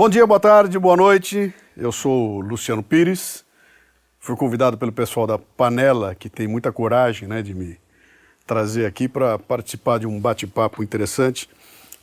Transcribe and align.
Bom 0.00 0.08
dia, 0.08 0.26
boa 0.26 0.40
tarde, 0.40 0.78
boa 0.78 0.96
noite. 0.96 1.52
Eu 1.76 1.92
sou 1.92 2.40
Luciano 2.40 2.82
Pires. 2.82 3.44
Fui 4.18 4.34
convidado 4.34 4.78
pelo 4.78 4.90
pessoal 4.90 5.26
da 5.26 5.38
Panela, 5.38 6.14
que 6.14 6.30
tem 6.30 6.48
muita 6.48 6.72
coragem 6.72 7.28
né, 7.28 7.42
de 7.42 7.52
me 7.52 7.78
trazer 8.46 8.86
aqui 8.86 9.06
para 9.06 9.38
participar 9.38 9.98
de 9.98 10.06
um 10.06 10.18
bate-papo 10.18 10.82
interessante, 10.82 11.50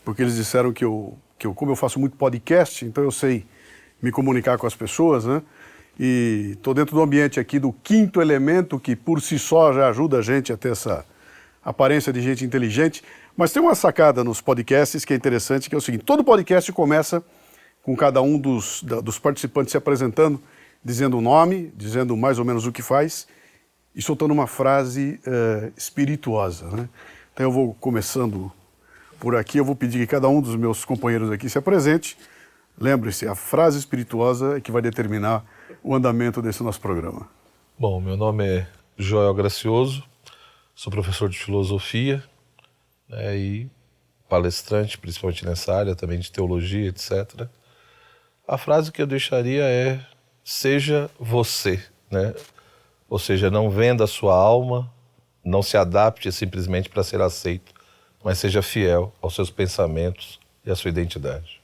porque 0.05 0.21
eles 0.21 0.36
disseram 0.36 0.71
que 0.71 0.86
eu, 0.86 1.18
que 1.39 1.47
eu, 1.47 1.55
como 1.55 1.71
eu 1.71 1.75
faço 1.75 1.99
muito 1.99 2.15
podcast, 2.18 2.86
então 2.86 3.04
eu 3.04 3.09
sei 3.09 3.43
me 4.00 4.11
comunicar 4.11 4.59
com 4.59 4.68
as 4.68 4.75
pessoas, 4.75 5.25
né? 5.25 5.41
E 6.00 6.52
estou 6.52 6.75
dentro 6.75 6.95
do 6.95 7.02
ambiente 7.02 7.39
aqui 7.39 7.57
do 7.57 7.73
quinto 7.73 8.21
elemento, 8.21 8.79
que 8.79 8.95
por 8.95 9.20
si 9.23 9.39
só 9.39 9.73
já 9.73 9.89
ajuda 9.89 10.20
a 10.20 10.21
gente 10.21 10.54
a 10.54 10.55
ter 10.55 10.73
essa 10.73 11.04
aparência 11.66 12.14
de 12.14 12.21
gente 12.21 12.45
inteligente. 12.45 13.04
Mas 13.36 13.52
tem 13.52 13.59
uma 13.59 13.73
sacada 13.73 14.23
nos 14.23 14.39
podcasts 14.39 15.03
que 15.03 15.13
é 15.13 15.16
interessante, 15.16 15.67
que 15.67 15.73
é 15.73 15.77
o 15.79 15.81
seguinte: 15.81 16.05
todo 16.05 16.23
podcast 16.23 16.71
começa 16.71 17.23
com 17.88 17.96
cada 17.96 18.22
um 18.22 18.38
dos, 18.38 18.84
dos 18.84 19.18
participantes 19.18 19.72
se 19.72 19.77
apresentando, 19.77 20.41
dizendo 20.84 21.20
o 21.20 21.22
nome, 21.22 21.72
dizendo 21.73 22.18
mais 22.18 22.38
ou 22.38 22.44
menos 22.44 22.68
o 22.68 22.72
que 22.73 22.82
faz 22.82 23.26
e 23.96 24.02
soltando 24.02 24.34
uma 24.34 24.46
frase 24.46 25.22
uh, 25.26 25.72
espirituosa. 25.77 26.68
Né? 26.68 26.90
Então 27.34 27.46
eu 27.46 27.52
vou 27.52 27.73
começando 27.80 28.52
por 29.22 29.38
aqui, 29.38 29.58
eu 29.58 29.63
vou 29.63 29.73
pedir 29.73 30.00
que 30.00 30.08
cada 30.08 30.27
um 30.27 30.41
dos 30.41 30.58
meus 30.58 30.84
companheiros 30.84 31.32
aqui 31.32 31.50
se 31.50 31.58
apresente. 31.58 32.18
Lembre-se, 32.77 33.26
a 33.26 33.36
frase 33.36 33.80
espirituosa 33.80 34.58
é 34.58 34.60
que 34.60 34.70
vai 34.70 34.82
determinar 34.82 35.46
o 35.82 35.96
andamento 35.96 36.41
desse 36.41 36.62
nosso 36.62 36.82
programa. 36.82 37.30
Bom, 37.80 38.02
meu 38.02 38.18
nome 38.18 38.46
é 38.46 38.68
Joel 38.98 39.34
Gracioso, 39.34 40.04
sou 40.76 40.91
professor 40.91 41.30
de 41.30 41.40
filosofia 41.40 42.22
né, 43.08 43.38
e 43.38 43.72
palestrante, 44.27 44.98
principalmente 44.98 45.46
nessa 45.46 45.74
área 45.74 45.96
também 45.96 46.20
de 46.20 46.29
teologia, 46.29 46.90
etc. 46.90 47.48
A 48.48 48.57
frase 48.57 48.93
que 48.93 49.01
eu 49.01 49.07
deixaria 49.07 49.63
é: 49.63 49.99
seja 50.41 51.09
você, 51.20 51.84
né? 52.09 52.34
Ou 53.09 53.20
seja, 53.20 53.51
não 53.51 53.70
venda 53.70 54.05
a 54.05 54.07
sua 54.07 54.35
alma, 54.35 54.89
não 55.43 55.62
se 55.62 55.76
adapte 55.76 56.31
simplesmente 56.31 56.87
para 56.89 57.04
ser 57.04 57.20
aceito, 57.20 57.73
mas 58.23 58.37
seja 58.39 58.62
fiel 58.62 59.13
aos 59.21 59.35
seus 59.35 59.49
pensamentos 59.49 60.39
e 60.65 60.71
à 60.71 60.76
sua 60.76 60.89
identidade. 60.89 61.59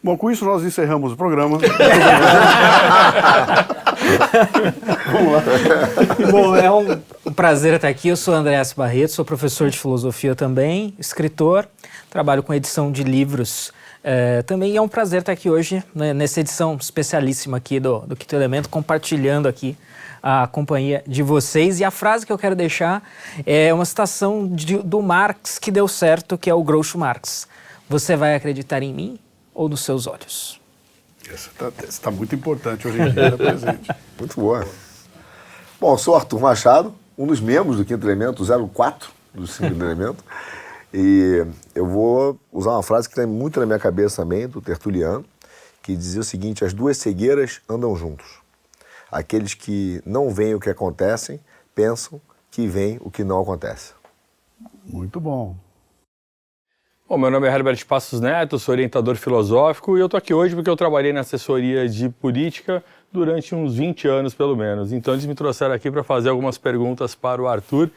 Bom, 0.00 0.16
com 0.16 0.30
isso 0.30 0.44
nós 0.44 0.62
encerramos 0.62 1.12
o 1.12 1.16
programa. 1.16 1.58
Vamos 5.12 5.32
lá. 5.32 5.42
Bom, 6.30 6.56
é 6.56 6.70
um 6.70 7.32
prazer 7.32 7.74
estar 7.74 7.88
aqui. 7.88 8.08
Eu 8.08 8.16
sou 8.16 8.34
Andréas 8.34 8.72
Barreto, 8.72 9.12
sou 9.12 9.24
professor 9.24 9.70
de 9.70 9.78
filosofia 9.78 10.36
também, 10.36 10.94
escritor, 10.98 11.68
trabalho 12.10 12.42
com 12.44 12.54
edição 12.54 12.92
de 12.92 13.02
livros. 13.04 13.72
É, 14.04 14.42
também 14.42 14.76
é 14.76 14.80
um 14.80 14.88
prazer 14.88 15.20
estar 15.20 15.32
aqui 15.32 15.48
hoje, 15.48 15.82
né, 15.94 16.12
nessa 16.12 16.40
edição 16.40 16.76
especialíssima 16.80 17.56
aqui 17.56 17.78
do, 17.78 18.00
do 18.00 18.16
Quinto 18.16 18.34
Elemento, 18.34 18.68
compartilhando 18.68 19.46
aqui 19.46 19.76
a 20.22 20.46
companhia 20.46 21.02
de 21.06 21.22
vocês. 21.22 21.80
E 21.80 21.84
a 21.84 21.90
frase 21.90 22.26
que 22.26 22.32
eu 22.32 22.38
quero 22.38 22.56
deixar 22.56 23.02
é 23.46 23.72
uma 23.72 23.84
citação 23.84 24.48
de, 24.48 24.78
do 24.78 25.00
Marx 25.00 25.58
que 25.58 25.70
deu 25.70 25.86
certo, 25.86 26.36
que 26.36 26.50
é 26.50 26.54
o 26.54 26.62
Groucho 26.62 26.98
Marx. 26.98 27.46
Você 27.88 28.16
vai 28.16 28.34
acreditar 28.34 28.82
em 28.82 28.92
mim? 28.92 29.18
ou 29.54 29.68
nos 29.68 29.80
seus 29.80 30.06
olhos? 30.06 30.60
Essa 31.28 31.50
está 31.50 31.70
tá 32.02 32.10
muito 32.10 32.34
importante 32.34 32.86
hoje 32.86 33.00
em 33.00 33.10
dia, 33.10 33.30
né, 33.30 33.36
presente. 33.36 33.90
Muito 34.18 34.40
boa. 34.40 34.66
Bom, 35.80 35.96
sou 35.96 36.14
Arthur 36.14 36.40
Machado, 36.40 36.94
um 37.16 37.26
dos 37.26 37.40
membros 37.40 37.76
do 37.76 37.84
Quinto 37.84 38.06
Elemento, 38.06 38.44
04 38.44 39.10
do 39.34 39.46
Quinto 39.46 39.64
Elemento. 39.82 40.24
E 40.92 41.46
eu 41.74 41.86
vou 41.86 42.38
usar 42.52 42.72
uma 42.72 42.82
frase 42.82 43.08
que 43.08 43.14
tem 43.14 43.26
muito 43.26 43.58
na 43.58 43.66
minha 43.66 43.78
cabeça 43.78 44.22
também, 44.22 44.46
do 44.46 44.60
Tertuliano, 44.60 45.24
que 45.82 45.96
dizia 45.96 46.20
o 46.20 46.24
seguinte: 46.24 46.64
as 46.64 46.72
duas 46.72 46.98
cegueiras 46.98 47.60
andam 47.68 47.96
juntos. 47.96 48.40
Aqueles 49.10 49.54
que 49.54 50.02
não 50.04 50.30
veem 50.30 50.54
o 50.54 50.60
que 50.60 50.70
acontece 50.70 51.40
pensam 51.74 52.20
que 52.50 52.66
veem 52.66 52.98
o 53.00 53.10
que 53.10 53.24
não 53.24 53.40
acontece. 53.40 53.94
Muito 54.84 55.18
bom. 55.18 55.56
Bom, 57.08 57.18
meu 57.18 57.30
nome 57.30 57.46
é 57.46 57.52
Herbert 57.52 57.84
Passos 57.86 58.20
Neto, 58.20 58.58
sou 58.58 58.72
orientador 58.72 59.16
filosófico 59.16 59.98
e 59.98 60.00
eu 60.00 60.08
tô 60.08 60.16
aqui 60.16 60.32
hoje 60.32 60.54
porque 60.54 60.70
eu 60.70 60.76
trabalhei 60.76 61.12
na 61.12 61.20
assessoria 61.20 61.86
de 61.86 62.08
política 62.08 62.82
durante 63.12 63.54
uns 63.54 63.76
20 63.76 64.08
anos, 64.08 64.34
pelo 64.34 64.56
menos. 64.56 64.92
Então 64.92 65.12
eles 65.12 65.26
me 65.26 65.34
trouxeram 65.34 65.74
aqui 65.74 65.90
para 65.90 66.02
fazer 66.02 66.30
algumas 66.30 66.56
perguntas 66.56 67.14
para 67.14 67.42
o 67.42 67.46
Arthur. 67.46 67.90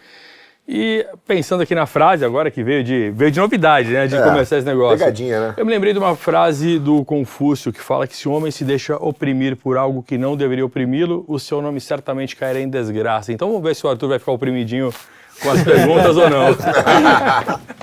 E 0.67 1.05
pensando 1.27 1.61
aqui 1.61 1.75
na 1.75 1.85
frase 1.85 2.25
agora 2.25 2.49
que 2.49 2.63
veio 2.63 2.83
de, 2.83 3.11
veio 3.11 3.29
de 3.29 3.39
novidade, 3.39 3.89
né, 3.89 4.07
de 4.07 4.15
é, 4.15 4.21
começar 4.23 4.57
esse 4.57 4.65
negócio. 4.65 4.97
Pegadinha, 4.97 5.39
né? 5.39 5.53
Eu 5.57 5.65
me 5.65 5.71
lembrei 5.71 5.93
de 5.93 5.99
uma 5.99 6.15
frase 6.15 6.79
do 6.79 7.05
Confúcio 7.05 7.71
que 7.71 7.79
fala 7.79 8.07
que 8.07 8.15
se 8.15 8.27
o 8.27 8.31
homem 8.31 8.49
se 8.49 8.65
deixa 8.65 8.95
oprimir 8.97 9.55
por 9.55 9.77
algo 9.77 10.01
que 10.01 10.17
não 10.17 10.35
deveria 10.35 10.65
oprimi-lo, 10.65 11.23
o 11.27 11.37
seu 11.37 11.61
nome 11.61 11.79
certamente 11.79 12.35
cairá 12.35 12.59
em 12.59 12.67
desgraça. 12.67 13.31
Então 13.31 13.47
vamos 13.49 13.63
ver 13.63 13.75
se 13.75 13.85
o 13.85 13.89
Arthur 13.89 14.09
vai 14.09 14.17
ficar 14.17 14.31
oprimidinho 14.31 14.91
com 15.39 15.51
as 15.51 15.63
perguntas 15.63 16.17
ou 16.17 16.29
não. 16.29 16.45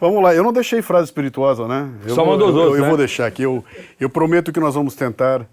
Vamos 0.00 0.22
lá, 0.22 0.32
eu 0.32 0.44
não 0.44 0.52
deixei 0.52 0.80
frase 0.80 1.06
espirituosa, 1.06 1.66
né? 1.66 1.88
Eu 2.06 2.14
Só 2.14 2.24
mandou 2.24 2.50
os 2.50 2.54
outros, 2.54 2.74
Eu, 2.74 2.76
eu 2.76 2.82
né? 2.82 2.88
vou 2.88 2.96
deixar 2.96 3.26
aqui. 3.26 3.42
Eu, 3.42 3.64
eu 3.98 4.08
prometo 4.08 4.52
que 4.52 4.60
nós 4.60 4.76
vamos 4.76 4.94
tentar 4.94 5.44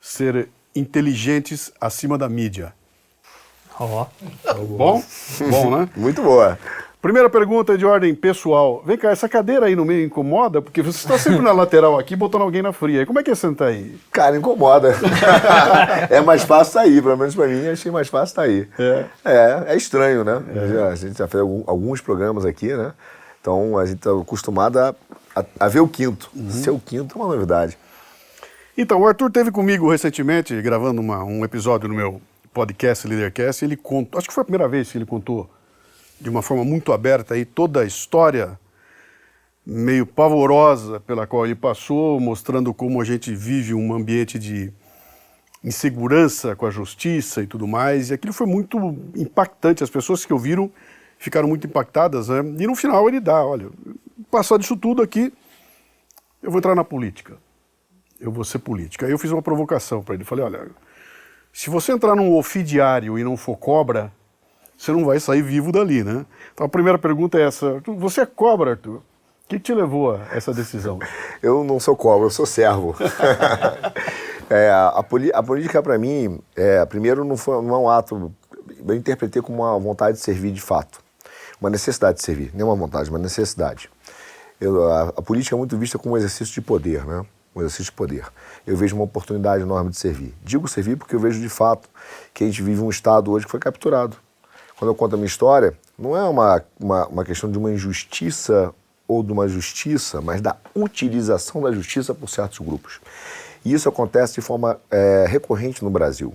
ser 0.00 0.48
inteligentes 0.74 1.70
acima 1.78 2.16
da 2.16 2.26
mídia. 2.26 2.72
Ó. 3.80 4.06
Oh. 4.44 4.64
Bom? 4.76 5.02
Bom, 5.50 5.78
né? 5.78 5.88
Muito 5.96 6.20
boa. 6.20 6.58
Primeira 7.00 7.30
pergunta 7.30 7.78
de 7.78 7.86
ordem 7.86 8.14
pessoal. 8.14 8.82
Vem 8.84 8.98
cá, 8.98 9.10
essa 9.10 9.26
cadeira 9.26 9.64
aí 9.64 9.74
no 9.74 9.86
meio 9.86 10.04
incomoda? 10.04 10.60
Porque 10.60 10.82
você 10.82 10.98
está 10.98 11.18
sempre 11.18 11.40
na 11.40 11.50
lateral 11.50 11.98
aqui, 11.98 12.14
botando 12.14 12.42
alguém 12.42 12.60
na 12.60 12.74
fria. 12.74 13.06
Como 13.06 13.18
é 13.18 13.22
que 13.22 13.30
é 13.30 13.34
sentar 13.34 13.68
aí? 13.68 13.98
Cara, 14.12 14.36
incomoda. 14.36 14.94
é 16.10 16.20
mais 16.20 16.44
fácil 16.44 16.74
sair, 16.74 17.02
pelo 17.02 17.16
menos 17.16 17.34
para 17.34 17.46
mim, 17.46 17.68
achei 17.68 17.90
mais 17.90 18.08
fácil 18.08 18.34
sair. 18.34 18.68
É. 18.78 19.04
É, 19.24 19.64
é 19.68 19.76
estranho, 19.76 20.24
né? 20.24 20.42
É. 20.54 20.92
A 20.92 20.94
gente 20.94 21.16
já 21.16 21.26
fez 21.26 21.42
alguns 21.66 22.02
programas 22.02 22.44
aqui, 22.44 22.68
né? 22.76 22.92
Então 23.40 23.78
a 23.78 23.86
gente 23.86 23.96
está 23.96 24.10
acostumado 24.10 24.78
a, 24.78 24.94
a, 25.34 25.44
a, 25.58 25.68
ver 25.68 25.80
o 25.80 25.88
quinto. 25.88 26.30
Uhum. 26.36 26.50
Ser 26.50 26.70
o 26.70 26.78
quinto 26.78 27.18
é 27.18 27.22
uma 27.22 27.34
novidade. 27.34 27.78
Então, 28.76 29.00
o 29.00 29.06
Arthur 29.06 29.30
teve 29.30 29.50
comigo 29.50 29.90
recentemente, 29.90 30.60
gravando 30.60 31.00
uma, 31.00 31.24
um 31.24 31.44
episódio 31.44 31.88
no 31.88 31.94
meu 31.94 32.20
podcast 32.52 33.06
Leadercast, 33.06 33.64
ele 33.64 33.76
contou, 33.76 34.18
acho 34.18 34.28
que 34.28 34.34
foi 34.34 34.42
a 34.42 34.44
primeira 34.44 34.68
vez 34.68 34.90
que 34.90 34.98
ele 34.98 35.06
contou 35.06 35.48
de 36.20 36.28
uma 36.28 36.42
forma 36.42 36.64
muito 36.64 36.92
aberta 36.92 37.34
aí 37.34 37.44
toda 37.44 37.80
a 37.80 37.84
história 37.84 38.58
meio 39.64 40.04
pavorosa 40.04 41.00
pela 41.00 41.26
qual 41.26 41.44
ele 41.44 41.54
passou, 41.54 42.18
mostrando 42.18 42.74
como 42.74 43.00
a 43.00 43.04
gente 43.04 43.34
vive 43.34 43.74
um 43.74 43.92
ambiente 43.92 44.38
de 44.38 44.72
insegurança 45.62 46.56
com 46.56 46.66
a 46.66 46.70
justiça 46.70 47.42
e 47.42 47.46
tudo 47.46 47.66
mais. 47.66 48.10
E 48.10 48.14
aquilo 48.14 48.32
foi 48.32 48.46
muito 48.46 48.78
impactante. 49.14 49.84
As 49.84 49.90
pessoas 49.90 50.24
que 50.24 50.32
ouviram 50.32 50.70
ficaram 51.18 51.48
muito 51.48 51.66
impactadas, 51.66 52.28
né? 52.28 52.38
E 52.58 52.66
no 52.66 52.74
final 52.74 53.06
ele 53.08 53.20
dá, 53.20 53.44
olha, 53.44 53.68
passar 54.30 54.58
disso 54.58 54.76
tudo 54.76 55.02
aqui, 55.02 55.32
eu 56.42 56.50
vou 56.50 56.58
entrar 56.58 56.74
na 56.74 56.84
política. 56.84 57.36
Eu 58.18 58.32
vou 58.32 58.44
ser 58.44 58.58
política. 58.58 59.06
Aí 59.06 59.12
eu 59.12 59.18
fiz 59.18 59.30
uma 59.30 59.42
provocação 59.42 60.02
para 60.02 60.14
ele. 60.14 60.24
Falei, 60.24 60.44
olha, 60.44 60.70
se 61.52 61.70
você 61.70 61.92
entrar 61.92 62.14
num 62.14 62.36
ofidiário 62.36 63.18
e 63.18 63.24
não 63.24 63.36
for 63.36 63.56
cobra, 63.56 64.12
você 64.76 64.92
não 64.92 65.04
vai 65.04 65.20
sair 65.20 65.42
vivo 65.42 65.72
dali, 65.72 66.02
né? 66.02 66.24
Então 66.52 66.66
a 66.66 66.68
primeira 66.68 66.98
pergunta 66.98 67.38
é 67.38 67.42
essa. 67.42 67.82
Você 67.86 68.22
é 68.22 68.26
cobra, 68.26 68.72
Arthur? 68.72 68.96
O 68.96 69.02
que, 69.48 69.58
te 69.58 69.74
levou 69.74 70.14
a 70.14 70.28
essa 70.32 70.54
decisão? 70.54 70.98
Eu 71.42 71.64
não 71.64 71.80
sou 71.80 71.96
cobra, 71.96 72.26
eu 72.26 72.30
sou 72.30 72.46
servo. 72.46 72.94
é, 74.48 74.70
a, 74.70 74.88
a, 75.34 75.42
política, 75.42 75.82
para 75.82 75.98
mim, 75.98 76.38
é, 76.54 76.84
primeiro, 76.86 77.24
não, 77.24 77.36
foi, 77.36 77.60
não 77.60 77.74
é 77.74 77.78
um 77.78 77.88
ato. 77.88 78.32
Eu 78.86 78.94
interpretei 78.94 79.42
como 79.42 79.64
uma 79.64 79.76
vontade 79.76 80.18
de 80.18 80.22
servir 80.22 80.52
de 80.52 80.60
fato 80.60 81.02
uma 81.60 81.70
necessidade 81.70 82.18
de 82.18 82.24
servir, 82.24 82.50
nem 82.54 82.64
uma 82.64 82.74
vontade, 82.74 83.10
uma 83.10 83.18
necessidade. 83.18 83.90
Eu, 84.60 84.90
a, 84.90 85.08
a, 85.08 85.22
política 85.22 85.54
é 85.54 85.58
muito 85.58 85.76
vista 85.76 85.98
como 85.98 86.14
um 86.14 86.18
exercício 86.18 86.54
de 86.54 86.60
poder, 86.60 87.04
né? 87.04 87.24
Um 87.60 87.64
exercício 87.64 87.84
de 87.84 87.92
poder. 87.92 88.24
Eu 88.66 88.76
vejo 88.76 88.94
uma 88.94 89.04
oportunidade 89.04 89.62
enorme 89.62 89.90
de 89.90 89.98
servir. 89.98 90.34
Digo 90.42 90.66
servir 90.66 90.96
porque 90.96 91.14
eu 91.14 91.20
vejo 91.20 91.40
de 91.40 91.48
fato 91.48 91.88
que 92.32 92.44
a 92.44 92.46
gente 92.46 92.62
vive 92.62 92.80
um 92.80 92.90
Estado 92.90 93.30
hoje 93.30 93.44
que 93.44 93.50
foi 93.50 93.60
capturado. 93.60 94.16
Quando 94.78 94.90
eu 94.90 94.94
conto 94.94 95.14
a 95.14 95.16
minha 95.16 95.26
história, 95.26 95.74
não 95.98 96.16
é 96.16 96.22
uma, 96.22 96.62
uma, 96.78 97.06
uma 97.06 97.24
questão 97.24 97.50
de 97.50 97.58
uma 97.58 97.70
injustiça 97.70 98.72
ou 99.06 99.22
de 99.22 99.30
uma 99.32 99.46
justiça, 99.46 100.20
mas 100.20 100.40
da 100.40 100.56
utilização 100.74 101.60
da 101.60 101.70
justiça 101.72 102.14
por 102.14 102.30
certos 102.30 102.60
grupos. 102.60 103.00
E 103.64 103.74
isso 103.74 103.88
acontece 103.88 104.34
de 104.34 104.40
forma 104.40 104.80
é, 104.90 105.26
recorrente 105.28 105.84
no 105.84 105.90
Brasil. 105.90 106.34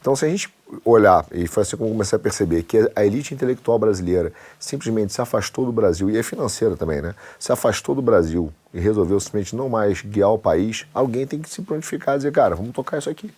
Então, 0.00 0.14
se 0.14 0.24
a 0.24 0.28
gente 0.28 0.52
olhar, 0.84 1.24
e 1.32 1.46
foi 1.46 1.62
assim 1.62 1.76
como 1.76 1.88
eu 1.88 1.92
comecei 1.92 2.16
a 2.16 2.18
perceber, 2.18 2.62
que 2.62 2.90
a 2.94 3.04
elite 3.04 3.34
intelectual 3.34 3.78
brasileira 3.78 4.32
simplesmente 4.58 5.12
se 5.12 5.20
afastou 5.20 5.64
do 5.64 5.72
Brasil, 5.72 6.10
e 6.10 6.18
é 6.18 6.22
financeira 6.22 6.76
também, 6.76 7.00
né? 7.00 7.14
Se 7.38 7.52
afastou 7.52 7.94
do 7.94 8.02
Brasil 8.02 8.52
e 8.72 8.80
resolveu 8.80 9.18
simplesmente 9.20 9.54
não 9.56 9.68
mais 9.68 10.02
guiar 10.02 10.30
o 10.30 10.38
país, 10.38 10.86
alguém 10.92 11.26
tem 11.26 11.40
que 11.40 11.48
se 11.48 11.62
prontificar 11.62 12.14
e 12.14 12.18
dizer, 12.18 12.32
cara, 12.32 12.54
vamos 12.54 12.72
tocar 12.72 12.98
isso 12.98 13.10
aqui. 13.10 13.32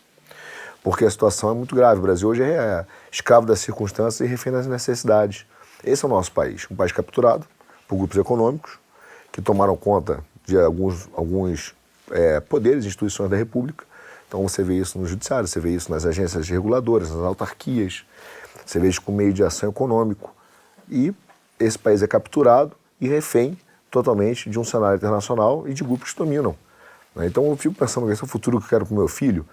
Porque 0.82 1.04
a 1.04 1.10
situação 1.10 1.50
é 1.50 1.54
muito 1.54 1.74
grave. 1.74 1.98
O 1.98 2.02
Brasil 2.02 2.28
hoje 2.28 2.42
é 2.42 2.84
escravo 3.10 3.46
das 3.46 3.60
circunstâncias 3.60 4.26
e 4.26 4.30
refém 4.30 4.52
das 4.52 4.66
necessidades. 4.66 5.44
Esse 5.84 6.04
é 6.04 6.08
o 6.08 6.10
nosso 6.10 6.32
país, 6.32 6.66
um 6.70 6.76
país 6.76 6.92
capturado 6.92 7.46
por 7.86 7.96
grupos 7.96 8.16
econômicos 8.16 8.78
que 9.32 9.42
tomaram 9.42 9.76
conta 9.76 10.20
de 10.46 10.58
alguns, 10.58 11.08
alguns 11.14 11.74
é, 12.10 12.40
poderes 12.40 12.84
e 12.84 12.88
instituições 12.88 13.30
da 13.30 13.36
República. 13.36 13.84
Então 14.28 14.46
você 14.46 14.62
vê 14.62 14.78
isso 14.78 14.98
no 14.98 15.06
judiciário, 15.06 15.48
você 15.48 15.58
vê 15.58 15.74
isso 15.74 15.90
nas 15.90 16.04
agências 16.04 16.48
reguladoras, 16.48 17.10
nas 17.10 17.24
autarquias, 17.24 18.04
você 18.64 18.78
vê 18.78 18.88
isso 18.88 19.00
com 19.00 19.10
meio 19.10 19.32
de 19.32 19.42
ação 19.42 19.70
econômico. 19.70 20.34
E 20.90 21.12
esse 21.58 21.78
país 21.78 22.02
é 22.02 22.06
capturado 22.06 22.76
e 23.00 23.08
refém 23.08 23.58
totalmente 23.90 24.50
de 24.50 24.58
um 24.58 24.64
cenário 24.64 24.96
internacional 24.96 25.66
e 25.66 25.72
de 25.72 25.82
grupos 25.82 26.12
que 26.12 26.18
dominam. 26.18 26.54
Né? 27.14 27.26
Então 27.26 27.46
eu 27.46 27.56
fico 27.56 27.74
pensando, 27.74 28.10
esse 28.12 28.22
é 28.22 28.24
o 28.24 28.28
futuro 28.28 28.58
que 28.58 28.66
eu 28.66 28.68
quero 28.68 28.86
para 28.86 28.94
o 28.94 28.98
meu 28.98 29.08
filho, 29.08 29.46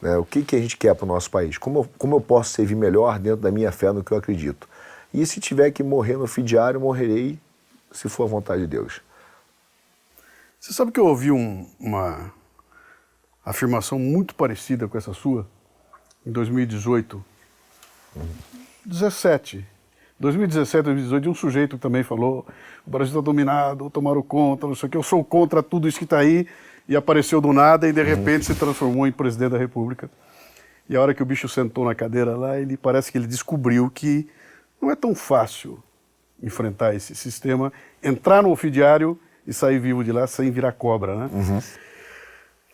né? 0.00 0.16
o 0.16 0.24
que, 0.24 0.42
que 0.42 0.56
a 0.56 0.60
gente 0.60 0.78
quer 0.78 0.94
para 0.94 1.04
o 1.04 1.08
nosso 1.08 1.30
país, 1.30 1.58
como 1.58 1.80
eu, 1.80 1.88
como 1.98 2.16
eu 2.16 2.20
posso 2.20 2.50
servir 2.50 2.74
melhor 2.74 3.18
dentro 3.18 3.42
da 3.42 3.50
minha 3.50 3.70
fé 3.70 3.92
no 3.92 4.02
que 4.02 4.12
eu 4.12 4.16
acredito. 4.16 4.66
E 5.12 5.24
se 5.26 5.38
tiver 5.40 5.70
que 5.70 5.82
morrer 5.82 6.16
no 6.16 6.26
fidiário, 6.26 6.80
morrerei 6.80 7.38
se 7.92 8.08
for 8.08 8.24
a 8.24 8.26
vontade 8.26 8.62
de 8.62 8.66
Deus. 8.66 9.00
Você 10.58 10.72
sabe 10.72 10.90
que 10.90 10.98
eu 10.98 11.06
ouvi 11.06 11.30
um, 11.30 11.68
uma 11.78 12.32
afirmação 13.46 13.96
muito 13.96 14.34
parecida 14.34 14.88
com 14.88 14.98
essa 14.98 15.14
sua 15.14 15.46
em 16.26 16.32
2018, 16.32 17.24
17. 18.84 19.64
2017, 20.18 20.84
2018, 20.84 21.22
de 21.22 21.28
um 21.28 21.34
sujeito 21.34 21.76
que 21.76 21.82
também 21.82 22.02
falou: 22.02 22.44
o 22.84 22.90
Brasil 22.90 23.12
está 23.12 23.20
dominado, 23.20 23.88
tomaram 23.88 24.22
conta, 24.22 24.66
não 24.66 24.74
sei 24.74 24.88
o 24.88 24.90
que, 24.90 24.96
eu 24.96 25.02
sou 25.02 25.22
contra 25.22 25.62
tudo 25.62 25.86
isso 25.86 25.98
que 25.98 26.04
está 26.04 26.18
aí, 26.18 26.48
e 26.88 26.96
apareceu 26.96 27.40
do 27.40 27.52
nada 27.52 27.88
e 27.88 27.92
de 27.92 28.02
repente 28.02 28.44
se 28.46 28.54
transformou 28.54 29.06
em 29.06 29.12
presidente 29.12 29.52
da 29.52 29.58
República. 29.58 30.10
E 30.88 30.96
a 30.96 31.00
hora 31.00 31.14
que 31.14 31.22
o 31.22 31.26
bicho 31.26 31.48
sentou 31.48 31.84
na 31.84 31.94
cadeira 31.94 32.36
lá, 32.36 32.58
ele 32.58 32.76
parece 32.76 33.12
que 33.12 33.18
ele 33.18 33.26
descobriu 33.26 33.90
que 33.90 34.28
não 34.80 34.90
é 34.90 34.96
tão 34.96 35.14
fácil 35.14 35.82
enfrentar 36.42 36.94
esse 36.94 37.14
sistema, 37.14 37.72
entrar 38.02 38.42
no 38.42 38.50
ofidiário 38.50 39.18
e 39.46 39.52
sair 39.52 39.78
vivo 39.78 40.02
de 40.02 40.12
lá 40.12 40.26
sem 40.26 40.50
virar 40.50 40.72
cobra, 40.72 41.16
né? 41.16 41.30
Uhum. 41.32 41.60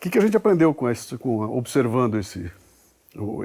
Que, 0.03 0.11
que 0.11 0.19
a 0.19 0.21
gente 0.21 0.37
aprendeu 0.37 0.75
com, 0.75 0.91
esse, 0.91 1.17
com 1.17 1.43
observando 1.57 2.19
esse, 2.19 2.51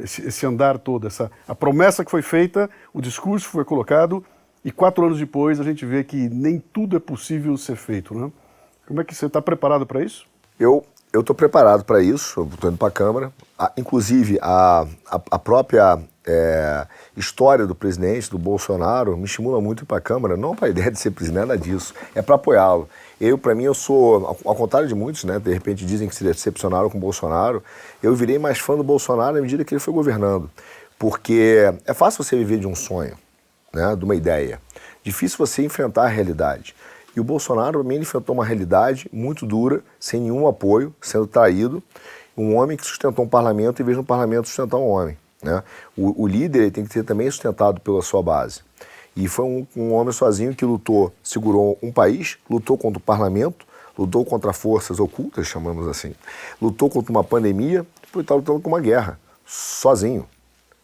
esse, 0.01 0.25
esse, 0.25 0.43
andar 0.43 0.79
todo, 0.79 1.05
essa, 1.05 1.29
a 1.47 1.53
promessa 1.53 2.03
que 2.03 2.09
foi 2.09 2.23
feita, 2.23 2.67
o 2.91 2.99
discurso 2.99 3.47
foi 3.47 3.63
colocado 3.63 4.25
e 4.65 4.71
quatro 4.71 5.05
anos 5.05 5.19
depois 5.19 5.59
a 5.59 5.63
gente 5.63 5.85
vê 5.85 6.03
que 6.03 6.27
nem 6.29 6.57
tudo 6.57 6.97
é 6.97 6.99
possível 6.99 7.55
ser 7.57 7.75
feito, 7.75 8.15
né? 8.15 8.31
Como 8.87 8.99
é 8.99 9.03
que 9.03 9.13
você 9.13 9.27
está 9.27 9.39
preparado 9.39 9.85
para 9.85 10.01
isso? 10.01 10.25
Eu 11.13 11.21
estou 11.21 11.35
preparado 11.35 11.85
para 11.85 12.01
isso, 12.01 12.49
estou 12.51 12.71
indo 12.71 12.77
para 12.79 12.87
a 12.87 12.91
Câmara. 12.91 13.31
inclusive, 13.77 14.39
a, 14.41 14.87
a, 15.11 15.21
a 15.29 15.37
própria 15.37 15.99
é, 16.25 16.87
história 17.15 17.67
do 17.67 17.75
presidente, 17.75 18.31
do 18.31 18.39
Bolsonaro, 18.39 19.15
me 19.15 19.25
estimula 19.25 19.61
muito 19.61 19.85
para 19.85 19.97
a 19.97 20.01
Câmara, 20.01 20.35
não 20.35 20.55
para 20.55 20.67
a 20.67 20.69
ideia 20.71 20.89
de 20.89 20.97
ser 20.97 21.11
presidente, 21.11 21.41
nada 21.41 21.57
disso, 21.57 21.93
é 22.15 22.21
para 22.23 22.33
apoiá-lo. 22.33 22.89
Eu, 23.19 23.37
para 23.37 23.55
mim, 23.55 23.63
eu 23.63 23.73
sou, 23.73 24.27
ao, 24.45 24.55
contrário 24.55 24.87
de 24.87 24.93
muitos, 24.93 25.23
né, 25.23 25.39
de 25.39 25.51
repente 25.51 25.85
dizem 25.85 26.07
que 26.07 26.15
se 26.15 26.23
decepcionaram 26.23 26.89
com 26.89 26.97
o 26.97 27.01
Bolsonaro, 27.01 27.63
eu 28.01 28.13
virei 28.15 28.37
mais 28.37 28.59
fã 28.59 28.75
do 28.75 28.83
Bolsonaro 28.83 29.37
à 29.37 29.41
medida 29.41 29.65
que 29.65 29.73
ele 29.73 29.79
foi 29.79 29.93
governando. 29.93 30.49
Porque 30.99 31.73
é 31.85 31.93
fácil 31.93 32.23
você 32.23 32.35
viver 32.35 32.59
de 32.59 32.67
um 32.67 32.75
sonho, 32.75 33.17
né, 33.73 33.95
de 33.95 34.05
uma 34.05 34.15
ideia. 34.15 34.61
Difícil 35.03 35.37
você 35.37 35.63
enfrentar 35.63 36.03
a 36.03 36.07
realidade. 36.07 36.75
E 37.15 37.19
o 37.19 37.23
Bolsonaro 37.23 37.81
também 37.81 37.99
enfrentou 37.99 38.35
uma 38.35 38.45
realidade 38.45 39.09
muito 39.11 39.45
dura, 39.45 39.81
sem 39.99 40.21
nenhum 40.21 40.47
apoio, 40.47 40.93
sendo 41.01 41.25
traído. 41.25 41.81
Um 42.37 42.55
homem 42.55 42.77
que 42.77 42.85
sustentou 42.85 43.25
um 43.25 43.27
parlamento 43.27 43.81
em 43.81 43.85
vez 43.85 43.97
de 43.97 44.01
um 44.01 44.05
parlamento 44.05 44.47
sustentar 44.47 44.77
um 44.77 44.87
homem. 44.87 45.17
Né? 45.41 45.63
O, 45.97 46.23
o 46.23 46.27
líder 46.27 46.71
tem 46.71 46.85
que 46.85 46.93
ser 46.93 47.03
também 47.03 47.29
sustentado 47.31 47.81
pela 47.81 48.03
sua 48.03 48.21
base. 48.21 48.61
E 49.17 49.27
foi 49.27 49.45
um, 49.45 49.67
um, 49.75 49.93
homem 49.93 50.13
sozinho 50.13 50.53
que 50.53 50.63
lutou, 50.63 51.11
segurou 51.23 51.75
um 51.81 51.91
país, 51.91 52.37
lutou 52.47 52.77
contra 52.77 52.99
o 52.99 53.01
parlamento, 53.01 53.65
lutou 53.97 54.23
contra 54.23 54.53
forças 54.53 54.99
ocultas, 54.99 55.47
chamamos 55.47 55.87
assim, 55.87 56.13
lutou 56.61 56.87
contra 56.87 57.11
uma 57.11 57.23
pandemia, 57.23 57.83
depois 57.99 58.23
está 58.23 58.35
lutando 58.35 58.59
com 58.59 58.69
uma 58.69 58.79
guerra, 58.79 59.19
sozinho. 59.43 60.27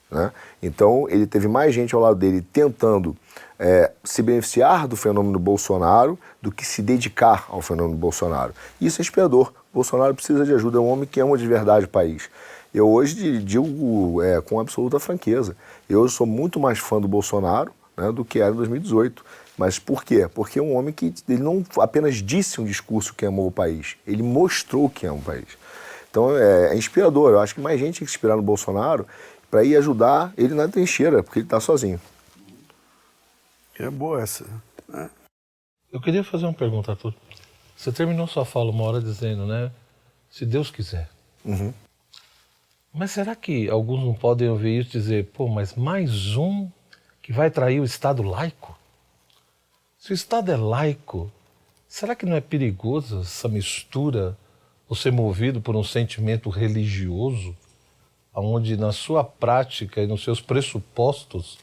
Né? 0.09 0.31
Então, 0.63 1.05
ele 1.09 1.27
teve 1.27 1.47
mais 1.47 1.75
gente 1.75 1.93
ao 1.93 2.01
lado 2.01 2.15
dele 2.15 2.41
tentando 2.41 3.15
é, 3.59 3.91
se 4.03 4.23
beneficiar 4.23 4.87
do 4.87 4.95
fenômeno 4.95 5.37
Bolsonaro 5.37 6.17
do 6.41 6.51
que 6.51 6.65
se 6.65 6.81
dedicar 6.81 7.45
ao 7.49 7.61
fenômeno 7.61 7.95
Bolsonaro. 7.95 8.51
Isso 8.81 8.99
é 8.99 9.03
inspirador. 9.03 9.53
Bolsonaro 9.71 10.15
precisa 10.15 10.43
de 10.43 10.55
ajuda, 10.55 10.79
é 10.79 10.81
um 10.81 10.89
homem 10.89 11.05
que 11.05 11.19
ama 11.19 11.37
de 11.37 11.47
verdade 11.47 11.85
o 11.85 11.89
país. 11.89 12.31
Eu 12.73 12.89
hoje 12.89 13.37
digo 13.43 14.23
é, 14.23 14.41
com 14.41 14.59
absoluta 14.59 14.99
franqueza, 14.99 15.55
eu 15.87 16.09
sou 16.09 16.25
muito 16.25 16.59
mais 16.59 16.79
fã 16.79 16.99
do 16.99 17.07
Bolsonaro 17.07 17.71
né, 17.97 18.11
do 18.11 18.23
que 18.25 18.39
era 18.39 18.51
em 18.51 18.57
2018. 18.57 19.23
Mas 19.57 19.77
por 19.77 20.03
quê? 20.03 20.27
Porque 20.33 20.59
é 20.59 20.61
um 20.61 20.75
homem 20.75 20.93
que 20.93 21.13
ele 21.29 21.41
não 21.41 21.63
apenas 21.77 22.15
disse 22.15 22.59
um 22.59 22.65
discurso 22.65 23.13
que 23.13 23.25
amou 23.25 23.47
o 23.47 23.51
país, 23.51 23.95
ele 24.05 24.23
mostrou 24.23 24.89
que 24.89 25.05
ama 25.05 25.19
o 25.19 25.21
país. 25.21 25.47
Então 26.09 26.35
é, 26.35 26.73
é 26.73 26.75
inspirador. 26.75 27.31
Eu 27.31 27.39
acho 27.39 27.55
que 27.55 27.61
mais 27.61 27.79
gente 27.79 27.99
tem 27.99 28.05
que 28.05 28.11
inspirar 28.11 28.35
no 28.35 28.41
Bolsonaro 28.41 29.07
para 29.49 29.63
ir 29.63 29.75
ajudar 29.77 30.33
ele 30.37 30.53
na 30.53 30.67
trincheira, 30.67 31.23
porque 31.23 31.39
ele 31.39 31.45
está 31.45 31.59
sozinho. 31.59 31.99
É 33.77 33.89
boa 33.89 34.21
essa. 34.21 34.45
É. 34.93 35.09
Eu 35.91 36.01
queria 36.01 36.23
fazer 36.23 36.45
uma 36.45 36.53
pergunta, 36.53 36.91
Arthur. 36.91 37.13
Você 37.75 37.91
terminou 37.91 38.27
sua 38.27 38.45
fala 38.45 38.71
uma 38.71 38.83
hora 38.83 39.01
dizendo, 39.01 39.45
né? 39.45 39.71
Se 40.29 40.45
Deus 40.45 40.71
quiser. 40.71 41.09
Uhum. 41.45 41.73
Mas 42.93 43.11
será 43.11 43.35
que 43.35 43.69
alguns 43.69 44.03
não 44.03 44.13
podem 44.13 44.49
ouvir 44.49 44.79
isso 44.79 44.89
e 44.89 44.99
dizer, 44.99 45.25
pô, 45.33 45.47
mas 45.47 45.75
mais 45.75 46.35
um 46.37 46.69
que 47.23 47.31
vai 47.31 47.49
trair 47.49 47.79
o 47.79 47.85
Estado 47.85 48.21
laico? 48.21 48.77
Se 49.97 50.11
o 50.11 50.13
Estado 50.13 50.51
é 50.51 50.57
laico, 50.57 51.31
será 51.87 52.15
que 52.15 52.25
não 52.25 52.35
é 52.35 52.41
perigoso 52.41 53.21
essa 53.21 53.47
mistura, 53.47 54.37
ou 54.89 54.95
ser 54.95 55.13
movido 55.13 55.61
por 55.61 55.73
um 55.77 55.83
sentimento 55.83 56.49
religioso, 56.49 57.55
onde 58.35 58.75
na 58.75 58.91
sua 58.91 59.23
prática 59.23 60.01
e 60.01 60.07
nos 60.07 60.21
seus 60.21 60.41
pressupostos 60.41 61.57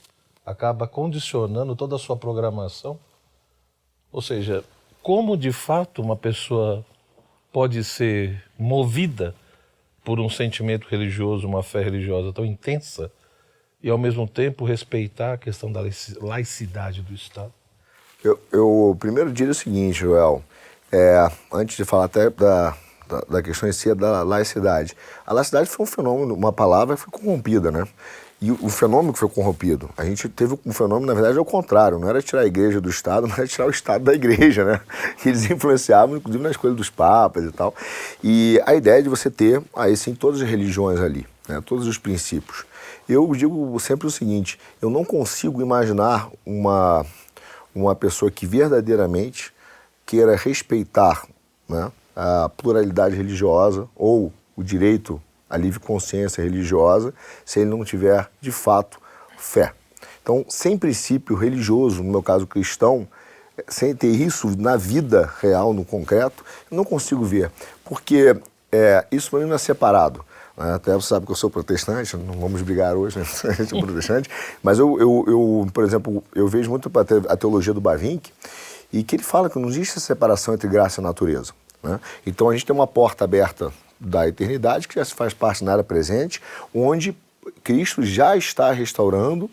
acaba 0.46 0.88
condicionando 0.88 1.76
toda 1.76 1.96
a 1.96 1.98
sua 1.98 2.16
programação. 2.16 2.98
Ou 4.10 4.22
seja, 4.22 4.64
como 5.02 5.36
de 5.36 5.52
fato 5.52 6.00
uma 6.00 6.16
pessoa 6.16 6.84
pode 7.52 7.84
ser 7.84 8.42
movida 8.58 9.34
por 10.02 10.18
um 10.18 10.30
sentimento 10.30 10.88
religioso, 10.88 11.46
uma 11.46 11.62
fé 11.62 11.82
religiosa 11.82 12.32
tão 12.32 12.46
intensa 12.46 13.12
e 13.82 13.88
ao 13.88 13.99
mesmo 13.99 14.27
tempo 14.29 14.65
respeitar 14.65 15.35
a 15.35 15.38
questão 15.38 15.71
da 15.73 15.81
laicidade 16.21 17.03
do 17.03 17.15
Estado? 17.15 17.53
Eu, 18.23 18.38
eu 18.53 18.97
primeiro 18.99 19.32
diria 19.32 19.53
o 19.53 19.55
seguinte, 19.55 20.00
Joel, 20.00 20.43
é, 20.93 21.31
antes 21.53 21.77
de 21.77 21.84
falar 21.84 22.05
até 22.05 22.29
da, 22.29 22.77
da, 23.08 23.20
da, 23.29 23.43
questão 23.43 23.69
em 23.69 23.72
si 23.72 23.94
da 23.94 24.22
laicidade. 24.22 24.94
A 25.27 25.32
laicidade 25.32 25.70
foi 25.70 25.84
um 25.84 25.87
fenômeno, 25.87 26.34
uma 26.34 26.53
palavra 26.53 26.96
que 26.96 27.03
foi 27.03 27.10
corrompida, 27.10 27.70
né? 27.70 27.87
E 28.43 28.51
o 28.51 28.70
fenômeno 28.70 29.13
que 29.13 29.19
foi 29.19 29.29
corrompido, 29.29 29.91
a 29.99 30.05
gente 30.05 30.27
teve 30.27 30.58
um 30.65 30.72
fenômeno, 30.72 31.06
na 31.06 31.13
verdade, 31.13 31.37
ao 31.37 31.44
contrário, 31.44 31.99
não 31.99 32.08
era 32.08 32.22
tirar 32.22 32.41
a 32.41 32.46
igreja 32.46 32.81
do 32.81 32.89
Estado, 32.89 33.29
mas 33.29 33.39
era 33.39 33.46
tirar 33.46 33.67
o 33.67 33.70
Estado 33.70 34.05
da 34.05 34.15
igreja, 34.15 34.65
né? 34.65 34.81
Eles 35.25 35.51
influenciavam, 35.51 36.17
inclusive, 36.17 36.43
na 36.43 36.51
escolha 36.51 36.72
dos 36.72 36.89
papas 36.89 37.44
e 37.44 37.53
tal. 37.53 37.75
E 38.25 38.60
a 38.65 38.75
ideia 38.75 39.03
de 39.03 39.10
você 39.10 39.31
ter, 39.31 39.63
aí 39.77 39.94
sim, 39.94 40.15
todas 40.15 40.41
as 40.41 40.49
religiões 40.49 41.01
ali, 41.01 41.27
né? 41.46 41.63
todos 41.65 41.87
os 41.87 41.99
princípios. 41.99 42.65
Eu 43.10 43.34
digo 43.34 43.76
sempre 43.81 44.06
o 44.06 44.10
seguinte, 44.10 44.56
eu 44.81 44.88
não 44.88 45.05
consigo 45.05 45.60
imaginar 45.60 46.31
uma, 46.46 47.05
uma 47.74 47.93
pessoa 47.93 48.31
que 48.31 48.46
verdadeiramente 48.46 49.52
queira 50.06 50.36
respeitar 50.36 51.26
né, 51.69 51.90
a 52.14 52.48
pluralidade 52.48 53.17
religiosa 53.17 53.88
ou 53.96 54.32
o 54.56 54.62
direito 54.62 55.20
a 55.48 55.56
livre 55.56 55.81
consciência 55.81 56.40
religiosa 56.40 57.12
se 57.44 57.58
ele 57.58 57.70
não 57.70 57.84
tiver, 57.84 58.31
de 58.40 58.52
fato, 58.52 59.00
fé. 59.36 59.72
Então, 60.22 60.44
sem 60.48 60.79
princípio 60.79 61.34
religioso, 61.34 62.05
no 62.05 62.12
meu 62.12 62.22
caso 62.22 62.46
cristão, 62.46 63.08
sem 63.67 63.93
ter 63.93 64.12
isso 64.12 64.56
na 64.56 64.76
vida 64.76 65.29
real, 65.40 65.72
no 65.72 65.84
concreto, 65.84 66.44
eu 66.70 66.76
não 66.76 66.84
consigo 66.84 67.24
ver. 67.24 67.50
Porque 67.84 68.36
é, 68.70 69.05
isso 69.10 69.31
para 69.31 69.40
mim 69.40 69.46
não 69.46 69.56
é 69.56 69.58
separado. 69.58 70.24
Né? 70.60 70.74
Até 70.74 70.93
você 70.93 71.08
sabe 71.08 71.24
que 71.24 71.32
eu 71.32 71.36
sou 71.36 71.48
protestante, 71.48 72.14
não 72.19 72.34
vamos 72.34 72.60
brigar 72.60 72.94
hoje, 72.94 73.19
né? 73.19 73.24
sou 73.67 73.81
protestante, 73.81 74.29
mas 74.62 74.79
eu, 74.79 75.00
eu, 75.00 75.24
eu, 75.26 75.67
por 75.72 75.82
exemplo, 75.82 76.22
eu 76.34 76.46
vejo 76.46 76.69
muito 76.69 76.90
a 77.29 77.36
teologia 77.36 77.72
do 77.72 77.81
Bavinck 77.81 78.31
e 78.93 79.02
que 79.02 79.17
ele 79.17 79.22
fala 79.22 79.48
que 79.48 79.58
não 79.58 79.70
existe 79.70 79.98
separação 79.98 80.52
entre 80.52 80.69
graça 80.69 81.00
e 81.00 81.05
natureza. 81.05 81.55
Né? 81.82 81.98
Então 82.26 82.50
a 82.50 82.52
gente 82.52 82.67
tem 82.67 82.76
uma 82.76 82.86
porta 82.86 83.24
aberta 83.24 83.72
da 83.98 84.29
eternidade, 84.29 84.86
que 84.86 84.96
já 84.96 85.05
se 85.05 85.14
faz 85.14 85.32
parte 85.32 85.64
na 85.64 85.72
era 85.72 85.84
presente, 85.84 86.43
onde 86.74 87.17
Cristo 87.64 88.02
já 88.02 88.36
está 88.36 88.70
restaurando 88.70 89.48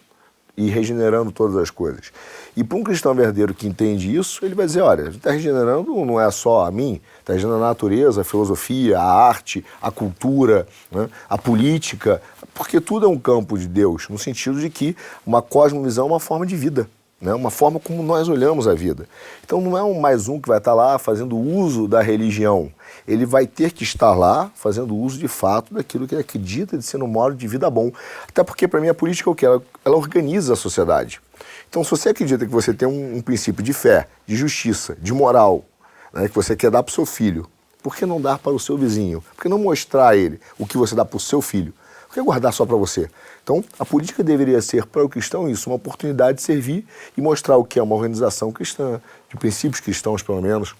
e 0.57 0.69
regenerando 0.69 1.31
todas 1.31 1.55
as 1.55 1.69
coisas. 1.69 2.11
E 2.57 2.63
para 2.63 2.75
um 2.75 2.83
cristão 2.83 3.13
verdadeiro 3.13 3.53
que 3.53 3.67
entende 3.67 4.17
isso, 4.17 4.43
ele 4.43 4.55
vai 4.55 4.65
dizer: 4.65 4.81
olha, 4.81 5.03
a 5.03 5.05
gente 5.05 5.17
está 5.17 5.29
regenerando 5.29 5.93
não 6.03 6.19
é 6.19 6.29
só 6.31 6.65
a 6.65 6.71
mim, 6.71 6.99
está 7.19 7.33
regenerando 7.33 7.63
a 7.63 7.67
natureza, 7.67 8.21
a 8.21 8.23
filosofia, 8.23 8.97
a 8.97 9.03
arte, 9.03 9.63
a 9.79 9.91
cultura, 9.91 10.67
né, 10.91 11.07
a 11.29 11.37
política, 11.37 12.19
porque 12.55 12.81
tudo 12.81 13.05
é 13.05 13.09
um 13.09 13.19
campo 13.19 13.59
de 13.59 13.67
Deus, 13.67 14.09
no 14.09 14.17
sentido 14.17 14.59
de 14.59 14.71
que 14.71 14.97
uma 15.23 15.39
cosmovisão 15.39 16.07
é 16.07 16.09
uma 16.09 16.19
forma 16.19 16.47
de 16.47 16.55
vida. 16.55 16.89
né? 17.21 17.31
uma 17.35 17.51
forma 17.51 17.79
como 17.79 18.01
nós 18.01 18.27
olhamos 18.27 18.67
a 18.67 18.73
vida. 18.73 19.07
Então 19.45 19.61
não 19.61 19.77
é 19.77 19.83
um 19.83 19.99
mais 19.99 20.27
um 20.27 20.41
que 20.41 20.47
vai 20.47 20.57
estar 20.57 20.73
lá 20.73 20.97
fazendo 20.97 21.37
uso 21.37 21.87
da 21.87 22.01
religião. 22.01 22.71
Ele 23.07 23.27
vai 23.27 23.45
ter 23.45 23.71
que 23.71 23.83
estar 23.83 24.15
lá 24.15 24.49
fazendo 24.55 24.95
uso 24.95 25.19
de 25.19 25.27
fato 25.27 25.75
daquilo 25.75 26.07
que 26.07 26.15
ele 26.15 26.21
acredita 26.21 26.75
de 26.75 26.83
ser 26.83 27.03
um 27.03 27.07
modo 27.07 27.35
de 27.35 27.47
vida 27.47 27.69
bom. 27.69 27.91
Até 28.27 28.43
porque, 28.43 28.67
para 28.67 28.81
mim, 28.81 28.89
a 28.89 28.95
política 28.95 29.29
é 29.29 29.31
o 29.31 29.35
que? 29.35 29.45
Ela, 29.45 29.61
ela 29.85 29.95
organiza 29.95 30.53
a 30.53 30.55
sociedade. 30.55 31.21
Então, 31.69 31.83
se 31.83 31.91
você 31.91 32.09
acredita 32.09 32.45
que 32.45 32.51
você 32.51 32.73
tem 32.73 32.87
um, 32.87 33.17
um 33.17 33.21
princípio 33.21 33.63
de 33.63 33.73
fé, 33.73 34.07
de 34.25 34.35
justiça, 34.35 34.95
de 34.99 35.13
moral, 35.13 35.65
né, 36.13 36.27
que 36.27 36.35
você 36.35 36.55
quer 36.55 36.71
dar 36.71 36.83
para 36.83 36.91
o 36.91 36.93
seu 36.93 37.05
filho, 37.05 37.47
por 37.83 37.95
que 37.95 38.05
não 38.05 38.19
dar 38.19 38.39
para 38.39 38.51
o 38.51 38.59
seu 38.59 38.77
vizinho? 38.77 39.21
Por 39.35 39.43
que 39.43 39.49
não 39.49 39.59
mostrar 39.59 40.09
a 40.09 40.15
ele 40.15 40.39
o 40.57 40.65
que 40.65 40.77
você 40.77 40.95
dá 40.95 41.05
para 41.05 41.17
o 41.17 41.19
seu 41.19 41.41
filho? 41.41 41.73
Por 42.07 42.13
que 42.15 42.21
guardar 42.21 42.53
só 42.53 42.65
para 42.65 42.75
você? 42.75 43.09
Então, 43.43 43.63
a 43.77 43.85
política 43.85 44.23
deveria 44.23 44.61
ser 44.61 44.85
para 44.85 45.03
o 45.03 45.09
cristão 45.09 45.49
isso, 45.49 45.69
uma 45.69 45.75
oportunidade 45.75 46.37
de 46.37 46.43
servir 46.43 46.85
e 47.15 47.21
mostrar 47.21 47.57
o 47.57 47.63
que 47.63 47.79
é 47.79 47.83
uma 47.83 47.95
organização 47.95 48.51
cristã, 48.51 49.01
de 49.29 49.37
princípios 49.37 49.79
cristãos, 49.79 50.21
pelo 50.21 50.41
menos, 50.41 50.75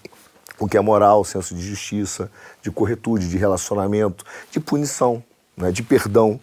o 0.58 0.66
que 0.66 0.76
é 0.76 0.80
moral, 0.80 1.24
senso 1.24 1.54
de 1.54 1.62
justiça, 1.62 2.30
de 2.60 2.70
corretude, 2.70 3.28
de 3.28 3.36
relacionamento, 3.36 4.24
de 4.50 4.58
punição, 4.58 5.22
né, 5.56 5.70
de 5.70 5.82
perdão. 5.82 6.40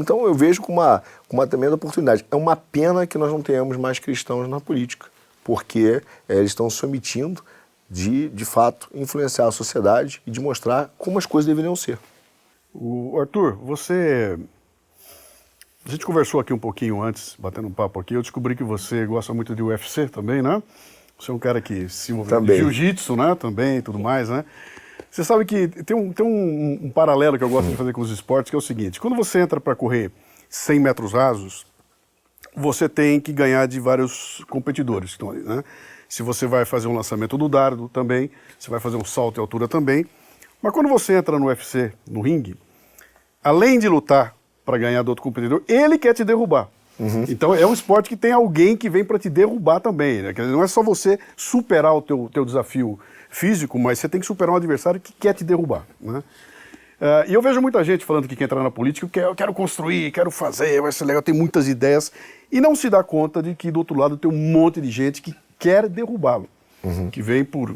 Então, 0.00 0.24
eu 0.24 0.34
vejo 0.34 0.62
com 0.62 0.72
uma, 0.72 1.02
com 1.28 1.36
uma 1.36 1.46
tremenda 1.46 1.74
oportunidade. 1.74 2.24
É 2.30 2.36
uma 2.36 2.56
pena 2.56 3.06
que 3.06 3.18
nós 3.18 3.30
não 3.30 3.42
tenhamos 3.42 3.76
mais 3.76 3.98
cristãos 3.98 4.48
na 4.48 4.58
política, 4.58 5.06
porque 5.44 6.02
é, 6.28 6.36
eles 6.36 6.50
estão 6.50 6.70
se 6.70 6.84
omitindo 6.84 7.42
de, 7.90 8.28
de 8.28 8.44
fato, 8.44 8.88
influenciar 8.94 9.46
a 9.46 9.52
sociedade 9.52 10.22
e 10.26 10.30
de 10.30 10.40
mostrar 10.40 10.90
como 10.96 11.18
as 11.18 11.26
coisas 11.26 11.46
deveriam 11.46 11.76
ser. 11.76 11.98
O 12.72 13.18
Arthur, 13.20 13.56
você. 13.56 14.38
A 15.84 15.90
gente 15.90 16.06
conversou 16.06 16.40
aqui 16.40 16.52
um 16.52 16.58
pouquinho 16.58 17.02
antes, 17.02 17.34
batendo 17.38 17.66
um 17.66 17.72
papo 17.72 17.98
aqui. 17.98 18.14
Eu 18.14 18.22
descobri 18.22 18.54
que 18.54 18.62
você 18.62 19.04
gosta 19.06 19.34
muito 19.34 19.56
de 19.56 19.62
UFC 19.62 20.08
também, 20.08 20.40
né? 20.40 20.62
Você 21.18 21.30
é 21.30 21.34
um 21.34 21.38
cara 21.38 21.60
que 21.60 21.88
se 21.88 22.12
envolveu 22.12 22.42
em 22.42 22.46
jiu-jitsu, 22.46 23.16
né? 23.16 23.34
Também 23.34 23.78
e 23.78 23.82
tudo 23.82 23.98
mais, 23.98 24.28
né? 24.28 24.44
Você 25.10 25.24
sabe 25.24 25.44
que 25.44 25.68
tem 25.68 25.96
um, 25.96 26.12
tem 26.12 26.24
um, 26.24 26.86
um 26.86 26.90
paralelo 26.90 27.36
que 27.36 27.42
eu 27.42 27.48
gosto 27.48 27.66
hum. 27.66 27.70
de 27.70 27.76
fazer 27.76 27.92
com 27.92 28.00
os 28.00 28.10
esportes, 28.10 28.50
que 28.50 28.56
é 28.56 28.58
o 28.58 28.62
seguinte: 28.62 29.00
quando 29.00 29.16
você 29.16 29.40
entra 29.40 29.60
para 29.60 29.74
correr 29.74 30.10
100 30.48 30.80
metros 30.80 31.12
rasos, 31.12 31.66
você 32.54 32.88
tem 32.88 33.20
que 33.20 33.32
ganhar 33.32 33.66
de 33.66 33.80
vários 33.80 34.44
competidores 34.48 35.16
ali, 35.28 35.42
né? 35.42 35.64
Se 36.08 36.22
você 36.22 36.46
vai 36.46 36.64
fazer 36.64 36.88
um 36.88 36.94
lançamento 36.94 37.38
do 37.38 37.48
dardo 37.48 37.88
também, 37.88 38.30
você 38.58 38.68
vai 38.68 38.80
fazer 38.80 38.96
um 38.96 39.04
salto 39.04 39.38
em 39.38 39.40
altura 39.40 39.68
também. 39.68 40.04
Mas 40.60 40.72
quando 40.72 40.88
você 40.88 41.14
entra 41.14 41.38
no 41.38 41.46
UFC, 41.46 41.92
no 42.08 42.20
ringue, 42.20 42.56
além 43.42 43.78
de 43.78 43.88
lutar 43.88 44.34
para 44.64 44.76
ganhar 44.76 45.02
do 45.02 45.08
outro 45.10 45.22
competidor, 45.22 45.62
ele 45.68 45.98
quer 45.98 46.12
te 46.12 46.24
derrubar. 46.24 46.68
Uhum. 46.98 47.24
Então 47.28 47.54
é 47.54 47.64
um 47.64 47.72
esporte 47.72 48.08
que 48.08 48.16
tem 48.16 48.32
alguém 48.32 48.76
que 48.76 48.90
vem 48.90 49.04
para 49.04 49.18
te 49.18 49.30
derrubar 49.30 49.80
também. 49.80 50.20
Né? 50.20 50.34
Não 50.36 50.62
é 50.62 50.66
só 50.66 50.82
você 50.82 51.18
superar 51.36 51.94
o 51.94 52.02
teu, 52.02 52.28
teu 52.32 52.44
desafio 52.44 52.98
físico, 53.30 53.78
mas 53.78 53.98
você 53.98 54.08
tem 54.08 54.20
que 54.20 54.26
superar 54.26 54.52
um 54.52 54.56
adversário 54.56 55.00
que 55.00 55.12
quer 55.12 55.32
te 55.32 55.44
derrubar. 55.44 55.86
Né? 56.00 56.22
Uh, 57.00 57.30
e 57.30 57.34
eu 57.34 57.40
vejo 57.40 57.62
muita 57.62 57.82
gente 57.82 58.04
falando 58.04 58.28
que 58.28 58.36
quer 58.36 58.44
entrar 58.44 58.62
na 58.62 58.70
política, 58.70 59.08
que 59.08 59.20
eu 59.20 59.34
quero 59.34 59.54
construir, 59.54 60.10
quero 60.10 60.30
fazer, 60.30 60.82
vai 60.82 60.92
ser 60.92 61.06
legal, 61.06 61.22
tem 61.22 61.34
muitas 61.34 61.66
ideias, 61.66 62.12
e 62.52 62.60
não 62.60 62.74
se 62.74 62.90
dá 62.90 63.02
conta 63.02 63.42
de 63.42 63.54
que 63.54 63.70
do 63.70 63.78
outro 63.78 63.96
lado 63.96 64.18
tem 64.18 64.30
um 64.30 64.52
monte 64.52 64.80
de 64.80 64.90
gente 64.90 65.22
que 65.22 65.34
quer 65.58 65.88
derrubá-lo, 65.88 66.46
uhum. 66.82 67.08
que 67.08 67.22
vem 67.22 67.42
por 67.42 67.74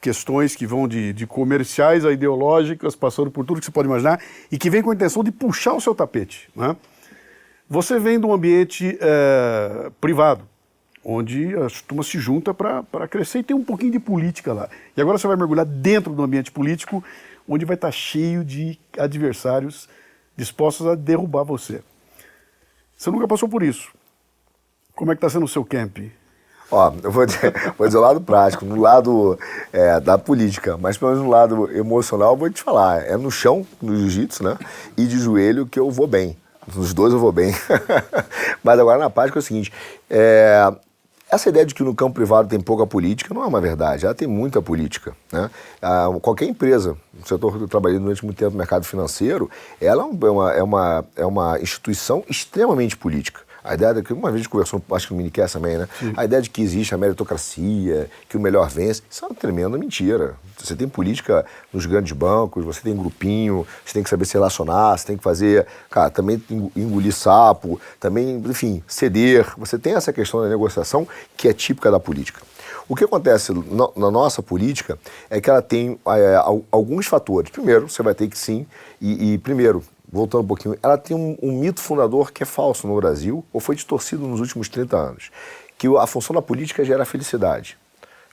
questões 0.00 0.56
que 0.56 0.66
vão 0.66 0.88
de, 0.88 1.12
de, 1.12 1.26
comerciais 1.26 2.04
a 2.04 2.12
ideológicas, 2.12 2.96
passando 2.96 3.30
por 3.30 3.44
tudo 3.44 3.60
que 3.60 3.66
você 3.66 3.70
pode 3.70 3.86
imaginar, 3.88 4.20
e 4.50 4.58
que 4.58 4.68
vem 4.68 4.82
com 4.82 4.90
a 4.90 4.94
intenção 4.94 5.22
de 5.22 5.30
puxar 5.30 5.74
o 5.74 5.80
seu 5.80 5.94
tapete. 5.94 6.50
Né? 6.56 6.74
Você 7.68 7.98
vem 7.98 8.18
de 8.18 8.26
um 8.26 8.32
ambiente 8.32 8.98
é, 9.00 9.90
privado, 10.00 10.48
onde 11.04 11.54
a 11.56 11.66
turma 11.86 12.02
se 12.02 12.18
junta 12.18 12.52
para 12.52 13.08
crescer 13.08 13.40
e 13.40 13.42
tem 13.42 13.56
um 13.56 13.64
pouquinho 13.64 13.92
de 13.92 13.98
política 13.98 14.52
lá. 14.52 14.68
E 14.96 15.00
agora 15.00 15.18
você 15.18 15.26
vai 15.26 15.36
mergulhar 15.36 15.64
dentro 15.64 16.12
do 16.12 16.22
ambiente 16.22 16.52
político, 16.52 17.02
onde 17.48 17.64
vai 17.64 17.74
estar 17.74 17.90
cheio 17.90 18.44
de 18.44 18.78
adversários 18.98 19.88
dispostos 20.36 20.86
a 20.86 20.94
derrubar 20.94 21.44
você. 21.44 21.82
Você 22.96 23.10
nunca 23.10 23.26
passou 23.26 23.48
por 23.48 23.62
isso. 23.62 23.90
Como 24.94 25.10
é 25.10 25.14
que 25.14 25.18
está 25.18 25.30
sendo 25.30 25.46
o 25.46 25.48
seu 25.48 25.64
camp? 25.64 25.98
Ó, 26.70 26.92
eu 27.02 27.10
vou 27.10 27.26
dizer, 27.26 27.52
vou 27.76 27.86
dizer 27.86 27.98
o 27.98 28.02
lado 28.02 28.20
prático, 28.20 28.64
no 28.64 28.80
lado 28.80 29.38
é, 29.72 29.98
da 29.98 30.16
política, 30.16 30.76
mas 30.76 30.96
pelo 30.96 31.10
menos 31.10 31.24
no 31.24 31.30
lado 31.30 31.72
emocional, 31.76 32.32
eu 32.32 32.36
vou 32.36 32.50
te 32.50 32.62
falar, 32.62 33.02
é 33.06 33.16
no 33.16 33.30
chão, 33.30 33.66
no 33.82 33.96
jiu-jitsu, 33.96 34.44
né? 34.44 34.58
E 34.96 35.06
de 35.06 35.18
joelho 35.18 35.66
que 35.66 35.80
eu 35.80 35.90
vou 35.90 36.06
bem. 36.06 36.36
Nos 36.74 36.94
dois 36.94 37.12
eu 37.12 37.18
vou 37.18 37.32
bem. 37.32 37.52
mas 38.62 38.78
agora 38.78 38.98
na 38.98 39.10
prática 39.10 39.38
é 39.38 39.40
o 39.40 39.42
seguinte, 39.42 39.72
é, 40.08 40.72
essa 41.30 41.48
ideia 41.48 41.64
de 41.64 41.74
que 41.74 41.82
no 41.82 41.94
campo 41.94 42.14
privado 42.14 42.48
tem 42.48 42.60
pouca 42.60 42.86
política 42.86 43.32
não 43.32 43.42
é 43.42 43.46
uma 43.46 43.60
verdade, 43.60 44.04
ela 44.04 44.14
tem 44.14 44.26
muita 44.26 44.60
política. 44.60 45.14
Né? 45.32 45.50
Ah, 45.80 46.08
qualquer 46.20 46.46
empresa, 46.46 46.96
no 47.14 47.26
setor 47.26 47.56
que 47.56 47.62
eu 47.62 47.68
trabalhei 47.68 47.98
durante 47.98 48.24
muito 48.24 48.36
tempo 48.36 48.52
no 48.52 48.58
mercado 48.58 48.84
financeiro, 48.84 49.48
ela 49.80 50.02
é 50.02 50.06
uma, 50.06 50.52
é 50.52 50.62
uma, 50.62 51.04
é 51.16 51.26
uma 51.26 51.60
instituição 51.60 52.24
extremamente 52.28 52.96
política. 52.96 53.42
A 53.62 53.74
ideia 53.74 53.94
de 53.94 54.02
que, 54.02 54.12
uma 54.12 54.30
vez 54.30 54.34
a 54.34 54.38
gente 54.38 54.48
conversou, 54.48 54.82
acho 54.92 55.08
que 55.08 55.12
no 55.12 55.18
minicast 55.18 55.56
também, 55.56 55.78
né? 55.78 55.88
Sim. 55.98 56.12
A 56.16 56.24
ideia 56.24 56.40
de 56.40 56.48
que 56.50 56.62
existe 56.62 56.94
a 56.94 56.98
meritocracia, 56.98 58.10
que 58.28 58.36
o 58.36 58.40
melhor 58.40 58.68
vence, 58.68 59.02
isso 59.10 59.24
é 59.24 59.28
uma 59.28 59.34
tremenda 59.34 59.76
mentira. 59.76 60.34
Você 60.58 60.74
tem 60.74 60.88
política 60.88 61.44
nos 61.72 61.86
grandes 61.86 62.12
bancos, 62.12 62.64
você 62.64 62.80
tem 62.80 62.96
grupinho, 62.96 63.66
você 63.84 63.94
tem 63.94 64.02
que 64.02 64.10
saber 64.10 64.24
se 64.24 64.34
relacionar, 64.34 64.96
você 64.96 65.06
tem 65.06 65.16
que 65.16 65.22
fazer, 65.22 65.66
cara, 65.90 66.10
também 66.10 66.42
engolir 66.76 67.14
sapo, 67.14 67.80
também, 67.98 68.42
enfim, 68.46 68.82
ceder. 68.86 69.46
Você 69.56 69.78
tem 69.78 69.94
essa 69.94 70.12
questão 70.12 70.42
da 70.42 70.48
negociação 70.48 71.06
que 71.36 71.48
é 71.48 71.52
típica 71.52 71.90
da 71.90 72.00
política. 72.00 72.40
O 72.88 72.96
que 72.96 73.04
acontece 73.04 73.52
na 73.96 74.10
nossa 74.10 74.42
política 74.42 74.98
é 75.30 75.40
que 75.40 75.48
ela 75.48 75.62
tem 75.62 75.96
é, 76.08 76.42
alguns 76.72 77.06
fatores. 77.06 77.50
Primeiro, 77.50 77.88
você 77.88 78.02
vai 78.02 78.14
ter 78.14 78.26
que 78.26 78.36
sim, 78.36 78.66
e, 79.00 79.34
e 79.34 79.38
primeiro, 79.38 79.84
voltando 80.12 80.42
um 80.42 80.46
pouquinho, 80.46 80.76
ela 80.82 80.98
tem 80.98 81.16
um, 81.16 81.36
um, 81.42 81.52
mito 81.52 81.80
fundador 81.80 82.32
que 82.32 82.42
é 82.42 82.46
falso 82.46 82.86
no 82.86 82.96
Brasil, 82.96 83.44
ou 83.52 83.60
foi 83.60 83.74
distorcido 83.74 84.26
nos 84.26 84.40
últimos 84.40 84.68
30 84.68 84.96
anos, 84.96 85.30
que 85.78 85.86
a 85.96 86.06
função 86.06 86.34
da 86.34 86.42
política 86.42 86.84
gera 86.84 87.04
felicidade. 87.04 87.78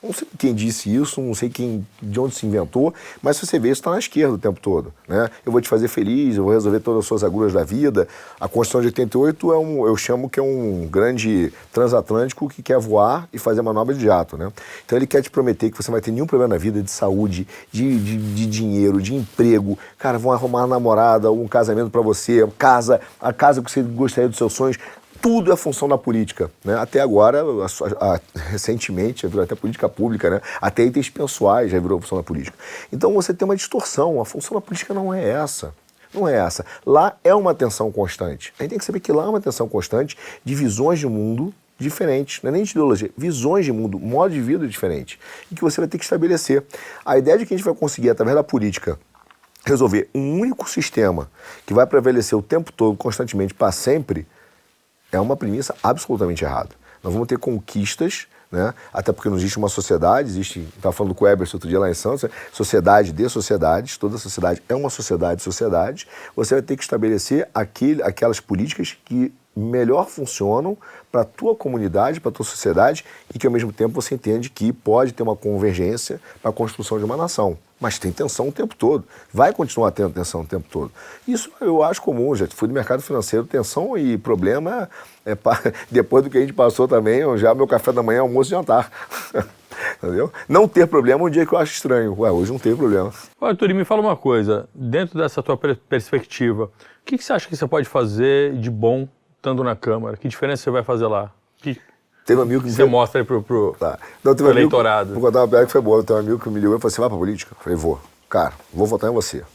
Não 0.01 0.13
sei 0.13 0.27
quem 0.37 0.53
disse 0.53 0.93
isso, 0.95 1.19
não 1.19 1.33
sei 1.33 1.49
quem, 1.49 1.85
de 1.99 2.19
onde 2.19 2.35
se 2.35 2.45
inventou, 2.45 2.93
mas 3.19 3.37
se 3.37 3.47
você 3.47 3.57
vê, 3.57 3.69
isso 3.69 3.81
está 3.81 3.89
na 3.89 3.97
esquerda 3.97 4.35
o 4.35 4.37
tempo 4.37 4.59
todo. 4.59 4.93
Né? 5.07 5.27
Eu 5.43 5.51
vou 5.51 5.59
te 5.59 5.67
fazer 5.67 5.87
feliz, 5.87 6.37
eu 6.37 6.43
vou 6.43 6.53
resolver 6.53 6.79
todas 6.81 6.99
as 6.99 7.05
suas 7.07 7.23
agulhas 7.23 7.51
da 7.51 7.63
vida. 7.63 8.07
A 8.39 8.47
Constituição 8.47 8.81
de 8.81 8.87
88 8.87 9.53
é 9.53 9.57
um, 9.57 9.87
eu 9.87 9.97
chamo 9.97 10.29
que 10.29 10.39
é 10.39 10.43
um 10.43 10.87
grande 10.87 11.51
transatlântico 11.73 12.47
que 12.47 12.61
quer 12.61 12.77
voar 12.77 13.27
e 13.33 13.39
fazer 13.39 13.63
manobra 13.63 13.95
de 13.95 14.05
jato. 14.05 14.37
Né? 14.37 14.51
Então 14.85 14.95
ele 14.99 15.07
quer 15.07 15.23
te 15.23 15.31
prometer 15.31 15.71
que 15.71 15.81
você 15.81 15.89
vai 15.89 15.99
ter 15.99 16.11
nenhum 16.11 16.27
problema 16.27 16.53
na 16.53 16.59
vida 16.59 16.79
de 16.83 16.91
saúde, 16.91 17.47
de, 17.71 17.99
de, 17.99 18.17
de 18.35 18.45
dinheiro, 18.45 19.01
de 19.01 19.15
emprego. 19.15 19.79
Cara, 19.97 20.19
vão 20.19 20.31
arrumar 20.31 20.59
uma 20.59 20.75
namorada, 20.75 21.31
um 21.31 21.47
casamento 21.47 21.89
para 21.89 22.01
você, 22.01 22.47
casa, 22.59 23.01
a 23.19 23.33
casa 23.33 23.63
que 23.63 23.71
você 23.71 23.81
gostaria 23.81 24.29
dos 24.29 24.37
seus 24.37 24.53
sonhos 24.53 24.77
tudo 25.21 25.51
é 25.51 25.55
função 25.55 25.87
da 25.87 25.97
política. 25.97 26.49
Né? 26.63 26.75
Até 26.75 26.99
agora, 26.99 27.41
a, 27.41 28.15
a, 28.15 28.19
recentemente, 28.35 29.25
até 29.25 29.55
política 29.55 29.89
pública, 29.89 30.29
né? 30.29 30.41
até 30.61 30.83
itens 30.83 31.09
pessoais 31.09 31.71
já 31.71 31.79
virou 31.79 31.99
função 31.99 32.17
da 32.17 32.23
política. 32.23 32.57
Então 32.91 33.13
você 33.13 33.33
tem 33.33 33.45
uma 33.45 33.55
distorção, 33.55 34.21
a 34.21 34.25
função 34.25 34.55
da 34.55 34.61
política 34.61 34.93
não 34.93 35.13
é 35.13 35.27
essa. 35.29 35.73
Não 36.13 36.27
é 36.27 36.35
essa. 36.35 36.65
Lá 36.85 37.15
é 37.23 37.33
uma 37.35 37.53
tensão 37.53 37.91
constante. 37.91 38.53
A 38.57 38.63
gente 38.63 38.71
tem 38.71 38.79
que 38.79 38.85
saber 38.85 38.99
que 38.99 39.11
lá 39.11 39.25
é 39.25 39.27
uma 39.27 39.41
tensão 39.41 39.67
constante 39.67 40.17
de 40.43 40.55
visões 40.55 40.99
de 40.99 41.07
mundo 41.07 41.53
diferentes, 41.79 42.41
não 42.41 42.49
é 42.49 42.53
nem 42.53 42.63
de 42.63 42.71
ideologia, 42.71 43.11
visões 43.15 43.63
de 43.63 43.71
mundo, 43.71 43.99
modo 43.99 44.33
de 44.33 44.41
vida 44.41 44.67
diferente, 44.67 45.19
e 45.51 45.55
que 45.55 45.61
você 45.61 45.79
vai 45.79 45.87
ter 45.87 45.99
que 45.99 46.03
estabelecer. 46.03 46.63
A 47.05 47.17
ideia 47.17 47.37
de 47.37 47.45
que 47.45 47.53
a 47.53 47.57
gente 47.57 47.65
vai 47.65 47.75
conseguir, 47.75 48.09
através 48.09 48.35
da 48.35 48.43
política, 48.43 48.97
resolver 49.63 50.09
um 50.15 50.39
único 50.39 50.67
sistema 50.67 51.29
que 51.65 51.73
vai 51.73 51.85
prevalecer 51.85 52.37
o 52.37 52.41
tempo 52.41 52.71
todo, 52.71 52.95
constantemente, 52.97 53.53
para 53.53 53.71
sempre, 53.71 54.25
é 55.11 55.19
uma 55.19 55.35
premissa 55.35 55.75
absolutamente 55.81 56.43
errada. 56.43 56.69
Nós 57.03 57.13
vamos 57.13 57.27
ter 57.27 57.37
conquistas, 57.37 58.27
né? 58.51 58.73
até 58.93 59.11
porque 59.11 59.29
não 59.29 59.37
existe 59.37 59.57
uma 59.57 59.69
sociedade, 59.69 60.29
existe, 60.29 60.59
estava 60.75 60.93
falando 60.93 61.13
com 61.13 61.25
o 61.25 61.27
Eberson 61.27 61.57
outro 61.57 61.69
dia 61.69 61.79
lá 61.79 61.89
em 61.89 61.93
Santos, 61.93 62.23
né? 62.23 62.29
sociedade 62.51 63.11
de 63.11 63.29
sociedades, 63.29 63.97
toda 63.97 64.17
sociedade 64.17 64.61
é 64.67 64.75
uma 64.75 64.89
sociedade 64.89 65.37
de 65.37 65.43
sociedades, 65.43 66.07
você 66.35 66.55
vai 66.55 66.61
ter 66.61 66.75
que 66.75 66.83
estabelecer 66.83 67.47
aquele, 67.53 68.01
aquelas 68.03 68.39
políticas 68.39 68.97
que 69.05 69.33
melhor 69.55 70.07
funcionam 70.07 70.77
para 71.11 71.21
a 71.21 71.25
tua 71.25 71.55
comunidade, 71.55 72.19
para 72.19 72.29
a 72.29 72.33
tua 72.33 72.45
sociedade 72.45 73.05
e 73.33 73.39
que 73.39 73.47
ao 73.47 73.53
mesmo 73.53 73.71
tempo 73.71 73.93
você 73.93 74.15
entende 74.15 74.49
que 74.49 74.71
pode 74.71 75.13
ter 75.13 75.23
uma 75.23 75.35
convergência 75.35 76.19
para 76.41 76.51
a 76.51 76.53
construção 76.53 76.97
de 76.97 77.05
uma 77.05 77.17
nação. 77.17 77.57
Mas 77.79 77.99
tem 77.99 78.11
tensão 78.11 78.49
o 78.49 78.51
tempo 78.51 78.75
todo. 78.75 79.03
Vai 79.31 79.53
continuar 79.53 79.91
tendo 79.91 80.11
tensão 80.11 80.41
o 80.41 80.45
tempo 80.45 80.65
todo. 80.69 80.91
Isso 81.27 81.51
eu 81.61 81.83
acho 81.83 82.01
comum, 82.01 82.35
já 82.35 82.47
fui 82.47 82.67
do 82.67 82.73
mercado 82.73 83.01
financeiro, 83.01 83.45
tensão 83.45 83.97
e 83.97 84.17
problema 84.17 84.89
é, 85.25 85.33
é 85.33 85.37
depois 85.91 86.23
do 86.23 86.29
que 86.29 86.37
a 86.37 86.41
gente 86.41 86.53
passou 86.53 86.87
também, 86.87 87.21
já 87.37 87.53
meu 87.53 87.67
café 87.67 87.91
da 87.91 88.01
manhã, 88.01 88.21
almoço 88.21 88.49
e 88.49 88.51
jantar. 88.51 88.91
Entendeu? 89.97 90.31
Não 90.49 90.67
ter 90.67 90.87
problema 90.87 91.21
é 91.21 91.25
um 91.25 91.29
dia 91.29 91.45
que 91.45 91.53
eu 91.53 91.57
acho 91.57 91.73
estranho. 91.73 92.15
Ué, 92.19 92.31
hoje 92.31 92.51
não 92.51 92.59
tem 92.59 92.75
problema. 92.75 93.13
Arthur, 93.39 93.73
me 93.73 93.85
fala 93.85 94.01
uma 94.01 94.15
coisa. 94.15 94.67
Dentro 94.73 95.17
dessa 95.19 95.41
tua 95.43 95.57
perspectiva, 95.57 96.65
o 96.65 96.71
que, 97.05 97.17
que 97.17 97.23
você 97.23 97.33
acha 97.33 97.47
que 97.47 97.55
você 97.55 97.67
pode 97.67 97.87
fazer 97.87 98.57
de 98.57 98.69
bom 98.71 99.07
estando 99.37 99.63
na 99.63 99.75
Câmara? 99.75 100.17
Que 100.17 100.27
diferença 100.27 100.63
você 100.63 100.69
vai 100.69 100.83
fazer 100.83 101.07
lá? 101.07 101.31
Que... 101.57 101.79
Teve 102.25 102.41
um 102.41 102.43
amigo 102.43 102.61
que 102.61 102.71
Você 102.71 102.83
mostra 102.83 103.21
aí 103.21 103.25
pro, 103.25 103.41
pro, 103.41 103.73
Tá. 103.79 103.97
Não, 104.21 104.35
teve 104.35 104.49
um 104.49 104.51
amigo, 104.51 104.59
eleitorado. 104.59 105.13
Vou 105.13 105.21
contar 105.21 105.39
uma 105.39 105.47
piada 105.47 105.65
que 105.65 105.71
foi 105.71 105.79
boa. 105.79 106.03
Tem 106.03 106.13
um 106.13 106.19
amigo 106.19 106.37
que 106.37 106.49
me 106.49 106.59
ligou 106.59 106.75
e 106.75 106.79
falou: 106.79 106.91
Você 106.91 106.99
vai 106.99 107.09
pra 107.09 107.17
política? 107.17 107.55
Eu 107.57 107.63
falei: 107.63 107.77
Vou. 107.77 108.01
Cara, 108.29 108.53
vou 108.73 108.85
votar 108.85 109.09
em 109.09 109.13
você. 109.13 109.45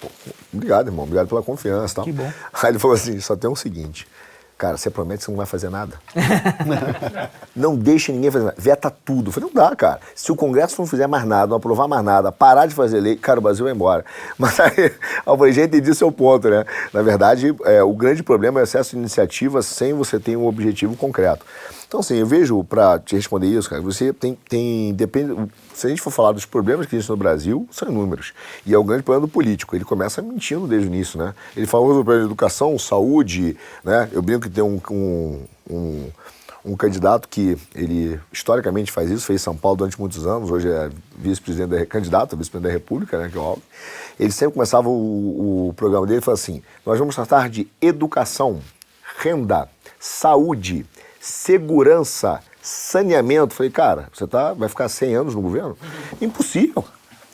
Pô, 0.00 0.08
obrigado, 0.50 0.88
irmão. 0.88 1.04
Obrigado 1.04 1.28
pela 1.28 1.42
confiança 1.42 1.92
e 1.92 1.96
tal. 1.96 2.04
Que 2.06 2.12
bom. 2.12 2.32
Aí 2.54 2.70
ele 2.70 2.78
falou 2.78 2.94
assim: 2.94 3.20
Só 3.20 3.36
tem 3.36 3.50
o 3.50 3.54
seguinte. 3.54 4.08
Cara, 4.56 4.76
você 4.76 4.88
promete 4.88 5.18
que 5.18 5.24
você 5.24 5.30
não 5.32 5.36
vai 5.36 5.46
fazer 5.46 5.68
nada? 5.68 6.00
não 7.54 7.74
deixe 7.74 8.12
ninguém 8.12 8.30
fazer 8.30 8.44
nada. 8.44 8.56
Veta 8.56 8.88
tudo. 8.88 9.28
Eu 9.28 9.32
falei, 9.32 9.50
não 9.52 9.62
dá, 9.62 9.74
cara. 9.74 10.00
Se 10.14 10.30
o 10.30 10.36
Congresso 10.36 10.76
não 10.78 10.86
fizer 10.86 11.08
mais 11.08 11.24
nada, 11.24 11.48
não 11.48 11.56
aprovar 11.56 11.88
mais 11.88 12.04
nada, 12.04 12.30
parar 12.30 12.66
de 12.66 12.74
fazer 12.74 13.00
lei, 13.00 13.16
cara, 13.16 13.40
o 13.40 13.42
Brasil 13.42 13.64
vai 13.64 13.74
embora. 13.74 14.04
Mas 14.38 14.58
aí, 14.60 15.52
já 15.52 15.64
entendi 15.64 15.92
seu 15.94 16.12
ponto, 16.12 16.48
né? 16.48 16.64
Na 16.92 17.02
verdade, 17.02 17.54
é, 17.64 17.82
o 17.82 17.92
grande 17.92 18.22
problema 18.22 18.60
é 18.60 18.62
o 18.62 18.64
excesso 18.64 18.92
de 18.92 18.98
iniciativa 18.98 19.60
sem 19.60 19.92
você 19.92 20.20
ter 20.20 20.36
um 20.36 20.46
objetivo 20.46 20.96
concreto. 20.96 21.44
Então, 21.86 22.00
assim, 22.00 22.16
eu 22.16 22.26
vejo, 22.26 22.62
para 22.64 22.98
te 22.98 23.14
responder 23.14 23.46
isso, 23.46 23.68
cara, 23.68 23.80
você 23.80 24.12
tem, 24.12 24.36
tem 24.48 24.92
depende, 24.94 25.34
se 25.72 25.86
a 25.86 25.90
gente 25.90 26.02
for 26.02 26.10
falar 26.10 26.32
dos 26.32 26.44
problemas 26.44 26.86
que 26.86 26.96
existem 26.96 27.14
no 27.14 27.18
Brasil, 27.18 27.68
são 27.70 27.88
inúmeros. 27.88 28.32
E 28.66 28.74
é 28.74 28.78
o 28.78 28.84
grande 28.84 29.02
problema 29.02 29.26
do 29.26 29.30
político. 29.30 29.76
Ele 29.76 29.84
começa 29.84 30.22
mentindo 30.22 30.66
desde 30.66 30.88
o 30.88 30.90
início, 30.92 31.18
né? 31.18 31.34
Ele 31.56 31.66
falou 31.66 31.88
sobre 31.88 32.04
problema 32.04 32.26
de 32.26 32.32
educação, 32.32 32.78
saúde, 32.78 33.56
né? 33.82 34.08
Eu 34.12 34.22
brinco 34.22 34.42
que 34.42 34.50
tem 34.50 34.64
um, 34.64 34.80
um, 34.90 35.42
um, 35.70 36.10
um 36.64 36.76
candidato 36.76 37.28
que 37.28 37.56
ele 37.74 38.18
historicamente 38.32 38.90
faz 38.90 39.10
isso, 39.10 39.26
fez 39.26 39.42
São 39.42 39.56
Paulo 39.56 39.78
durante 39.78 40.00
muitos 40.00 40.26
anos, 40.26 40.50
hoje 40.50 40.68
é 40.68 40.90
vice-presidente 41.16 41.68
da, 41.68 41.86
candidato 41.86 42.36
vice-presidente 42.36 42.72
da 42.72 42.78
República, 42.78 43.18
né? 43.18 43.28
Que 43.30 43.36
é 43.36 43.40
o 43.40 43.44
Alves. 43.44 43.64
Ele 44.18 44.32
sempre 44.32 44.54
começava 44.54 44.88
o, 44.88 45.68
o 45.68 45.74
programa 45.74 46.06
dele 46.06 46.20
falava 46.20 46.40
assim: 46.40 46.62
nós 46.86 46.98
vamos 46.98 47.14
tratar 47.14 47.50
de 47.50 47.68
educação, 47.80 48.60
renda, 49.18 49.68
saúde, 50.00 50.86
segurança, 51.24 52.40
saneamento. 52.60 53.54
Falei, 53.54 53.72
cara, 53.72 54.08
você 54.12 54.26
tá, 54.26 54.52
vai 54.52 54.68
ficar 54.68 54.88
100 54.90 55.14
anos 55.14 55.34
no 55.34 55.40
governo? 55.40 55.76
Impossível. 56.20 56.84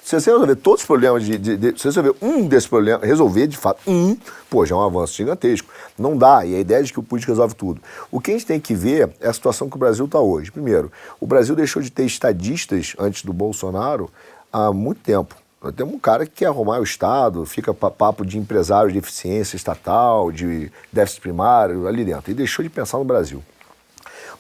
Se 0.03 0.19
você 0.19 0.31
resolver 0.31 0.57
todos 0.57 0.81
os 0.83 0.87
problemas, 0.87 1.25
de, 1.25 1.37
de, 1.37 1.57
de, 1.57 1.67
se 1.71 1.91
você 1.91 2.01
resolver 2.01 2.15
um 2.23 2.47
desses 2.47 2.69
problemas, 2.69 3.03
resolver 3.03 3.47
de 3.49 3.57
fato 3.57 3.81
um, 3.89 4.17
pô, 4.49 4.65
já 4.65 4.75
é 4.75 4.79
um 4.79 4.83
avanço 4.83 5.15
gigantesco. 5.15 5.69
Não 5.99 6.17
dá, 6.17 6.45
e 6.47 6.55
a 6.55 6.61
ideia 6.61 6.83
de 6.83 6.93
que 6.93 7.01
o 7.01 7.03
político 7.03 7.33
resolve 7.33 7.55
tudo. 7.55 7.81
O 8.11 8.21
que 8.21 8.31
a 8.31 8.35
gente 8.35 8.47
tem 8.47 8.61
que 8.61 8.75
ver 8.75 9.11
é 9.21 9.29
a 9.29 9.33
situação 9.33 9.69
que 9.69 9.77
o 9.77 9.79
Brasil 9.79 10.05
está 10.05 10.21
hoje. 10.21 10.53
Primeiro, 10.53 10.91
o 11.19 11.27
Brasil 11.27 11.57
deixou 11.57 11.83
de 11.83 11.91
ter 11.91 12.05
estadistas 12.05 12.95
antes 12.99 13.25
do 13.25 13.33
Bolsonaro 13.33 14.09
há 14.53 14.73
muito 14.73 15.01
tempo. 15.01 15.35
Nós 15.61 15.75
temos 15.75 15.93
um 15.93 15.99
cara 15.99 16.25
que 16.25 16.33
quer 16.33 16.47
arrumar 16.47 16.81
o 16.81 16.85
Estado, 16.85 17.45
fica 17.45 17.75
papo 17.75 18.25
de 18.25 18.39
empresário 18.39 18.91
de 18.91 18.99
eficiência 18.99 19.57
estatal, 19.57 20.33
de 20.33 20.73
déficit 20.93 21.21
primário 21.21 21.87
ali 21.87 22.05
dentro. 22.05 22.31
E 22.31 22.35
deixou 22.35 22.63
de 22.63 22.71
pensar 22.71 22.99
no 22.99 23.05
Brasil. 23.05 23.43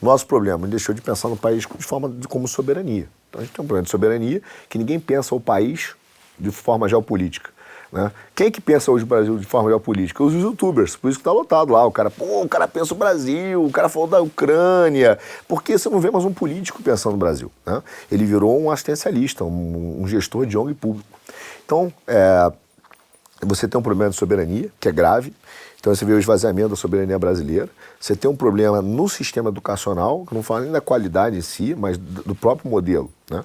Nosso 0.01 0.27
problema, 0.27 0.65
ele 0.65 0.71
deixou 0.71 0.95
de 0.95 1.03
pensar 1.03 1.29
no 1.29 1.37
país 1.37 1.67
de 1.67 1.85
forma 1.85 2.09
de, 2.09 2.27
como 2.27 2.49
soberania. 2.49 3.09
Então 3.29 3.41
a 3.41 3.45
gente 3.45 3.55
tem 3.55 3.63
um 3.63 3.67
problema 3.67 3.85
de 3.85 3.91
soberania 3.91 4.43
que 4.69 4.79
ninguém 4.79 4.99
pensa 4.99 5.35
o 5.35 5.41
país 5.41 5.95
de 6.39 6.51
forma 6.51 6.89
geopolítica. 6.89 7.51
Né? 7.93 8.11
Quem 8.35 8.47
é 8.47 8.51
que 8.51 8.61
pensa 8.61 8.91
hoje 8.91 9.05
o 9.05 9.07
Brasil 9.07 9.37
de 9.37 9.45
forma 9.45 9.69
geopolítica? 9.69 10.23
Os 10.23 10.33
youtubers, 10.33 10.97
por 10.97 11.09
isso 11.09 11.19
que 11.19 11.23
está 11.23 11.33
lotado 11.33 11.73
lá. 11.73 11.85
O 11.85 11.91
cara, 11.91 12.11
pô, 12.11 12.43
o 12.43 12.49
cara 12.49 12.69
pensa 12.69 12.95
o 12.95 12.97
Brasil, 12.97 13.65
o 13.65 13.71
cara 13.71 13.89
falou 13.89 14.09
da 14.09 14.21
Ucrânia. 14.21 15.19
Porque 15.49 15.77
você 15.77 15.89
não 15.89 16.01
vê 16.01 16.11
mais 16.11 16.25
um 16.25 16.33
político 16.33 16.83
pensando 16.83 17.13
no 17.13 17.19
Brasil. 17.19 17.51
Né? 17.67 17.83
Ele 18.11 18.25
virou 18.25 18.61
um 18.61 18.71
assistencialista, 18.71 19.45
um, 19.45 20.03
um 20.03 20.07
gestor 20.07 20.47
de 20.47 20.57
ONG 20.57 20.75
público. 20.75 21.09
Então, 21.65 21.93
é, 22.07 22.53
você 23.43 23.67
tem 23.67 23.79
um 23.79 23.83
problema 23.83 24.11
de 24.11 24.17
soberania, 24.17 24.71
que 24.79 24.89
é 24.89 24.93
grave. 24.93 25.33
Então 25.81 25.95
você 25.95 26.05
vê 26.05 26.13
o 26.13 26.19
esvaziamento 26.19 26.69
da 26.69 26.77
soberania 26.77 27.19
brasileira. 27.19 27.69
Você 27.99 28.15
tem 28.15 28.31
um 28.31 28.37
problema 28.37 28.83
no 28.83 29.09
sistema 29.09 29.49
educacional, 29.49 30.27
que 30.27 30.35
não 30.35 30.43
fala 30.43 30.61
nem 30.61 30.71
da 30.71 30.81
qualidade 30.81 31.39
em 31.39 31.41
si, 31.41 31.75
mas 31.75 31.97
do 31.97 32.35
próprio 32.35 32.71
modelo. 32.71 33.11
Né? 33.31 33.43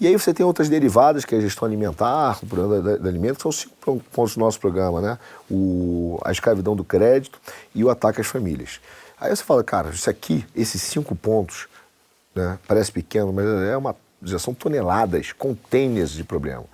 E 0.00 0.06
aí 0.08 0.12
você 0.12 0.34
tem 0.34 0.44
outras 0.44 0.68
derivadas, 0.68 1.24
que 1.24 1.36
é 1.36 1.38
a 1.38 1.40
gestão 1.40 1.66
alimentar, 1.66 2.38
o 2.42 2.46
programa 2.46 2.80
da, 2.80 2.96
da 2.96 3.08
alimento, 3.08 3.40
são 3.40 3.52
cinco 3.52 4.04
pontos 4.12 4.34
do 4.34 4.40
nosso 4.40 4.58
programa, 4.58 5.00
né? 5.00 5.18
O, 5.50 6.18
a 6.24 6.32
escravidão 6.32 6.74
do 6.74 6.82
crédito 6.82 7.40
e 7.74 7.84
o 7.84 7.90
ataque 7.90 8.20
às 8.20 8.26
famílias. 8.26 8.80
Aí 9.20 9.34
você 9.34 9.42
fala, 9.42 9.62
cara, 9.62 9.90
isso 9.90 10.10
aqui, 10.10 10.44
esses 10.54 10.80
cinco 10.82 11.14
pontos, 11.14 11.68
né, 12.34 12.58
parece 12.68 12.92
pequeno, 12.92 13.32
mas 13.32 13.46
é 13.46 13.76
uma, 13.76 13.94
já 14.22 14.38
são 14.38 14.54
toneladas, 14.54 15.32
containers 15.32 16.10
de 16.12 16.22
problema. 16.22 16.64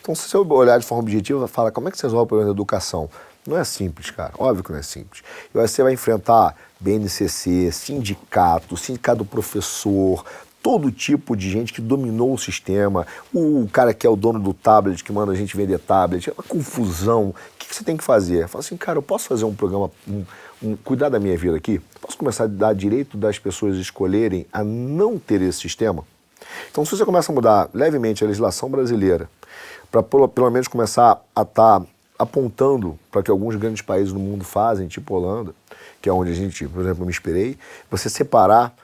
Então, 0.00 0.14
se 0.14 0.28
você 0.28 0.36
olhar 0.38 0.78
de 0.78 0.86
forma 0.86 1.02
objetiva, 1.02 1.46
fala, 1.46 1.70
como 1.70 1.88
é 1.88 1.90
que 1.90 1.98
você 1.98 2.06
resolve 2.06 2.24
o 2.24 2.26
problema 2.26 2.50
da 2.50 2.56
educação? 2.56 3.10
Não 3.46 3.56
é 3.56 3.64
simples, 3.64 4.10
cara. 4.10 4.32
Óbvio 4.38 4.64
que 4.64 4.70
não 4.70 4.78
é 4.78 4.82
simples. 4.82 5.22
E 5.54 5.58
você 5.58 5.82
vai 5.82 5.94
enfrentar 5.94 6.54
BNCC, 6.78 7.70
sindicato, 7.72 8.76
sindicato 8.76 9.24
professor, 9.24 10.24
todo 10.62 10.92
tipo 10.92 11.36
de 11.36 11.50
gente 11.50 11.72
que 11.72 11.80
dominou 11.80 12.34
o 12.34 12.38
sistema. 12.38 13.06
O 13.32 13.68
cara 13.72 13.94
que 13.94 14.06
é 14.06 14.10
o 14.10 14.16
dono 14.16 14.38
do 14.38 14.52
tablet, 14.52 15.02
que 15.02 15.12
manda 15.12 15.32
a 15.32 15.34
gente 15.34 15.56
vender 15.56 15.78
tablet, 15.78 16.28
é 16.28 16.32
uma 16.32 16.42
confusão. 16.42 17.28
O 17.28 17.34
que, 17.58 17.74
você 17.74 17.84
tem 17.84 17.96
que 17.96 18.04
fazer? 18.04 18.46
Fala 18.48 18.60
assim, 18.64 18.76
cara, 18.76 18.98
eu 18.98 19.02
posso 19.02 19.28
fazer 19.28 19.44
um 19.44 19.54
programa, 19.54 19.90
um, 20.08 20.24
um, 20.62 20.76
cuidar 20.76 21.08
da 21.08 21.18
minha 21.18 21.36
vida 21.36 21.56
aqui? 21.56 21.80
Posso 22.00 22.18
começar 22.18 22.44
a 22.44 22.48
dar 22.48 22.74
direito 22.74 23.16
das 23.16 23.38
pessoas 23.38 23.76
escolherem 23.76 24.46
a 24.52 24.62
não 24.62 25.18
ter 25.18 25.40
esse 25.40 25.60
sistema? 25.60 26.04
Então, 26.70 26.84
se 26.84 26.96
você 26.96 27.04
começa 27.04 27.30
a 27.30 27.34
mudar 27.34 27.70
levemente 27.72 28.24
a 28.24 28.26
legislação 28.26 28.68
brasileira, 28.68 29.30
para 29.90 30.02
pelo 30.02 30.50
menos 30.50 30.68
começar 30.68 31.22
a 31.34 31.42
estar 31.42 31.80
tá 31.80 31.86
apontando 32.20 32.98
para 33.10 33.22
que 33.22 33.30
alguns 33.30 33.56
grandes 33.56 33.80
países 33.80 34.12
no 34.12 34.20
mundo 34.20 34.44
fazem, 34.44 34.86
tipo 34.86 35.14
Holanda, 35.14 35.54
que 36.02 36.08
é 36.08 36.12
onde 36.12 36.30
a 36.30 36.34
gente, 36.34 36.68
por 36.68 36.82
exemplo, 36.82 37.04
me 37.06 37.10
inspirei, 37.10 37.56
você 37.90 38.10
separar 38.10 38.74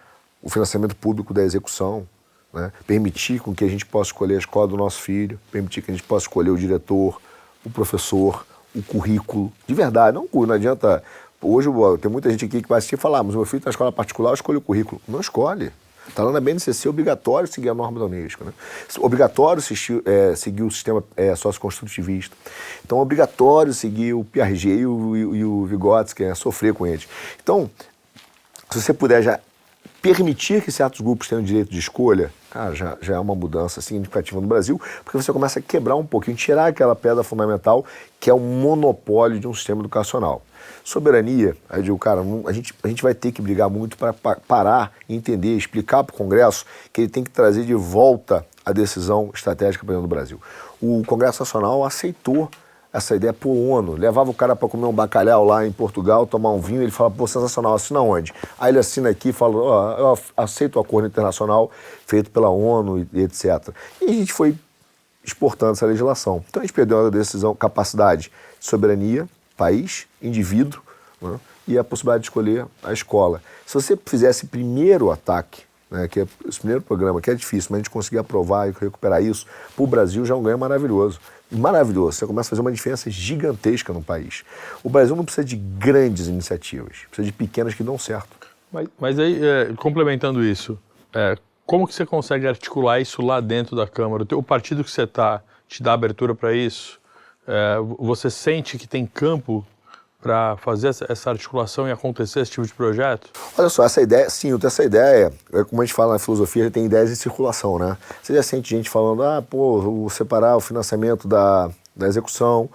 o 0.43 0.49
financiamento 0.49 0.97
público 0.97 1.35
da 1.35 1.43
execução, 1.43 2.09
né? 2.53 2.73
permitir 2.87 3.41
com 3.41 3.55
que 3.55 3.63
a 3.63 3.69
gente 3.69 3.85
possa 3.85 4.09
escolher 4.09 4.37
a 4.37 4.39
escola 4.39 4.67
do 4.67 4.77
nosso 4.77 5.03
filho, 5.03 5.39
permitir 5.53 5.83
que 5.83 5.91
a 5.91 5.95
gente 5.95 6.03
possa 6.03 6.25
escolher 6.25 6.49
o 6.49 6.57
diretor, 6.57 7.21
o 7.63 7.69
professor, 7.69 8.47
o 8.75 8.83
currículo, 8.83 9.53
de 9.67 9.75
verdade, 9.75 10.15
não, 10.15 10.27
não 10.33 10.55
adianta. 10.55 11.05
Hoje 11.43 11.69
tem 12.01 12.11
muita 12.11 12.31
gente 12.31 12.47
aqui 12.47 12.63
que 12.63 12.69
vai 12.69 12.79
assistir 12.79 12.95
e 12.95 12.99
falar, 12.99 13.19
ah, 13.19 13.23
mas 13.23 13.35
meu 13.35 13.45
filho 13.45 13.59
está 13.59 13.69
na 13.69 13.73
escola 13.73 13.93
particular, 13.93 14.31
eu 14.31 14.35
escolho 14.35 14.59
o 14.59 14.63
currículo. 14.63 15.01
Não 15.07 15.21
escolhe. 15.21 15.71
Está 16.09 16.23
lá 16.23 16.33
na 16.33 16.41
BNCC, 16.41 16.87
é 16.87 16.91
obrigatório 16.91 17.49
seguir 17.49 17.69
a 17.69 17.75
norma 17.75 17.99
da 17.99 18.07
Unesco. 18.07 18.45
Né? 18.45 18.53
Obrigatório 18.99 19.61
seguir, 19.61 20.03
é, 20.07 20.35
seguir 20.35 20.63
o 20.63 20.71
sistema 20.71 21.03
é, 21.17 21.35
socioconstrutivista. 21.35 22.37
Então, 22.85 22.99
obrigatório 22.99 23.73
seguir 23.75 24.15
o 24.15 24.25
Piaget 24.25 24.69
e 24.69 24.87
o, 24.87 25.35
e 25.35 25.45
o 25.45 25.65
Vygotsky, 25.67 26.25
é, 26.25 26.35
sofrer 26.35 26.73
com 26.73 26.87
eles. 26.87 27.07
Então, 27.43 27.71
se 28.71 28.81
você 28.81 28.93
puder 28.93 29.23
já 29.23 29.41
permitir 30.01 30.63
que 30.63 30.71
certos 30.71 31.01
grupos 31.01 31.29
tenham 31.29 31.43
direito 31.43 31.71
de 31.71 31.79
escolha, 31.79 32.33
cara, 32.51 32.75
já, 32.75 32.97
já 33.01 33.15
é 33.17 33.19
uma 33.19 33.35
mudança 33.35 33.81
significativa 33.81 34.41
no 34.41 34.47
Brasil, 34.47 34.81
porque 35.05 35.17
você 35.17 35.33
começa 35.33 35.59
a 35.59 35.63
quebrar 35.63 35.97
um 35.97 36.07
pouquinho, 36.07 36.37
tirar 36.37 36.67
aquela 36.67 36.95
pedra 36.95 37.25
fundamental 37.25 37.85
que 38.21 38.31
é 38.31 38.35
o 38.35 38.39
monopólio 38.39 39.41
de 39.41 39.49
um 39.49 39.55
sistema 39.55 39.81
educacional. 39.81 40.43
Soberania, 40.85 41.57
aí 41.69 41.81
eu 41.81 41.83
digo, 41.83 41.99
cara, 41.99 42.21
a 42.47 42.53
gente, 42.53 42.75
a 42.83 42.89
gente 42.89 43.03
vai 43.03 43.15
ter 43.15 43.33
que 43.33 43.43
brigar 43.43 43.69
muito 43.69 43.97
para 43.97 44.13
parar, 44.13 44.93
entender, 45.09 45.57
explicar 45.57 46.05
para 46.05 46.15
o 46.15 46.17
Congresso 46.17 46.65
que 46.93 47.03
ele 47.03 47.09
tem 47.09 47.25
que 47.25 47.31
trazer 47.31 47.65
de 47.65 47.75
volta 47.75 48.47
a 48.65 48.73
decisão 48.73 49.31
estratégica 49.35 49.85
para 49.85 49.95
dentro 49.95 50.09
do 50.09 50.15
Brasil. 50.15 50.41
O 50.81 51.03
Congresso 51.07 51.43
Nacional 51.43 51.85
aceitou 51.85 52.51
essa 52.97 53.15
ideia 53.15 53.33
por 53.33 53.51
ONU. 53.51 53.93
Levava 53.93 54.31
o 54.31 54.35
cara 54.35 54.57
para 54.57 54.69
comer 54.69 54.87
um 54.87 54.93
bacalhau 54.93 55.45
lá 55.45 55.67
em 55.67 55.73
Portugal, 55.73 56.27
tomar 56.27 56.51
um 56.53 56.61
vinho, 56.61 56.83
ele 56.83 56.91
fala, 56.91 57.11
pô, 57.11 57.27
sensacional, 57.27 57.75
assina 57.75 58.01
onde? 58.01 58.33
Aí 58.59 58.71
ele 58.71 58.79
assina 58.79 59.11
aqui 59.11 59.29
e 59.29 59.33
fala, 59.33 59.55
oh, 59.55 60.01
eu 60.01 60.19
aceito 60.37 60.77
o 60.77 60.81
acordo 60.81 61.07
internacional 61.07 61.71
feito 62.07 62.31
pela 62.31 62.49
ONU 62.49 63.07
e 63.13 63.23
etc. 63.23 63.69
E 64.01 64.07
a 64.07 64.13
gente 64.13 64.33
foi 64.33 64.57
exportando 65.23 65.73
essa 65.73 65.85
legislação. 65.85 66.43
Então 66.49 66.63
a 66.63 66.65
gente 66.65 66.73
perdeu 66.73 67.07
a 67.07 67.11
decisão, 67.11 67.55
capacidade, 67.55 68.33
soberania, 68.59 69.29
país, 69.57 70.07
indivíduo, 70.21 70.81
né? 71.21 71.39
e 71.67 71.77
a 71.77 71.85
possibilidade 71.85 72.23
de 72.23 72.29
escolher 72.29 72.67
a 72.83 72.93
escola. 72.93 73.43
Se 73.65 73.75
você 73.75 73.99
fizesse 74.07 74.47
primeiro 74.47 75.11
ataque, 75.11 75.63
né, 75.91 76.07
que 76.09 76.21
é 76.21 76.27
esse 76.49 76.59
primeiro 76.59 76.83
programa, 76.83 77.21
que 77.21 77.31
é 77.31 77.35
difícil, 77.35 77.69
mas 77.71 77.77
a 77.77 77.81
gente 77.81 77.91
conseguir 77.91 78.19
aprovar 78.19 78.69
e 78.69 78.73
recuperar 78.73 79.23
isso, 79.23 79.47
para 79.75 79.85
o 79.85 79.87
Brasil 79.87 80.25
já 80.25 80.35
é 80.35 80.37
um 80.37 80.43
ganho 80.43 80.59
maravilhoso. 80.59 81.21
Maravilhoso. 81.51 82.19
Você 82.19 82.27
começa 82.27 82.49
a 82.49 82.51
fazer 82.51 82.61
uma 82.61 82.73
diferença 82.73 83.09
gigantesca 83.11 83.93
no 83.93 84.03
país. 84.03 84.45
O 84.83 84.91
Brasil 84.91 85.15
não 85.15 85.25
precisa 85.25 85.45
de 85.45 85.57
grandes 85.57 86.27
iniciativas, 86.27 87.05
precisa 87.09 87.27
de 87.27 87.33
pequenas 87.33 87.75
que 87.75 87.83
dão 87.83 87.99
certo. 87.99 88.37
Mas, 88.73 88.89
mas 88.99 89.19
aí, 89.19 89.41
é, 89.43 89.73
complementando 89.77 90.45
isso, 90.45 90.79
é, 91.15 91.37
como 91.65 91.87
que 91.87 91.95
você 91.95 92.05
consegue 92.05 92.47
articular 92.47 93.01
isso 93.01 93.23
lá 93.23 93.41
dentro 93.41 93.77
da 93.77 93.87
Câmara? 93.87 94.25
O, 94.33 94.43
partido 94.43 94.83
que 94.83 94.91
você 94.91 95.03
está 95.03 95.41
te 95.69 95.83
dá 95.83 95.93
abertura 95.93 96.35
para 96.35 96.53
isso? 96.53 97.01
É, 97.47 97.77
você 97.99 98.29
sente 98.31 98.79
que 98.79 98.87
tem 98.87 99.07
campo 99.07 99.65
para 100.21 100.57
fazer 100.57 100.89
essa 100.89 101.31
articulação 101.31 101.87
e 101.87 101.93
acontecer 101.93 102.41
esse 102.41 102.51
tipo 102.51 102.67
de 102.67 102.75
projeto? 102.75 103.31
Olha 103.57 103.69
só, 103.69 103.85
essa 103.85 104.03
ideia, 104.03 104.29
sim, 104.29 104.49
eu 104.49 104.59
tenho 104.59 104.69
essa 104.69 104.83
ideia, 104.83 105.33
é 105.53 105.63
como 105.65 105.83
a 105.83 105.85
gente 105.85 105.95
fala 105.95 106.15
na 106.15 106.19
filosofia, 106.19 106.69
tem 106.71 106.87
ideias 106.87 107.11
em 107.11 107.15
circulação, 107.15 107.79
né? 107.79 107.97
Você 108.21 108.35
já 108.35 108.43
sente 108.43 108.71
gente 108.71 108.91
falando, 108.91 109.23
ah, 109.23 109.41
pô, 109.41 109.81
vou 109.81 110.11
separar 110.11 110.57
o 110.57 110.61
financiamento 110.61 111.29
da, 111.29 111.71
da 111.95 112.09
execução. 112.09 112.69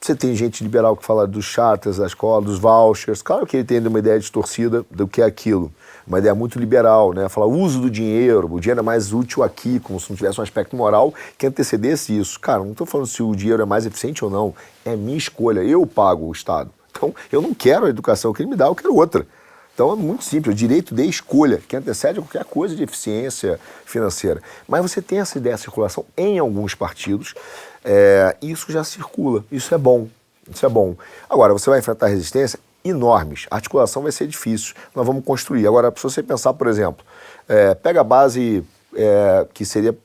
Você 0.00 0.14
tem 0.14 0.34
gente 0.34 0.62
liberal 0.62 0.96
que 0.96 1.04
fala 1.04 1.26
dos 1.26 1.44
charters 1.44 1.98
da 1.98 2.06
escola, 2.06 2.44
dos 2.44 2.58
vouchers. 2.58 3.22
Claro 3.22 3.46
que 3.46 3.58
ele 3.58 3.64
tem 3.64 3.78
uma 3.86 3.98
ideia 3.98 4.18
distorcida 4.18 4.84
do 4.90 5.06
que 5.06 5.22
é 5.22 5.24
aquilo. 5.24 5.72
Uma 6.08 6.18
ideia 6.18 6.34
muito 6.34 6.58
liberal, 6.58 7.12
né? 7.12 7.28
Falar 7.28 7.46
uso 7.46 7.80
do 7.80 7.90
dinheiro, 7.90 8.52
o 8.52 8.58
dinheiro 8.58 8.80
é 8.80 8.82
mais 8.82 9.12
útil 9.12 9.42
aqui, 9.42 9.78
como 9.78 10.00
se 10.00 10.08
não 10.08 10.16
tivesse 10.16 10.40
um 10.40 10.42
aspecto 10.42 10.74
moral 10.74 11.12
que 11.36 11.46
antecedesse 11.46 12.18
isso. 12.18 12.40
Cara, 12.40 12.60
não 12.60 12.72
estou 12.72 12.86
falando 12.86 13.06
se 13.06 13.22
o 13.22 13.34
dinheiro 13.36 13.62
é 13.62 13.66
mais 13.66 13.84
eficiente 13.84 14.24
ou 14.24 14.30
não, 14.30 14.54
é 14.84 14.96
minha 14.96 15.18
escolha, 15.18 15.60
eu 15.60 15.86
pago 15.86 16.26
o 16.26 16.32
Estado. 16.32 16.70
Então, 16.90 17.14
eu 17.30 17.42
não 17.42 17.52
quero 17.52 17.86
a 17.86 17.90
educação 17.90 18.32
que 18.32 18.42
ele 18.42 18.50
me 18.50 18.56
dá, 18.56 18.66
eu 18.66 18.74
quero 18.74 18.94
outra. 18.94 19.26
Então 19.74 19.92
é 19.92 19.94
muito 19.94 20.24
simples, 20.24 20.52
o 20.52 20.56
direito 20.56 20.92
de 20.92 21.04
escolha, 21.04 21.62
que 21.68 21.76
antecede 21.76 22.18
qualquer 22.18 22.44
coisa 22.44 22.74
de 22.74 22.82
eficiência 22.82 23.60
financeira. 23.84 24.42
Mas 24.66 24.82
você 24.82 25.00
tem 25.00 25.20
essa 25.20 25.38
ideia 25.38 25.54
de 25.54 25.60
circulação 25.60 26.04
em 26.16 26.36
alguns 26.36 26.74
partidos, 26.74 27.32
é, 27.84 28.36
isso 28.42 28.72
já 28.72 28.82
circula, 28.82 29.44
isso 29.52 29.72
é 29.72 29.78
bom, 29.78 30.08
isso 30.52 30.66
é 30.66 30.68
bom. 30.68 30.96
Agora, 31.30 31.52
você 31.52 31.70
vai 31.70 31.78
enfrentar 31.78 32.08
resistência 32.08 32.58
enormes, 32.84 33.46
a 33.50 33.56
articulação 33.56 34.02
vai 34.02 34.12
ser 34.12 34.26
difícil, 34.26 34.74
nós 34.94 35.06
vamos 35.06 35.24
construir. 35.24 35.66
Agora, 35.66 35.92
se 35.94 36.02
você 36.02 36.22
pensar, 36.22 36.54
por 36.54 36.66
exemplo, 36.66 37.04
é, 37.48 37.74
pega 37.74 38.00
a 38.00 38.04
base 38.04 38.64
é, 38.94 39.46
que 39.52 39.64
seria 39.64 39.96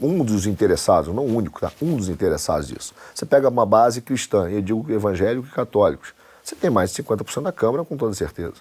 um 0.00 0.24
dos 0.24 0.46
interessados, 0.46 1.14
não 1.14 1.24
o 1.24 1.36
único, 1.36 1.60
tá? 1.60 1.72
um 1.80 1.96
dos 1.96 2.08
interessados 2.08 2.68
disso. 2.68 2.94
Você 3.14 3.24
pega 3.24 3.48
uma 3.48 3.66
base 3.66 4.00
cristã, 4.00 4.48
eu 4.50 4.60
digo 4.60 4.90
evangélico 4.90 5.46
e 5.46 5.50
católicos, 5.50 6.14
você 6.42 6.54
tem 6.54 6.70
mais 6.70 6.92
de 6.92 7.02
50% 7.02 7.42
da 7.42 7.52
Câmara, 7.52 7.84
com 7.84 7.96
toda 7.96 8.14
certeza. 8.14 8.54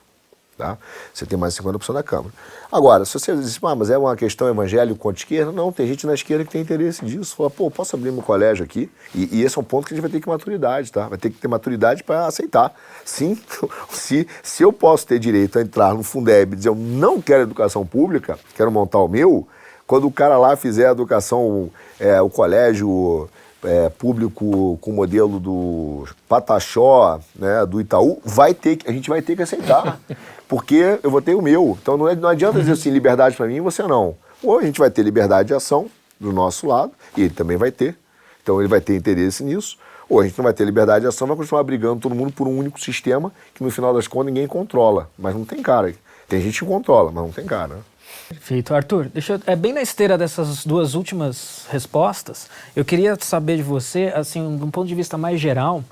Tá? 0.57 0.77
Você 1.11 1.25
tem 1.25 1.37
mais 1.37 1.55
de 1.55 1.61
50% 1.63 1.93
da 1.93 2.03
Câmara. 2.03 2.31
Agora, 2.71 3.05
se 3.05 3.13
você 3.13 3.35
diz, 3.35 3.59
ah, 3.63 3.75
mas 3.75 3.89
é 3.89 3.97
uma 3.97 4.15
questão 4.15 4.47
evangélico 4.47 4.99
contra 4.99 5.19
esquerda, 5.19 5.51
não, 5.51 5.71
tem 5.71 5.87
gente 5.87 6.05
na 6.05 6.13
esquerda 6.13 6.45
que 6.45 6.51
tem 6.51 6.61
interesse 6.61 7.03
disso. 7.03 7.35
Fala, 7.35 7.49
pô, 7.49 7.71
posso 7.71 7.95
abrir 7.95 8.11
meu 8.11 8.21
colégio 8.21 8.63
aqui? 8.63 8.89
E, 9.15 9.39
e, 9.39 9.43
esse 9.43 9.57
é 9.57 9.61
um 9.61 9.63
ponto 9.63 9.87
que 9.87 9.93
a 9.93 9.95
gente 9.95 10.03
vai 10.03 10.11
ter 10.11 10.21
que 10.21 10.29
maturidade, 10.29 10.91
tá? 10.91 11.07
Vai 11.07 11.17
ter 11.17 11.31
que 11.31 11.37
ter 11.37 11.47
maturidade 11.47 12.03
para 12.03 12.27
aceitar. 12.27 12.71
Sim, 13.03 13.35
se, 13.89 14.27
se 14.43 14.63
eu 14.63 14.71
posso 14.71 15.07
ter 15.07 15.17
direito 15.17 15.57
a 15.57 15.61
entrar 15.61 15.95
no 15.95 16.03
Fundeb 16.03 16.53
e 16.53 16.55
dizer 16.55 16.69
eu 16.69 16.75
não 16.75 17.19
quero 17.19 17.43
educação 17.43 17.85
pública, 17.85 18.37
quero 18.55 18.71
montar 18.71 18.99
o 18.99 19.07
meu, 19.07 19.47
quando 19.87 20.07
o 20.07 20.11
cara 20.11 20.37
lá 20.37 20.55
fizer 20.55 20.87
a 20.87 20.91
educação, 20.91 21.69
é, 21.99 22.21
o 22.21 22.29
colégio 22.29 23.29
é, 23.63 23.89
público 23.89 24.77
com 24.81 24.91
o 24.91 24.93
modelo 24.93 25.39
do 25.39 26.05
Pataxó, 26.27 27.19
né, 27.35 27.65
do 27.65 27.79
Itaú, 27.79 28.21
vai 28.23 28.53
ter 28.53 28.77
que, 28.77 28.89
a 28.89 28.93
gente 28.93 29.09
vai 29.09 29.21
ter 29.21 29.35
que 29.35 29.41
aceitar. 29.41 29.99
Porque 30.47 30.99
eu 31.01 31.09
vou 31.09 31.21
ter 31.21 31.35
o 31.35 31.41
meu. 31.41 31.77
Então 31.81 31.97
não, 31.97 32.07
é, 32.07 32.15
não 32.15 32.29
adianta 32.29 32.59
dizer 32.59 32.73
assim, 32.73 32.89
liberdade 32.89 33.35
para 33.35 33.47
mim 33.47 33.55
e 33.55 33.61
você 33.61 33.83
não. 33.83 34.15
Ou 34.43 34.59
a 34.59 34.63
gente 34.63 34.79
vai 34.79 34.89
ter 34.91 35.03
liberdade 35.03 35.47
de 35.47 35.53
ação 35.53 35.89
do 36.19 36.31
nosso 36.31 36.67
lado, 36.67 36.91
e 37.17 37.21
ele 37.21 37.33
também 37.33 37.57
vai 37.57 37.71
ter. 37.71 37.97
Então 38.41 38.59
ele 38.59 38.67
vai 38.67 38.81
ter 38.81 38.95
interesse 38.95 39.43
nisso. 39.43 39.77
Ou 40.09 40.19
a 40.19 40.23
gente 40.25 40.37
não 40.37 40.43
vai 40.43 40.53
ter 40.53 40.65
liberdade 40.65 41.01
de 41.01 41.07
ação, 41.07 41.27
vai 41.27 41.37
continuar 41.37 41.63
brigando 41.63 42.01
todo 42.01 42.13
mundo 42.13 42.33
por 42.33 42.47
um 42.47 42.57
único 42.57 42.79
sistema 42.79 43.31
que 43.53 43.63
no 43.63 43.71
final 43.71 43.93
das 43.93 44.07
contas 44.07 44.27
ninguém 44.27 44.47
controla. 44.47 45.09
Mas 45.17 45.33
não 45.33 45.45
tem 45.45 45.61
cara. 45.61 45.93
Tem 46.27 46.41
gente 46.41 46.59
que 46.59 46.65
controla, 46.65 47.11
mas 47.11 47.23
não 47.23 47.31
tem 47.31 47.45
cara. 47.45 47.79
Perfeito. 48.27 48.73
Arthur, 48.73 49.09
deixa 49.13 49.33
eu, 49.33 49.41
é 49.45 49.55
bem 49.55 49.73
na 49.73 49.81
esteira 49.81 50.17
dessas 50.17 50.65
duas 50.65 50.95
últimas 50.95 51.65
respostas, 51.69 52.49
eu 52.75 52.83
queria 52.83 53.17
saber 53.19 53.57
de 53.57 53.63
você, 53.63 54.11
assim, 54.15 54.57
de 54.57 54.63
um 54.63 54.71
ponto 54.71 54.87
de 54.87 54.95
vista 54.95 55.17
mais 55.17 55.39
geral, 55.39 55.83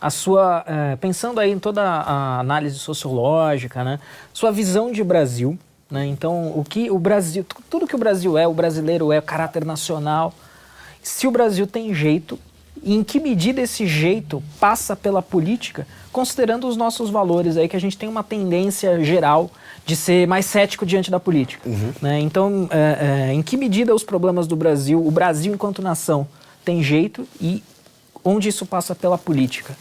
a 0.00 0.10
sua, 0.10 0.64
é, 0.66 0.96
pensando 0.96 1.40
aí 1.40 1.50
em 1.50 1.58
toda 1.58 1.82
a 1.82 2.40
análise 2.40 2.78
sociológica, 2.78 3.82
né, 3.84 4.00
sua 4.32 4.50
visão 4.50 4.92
de 4.92 5.02
Brasil, 5.02 5.58
né, 5.90 6.04
então 6.06 6.52
o 6.58 6.64
que 6.64 6.90
o 6.90 6.98
Brasil, 6.98 7.46
tudo 7.70 7.86
que 7.86 7.94
o 7.94 7.98
Brasil 7.98 8.36
é, 8.36 8.46
o 8.46 8.52
brasileiro 8.52 9.12
é, 9.12 9.18
o 9.18 9.22
caráter 9.22 9.64
nacional, 9.64 10.34
se 11.02 11.26
o 11.26 11.30
Brasil 11.30 11.66
tem 11.66 11.94
jeito, 11.94 12.38
e 12.82 12.94
em 12.94 13.04
que 13.04 13.18
medida 13.18 13.62
esse 13.62 13.86
jeito 13.86 14.42
passa 14.60 14.94
pela 14.94 15.22
política, 15.22 15.86
considerando 16.12 16.66
os 16.66 16.76
nossos 16.76 17.08
valores 17.08 17.56
aí, 17.56 17.68
que 17.68 17.76
a 17.76 17.80
gente 17.80 17.96
tem 17.96 18.08
uma 18.08 18.22
tendência 18.22 19.02
geral 19.02 19.50
de 19.84 19.96
ser 19.96 20.26
mais 20.26 20.46
cético 20.46 20.86
diante 20.86 21.10
da 21.10 21.20
política. 21.20 21.68
Uhum. 21.68 21.92
Né? 22.00 22.20
Então, 22.20 22.68
é, 22.70 23.28
é, 23.28 23.32
em 23.32 23.42
que 23.42 23.56
medida 23.56 23.94
os 23.94 24.02
problemas 24.02 24.46
do 24.46 24.56
Brasil, 24.56 25.04
o 25.04 25.10
Brasil 25.10 25.52
enquanto 25.52 25.82
nação, 25.82 26.26
tem 26.64 26.82
jeito 26.82 27.28
e 27.40 27.62
onde 28.24 28.48
isso 28.48 28.64
passa 28.64 28.94
pela 28.94 29.18
política? 29.18 29.76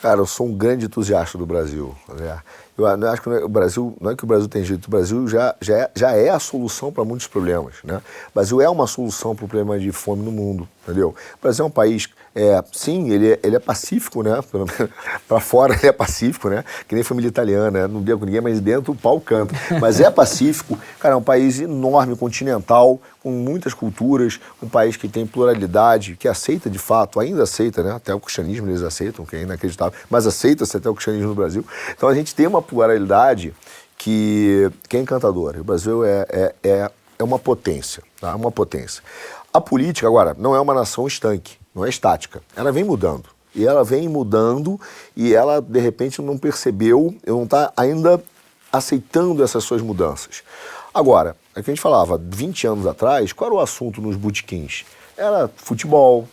Cara, 0.00 0.20
eu 0.20 0.26
sou 0.26 0.46
um 0.46 0.54
grande 0.56 0.86
entusiasta 0.86 1.36
do 1.36 1.44
Brasil. 1.44 1.92
Né? 2.08 2.38
Eu 2.76 2.86
acho 2.86 3.20
que 3.20 3.28
o 3.28 3.48
Brasil, 3.48 3.96
não 4.00 4.12
é 4.12 4.16
que 4.16 4.22
o 4.22 4.26
Brasil 4.28 4.48
tem 4.48 4.62
jeito, 4.62 4.86
o 4.86 4.90
Brasil 4.90 5.26
já, 5.26 5.56
já, 5.60 5.76
é, 5.76 5.90
já 5.96 6.12
é 6.12 6.28
a 6.28 6.38
solução 6.38 6.92
para 6.92 7.04
muitos 7.04 7.26
problemas. 7.26 7.74
Né? 7.82 8.00
O 8.30 8.34
Brasil 8.34 8.60
é 8.60 8.70
uma 8.70 8.86
solução 8.86 9.34
para 9.34 9.44
o 9.44 9.48
problema 9.48 9.76
de 9.76 9.90
fome 9.90 10.22
no 10.22 10.30
mundo, 10.30 10.68
entendeu? 10.84 11.08
O 11.08 11.42
Brasil 11.42 11.64
é 11.64 11.66
um 11.66 11.70
país 11.70 12.08
é, 12.40 12.62
sim, 12.72 13.10
ele 13.10 13.32
é, 13.32 13.40
ele 13.42 13.56
é 13.56 13.58
pacífico, 13.58 14.22
né? 14.22 14.38
Para 15.26 15.40
fora 15.42 15.74
ele 15.74 15.88
é 15.88 15.92
pacífico, 15.92 16.48
né? 16.48 16.64
Que 16.86 16.94
nem 16.94 17.02
família 17.02 17.26
italiana, 17.26 17.68
né? 17.68 17.86
não 17.88 18.00
deu 18.00 18.16
com 18.16 18.24
ninguém, 18.24 18.40
mas 18.40 18.60
dentro 18.60 18.92
o 18.92 18.94
pau 18.94 19.20
canta. 19.20 19.52
Mas 19.80 20.00
é 20.00 20.08
pacífico, 20.08 20.78
cara, 21.00 21.14
é 21.14 21.16
um 21.16 21.22
país 21.22 21.58
enorme, 21.58 22.14
continental, 22.14 23.00
com 23.20 23.32
muitas 23.32 23.74
culturas, 23.74 24.38
um 24.62 24.68
país 24.68 24.96
que 24.96 25.08
tem 25.08 25.26
pluralidade, 25.26 26.14
que 26.14 26.28
aceita 26.28 26.70
de 26.70 26.78
fato, 26.78 27.18
ainda 27.18 27.42
aceita, 27.42 27.82
né? 27.82 27.90
Até 27.90 28.14
o 28.14 28.20
cristianismo 28.20 28.68
eles 28.68 28.82
aceitam, 28.82 29.26
que 29.26 29.34
é 29.34 29.42
inacreditável, 29.42 29.98
mas 30.08 30.24
aceita-se 30.24 30.76
até 30.76 30.88
o 30.88 30.94
cristianismo 30.94 31.30
no 31.30 31.34
Brasil. 31.34 31.66
Então 31.90 32.08
a 32.08 32.14
gente 32.14 32.36
tem 32.36 32.46
uma 32.46 32.62
pluralidade 32.62 33.52
que, 33.96 34.70
que 34.88 34.96
é 34.96 35.00
encantadora. 35.00 35.60
O 35.60 35.64
Brasil 35.64 36.04
é, 36.04 36.24
é, 36.30 36.54
é, 36.62 36.90
é 37.18 37.24
uma 37.24 37.38
potência, 37.38 38.00
tá? 38.20 38.36
Uma 38.36 38.52
potência. 38.52 39.02
A 39.52 39.60
política, 39.60 40.06
agora, 40.06 40.34
não 40.38 40.54
é 40.54 40.60
uma 40.60 40.74
nação 40.74 41.06
estanque 41.06 41.58
não 41.78 41.84
é 41.84 41.88
estática. 41.88 42.42
Ela 42.56 42.72
vem 42.72 42.84
mudando. 42.84 43.26
E 43.54 43.66
ela 43.66 43.82
vem 43.82 44.08
mudando 44.08 44.78
e 45.16 45.34
ela, 45.34 45.60
de 45.60 45.80
repente, 45.80 46.20
não 46.20 46.36
percebeu, 46.36 47.14
não 47.26 47.44
está 47.44 47.72
ainda 47.76 48.22
aceitando 48.70 49.42
essas 49.42 49.64
suas 49.64 49.80
mudanças. 49.80 50.42
Agora, 50.92 51.36
é 51.54 51.62
que 51.62 51.70
a 51.70 51.74
gente 51.74 51.82
falava, 51.82 52.20
20 52.22 52.66
anos 52.66 52.86
atrás, 52.86 53.32
qual 53.32 53.48
era 53.48 53.56
o 53.56 53.60
assunto 53.60 54.00
nos 54.00 54.16
botequins? 54.16 54.84
Era 55.16 55.48
futebol, 55.56 56.28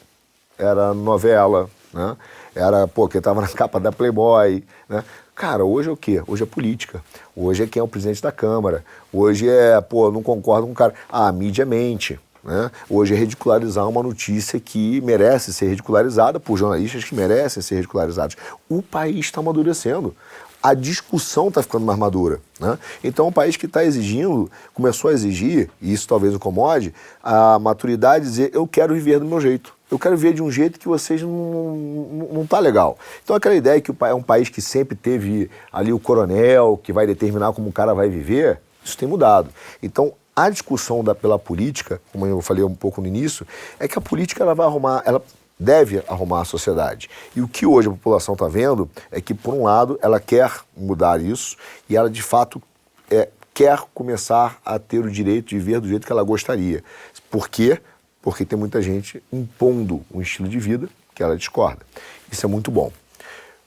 era 0.58 0.94
novela, 0.94 1.70
né? 1.94 2.18
Era, 2.54 2.88
pô, 2.88 3.08
que 3.08 3.18
estava 3.18 3.42
na 3.42 3.48
capa 3.50 3.80
da 3.80 3.92
Playboy, 3.92 4.64
né? 4.88 5.04
Cara, 5.34 5.66
hoje 5.66 5.90
é 5.90 5.92
o 5.92 5.98
quê? 5.98 6.22
Hoje 6.28 6.44
é 6.44 6.46
política. 6.46 7.04
Hoje 7.36 7.64
é 7.64 7.68
quem 7.68 7.80
é 7.80 7.84
o 7.84 7.88
presidente 7.88 8.22
da 8.22 8.32
Câmara. 8.32 8.86
Hoje 9.12 9.50
é, 9.50 9.80
pô, 9.82 10.10
não 10.10 10.24
concordo 10.24 10.66
com 10.66 10.72
o 10.72 10.76
cara. 10.76 10.94
Ah, 11.10 11.28
a 11.28 11.32
mídia 11.32 11.66
mente. 11.66 12.20
Né? 12.46 12.70
Hoje 12.88 13.16
é 13.16 13.18
ridicularizar 13.18 13.90
uma 13.90 14.04
notícia 14.04 14.60
que 14.60 15.02
merece 15.02 15.52
ser 15.52 15.70
ridicularizada 15.70 16.40
por 16.40 16.56
jornalistas 16.58 17.04
que 17.04 17.16
merecem 17.16 17.62
ser 17.64 17.76
ridicularizados. 17.78 18.38
O 18.70 18.84
país 18.84 19.26
está 19.26 19.42
amadurecendo. 19.42 20.16
A 20.62 20.74
discussão 20.74 21.48
está 21.50 21.62
ficando 21.62 21.86
mais 21.86 21.98
madura. 21.98 22.40
Né? 22.60 22.78
Então, 23.04 23.28
um 23.28 23.32
país 23.32 23.58
que 23.58 23.66
está 23.66 23.84
exigindo, 23.84 24.50
começou 24.74 25.10
a 25.10 25.14
exigir, 25.14 25.70
e 25.82 25.92
isso 25.92 26.08
talvez 26.08 26.34
incomode, 26.34 26.94
a 27.22 27.60
maturidade 27.60 28.26
de 28.26 28.32
dizer: 28.32 28.52
eu 28.54 28.68
quero 28.68 28.94
viver 28.94 29.20
do 29.20 29.26
meu 29.26 29.42
jeito. 29.42 29.74
Eu 29.92 30.00
quero 30.00 30.18
viver 30.18 30.34
de 30.34 30.42
um 30.42 30.50
jeito 30.50 30.80
que 30.80 30.88
vocês 30.88 31.22
não, 31.22 31.30
não, 31.30 32.30
não 32.34 32.48
tá 32.48 32.60
legal. 32.60 32.98
Então, 33.24 33.36
aquela 33.36 33.54
ideia 33.54 33.80
que 33.80 33.92
é 34.02 34.14
um 34.14 34.24
país 34.24 34.50
que 34.50 34.60
sempre 34.60 34.96
teve 34.96 35.50
ali 35.72 35.94
o 35.94 36.00
coronel, 36.00 36.80
que 36.84 36.92
vai 36.92 37.06
determinar 37.06 37.54
como 37.54 37.70
o 37.70 37.72
cara 37.72 37.94
vai 37.94 38.10
viver, 38.10 38.60
isso 38.84 38.98
tem 38.98 39.08
mudado. 39.08 39.50
Então, 39.84 40.14
a 40.36 40.50
discussão 40.50 41.04
da, 41.04 41.16
pela 41.16 41.40
política, 41.40 42.02
como 42.12 42.26
eu 42.26 42.42
falei 42.42 42.64
um 42.64 42.76
pouco 42.76 43.00
no 43.00 43.08
início, 43.08 43.48
é 43.80 43.88
que 43.88 43.98
a 43.98 44.02
política 44.02 44.44
ela 44.44 44.54
vai 44.54 44.66
arrumar, 44.66 45.02
ela 45.06 45.24
deve 45.58 46.04
arrumar 46.08 46.42
a 46.42 46.46
sociedade. 46.46 47.10
E 47.36 47.42
o 47.42 47.48
que 47.48 47.66
hoje 47.66 47.88
a 47.88 47.92
população 47.92 48.34
está 48.34 48.48
vendo 48.48 48.90
é 49.10 49.22
que, 49.22 49.34
por 49.34 49.54
um 49.54 49.64
lado, 49.64 49.98
ela 50.02 50.20
quer 50.20 50.52
mudar 50.76 51.22
isso 51.22 51.56
e 51.90 51.96
ela, 51.96 52.10
de 52.10 52.22
fato, 52.22 52.62
é, 53.10 53.30
quer 53.54 53.80
começar 53.94 54.60
a 54.66 54.78
ter 54.78 55.00
o 55.00 55.10
direito 55.10 55.50
de 55.50 55.58
viver 55.58 55.80
do 55.80 55.88
jeito 55.88 56.06
que 56.06 56.12
ela 56.12 56.24
gostaria. 56.24 56.84
Por 57.30 57.48
quê? 57.48 57.80
Porque 58.22 58.44
tem 58.44 58.60
muita 58.60 58.82
gente 58.82 59.24
impondo 59.32 60.04
um 60.12 60.22
estilo 60.22 60.50
de 60.50 60.60
vida 60.60 60.90
que 61.14 61.24
ela 61.24 61.38
discorda. 61.38 61.86
Isso 62.30 62.46
é 62.46 62.50
muito 62.50 62.70
bom. 62.70 62.92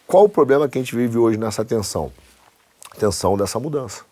Qual 0.07 0.24
o 0.24 0.28
problema 0.28 0.68
que 0.68 0.76
a 0.76 0.81
gente 0.83 0.94
vive 0.94 1.16
hoje 1.16 1.38
nessa 1.38 1.64
tensão? 1.64 2.12
Tensão 2.98 3.37
dessa 3.37 3.59
mudança. 3.59 4.08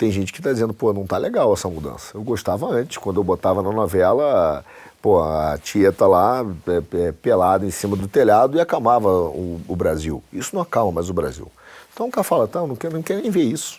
Tem 0.00 0.10
gente 0.10 0.32
que 0.32 0.40
está 0.40 0.50
dizendo, 0.50 0.72
pô, 0.72 0.94
não 0.94 1.06
tá 1.06 1.18
legal 1.18 1.52
essa 1.52 1.68
mudança. 1.68 2.12
Eu 2.16 2.22
gostava 2.22 2.66
antes, 2.66 2.96
quando 2.96 3.20
eu 3.20 3.22
botava 3.22 3.62
na 3.62 3.70
novela, 3.70 4.64
pô, 5.02 5.22
a 5.22 5.58
tieta 5.62 6.06
lá, 6.06 6.42
é, 6.66 7.08
é, 7.08 7.12
pelada 7.12 7.66
em 7.66 7.70
cima 7.70 7.98
do 7.98 8.08
telhado 8.08 8.56
e 8.56 8.60
acalmava 8.62 9.10
o, 9.10 9.60
o, 9.68 9.76
Brasil. 9.76 10.22
Isso 10.32 10.54
não 10.54 10.62
acalma 10.62 10.90
mais 10.90 11.10
o 11.10 11.12
Brasil. 11.12 11.52
Então 11.92 12.08
o 12.08 12.10
cara 12.10 12.24
fala, 12.24 12.48
tá, 12.48 12.66
não 12.66 12.74
quero, 12.74 12.94
não 12.94 13.02
quero 13.02 13.20
nem 13.20 13.30
ver 13.30 13.42
isso. 13.42 13.78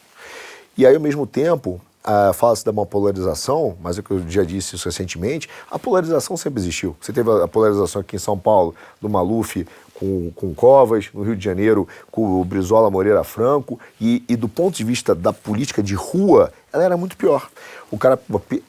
E 0.78 0.86
aí, 0.86 0.94
ao 0.94 1.02
mesmo 1.02 1.26
tempo, 1.26 1.82
fala-se 2.36 2.64
de 2.64 2.70
uma 2.70 2.86
polarização, 2.86 3.76
mas 3.82 3.98
é 3.98 4.04
que 4.04 4.12
eu 4.12 4.24
já 4.30 4.44
disse 4.44 4.76
isso 4.76 4.88
recentemente, 4.88 5.50
a 5.72 5.80
polarização 5.80 6.38
sempre 6.38 6.62
existiu. 6.62 6.96
Você 7.02 7.12
teve 7.12 7.32
a 7.32 7.48
polarização 7.48 8.00
aqui 8.00 8.16
em 8.16 8.20
São 8.20 8.38
Paulo, 8.38 8.76
do 9.02 9.10
Maluf 9.10 9.66
com, 10.02 10.32
com 10.36 10.54
Covas, 10.56 11.10
no 11.14 11.22
Rio 11.22 11.36
de 11.36 11.46
Janeiro 11.46 11.88
com 12.10 12.42
o 12.42 12.44
Brizola 12.44 12.90
Moreira 12.90 13.24
Franco, 13.24 13.80
e, 14.00 14.24
e 14.28 14.36
do 14.36 14.50
ponto 14.50 14.76
de 14.76 14.84
vista 14.84 15.14
da 15.14 15.32
política 15.32 15.84
de 15.84 15.94
rua, 15.94 16.52
ela 16.74 16.84
era 16.84 16.98
muito 16.98 17.16
pior. 17.16 17.48
O 17.92 18.00
cara 18.00 18.20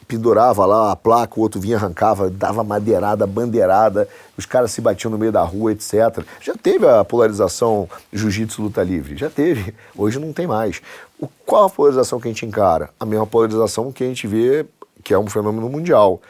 pendurava 0.07 0.67
lá 0.67 0.93
a 0.93 0.97
placa, 0.97 1.39
o 1.39 1.43
outro 1.43 1.59
vinha, 1.59 1.77
arrancava, 1.77 2.29
dava 2.29 2.63
madeirada, 2.63 3.27
bandeirada, 3.27 4.07
os 4.37 4.45
caras 4.45 4.73
se 4.73 4.83
batiam 4.83 5.11
no 5.11 5.17
meio 5.17 5.33
da 5.33 5.43
rua, 5.43 5.73
etc. 5.73 6.23
Já 6.39 6.55
teve 6.55 6.87
a 6.87 7.03
polarização 7.03 7.89
jiu-jitsu 8.13 8.61
luta 8.61 8.83
livre, 8.83 9.17
já 9.17 9.31
teve. 9.31 9.75
Hoje 9.97 10.19
não 10.19 10.35
tem 10.35 10.47
mais. 10.47 10.83
O, 11.19 11.29
qual 11.47 11.65
a 11.65 11.71
polarização 11.71 12.21
que 12.21 12.29
a 12.29 12.31
gente 12.31 12.45
encara? 12.45 12.91
A 13.01 13.07
mesma 13.07 13.27
polarização 13.27 13.91
que 13.91 14.05
a 14.05 14.07
gente 14.07 14.27
vê, 14.27 14.67
que 15.03 15.15
é 15.15 15.19
um 15.19 15.29
fenômeno 15.29 15.71
mundial. 15.71 16.21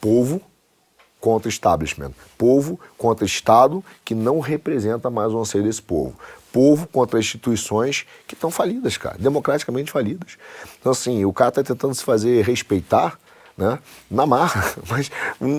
Povo 0.00 0.40
contra 1.26 1.48
establishment. 1.48 2.12
Povo 2.38 2.78
contra 2.96 3.26
Estado 3.26 3.84
que 4.04 4.14
não 4.14 4.38
representa 4.38 5.10
mais 5.10 5.32
o 5.32 5.40
anseio 5.40 5.64
desse 5.64 5.82
povo. 5.82 6.14
Povo 6.52 6.86
contra 6.86 7.18
instituições 7.18 8.06
que 8.28 8.34
estão 8.34 8.48
falidas, 8.48 8.96
cara, 8.96 9.16
democraticamente 9.18 9.90
falidas. 9.90 10.38
Então, 10.78 10.92
assim, 10.92 11.24
o 11.24 11.32
cara 11.32 11.48
está 11.48 11.64
tentando 11.64 11.96
se 11.96 12.04
fazer 12.04 12.44
respeitar 12.44 13.18
né, 13.58 13.80
na 14.08 14.24
marra, 14.24 14.72
mas 14.88 15.10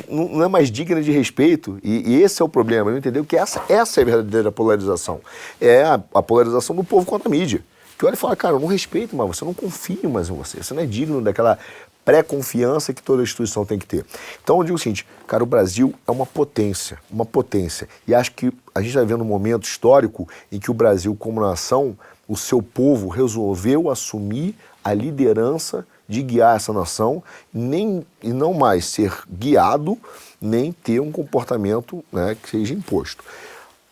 não 0.09 0.41
é 0.41 0.47
mais 0.47 0.71
digna 0.71 1.01
de 1.01 1.11
respeito. 1.11 1.77
E, 1.83 2.13
e 2.13 2.23
esse 2.23 2.41
é 2.41 2.45
o 2.45 2.49
problema, 2.49 2.89
não 2.89 2.97
entendeu? 2.97 3.25
Que 3.25 3.35
essa, 3.35 3.61
essa 3.67 3.99
é 3.99 4.03
a 4.03 4.05
verdadeira 4.05 4.49
polarização. 4.53 5.19
É 5.59 5.83
a, 5.83 6.01
a 6.13 6.23
polarização 6.23 6.77
do 6.77 6.83
povo 6.85 7.05
contra 7.05 7.27
a 7.27 7.31
mídia 7.31 7.61
que 7.97 8.05
olha 8.05 8.13
e 8.13 8.17
fala, 8.17 8.35
cara, 8.35 8.53
eu 8.53 8.59
não 8.59 8.67
respeito 8.67 9.15
mais 9.15 9.35
você, 9.35 9.43
eu 9.43 9.47
não 9.47 9.53
confio 9.55 10.09
mais 10.09 10.29
em 10.29 10.33
você, 10.33 10.61
você 10.61 10.73
não 10.73 10.83
é 10.83 10.85
digno 10.85 11.19
daquela 11.19 11.57
pré-confiança 12.07 12.93
que 12.93 13.03
toda 13.03 13.21
instituição 13.21 13.65
tem 13.65 13.77
que 13.77 13.85
ter. 13.85 14.05
Então 14.41 14.59
eu 14.59 14.63
digo 14.63 14.77
o 14.77 14.79
seguinte, 14.79 15.05
cara, 15.27 15.43
o 15.43 15.45
Brasil 15.45 15.93
é 16.07 16.11
uma 16.11 16.25
potência, 16.25 16.97
uma 17.11 17.25
potência. 17.25 17.89
E 18.07 18.15
acho 18.15 18.31
que 18.31 18.49
a 18.73 18.79
gente 18.79 18.91
está 18.91 19.01
vivendo 19.01 19.23
um 19.23 19.25
momento 19.25 19.65
histórico 19.65 20.25
em 20.49 20.57
que 20.57 20.71
o 20.71 20.73
Brasil, 20.73 21.13
como 21.19 21.41
nação, 21.41 21.97
o 22.25 22.37
seu 22.37 22.61
povo 22.61 23.09
resolveu 23.09 23.89
assumir 23.89 24.55
a 24.81 24.93
liderança 24.93 25.85
de 26.07 26.23
guiar 26.23 26.55
essa 26.55 26.71
nação 26.71 27.21
nem, 27.53 28.05
e 28.23 28.29
não 28.29 28.53
mais 28.53 28.85
ser 28.85 29.11
guiado, 29.29 29.97
nem 30.39 30.71
ter 30.71 31.01
um 31.01 31.11
comportamento 31.11 32.01
né, 32.09 32.37
que 32.41 32.49
seja 32.49 32.73
imposto. 32.73 33.21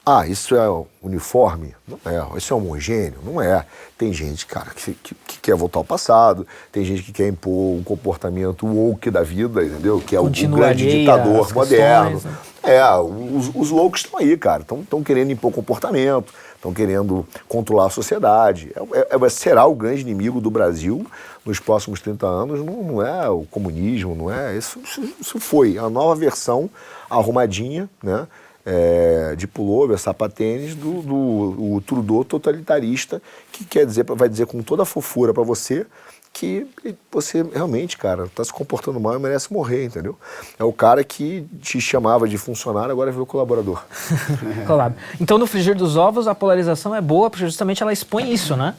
Ah, 0.05 0.27
isso 0.27 0.55
é 0.55 0.85
uniforme? 1.01 1.73
Não 1.87 1.99
é. 2.05 2.37
Isso 2.37 2.53
é 2.53 2.55
homogêneo? 2.55 3.17
Não 3.25 3.41
é. 3.41 3.65
Tem 3.97 4.13
gente, 4.13 4.45
cara, 4.45 4.69
que, 4.75 4.93
que, 4.93 5.15
que, 5.15 5.39
quer 5.39 5.55
voltar 5.55 5.79
ao 5.79 5.83
passado, 5.83 6.45
tem 6.71 6.85
gente 6.85 7.01
que 7.01 7.11
quer 7.11 7.27
impor 7.27 7.75
um 7.75 7.83
comportamento 7.83 8.67
woke 8.67 9.09
da 9.09 9.23
vida, 9.23 9.63
entendeu? 9.63 9.99
Que 9.99 10.15
é 10.15 10.19
o, 10.19 10.25
o 10.25 10.29
grande 10.29 10.99
ditador 10.99 11.51
moderno. 11.51 12.21
Né? 12.23 12.37
É, 12.61 12.83
os, 12.95 13.49
os 13.55 13.71
loucos 13.71 14.01
estão 14.01 14.19
aí, 14.19 14.37
cara. 14.37 14.61
Estão 14.61 15.03
querendo 15.03 15.31
impor 15.31 15.51
comportamento, 15.51 16.31
estão 16.55 16.71
querendo 16.71 17.25
controlar 17.47 17.87
a 17.87 17.89
sociedade. 17.89 18.71
É, 18.75 19.15
é, 19.15 19.25
é, 19.25 19.29
será 19.29 19.65
o 19.65 19.73
grande 19.73 20.01
inimigo 20.01 20.39
do 20.39 20.51
Brasil 20.51 21.03
nos 21.43 21.59
próximos 21.59 21.99
30 21.99 22.27
anos. 22.27 22.63
Não, 22.63 22.83
não 22.83 23.05
é 23.05 23.27
o 23.27 23.43
comunismo, 23.49 24.13
não 24.13 24.31
é. 24.31 24.55
Isso, 24.55 24.79
isso, 24.83 25.01
isso 25.19 25.39
foi 25.39 25.79
a 25.79 25.89
nova 25.89 26.15
versão 26.15 26.69
arrumadinha, 27.09 27.89
né? 28.03 28.27
É, 28.65 29.35
de 29.35 29.47
pullover, 29.47 29.97
sapatênis, 29.97 30.75
do, 30.75 31.01
do 31.01 31.81
Trudeau 31.81 32.25
totalitarista, 32.25 33.21
que 33.51 33.63
quer 33.63 33.85
dizer, 33.85 34.03
vai 34.03 34.27
dizer 34.27 34.47
com 34.47 34.63
toda 34.63 34.83
a 34.83 34.85
fofura 34.85 35.33
para 35.33 35.43
você 35.43 35.85
que 36.33 36.67
você 37.09 37.43
realmente, 37.43 37.97
cara, 37.97 38.25
está 38.25 38.43
se 38.43 38.51
comportando 38.51 38.99
mal 38.99 39.15
e 39.15 39.19
merece 39.19 39.53
morrer, 39.53 39.85
entendeu? 39.85 40.17
É 40.59 40.65
o 40.65 40.73
cara 40.73 41.01
que 41.01 41.47
te 41.61 41.79
chamava 41.79 42.27
de 42.27 42.37
funcionário, 42.37 42.91
agora 42.91 43.09
virou 43.09 43.25
colaborador. 43.25 43.81
Colab. 44.67 44.93
Então, 45.21 45.37
no 45.37 45.47
frigir 45.47 45.75
dos 45.75 45.95
ovos, 45.95 46.27
a 46.27 46.35
polarização 46.35 46.93
é 46.93 46.99
boa, 46.99 47.29
porque 47.29 47.45
justamente 47.45 47.81
ela 47.81 47.93
expõe 47.93 48.33
isso, 48.33 48.57
né? 48.57 48.75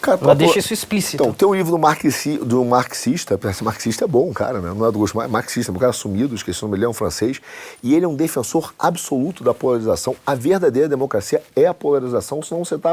Cara, 0.00 0.18
Ela 0.22 0.34
deixa 0.34 0.58
isso 0.58 0.72
explícito. 0.72 1.22
Então, 1.22 1.32
tem 1.32 1.46
um 1.46 1.54
livro 1.54 1.70
do, 1.70 1.78
marxi, 1.78 2.38
do 2.38 2.64
marxista, 2.64 3.38
marxista 3.62 4.04
é 4.04 4.08
bom, 4.08 4.32
cara, 4.32 4.60
né? 4.60 4.72
não 4.74 4.86
é 4.86 4.92
do 4.92 4.98
gosto, 4.98 5.16
marxista, 5.28 5.70
é 5.70 5.74
um 5.74 5.78
cara 5.78 5.92
sumido, 5.92 6.34
esqueci 6.34 6.62
o 6.62 6.66
nome, 6.66 6.78
ele 6.78 6.84
é 6.86 6.88
um 6.88 6.92
francês, 6.92 7.40
e 7.82 7.94
ele 7.94 8.04
é 8.04 8.08
um 8.08 8.14
defensor 8.14 8.72
absoluto 8.78 9.44
da 9.44 9.52
polarização. 9.52 10.16
A 10.26 10.34
verdadeira 10.34 10.88
democracia 10.88 11.42
é 11.54 11.66
a 11.66 11.74
polarização, 11.74 12.42
senão 12.42 12.64
você 12.64 12.76
está 12.76 12.90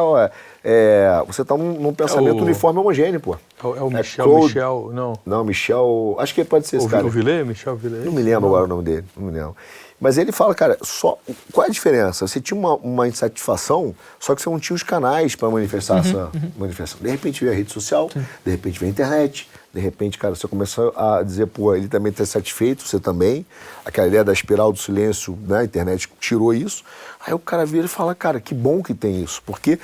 é, 0.63 1.23
você 1.25 1.45
tá 1.45 1.55
num, 1.55 1.73
num 1.79 1.93
pensamento 1.93 2.39
é 2.39 2.41
o... 2.41 2.43
uniforme 2.43 2.79
homogêneo, 2.79 3.19
pô. 3.19 3.35
É 3.35 3.67
o, 3.67 3.75
é 3.77 3.81
o 3.81 3.89
Michel, 3.89 4.39
Michel, 4.39 4.91
não. 4.93 5.13
Não, 5.25 5.43
Michel, 5.43 6.15
acho 6.19 6.33
que 6.33 6.43
pode 6.43 6.67
ser 6.67 6.77
esse 6.77 6.85
o, 6.85 6.89
cara. 6.89 7.05
O 7.05 7.09
Villet, 7.09 7.43
Michel 7.45 7.75
Villet? 7.75 8.05
Não 8.05 8.11
me 8.11 8.21
lembro 8.21 8.41
não. 8.41 8.49
agora 8.49 8.65
o 8.65 8.67
nome 8.67 8.83
dele, 8.83 9.05
não 9.15 9.27
me 9.27 9.31
lembro. 9.31 9.55
Mas 9.99 10.17
ele 10.17 10.31
fala, 10.31 10.53
cara, 10.53 10.77
só 10.83 11.17
qual 11.51 11.65
é 11.65 11.69
a 11.69 11.71
diferença? 11.71 12.27
Você 12.27 12.39
tinha 12.39 12.57
uma, 12.57 12.75
uma 12.75 13.07
insatisfação, 13.07 13.95
só 14.19 14.35
que 14.35 14.41
você 14.41 14.49
não 14.49 14.59
tinha 14.59 14.75
os 14.75 14.83
canais 14.83 15.35
para 15.35 15.49
manifestar 15.49 15.95
uhum, 15.95 15.99
essa 15.99 16.17
uhum. 16.17 16.51
manifestação. 16.57 17.03
De 17.03 17.09
repente 17.09 17.41
veio 17.41 17.51
a 17.51 17.55
rede 17.55 17.71
social, 17.71 18.09
Sim. 18.13 18.23
de 18.45 18.51
repente 18.51 18.79
veio 18.79 18.89
a 18.89 18.93
internet, 18.93 19.49
de 19.73 19.79
repente, 19.79 20.17
cara, 20.17 20.35
você 20.35 20.47
começou 20.47 20.93
a 20.95 21.23
dizer, 21.23 21.47
pô, 21.47 21.75
ele 21.75 21.87
também 21.87 22.11
está 22.11 22.25
satisfeito, 22.25 22.83
você 22.83 22.99
também. 22.99 23.45
Aquela 23.85 24.07
ideia 24.07 24.23
da 24.23 24.33
espiral 24.33 24.71
do 24.71 24.79
silêncio, 24.79 25.37
né? 25.47 25.59
A 25.59 25.63
internet 25.63 26.09
tirou 26.19 26.53
isso. 26.53 26.83
Aí 27.25 27.33
o 27.33 27.39
cara 27.39 27.65
vira 27.65 27.85
e 27.85 27.89
fala, 27.89 28.13
cara, 28.13 28.39
que 28.39 28.53
bom 28.53 28.81
que 28.83 28.93
tem 28.93 29.23
isso, 29.23 29.41
porque 29.45 29.79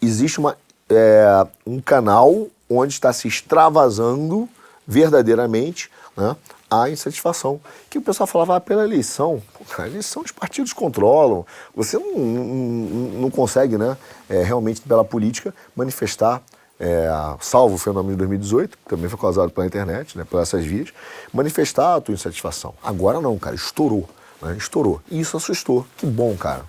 existe 0.00 0.38
uma, 0.38 0.56
é, 0.88 1.46
um 1.66 1.80
canal 1.80 2.46
onde 2.68 2.92
está 2.92 3.12
se 3.12 3.26
extravasando 3.28 4.48
verdadeiramente 4.86 5.90
né, 6.16 6.36
a 6.70 6.88
insatisfação. 6.88 7.60
Que 7.88 7.98
o 7.98 8.02
pessoal 8.02 8.26
falava, 8.26 8.56
ah, 8.56 8.60
pela 8.60 8.84
eleição. 8.84 9.42
A 9.78 9.86
eleição 9.86 10.22
os 10.22 10.32
partidos 10.32 10.72
controlam. 10.72 11.46
Você 11.74 11.98
não, 11.98 12.18
não, 12.18 13.20
não 13.22 13.30
consegue, 13.30 13.76
né, 13.76 13.96
é, 14.28 14.42
realmente, 14.42 14.80
pela 14.80 15.04
política, 15.04 15.54
manifestar, 15.74 16.42
é, 16.78 17.08
salvo 17.40 17.76
o 17.76 17.78
fenômeno 17.78 18.12
de 18.12 18.18
2018, 18.18 18.78
que 18.78 18.88
também 18.88 19.08
foi 19.08 19.18
causado 19.18 19.50
pela 19.50 19.66
internet, 19.66 20.16
né, 20.18 20.24
por 20.28 20.40
essas 20.40 20.64
vias, 20.64 20.92
manifestar 21.32 21.96
a 21.96 22.00
tua 22.00 22.14
insatisfação. 22.14 22.74
Agora 22.82 23.20
não, 23.20 23.38
cara, 23.38 23.54
estourou. 23.54 24.08
Né, 24.42 24.56
estourou. 24.58 25.00
E 25.10 25.20
isso 25.20 25.36
assustou. 25.36 25.86
Que 25.96 26.06
bom, 26.06 26.36
cara. 26.36 26.64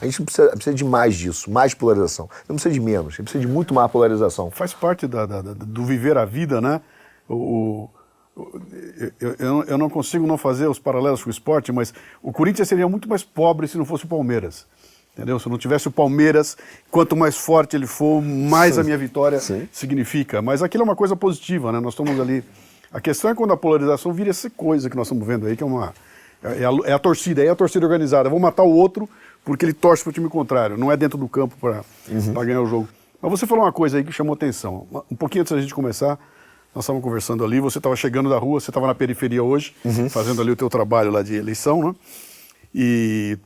A 0.00 0.04
gente 0.06 0.22
precisa, 0.22 0.48
precisa, 0.50 0.74
de 0.74 0.84
mais 0.84 1.14
disso, 1.14 1.50
mais 1.50 1.74
polarização. 1.74 2.28
Não 2.48 2.56
precisa 2.56 2.72
de 2.72 2.80
menos, 2.80 3.08
a 3.08 3.10
gente 3.10 3.24
precisa 3.24 3.40
de 3.40 3.46
muito 3.46 3.74
mais 3.74 3.90
polarização. 3.90 4.50
Faz 4.50 4.72
parte 4.72 5.06
da, 5.06 5.26
da, 5.26 5.42
do 5.42 5.84
viver 5.84 6.16
a 6.16 6.24
vida, 6.24 6.58
né? 6.58 6.80
O, 7.28 7.90
eu, 9.20 9.34
eu, 9.38 9.64
eu, 9.64 9.78
não 9.78 9.90
consigo 9.90 10.26
não 10.26 10.38
fazer 10.38 10.68
os 10.68 10.78
paralelos 10.78 11.22
com 11.22 11.28
o 11.28 11.30
esporte, 11.30 11.72
mas 11.72 11.92
o 12.22 12.32
Corinthians 12.32 12.68
seria 12.68 12.88
muito 12.88 13.08
mais 13.08 13.22
pobre 13.22 13.66
se 13.66 13.76
não 13.76 13.84
fosse 13.84 14.04
o 14.04 14.08
Palmeiras. 14.08 14.66
Entendeu? 15.14 15.38
Se 15.40 15.48
não 15.48 15.58
tivesse 15.58 15.88
o 15.88 15.90
Palmeiras, 15.90 16.56
quanto 16.92 17.16
mais 17.16 17.36
forte 17.36 17.74
ele 17.74 17.88
for, 17.88 18.22
mais 18.22 18.76
Sim. 18.76 18.80
a 18.80 18.84
minha 18.84 18.96
vitória 18.96 19.40
Sim. 19.40 19.68
significa. 19.72 20.40
Mas 20.40 20.62
aquilo 20.62 20.84
é 20.84 20.84
uma 20.84 20.94
coisa 20.94 21.16
positiva, 21.16 21.72
né? 21.72 21.80
Nós 21.80 21.94
estamos 21.94 22.20
ali. 22.20 22.44
A 22.92 23.00
questão 23.00 23.28
é 23.28 23.34
quando 23.34 23.52
a 23.52 23.56
polarização 23.56 24.12
vira 24.12 24.30
essa 24.30 24.48
coisa 24.48 24.88
que 24.88 24.96
nós 24.96 25.08
estamos 25.08 25.26
vendo 25.26 25.46
aí, 25.46 25.56
que 25.56 25.62
é 25.62 25.66
uma. 25.66 25.92
É 26.40 26.64
a, 26.64 26.70
é 26.84 26.92
a 26.92 26.98
torcida, 27.00 27.42
é 27.42 27.48
a 27.48 27.56
torcida 27.56 27.84
organizada. 27.84 28.28
Vou 28.28 28.38
matar 28.38 28.62
o 28.62 28.70
outro 28.70 29.08
porque 29.44 29.64
ele 29.64 29.72
torce 29.72 30.04
para 30.04 30.10
o 30.10 30.12
time 30.12 30.28
contrário. 30.28 30.78
Não 30.78 30.92
é 30.92 30.96
dentro 30.96 31.18
do 31.18 31.28
campo 31.28 31.56
para 31.60 31.82
uhum. 32.08 32.32
ganhar 32.34 32.62
o 32.62 32.66
jogo. 32.66 32.88
Mas 33.20 33.30
você 33.32 33.44
falou 33.44 33.64
uma 33.64 33.72
coisa 33.72 33.98
aí 33.98 34.04
que 34.04 34.12
chamou 34.12 34.34
atenção. 34.34 34.86
Um 35.10 35.16
pouquinho 35.16 35.42
antes 35.42 35.52
da 35.52 35.60
gente 35.60 35.74
começar, 35.74 36.16
nós 36.78 36.84
estávamos 36.84 37.02
conversando 37.02 37.44
ali, 37.44 37.58
você 37.58 37.78
estava 37.78 37.96
chegando 37.96 38.30
da 38.30 38.38
rua, 38.38 38.60
você 38.60 38.70
estava 38.70 38.86
na 38.86 38.94
periferia 38.94 39.42
hoje, 39.42 39.74
uhum. 39.84 40.08
fazendo 40.08 40.40
ali 40.40 40.52
o 40.52 40.56
teu 40.56 40.70
trabalho 40.70 41.10
lá 41.10 41.24
de 41.24 41.34
eleição, 41.34 41.82
né? 41.82 41.94
E 42.72 43.36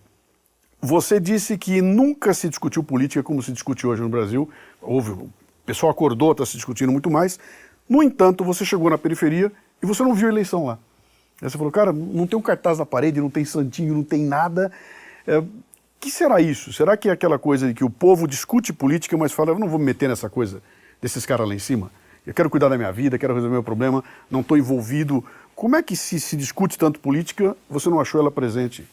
você 0.83 1.18
disse 1.18 1.57
que 1.57 1.81
nunca 1.81 2.35
se 2.35 2.47
discutiu 2.47 2.85
política 2.85 3.23
como 3.23 3.42
se 3.42 3.51
discute 3.51 3.87
hoje 3.87 4.03
no 4.03 4.09
Brasil. 4.11 4.51
Houve, 4.83 5.12
o 5.12 5.31
pessoal 5.64 5.90
acordou, 5.90 6.33
está 6.33 6.45
se 6.45 6.57
discutindo 6.57 6.92
muito 6.92 7.11
mais. 7.11 7.40
No 7.88 8.03
entanto, 8.03 8.45
você 8.45 8.66
chegou 8.66 8.90
na 8.90 8.99
periferia 8.99 9.51
e 9.83 9.87
você 9.87 10.03
não 10.03 10.12
viu 10.12 10.29
a 10.29 10.31
eleição 10.31 10.66
lá. 10.66 10.79
Aí 11.40 11.49
você 11.49 11.57
falou, 11.57 11.73
cara, 11.73 11.90
não 11.90 12.27
tem 12.27 12.38
um 12.38 12.42
cartaz 12.42 12.81
na 12.81 12.85
parede, 12.85 13.18
não 13.18 13.31
tem 13.31 13.47
santinho, 13.47 13.95
não 13.95 14.05
tem 14.05 14.27
nada. 14.27 14.71
É, 15.27 15.42
que 15.99 16.11
será 16.11 16.38
isso? 16.38 16.71
Será 16.71 16.99
que 16.99 17.09
é 17.09 17.12
aquela 17.12 17.38
coisa 17.38 17.68
de 17.68 17.73
que 17.73 17.85
o 17.85 17.88
povo 17.88 18.29
discute 18.29 18.75
política, 18.75 19.16
mas 19.16 19.33
fala, 19.33 19.53
eu 19.53 19.59
não 19.59 19.71
vou 19.71 19.79
me 19.79 19.87
meter 19.87 20.07
nessa 20.07 20.29
coisa 20.29 20.62
desses 21.01 21.25
caras 21.25 21.49
lá 21.49 21.55
em 21.55 21.59
cima? 21.59 21.90
Eu 22.27 22.33
quero 22.33 22.49
cuidar 22.49 22.69
da 22.69 22.77
minha 22.77 22.93
vida, 22.93 23.19
quero 23.19 23.35
resolver 23.35 23.55
meu 23.55 23.63
problema, 23.63 24.03
não 24.31 24.41
estou 24.41 24.57
envolvido. 24.57 25.25
Como 25.55 25.75
é 25.77 25.83
que 25.83 25.97
se, 25.97 26.21
se 26.21 26.37
discute 26.37 26.79
tanto 26.79 27.01
política, 27.01 27.57
você 27.69 27.89
não 27.89 28.01
achou 28.01 28.21
ela 28.21 28.31
presente? 28.31 28.89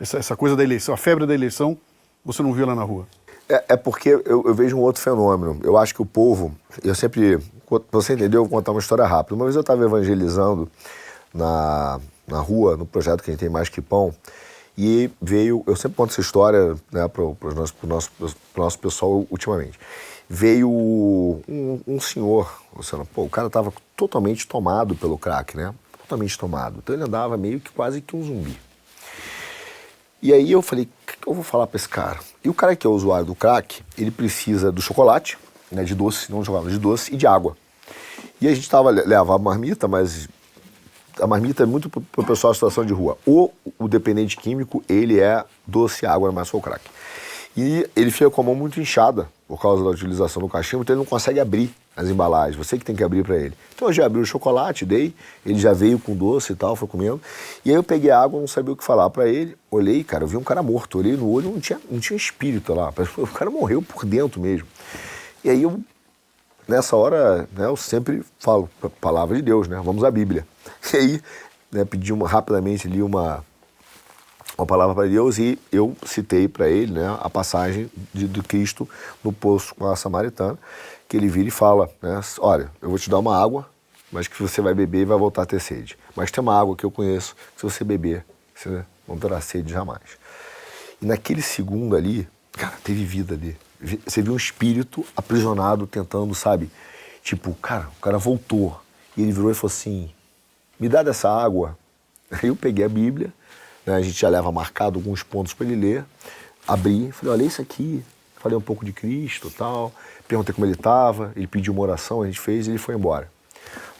Essa, 0.00 0.18
essa 0.18 0.36
coisa 0.36 0.56
da 0.56 0.64
eleição, 0.64 0.92
a 0.92 0.96
febre 0.96 1.26
da 1.26 1.32
eleição, 1.32 1.78
você 2.24 2.42
não 2.42 2.52
viu 2.52 2.64
ela 2.64 2.74
na 2.74 2.82
rua? 2.82 3.06
É, 3.48 3.64
é 3.68 3.76
porque 3.76 4.08
eu, 4.08 4.42
eu, 4.44 4.54
vejo 4.54 4.76
um 4.76 4.80
outro 4.80 5.00
fenômeno. 5.00 5.60
Eu 5.62 5.76
acho 5.76 5.94
que 5.94 6.02
o 6.02 6.06
povo, 6.06 6.54
eu 6.82 6.94
sempre, 6.94 7.38
você 7.92 8.14
entendeu, 8.14 8.40
eu 8.40 8.44
vou 8.44 8.58
contar 8.58 8.72
uma 8.72 8.80
história 8.80 9.06
rápida. 9.06 9.36
Uma 9.36 9.44
vez 9.44 9.54
eu 9.54 9.60
estava 9.60 9.84
evangelizando 9.84 10.68
na, 11.32 12.00
na 12.26 12.40
rua, 12.40 12.76
no 12.76 12.84
projeto 12.84 13.22
que 13.22 13.30
a 13.30 13.32
gente 13.32 13.40
tem 13.40 13.48
mais 13.48 13.68
que 13.68 13.80
pão, 13.80 14.12
e 14.76 15.08
veio, 15.22 15.62
eu 15.66 15.76
sempre 15.76 15.96
conto 15.96 16.10
essa 16.10 16.20
história 16.20 16.74
né, 16.92 17.06
para 17.08 17.22
o 17.22 17.36
nosso, 17.54 17.74
nosso, 17.84 18.10
nosso 18.56 18.78
pessoal 18.78 19.24
ultimamente 19.30 19.78
veio 20.28 20.68
um, 20.68 21.80
um 21.86 22.00
senhor, 22.00 22.62
Luciano, 22.74 23.06
pô, 23.06 23.22
o 23.22 23.30
cara 23.30 23.46
estava 23.46 23.72
totalmente 23.96 24.46
tomado 24.46 24.94
pelo 24.94 25.16
crack, 25.16 25.56
né? 25.56 25.74
Totalmente 25.98 26.38
tomado. 26.38 26.78
Então 26.78 26.94
ele 26.94 27.04
andava 27.04 27.36
meio 27.36 27.60
que 27.60 27.70
quase 27.70 28.00
que 28.00 28.16
um 28.16 28.22
zumbi. 28.22 28.58
E 30.22 30.32
aí 30.32 30.50
eu 30.50 30.62
falei, 30.62 30.84
o 30.84 31.06
que, 31.06 31.18
que 31.18 31.28
eu 31.28 31.34
vou 31.34 31.44
falar 31.44 31.66
para 31.66 31.76
esse 31.76 31.88
cara? 31.88 32.18
E 32.42 32.48
o 32.48 32.54
cara 32.54 32.74
que 32.74 32.86
é 32.86 32.90
usuário 32.90 33.26
do 33.26 33.34
crack, 33.34 33.82
ele 33.96 34.10
precisa 34.10 34.72
do 34.72 34.82
chocolate, 34.82 35.38
né, 35.70 35.84
de 35.84 35.94
doce, 35.94 36.30
não 36.30 36.40
de 36.40 36.46
chocolate, 36.46 36.70
de 36.70 36.78
doce 36.78 37.14
e 37.14 37.16
de 37.16 37.26
água. 37.26 37.56
E 38.40 38.48
a 38.48 38.54
gente 38.54 38.68
tava, 38.68 38.90
levava 38.90 39.34
a 39.34 39.38
marmita, 39.38 39.86
mas 39.86 40.28
a 41.20 41.26
marmita 41.26 41.62
é 41.62 41.66
muito 41.66 41.88
para 41.88 42.02
o 42.16 42.26
pessoal 42.26 42.52
em 42.52 42.54
situação 42.54 42.84
de 42.84 42.92
rua. 42.92 43.16
O, 43.26 43.50
o 43.78 43.88
dependente 43.88 44.36
químico, 44.36 44.82
ele 44.88 45.20
é 45.20 45.44
doce 45.66 46.04
e 46.04 46.08
água, 46.08 46.32
mas 46.32 46.48
só 46.48 46.58
o 46.58 46.62
crack. 46.62 46.82
E 47.56 47.88
ele 47.96 48.10
fica 48.10 48.30
com 48.30 48.40
a 48.42 48.44
mão 48.44 48.54
muito 48.54 48.80
inchada 48.80 49.28
por 49.48 49.60
causa 49.60 49.82
da 49.82 49.90
utilização 49.90 50.42
do 50.42 50.48
cachimbo, 50.48 50.82
então 50.82 50.94
ele 50.94 50.98
não 50.98 51.06
consegue 51.06 51.40
abrir 51.40 51.72
as 51.96 52.08
embalagens. 52.08 52.56
Você 52.56 52.76
que 52.76 52.84
tem 52.84 52.94
que 52.94 53.02
abrir 53.02 53.24
para 53.24 53.36
ele. 53.36 53.54
Então 53.74 53.88
eu 53.88 53.92
já 53.92 54.04
abri 54.04 54.20
o 54.20 54.26
chocolate, 54.26 54.84
dei, 54.84 55.14
ele 55.44 55.58
já 55.58 55.72
veio 55.72 55.98
com 55.98 56.14
doce 56.14 56.52
e 56.52 56.56
tal, 56.56 56.76
foi 56.76 56.86
comendo. 56.86 57.20
E 57.64 57.70
aí 57.70 57.76
eu 57.76 57.82
peguei 57.82 58.10
a 58.10 58.20
água, 58.20 58.38
não 58.38 58.46
sabia 58.46 58.72
o 58.72 58.76
que 58.76 58.84
falar 58.84 59.08
para 59.08 59.26
ele. 59.26 59.56
Olhei, 59.70 60.04
cara, 60.04 60.24
eu 60.24 60.28
vi 60.28 60.36
um 60.36 60.42
cara 60.42 60.62
morto. 60.62 60.98
Olhei 60.98 61.16
no 61.16 61.30
olho, 61.30 61.50
não 61.50 61.60
tinha, 61.60 61.80
não 61.90 61.98
tinha 61.98 62.16
espírito 62.16 62.74
lá. 62.74 62.92
O 63.16 63.26
cara 63.26 63.50
morreu 63.50 63.80
por 63.80 64.04
dentro 64.04 64.40
mesmo. 64.40 64.66
E 65.42 65.48
aí 65.48 65.62
eu, 65.62 65.80
nessa 66.68 66.96
hora, 66.96 67.48
né, 67.56 67.66
eu 67.66 67.76
sempre 67.76 68.22
falo, 68.38 68.68
palavra 69.00 69.36
de 69.36 69.42
Deus, 69.42 69.68
né? 69.68 69.80
Vamos 69.82 70.04
à 70.04 70.10
Bíblia. 70.10 70.46
E 70.92 70.96
aí, 70.96 71.22
né, 71.72 71.84
pedi 71.84 72.12
uma, 72.12 72.28
rapidamente 72.28 72.86
ali 72.86 73.02
uma, 73.02 73.44
uma 74.56 74.66
palavra 74.66 74.94
para 74.94 75.06
Deus 75.06 75.38
e 75.38 75.58
eu 75.70 75.94
citei 76.04 76.48
para 76.48 76.68
ele 76.68 76.92
né, 76.92 77.18
a 77.20 77.28
passagem 77.28 77.90
de, 78.14 78.26
de 78.26 78.42
Cristo 78.42 78.88
no 79.22 79.32
poço 79.32 79.74
com 79.74 79.86
a 79.86 79.96
samaritana, 79.96 80.58
que 81.08 81.16
ele 81.16 81.28
vira 81.28 81.48
e 81.48 81.50
fala, 81.50 81.90
né, 82.00 82.20
olha, 82.38 82.70
eu 82.80 82.88
vou 82.88 82.98
te 82.98 83.10
dar 83.10 83.18
uma 83.18 83.40
água, 83.40 83.68
mas 84.10 84.28
que 84.28 84.40
você 84.40 84.60
vai 84.60 84.72
beber 84.72 85.02
e 85.02 85.04
vai 85.04 85.18
voltar 85.18 85.42
a 85.42 85.46
ter 85.46 85.60
sede. 85.60 85.98
Mas 86.14 86.30
tem 86.30 86.40
uma 86.40 86.58
água 86.58 86.74
que 86.74 86.84
eu 86.84 86.90
conheço, 86.90 87.34
que 87.54 87.60
se 87.60 87.62
você 87.62 87.84
beber, 87.84 88.24
você 88.54 88.84
não 89.06 89.18
terá 89.18 89.40
sede 89.40 89.72
jamais. 89.72 90.18
E 91.00 91.06
naquele 91.06 91.42
segundo 91.42 91.94
ali, 91.94 92.26
cara, 92.52 92.74
teve 92.82 93.04
vida 93.04 93.34
ali. 93.34 93.56
Você 94.06 94.22
viu 94.22 94.32
um 94.32 94.36
espírito 94.36 95.04
aprisionado 95.14 95.86
tentando, 95.86 96.34
sabe? 96.34 96.70
Tipo, 97.22 97.54
cara, 97.56 97.88
o 97.98 98.00
cara 98.00 98.16
voltou. 98.16 98.80
E 99.16 99.22
ele 99.22 99.32
virou 99.32 99.50
e 99.50 99.54
falou 99.54 99.70
assim: 99.70 100.10
me 100.80 100.88
dá 100.88 101.02
dessa 101.02 101.28
água. 101.28 101.76
Aí 102.30 102.48
eu 102.48 102.56
peguei 102.56 102.84
a 102.84 102.88
Bíblia, 102.88 103.32
né, 103.86 103.94
a 103.94 104.02
gente 104.02 104.18
já 104.18 104.28
leva 104.28 104.50
marcado 104.50 104.98
alguns 104.98 105.22
pontos 105.22 105.54
para 105.54 105.66
ele 105.66 105.76
ler, 105.76 106.04
abri, 106.66 107.10
falei, 107.12 107.34
olha 107.34 107.44
isso 107.44 107.62
aqui, 107.62 108.04
falei 108.36 108.58
um 108.58 108.60
pouco 108.60 108.84
de 108.84 108.92
Cristo 108.92 109.50
tal, 109.50 109.92
perguntei 110.26 110.54
como 110.54 110.66
ele 110.66 110.74
estava, 110.74 111.32
ele 111.36 111.46
pediu 111.46 111.72
uma 111.72 111.82
oração, 111.82 112.22
a 112.22 112.26
gente 112.26 112.40
fez 112.40 112.66
e 112.66 112.70
ele 112.70 112.78
foi 112.78 112.94
embora. 112.94 113.30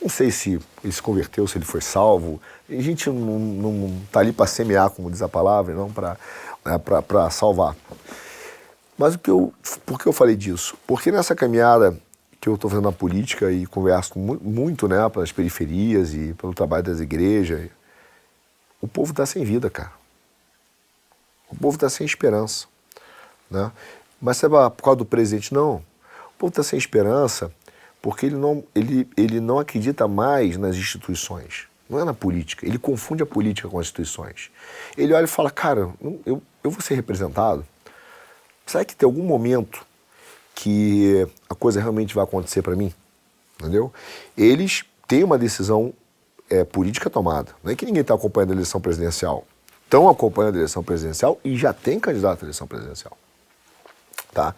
Não 0.00 0.08
sei 0.08 0.30
se 0.30 0.60
ele 0.84 0.92
se 0.92 1.00
converteu, 1.00 1.46
se 1.46 1.56
ele 1.56 1.64
foi 1.64 1.80
salvo, 1.80 2.40
a 2.68 2.82
gente 2.82 3.08
não 3.08 4.02
está 4.04 4.20
ali 4.20 4.32
para 4.32 4.46
semear, 4.46 4.90
como 4.90 5.10
diz 5.10 5.22
a 5.22 5.28
palavra, 5.28 5.74
não 5.74 5.90
para 5.90 6.16
né, 6.64 7.30
salvar. 7.30 7.74
Mas 8.98 9.14
o 9.14 9.18
que 9.18 9.30
eu, 9.30 9.52
por 9.84 9.98
que 9.98 10.06
eu 10.06 10.12
falei 10.12 10.36
disso? 10.36 10.76
Porque 10.86 11.10
nessa 11.10 11.34
caminhada 11.34 11.96
que 12.40 12.48
eu 12.48 12.54
estou 12.54 12.70
fazendo 12.70 12.84
na 12.84 12.92
política 12.92 13.50
e 13.50 13.66
converso 13.66 14.16
muito 14.18 14.86
né, 14.86 15.08
pelas 15.08 15.32
periferias 15.32 16.14
e 16.14 16.32
pelo 16.34 16.54
trabalho 16.54 16.84
das 16.84 17.00
igrejas. 17.00 17.68
O 18.80 18.88
povo 18.88 19.12
está 19.12 19.24
sem 19.24 19.44
vida, 19.44 19.70
cara. 19.70 19.92
O 21.48 21.56
povo 21.56 21.76
está 21.76 21.88
sem 21.88 22.04
esperança. 22.04 22.66
Né? 23.50 23.70
Mas 24.20 24.36
você 24.36 24.48
por 24.48 24.82
causa 24.82 24.96
do 24.96 25.04
presidente? 25.04 25.54
Não. 25.54 25.76
O 25.76 26.38
povo 26.38 26.50
está 26.50 26.62
sem 26.62 26.78
esperança 26.78 27.52
porque 28.02 28.26
ele 28.26 28.36
não, 28.36 28.62
ele, 28.74 29.08
ele 29.16 29.40
não 29.40 29.58
acredita 29.58 30.06
mais 30.06 30.56
nas 30.56 30.76
instituições. 30.76 31.66
Não 31.88 32.00
é 32.00 32.04
na 32.04 32.14
política. 32.14 32.66
Ele 32.66 32.78
confunde 32.78 33.22
a 33.22 33.26
política 33.26 33.68
com 33.68 33.78
as 33.78 33.86
instituições. 33.86 34.50
Ele 34.96 35.12
olha 35.12 35.24
e 35.24 35.28
fala, 35.28 35.50
cara, 35.50 35.92
eu, 36.24 36.42
eu 36.62 36.70
vou 36.70 36.80
ser 36.80 36.94
representado. 36.94 37.64
Será 38.66 38.84
que 38.84 38.94
tem 38.94 39.06
algum 39.06 39.22
momento 39.22 39.86
que 40.54 41.26
a 41.48 41.54
coisa 41.54 41.80
realmente 41.80 42.14
vai 42.14 42.24
acontecer 42.24 42.62
para 42.62 42.74
mim, 42.74 42.92
entendeu? 43.58 43.92
Eles 44.36 44.84
têm 45.06 45.22
uma 45.22 45.38
decisão 45.38 45.92
é, 46.50 46.64
política 46.64 47.10
tomada. 47.10 47.52
Não 47.62 47.72
é 47.72 47.74
que 47.74 47.86
ninguém 47.86 48.02
está 48.02 48.14
acompanhando 48.14 48.50
a 48.50 48.54
eleição 48.54 48.80
presidencial. 48.80 49.44
Estão 49.84 50.08
acompanhando 50.08 50.54
a 50.54 50.58
eleição 50.58 50.82
presidencial 50.82 51.38
e 51.44 51.56
já 51.56 51.72
tem 51.72 52.00
candidato 52.00 52.42
à 52.42 52.44
eleição 52.44 52.66
presidencial. 52.66 53.16
Tá? 54.32 54.54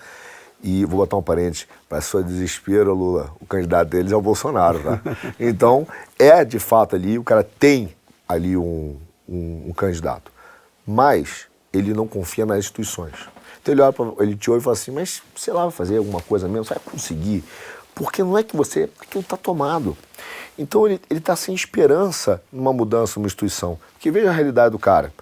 E 0.63 0.85
vou 0.85 0.99
botar 0.99 1.17
um 1.17 1.23
parente, 1.23 1.69
para 1.89 2.01
sua 2.01 2.23
desespero, 2.23 2.93
Lula, 2.95 3.31
o 3.41 3.47
candidato 3.47 3.89
deles 3.89 4.11
é 4.11 4.17
o 4.17 4.21
Bolsonaro, 4.21 4.83
tá? 4.83 5.01
Então, 5.39 5.87
é 6.19 6.45
de 6.45 6.59
fato 6.59 6.97
ali, 6.97 7.17
o 7.17 7.23
cara 7.23 7.45
tem 7.45 7.95
ali 8.29 8.57
um, 8.57 8.97
um, 9.29 9.67
um 9.69 9.73
candidato. 9.73 10.33
Mas 10.87 11.47
ele 11.73 11.95
não 11.95 12.09
confia 12.09 12.45
nas 12.45 12.59
instituições. 12.59 13.15
Então 13.63 13.75
ele, 13.75 13.83
olha 13.83 13.93
pra, 13.93 14.07
ele 14.21 14.37
te 14.37 14.51
ouve 14.51 14.63
e 14.63 14.65
fala 14.65 14.75
assim, 14.75 14.91
mas 14.91 15.23
sei 15.37 15.53
lá, 15.53 15.63
vai 15.63 15.71
fazer 15.71 15.99
alguma 15.99 16.21
coisa 16.23 16.49
mesmo, 16.49 16.65
você 16.65 16.75
vai 16.75 16.83
conseguir. 16.83 17.45
Porque 17.99 18.23
não 18.23 18.39
é 18.39 18.45
que 18.45 18.57
você, 18.57 18.89
aquilo 19.01 19.23
está 19.23 19.37
tomado. 19.37 19.97
Então 20.57 20.87
ele 20.87 21.01
está 21.11 21.35
sem 21.35 21.53
esperança 21.53 22.41
numa 22.53 22.73
mudança 22.73 23.19
numa 23.19 23.27
instituição. 23.27 23.77
Porque 23.95 24.09
veja 24.11 24.31
a 24.31 24.33
realidade 24.33 24.71
do 24.71 24.79
cara. 24.79 25.13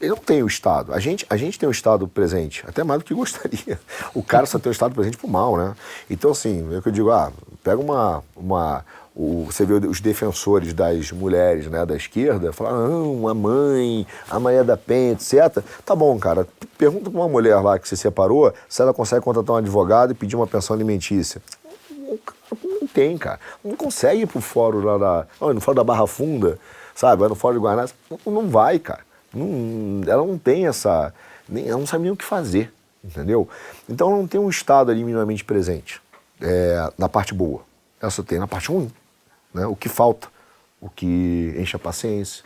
Ele 0.00 0.10
não 0.10 0.16
tem 0.16 0.42
o 0.42 0.46
Estado. 0.46 0.92
A 0.92 0.98
gente, 0.98 1.24
a 1.30 1.36
gente 1.36 1.58
tem 1.58 1.68
o 1.68 1.72
Estado 1.72 2.06
presente, 2.08 2.64
até 2.66 2.82
mais 2.82 3.00
do 3.00 3.04
que 3.04 3.14
gostaria. 3.14 3.80
O 4.12 4.22
cara 4.22 4.46
só 4.46 4.58
tem 4.58 4.70
o 4.70 4.72
Estado 4.72 4.94
presente 4.94 5.16
pro 5.16 5.28
mal, 5.28 5.56
né? 5.56 5.74
Então, 6.10 6.32
assim, 6.32 6.68
é 6.76 6.80
que 6.80 6.88
eu 6.88 6.92
digo, 6.92 7.10
ah, 7.10 7.32
pega 7.62 7.80
uma, 7.80 8.22
uma, 8.36 8.84
o, 9.14 9.46
você 9.46 9.64
vê 9.64 9.74
os 9.74 10.00
defensores 10.00 10.72
das 10.72 11.12
mulheres 11.12 11.66
né, 11.66 11.86
da 11.86 11.96
esquerda 11.96 12.52
falar, 12.52 12.72
não, 12.72 13.28
a 13.28 13.34
mãe, 13.34 14.06
a 14.28 14.40
Maria 14.40 14.64
da 14.64 14.76
Penha, 14.76 15.12
etc. 15.12 15.62
Tá 15.84 15.94
bom, 15.94 16.16
cara, 16.18 16.46
pergunta 16.76 17.10
para 17.10 17.20
uma 17.20 17.28
mulher 17.28 17.60
lá 17.60 17.78
que 17.78 17.88
se 17.88 17.96
separou 17.96 18.52
se 18.68 18.82
ela 18.82 18.94
consegue 18.94 19.22
contratar 19.22 19.54
um 19.54 19.58
advogado 19.58 20.12
e 20.12 20.14
pedir 20.14 20.36
uma 20.36 20.46
pensão 20.46 20.74
alimentícia. 20.74 21.40
Não, 22.64 22.86
tem, 22.88 23.18
cara. 23.18 23.38
Não 23.62 23.76
consegue 23.76 24.22
ir 24.22 24.26
pro 24.26 24.40
fórum 24.40 24.80
lá. 24.80 25.26
Não, 25.40 25.52
no 25.52 25.60
fórum 25.60 25.76
da 25.76 25.84
Barra 25.84 26.06
Funda, 26.06 26.58
sabe? 26.94 27.20
Vai 27.20 27.28
no 27.28 27.34
fórum 27.34 27.54
de 27.54 27.60
Guarná. 27.60 27.88
Não, 28.10 28.32
não 28.32 28.48
vai, 28.48 28.78
cara. 28.78 29.00
Não, 29.32 30.00
ela 30.06 30.24
não 30.26 30.38
tem 30.38 30.66
essa. 30.66 31.12
Nem, 31.48 31.68
ela 31.68 31.78
não 31.78 31.86
sabe 31.86 32.04
nem 32.04 32.12
o 32.12 32.16
que 32.16 32.24
fazer, 32.24 32.72
entendeu? 33.04 33.48
Então 33.88 34.08
ela 34.08 34.18
não 34.18 34.26
tem 34.26 34.40
um 34.40 34.48
Estado 34.48 34.90
ali 34.90 35.04
minimamente 35.04 35.44
presente 35.44 36.00
é, 36.40 36.92
na 36.96 37.08
parte 37.08 37.34
boa. 37.34 37.62
Ela 38.00 38.10
só 38.10 38.22
tem 38.22 38.38
na 38.38 38.46
parte 38.46 38.68
ruim 38.68 38.90
né? 39.52 39.66
o 39.66 39.74
que 39.74 39.88
falta, 39.88 40.28
o 40.80 40.88
que 40.88 41.54
enche 41.58 41.76
a 41.76 41.78
paciência. 41.78 42.44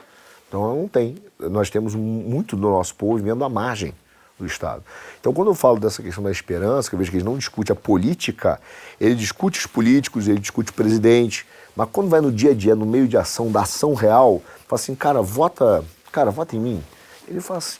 Então 0.49 0.77
não 0.77 0.89
tem. 0.89 1.17
Nós 1.39 1.71
temos 1.71 1.95
muito 1.95 2.57
do 2.57 2.69
nosso 2.69 2.95
povo 2.95 3.17
vivendo 3.17 3.45
à 3.45 3.49
margem 3.49 3.95
do 4.43 4.47
Estado. 4.47 4.83
Então 5.21 5.33
quando 5.33 5.49
eu 5.49 5.55
falo 5.55 5.79
dessa 5.79 6.03
questão 6.03 6.23
da 6.23 6.31
esperança, 6.31 6.89
que 6.89 6.95
eu 6.95 6.99
vejo 6.99 7.11
que 7.11 7.17
eles 7.17 7.25
não 7.25 7.37
discutem 7.37 7.73
a 7.73 7.77
política, 7.77 8.61
ele 9.01 9.15
discute 9.15 9.61
os 9.61 9.67
políticos, 9.67 10.29
ele 10.29 10.39
discute 10.39 10.71
o 10.71 10.75
presidente, 10.75 11.47
mas 11.75 11.89
quando 11.91 12.09
vai 12.09 12.21
no 12.21 12.31
dia 12.31 12.51
a 12.51 12.55
dia, 12.55 12.75
no 12.75 12.85
meio 12.85 13.09
de 13.09 13.17
ação, 13.17 13.51
da 13.51 13.63
ação 13.63 13.95
real, 13.95 14.43
fala 14.69 14.81
assim, 14.81 14.95
cara, 14.95 15.23
vota, 15.23 15.85
cara, 16.11 16.31
vota 16.31 16.55
em 16.55 16.61
mim. 16.61 16.85
Ele 17.27 17.41
fala 17.41 17.59
assim, 17.59 17.79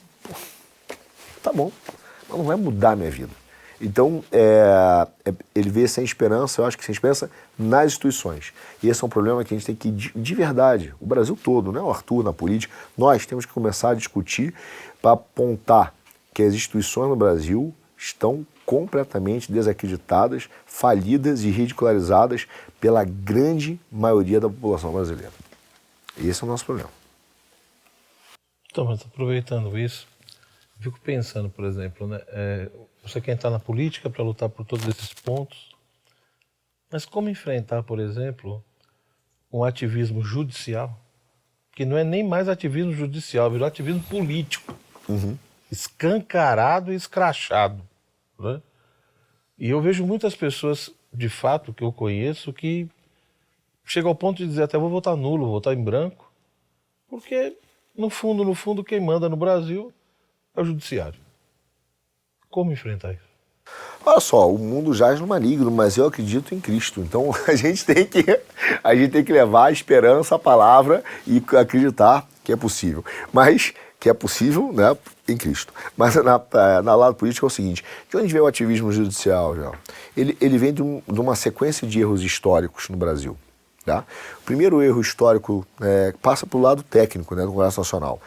tá 1.41 1.51
bom, 1.53 1.71
mas 2.27 2.37
não 2.37 2.45
vai 2.45 2.55
mudar 2.55 2.91
a 2.91 2.95
minha 2.95 3.11
vida. 3.11 3.43
Então, 3.83 4.23
é, 4.31 5.07
é, 5.25 5.33
ele 5.53 5.69
vê 5.69 5.87
sem 5.89 6.05
esperança, 6.05 6.61
eu 6.61 6.65
acho 6.65 6.77
que 6.77 6.85
sem 6.85 6.93
esperança 6.93 7.29
nas 7.59 7.87
instituições. 7.87 8.53
E 8.81 8.87
esse 8.87 9.03
é 9.03 9.05
um 9.05 9.09
problema 9.09 9.43
que 9.43 9.53
a 9.53 9.57
gente 9.57 9.65
tem 9.65 9.75
que, 9.75 9.91
de, 9.91 10.11
de 10.15 10.35
verdade, 10.35 10.95
o 11.01 11.05
Brasil 11.05 11.37
todo, 11.41 11.71
não 11.71 11.81
é 11.81 11.83
o 11.83 11.89
Arthur 11.89 12.23
na 12.23 12.31
política, 12.31 12.73
nós 12.97 13.25
temos 13.25 13.45
que 13.45 13.51
começar 13.51 13.89
a 13.89 13.93
discutir 13.93 14.53
para 15.01 15.11
apontar 15.11 15.93
que 16.33 16.43
as 16.43 16.53
instituições 16.53 17.09
no 17.09 17.15
Brasil 17.15 17.73
estão 17.97 18.45
completamente 18.65 19.51
desacreditadas, 19.51 20.49
falidas 20.65 21.43
e 21.43 21.49
ridicularizadas 21.49 22.47
pela 22.79 23.03
grande 23.03 23.79
maioria 23.91 24.39
da 24.39 24.49
população 24.49 24.91
brasileira. 24.91 25.31
Esse 26.17 26.43
é 26.43 26.45
o 26.45 26.49
nosso 26.49 26.65
problema. 26.65 26.89
Então, 28.71 28.85
mas 28.85 29.01
aproveitando 29.01 29.77
isso, 29.77 30.07
fico 30.79 30.99
pensando, 30.99 31.49
por 31.49 31.65
exemplo, 31.65 32.07
né, 32.07 32.21
é, 32.27 32.69
você 33.03 33.21
quer 33.21 33.33
entrar 33.33 33.49
na 33.49 33.59
política 33.59 34.09
para 34.09 34.23
lutar 34.23 34.49
por 34.49 34.65
todos 34.65 34.87
esses 34.87 35.13
pontos, 35.13 35.75
mas 36.91 37.05
como 37.05 37.29
enfrentar, 37.29 37.83
por 37.83 37.99
exemplo, 37.99 38.63
um 39.51 39.63
ativismo 39.63 40.23
judicial, 40.23 40.97
que 41.75 41.85
não 41.85 41.97
é 41.97 42.03
nem 42.03 42.23
mais 42.23 42.47
ativismo 42.47 42.93
judicial, 42.93 43.49
virou 43.51 43.67
ativismo 43.67 44.03
político, 44.03 44.75
uhum. 45.07 45.37
Escancarado 45.73 46.93
e 46.93 46.95
escrachado. 46.95 47.83
Né? 48.39 48.61
E 49.57 49.69
eu 49.69 49.81
vejo 49.81 50.05
muitas 50.05 50.35
pessoas, 50.35 50.91
de 51.11 51.27
fato, 51.27 51.73
que 51.73 51.83
eu 51.83 51.91
conheço, 51.91 52.53
que 52.53 52.87
chegam 53.83 54.09
ao 54.09 54.15
ponto 54.15 54.37
de 54.37 54.47
dizer 54.47 54.63
até 54.63 54.77
vou 54.77 54.89
votar 54.89 55.15
nulo, 55.15 55.45
vou 55.45 55.55
votar 55.55 55.73
em 55.73 55.83
branco, 55.83 56.31
porque 57.07 57.57
no 57.95 58.09
fundo, 58.09 58.43
no 58.43 58.55
fundo, 58.55 58.83
quem 58.83 58.99
manda 58.99 59.27
no 59.27 59.35
Brasil 59.35 59.91
é 60.55 60.61
o 60.61 60.65
judiciário. 60.65 61.19
Como 62.49 62.71
enfrentar 62.71 63.13
isso? 63.13 63.33
Olha 64.05 64.19
só, 64.19 64.51
o 64.51 64.57
mundo 64.57 64.93
jaz 64.93 65.19
no 65.19 65.27
maligno, 65.27 65.71
mas 65.71 65.97
eu 65.97 66.05
acredito 66.05 66.53
em 66.53 66.59
Cristo. 66.59 67.01
Então 67.01 67.31
a 67.47 67.55
gente 67.55 67.85
tem 67.85 68.05
que, 68.05 68.23
a 68.83 68.95
gente 68.95 69.11
tem 69.11 69.23
que 69.23 69.33
levar 69.33 69.67
a 69.67 69.71
esperança, 69.71 70.35
a 70.35 70.39
palavra 70.39 71.03
e 71.25 71.41
acreditar 71.57 72.27
que 72.43 72.51
é 72.51 72.55
possível. 72.55 73.03
Mas 73.31 73.73
que 73.99 74.09
é 74.09 74.13
possível 74.13 74.73
né, 74.73 74.97
em 75.27 75.37
Cristo. 75.37 75.73
Mas 75.95 76.15
na, 76.15 76.41
na 76.83 76.95
lado 76.95 77.15
político 77.15 77.45
é 77.45 77.47
o 77.47 77.49
seguinte: 77.49 77.83
de 78.09 78.17
onde 78.17 78.31
vem 78.31 78.41
o 78.41 78.47
ativismo 78.47 78.91
judicial, 78.91 79.55
já? 79.55 79.71
Ele, 80.15 80.37
ele 80.41 80.57
vem 80.57 80.73
de, 80.73 80.81
um, 80.81 81.01
de 81.07 81.19
uma 81.19 81.35
sequência 81.35 81.87
de 81.87 81.99
erros 81.99 82.21
históricos 82.21 82.89
no 82.89 82.97
Brasil. 82.97 83.37
Tá? 83.85 84.05
O 84.39 84.43
primeiro 84.43 84.81
erro 84.81 85.01
histórico 85.01 85.65
é, 85.81 86.13
passa 86.21 86.45
para 86.45 86.57
o 86.57 86.61
lado 86.61 86.83
técnico 86.83 87.35
né, 87.35 87.43
do 87.43 87.51
Congresso 87.51 87.81
Nacional. 87.81 88.21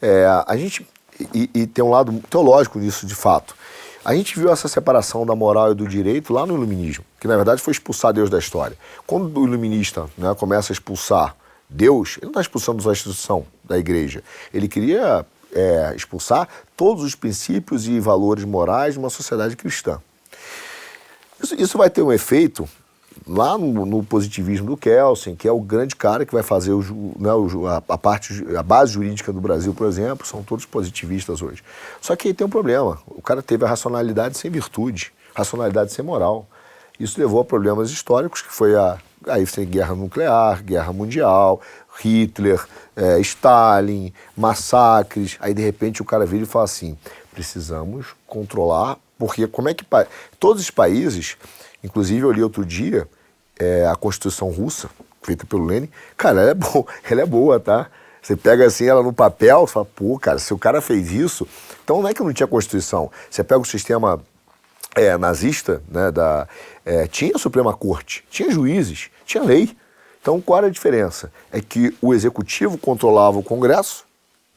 É, 0.00 0.24
a 0.46 0.56
gente, 0.56 0.86
e, 1.34 1.50
e, 1.52 1.66
tem 1.66 1.84
um 1.84 1.90
lado 1.90 2.12
teológico 2.30 2.78
nisso, 2.78 3.04
de 3.06 3.14
fato. 3.14 3.56
A 4.04 4.14
gente 4.14 4.38
viu 4.38 4.50
essa 4.50 4.68
separação 4.68 5.26
da 5.26 5.34
moral 5.34 5.72
e 5.72 5.74
do 5.74 5.86
direito 5.86 6.32
lá 6.32 6.46
no 6.46 6.54
iluminismo, 6.54 7.04
que 7.18 7.28
na 7.28 7.36
verdade 7.36 7.60
foi 7.60 7.72
expulsar 7.72 8.12
Deus 8.12 8.30
da 8.30 8.38
história. 8.38 8.76
Quando 9.06 9.36
o 9.38 9.46
iluminista 9.46 10.08
né, 10.16 10.34
começa 10.38 10.72
a 10.72 10.74
expulsar 10.74 11.36
Deus, 11.68 12.16
ele 12.16 12.26
não 12.26 12.30
está 12.30 12.40
expulsando 12.40 12.88
a 12.88 12.92
instituição 12.92 13.44
da 13.62 13.78
igreja. 13.78 14.22
Ele 14.54 14.68
queria 14.68 15.26
é, 15.52 15.92
expulsar 15.94 16.48
todos 16.76 17.02
os 17.02 17.14
princípios 17.14 17.86
e 17.86 17.98
valores 18.00 18.44
morais 18.44 18.94
de 18.94 18.98
uma 18.98 19.10
sociedade 19.10 19.56
cristã. 19.56 20.00
Isso, 21.42 21.54
isso 21.54 21.78
vai 21.78 21.90
ter 21.90 22.02
um 22.02 22.12
efeito 22.12 22.68
lá 23.26 23.56
no, 23.58 23.84
no, 23.84 24.02
positivismo 24.02 24.66
do 24.66 24.76
Kelsen, 24.76 25.34
que 25.34 25.48
é 25.48 25.52
o 25.52 25.60
grande 25.60 25.96
cara 25.96 26.24
que 26.24 26.32
vai 26.32 26.42
fazer 26.42 26.72
o, 26.72 27.14
né, 27.18 27.32
o, 27.32 27.66
a, 27.66 27.82
a, 27.88 27.98
parte, 27.98 28.44
a 28.56 28.62
base 28.62 28.92
jurídica 28.92 29.32
do 29.32 29.40
Brasil, 29.40 29.74
por 29.74 29.86
exemplo, 29.86 30.26
são 30.26 30.42
todos 30.42 30.64
positivistas 30.64 31.42
hoje. 31.42 31.62
Só 32.00 32.14
que 32.16 32.28
aí 32.28 32.34
tem 32.34 32.46
um 32.46 32.50
problema. 32.50 32.98
O 33.06 33.22
cara 33.22 33.42
teve 33.42 33.64
a 33.64 33.68
racionalidade 33.68 34.38
sem 34.38 34.50
virtude, 34.50 35.12
racionalidade 35.34 35.92
sem 35.92 36.04
moral. 36.04 36.46
Isso 36.98 37.18
levou 37.18 37.40
a 37.40 37.44
problemas 37.44 37.90
históricos, 37.90 38.42
que 38.42 38.52
foi 38.52 38.74
a 38.74 38.98
aí 39.28 39.46
tem 39.46 39.66
guerra 39.66 39.94
nuclear, 39.94 40.62
guerra 40.62 40.92
mundial, 40.92 41.60
Hitler, 42.02 42.64
é, 42.96 43.18
Stalin, 43.20 44.12
massacres. 44.36 45.36
Aí 45.40 45.54
de 45.54 45.62
repente 45.62 46.02
o 46.02 46.04
cara 46.04 46.26
vira 46.26 46.44
e 46.44 46.46
fala 46.46 46.64
assim: 46.64 46.96
precisamos 47.32 48.08
controlar, 48.26 48.98
porque 49.18 49.46
como 49.46 49.68
é 49.68 49.74
que 49.74 49.84
todos 50.38 50.62
os 50.62 50.70
países, 50.70 51.36
inclusive 51.82 52.22
eu 52.22 52.32
li 52.32 52.42
outro 52.42 52.64
dia 52.64 53.08
é, 53.58 53.86
a 53.86 53.94
Constituição 53.94 54.48
Russa 54.48 54.88
feita 55.22 55.44
pelo 55.46 55.64
Lenin, 55.64 55.88
cara, 56.16 56.40
ela 56.40 56.50
é 56.50 56.54
boa, 56.54 56.86
ela 57.08 57.20
é 57.20 57.26
boa, 57.26 57.60
tá? 57.60 57.88
Você 58.22 58.36
pega 58.36 58.66
assim 58.66 58.86
ela 58.86 59.02
no 59.02 59.12
papel, 59.12 59.66
fala, 59.66 59.86
pô, 59.86 60.18
cara, 60.18 60.38
se 60.38 60.52
o 60.52 60.58
cara 60.58 60.80
fez 60.80 61.10
isso, 61.10 61.46
então 61.82 62.02
não 62.02 62.08
é 62.08 62.14
que 62.14 62.22
não 62.22 62.32
tinha 62.32 62.46
Constituição. 62.46 63.10
Você 63.30 63.42
pega 63.42 63.60
o 63.60 63.64
sistema 63.64 64.20
é, 64.94 65.16
nazista, 65.16 65.82
né, 65.88 66.10
da, 66.10 66.46
é, 66.84 67.06
tinha 67.06 67.36
Suprema 67.38 67.72
Corte, 67.72 68.24
tinha 68.30 68.50
juízes, 68.50 69.10
tinha 69.24 69.42
lei. 69.42 69.74
Então, 70.20 70.40
qual 70.40 70.58
era 70.58 70.66
a 70.66 70.70
diferença? 70.70 71.32
É 71.50 71.60
que 71.60 71.96
o 72.00 72.12
executivo 72.12 72.76
controlava 72.76 73.38
o 73.38 73.42
Congresso 73.42 74.04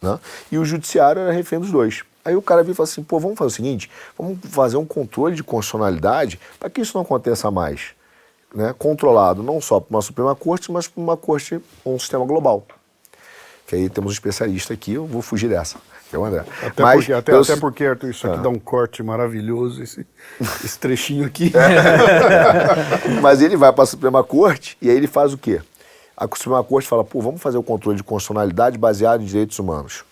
né, 0.01 0.19
e 0.51 0.57
o 0.57 0.65
judiciário 0.65 1.21
era 1.21 1.31
refém 1.31 1.59
dos 1.59 1.71
dois. 1.71 2.03
Aí 2.25 2.35
o 2.35 2.41
cara 2.41 2.63
viu 2.63 2.73
e 2.73 2.75
falou 2.75 2.89
assim: 2.89 3.03
pô, 3.03 3.19
vamos 3.19 3.37
fazer 3.37 3.47
o 3.47 3.55
seguinte, 3.55 3.89
vamos 4.17 4.39
fazer 4.43 4.77
um 4.77 4.85
controle 4.85 5.35
de 5.35 5.43
constitucionalidade 5.43 6.39
para 6.59 6.69
que 6.69 6.81
isso 6.81 6.95
não 6.95 7.01
aconteça 7.01 7.49
mais. 7.49 7.91
Né, 8.53 8.73
controlado 8.77 9.41
não 9.41 9.59
só 9.59 9.79
por 9.79 9.95
uma 9.95 10.01
Suprema 10.01 10.35
Corte, 10.35 10.71
mas 10.71 10.87
por 10.87 11.01
uma 11.01 11.17
corte, 11.17 11.59
um 11.83 11.97
sistema 11.97 12.23
global. 12.23 12.65
Que 13.65 13.75
aí 13.75 13.89
temos 13.89 14.11
um 14.11 14.13
especialista 14.13 14.73
aqui, 14.73 14.93
eu 14.93 15.07
vou 15.07 15.21
fugir 15.21 15.49
dessa 15.49 15.79
que 16.13 16.17
é 16.17 16.19
o 16.19 16.25
André. 16.25 16.45
Até, 16.61 16.83
Mas, 16.83 16.95
porque, 16.95 17.13
até, 17.13 17.35
até 17.35 17.55
porque, 17.55 17.85
Arthur, 17.85 18.09
isso 18.11 18.27
aqui 18.27 18.37
ah. 18.37 18.41
dá 18.43 18.49
um 18.49 18.59
corte 18.59 19.01
maravilhoso, 19.01 19.81
esse, 19.81 20.05
esse 20.63 20.77
trechinho 20.77 21.25
aqui. 21.25 21.51
Mas 23.19 23.41
ele 23.41 23.57
vai 23.57 23.73
para 23.73 23.83
a 23.83 23.87
Suprema 23.87 24.23
Corte 24.23 24.77
e 24.79 24.91
aí 24.91 24.95
ele 24.95 25.07
faz 25.07 25.33
o 25.33 25.37
quê? 25.37 25.59
A 26.15 26.27
Suprema 26.35 26.63
Corte 26.63 26.87
fala, 26.87 27.03
pô, 27.03 27.19
vamos 27.19 27.41
fazer 27.41 27.57
o 27.57 27.63
controle 27.63 27.97
de 27.97 28.03
constitucionalidade 28.03 28.77
baseado 28.77 29.23
em 29.23 29.25
direitos 29.25 29.57
humanos. 29.57 30.05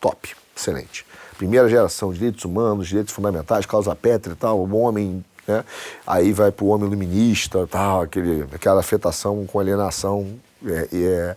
Top, 0.00 0.34
excelente. 0.56 1.06
Primeira 1.38 1.68
geração, 1.68 2.12
direitos 2.12 2.44
humanos, 2.44 2.88
direitos 2.88 3.14
fundamentais, 3.14 3.64
causa 3.64 3.94
pétrea 3.94 4.32
e 4.32 4.36
tal, 4.36 4.58
o 4.58 4.76
homem 4.76 5.24
né? 5.46 5.62
Aí 6.06 6.32
vai 6.32 6.50
para 6.50 6.64
o 6.64 6.68
homem 6.68 6.86
iluminista, 6.86 7.66
tal, 7.70 8.00
aquele, 8.00 8.46
aquela 8.50 8.80
afetação 8.80 9.44
com 9.44 9.60
alienação 9.60 10.26
é, 10.66 10.88
é, 10.90 11.36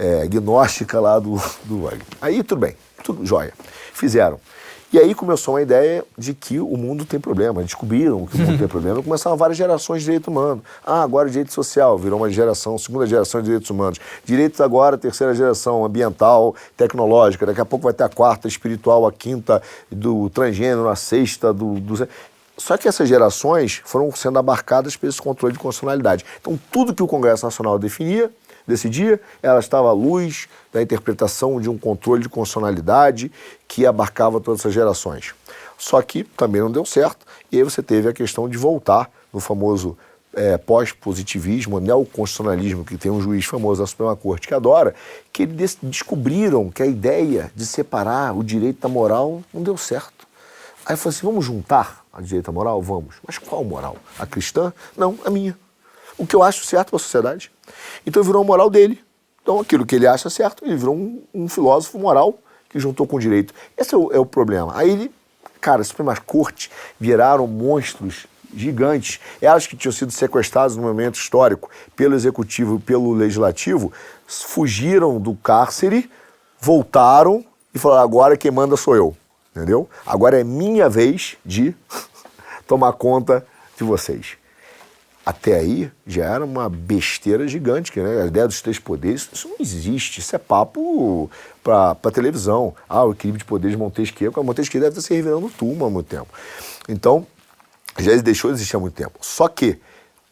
é, 0.00 0.26
gnóstica 0.26 0.98
lá 0.98 1.18
do, 1.18 1.36
do 1.64 1.88
Aí 2.22 2.42
tudo 2.42 2.60
bem. 2.60 2.74
Tudo 3.04 3.24
jóia. 3.26 3.52
Fizeram. 3.92 4.40
E 4.92 4.98
aí 4.98 5.14
começou 5.14 5.54
uma 5.54 5.62
ideia 5.62 6.04
de 6.18 6.34
que 6.34 6.58
o 6.58 6.76
mundo 6.76 7.04
tem 7.04 7.20
problema. 7.20 7.62
Descobriram 7.62 8.26
que 8.26 8.34
o 8.34 8.40
mundo 8.40 8.58
tem 8.58 8.66
problema. 8.66 9.02
Começaram 9.02 9.36
várias 9.36 9.56
gerações 9.56 10.00
de 10.00 10.06
direito 10.06 10.28
humano. 10.28 10.64
Ah, 10.84 11.02
agora 11.02 11.28
direito 11.28 11.52
social, 11.52 11.96
virou 11.96 12.18
uma 12.18 12.30
geração, 12.30 12.76
segunda 12.76 13.06
geração 13.06 13.40
de 13.40 13.44
direitos 13.44 13.70
humanos. 13.70 14.00
Direitos 14.24 14.60
agora, 14.60 14.98
terceira 14.98 15.32
geração, 15.34 15.84
ambiental, 15.84 16.56
tecnológica. 16.76 17.46
Daqui 17.46 17.60
a 17.60 17.64
pouco 17.64 17.84
vai 17.84 17.92
ter 17.92 18.02
a 18.02 18.08
quarta, 18.08 18.48
espiritual, 18.48 19.06
a 19.06 19.12
quinta, 19.12 19.62
do 19.92 20.28
transgênero, 20.30 20.88
a 20.88 20.96
sexta, 20.96 21.52
do... 21.52 21.78
do... 21.78 22.08
Só 22.56 22.76
que 22.76 22.88
essas 22.88 23.08
gerações 23.08 23.80
foram 23.84 24.10
sendo 24.12 24.38
abarcadas 24.38 24.96
por 24.96 25.08
esse 25.08 25.22
controle 25.22 25.52
de 25.52 25.58
constitucionalidade. 25.58 26.24
Então, 26.40 26.58
tudo 26.72 26.92
que 26.92 27.02
o 27.02 27.06
Congresso 27.06 27.44
Nacional 27.46 27.78
definia, 27.78 28.30
decidia, 28.70 29.20
ela 29.42 29.60
estava 29.60 29.88
à 29.88 29.92
luz 29.92 30.48
da 30.72 30.80
interpretação 30.80 31.60
de 31.60 31.68
um 31.68 31.76
controle 31.76 32.22
de 32.22 32.28
constitucionalidade 32.28 33.30
que 33.68 33.84
abarcava 33.84 34.40
todas 34.40 34.60
essas 34.60 34.72
gerações. 34.72 35.34
Só 35.76 36.00
que 36.00 36.24
também 36.24 36.60
não 36.60 36.70
deu 36.70 36.84
certo, 36.84 37.26
e 37.50 37.56
aí 37.58 37.62
você 37.62 37.82
teve 37.82 38.08
a 38.08 38.12
questão 38.12 38.48
de 38.48 38.56
voltar 38.56 39.10
no 39.32 39.40
famoso 39.40 39.96
é, 40.34 40.56
pós-positivismo, 40.56 41.80
neoconstitucionalismo, 41.80 42.84
que 42.84 42.96
tem 42.96 43.10
um 43.10 43.20
juiz 43.20 43.44
famoso 43.44 43.80
da 43.80 43.86
Suprema 43.86 44.14
Corte 44.14 44.46
que 44.46 44.54
adora, 44.54 44.94
que 45.32 45.42
eles 45.42 45.76
descobriram 45.82 46.70
que 46.70 46.82
a 46.82 46.86
ideia 46.86 47.50
de 47.54 47.66
separar 47.66 48.36
o 48.36 48.44
direito 48.44 48.80
da 48.80 48.88
moral 48.88 49.42
não 49.52 49.62
deu 49.62 49.76
certo. 49.76 50.26
Aí 50.86 50.96
falou 50.96 51.10
assim: 51.10 51.26
vamos 51.26 51.44
juntar 51.44 52.04
a 52.12 52.20
direito 52.20 52.46
da 52.46 52.52
moral? 52.52 52.80
Vamos. 52.80 53.16
Mas 53.26 53.38
qual 53.38 53.64
moral? 53.64 53.96
A 54.18 54.26
cristã? 54.26 54.72
Não, 54.96 55.18
a 55.24 55.30
minha. 55.30 55.56
O 56.20 56.26
que 56.26 56.36
eu 56.36 56.42
acho 56.42 56.66
certo 56.66 56.90
para 56.90 56.96
a 56.96 57.00
sociedade. 57.00 57.50
Então 58.04 58.22
virou 58.22 58.42
a 58.42 58.44
moral 58.44 58.68
dele. 58.68 59.02
Então 59.40 59.58
aquilo 59.58 59.86
que 59.86 59.96
ele 59.96 60.06
acha 60.06 60.28
certo, 60.28 60.66
ele 60.66 60.76
virou 60.76 60.94
um, 60.94 61.22
um 61.32 61.48
filósofo 61.48 61.98
moral 61.98 62.38
que 62.68 62.78
juntou 62.78 63.06
com 63.06 63.16
o 63.16 63.18
direito. 63.18 63.54
Esse 63.74 63.94
é 63.94 63.96
o, 63.96 64.12
é 64.12 64.18
o 64.18 64.26
problema. 64.26 64.70
Aí 64.76 64.90
ele, 64.90 65.10
cara, 65.62 65.80
as 65.80 65.88
Supremas 65.88 66.18
Cortes 66.18 66.70
viraram 67.00 67.46
monstros 67.46 68.26
gigantes. 68.54 69.18
Elas 69.40 69.66
que 69.66 69.74
tinham 69.74 69.92
sido 69.92 70.12
sequestradas 70.12 70.76
no 70.76 70.82
momento 70.82 71.14
histórico 71.14 71.70
pelo 71.96 72.14
executivo 72.14 72.76
e 72.76 72.80
pelo 72.80 73.14
legislativo, 73.14 73.90
fugiram 74.26 75.18
do 75.18 75.34
cárcere, 75.36 76.10
voltaram 76.60 77.42
e 77.74 77.78
falaram: 77.78 78.02
agora 78.02 78.36
quem 78.36 78.50
manda 78.50 78.76
sou 78.76 78.94
eu. 78.94 79.16
Entendeu? 79.56 79.88
Agora 80.04 80.38
é 80.38 80.44
minha 80.44 80.86
vez 80.86 81.38
de 81.46 81.74
tomar 82.68 82.92
conta 82.92 83.46
de 83.74 83.84
vocês 83.84 84.38
até 85.24 85.56
aí 85.56 85.90
já 86.06 86.24
era 86.24 86.44
uma 86.44 86.68
besteira 86.68 87.46
gigante, 87.46 87.98
né? 88.00 88.22
a 88.22 88.26
ideia 88.26 88.46
dos 88.46 88.62
três 88.62 88.78
poderes, 88.78 89.28
isso 89.32 89.48
não 89.48 89.56
existe, 89.60 90.18
isso 90.20 90.34
é 90.34 90.38
papo 90.38 91.30
para 91.62 91.94
televisão. 92.12 92.74
Ah, 92.88 93.04
o 93.04 93.12
equilíbrio 93.12 93.38
de 93.38 93.44
poderes 93.44 93.76
de 93.76 93.82
Montesquieu, 93.82 94.32
porque 94.32 94.44
Montesquieu 94.44 94.80
deve 94.80 94.98
estar 94.98 95.06
se 95.06 95.14
revelando 95.14 95.50
turma 95.50 95.86
há 95.86 95.90
muito 95.90 96.06
tempo. 96.06 96.28
Então, 96.88 97.26
já 97.98 98.14
deixou 98.16 98.50
de 98.50 98.56
existir 98.56 98.76
há 98.76 98.80
muito 98.80 98.94
tempo. 98.94 99.18
Só 99.20 99.46
que 99.46 99.78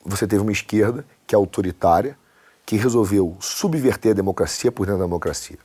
você 0.05 0.27
teve 0.27 0.43
uma 0.43 0.53
esquerda 0.53 1.05
que 1.27 1.35
é 1.35 1.37
autoritária, 1.37 2.17
que 2.65 2.77
resolveu 2.77 3.37
subverter 3.41 4.13
a 4.13 4.15
democracia 4.15 4.73
por 4.73 4.87
dentro 4.87 5.01
da 5.01 5.05
democracia. 5.05 5.59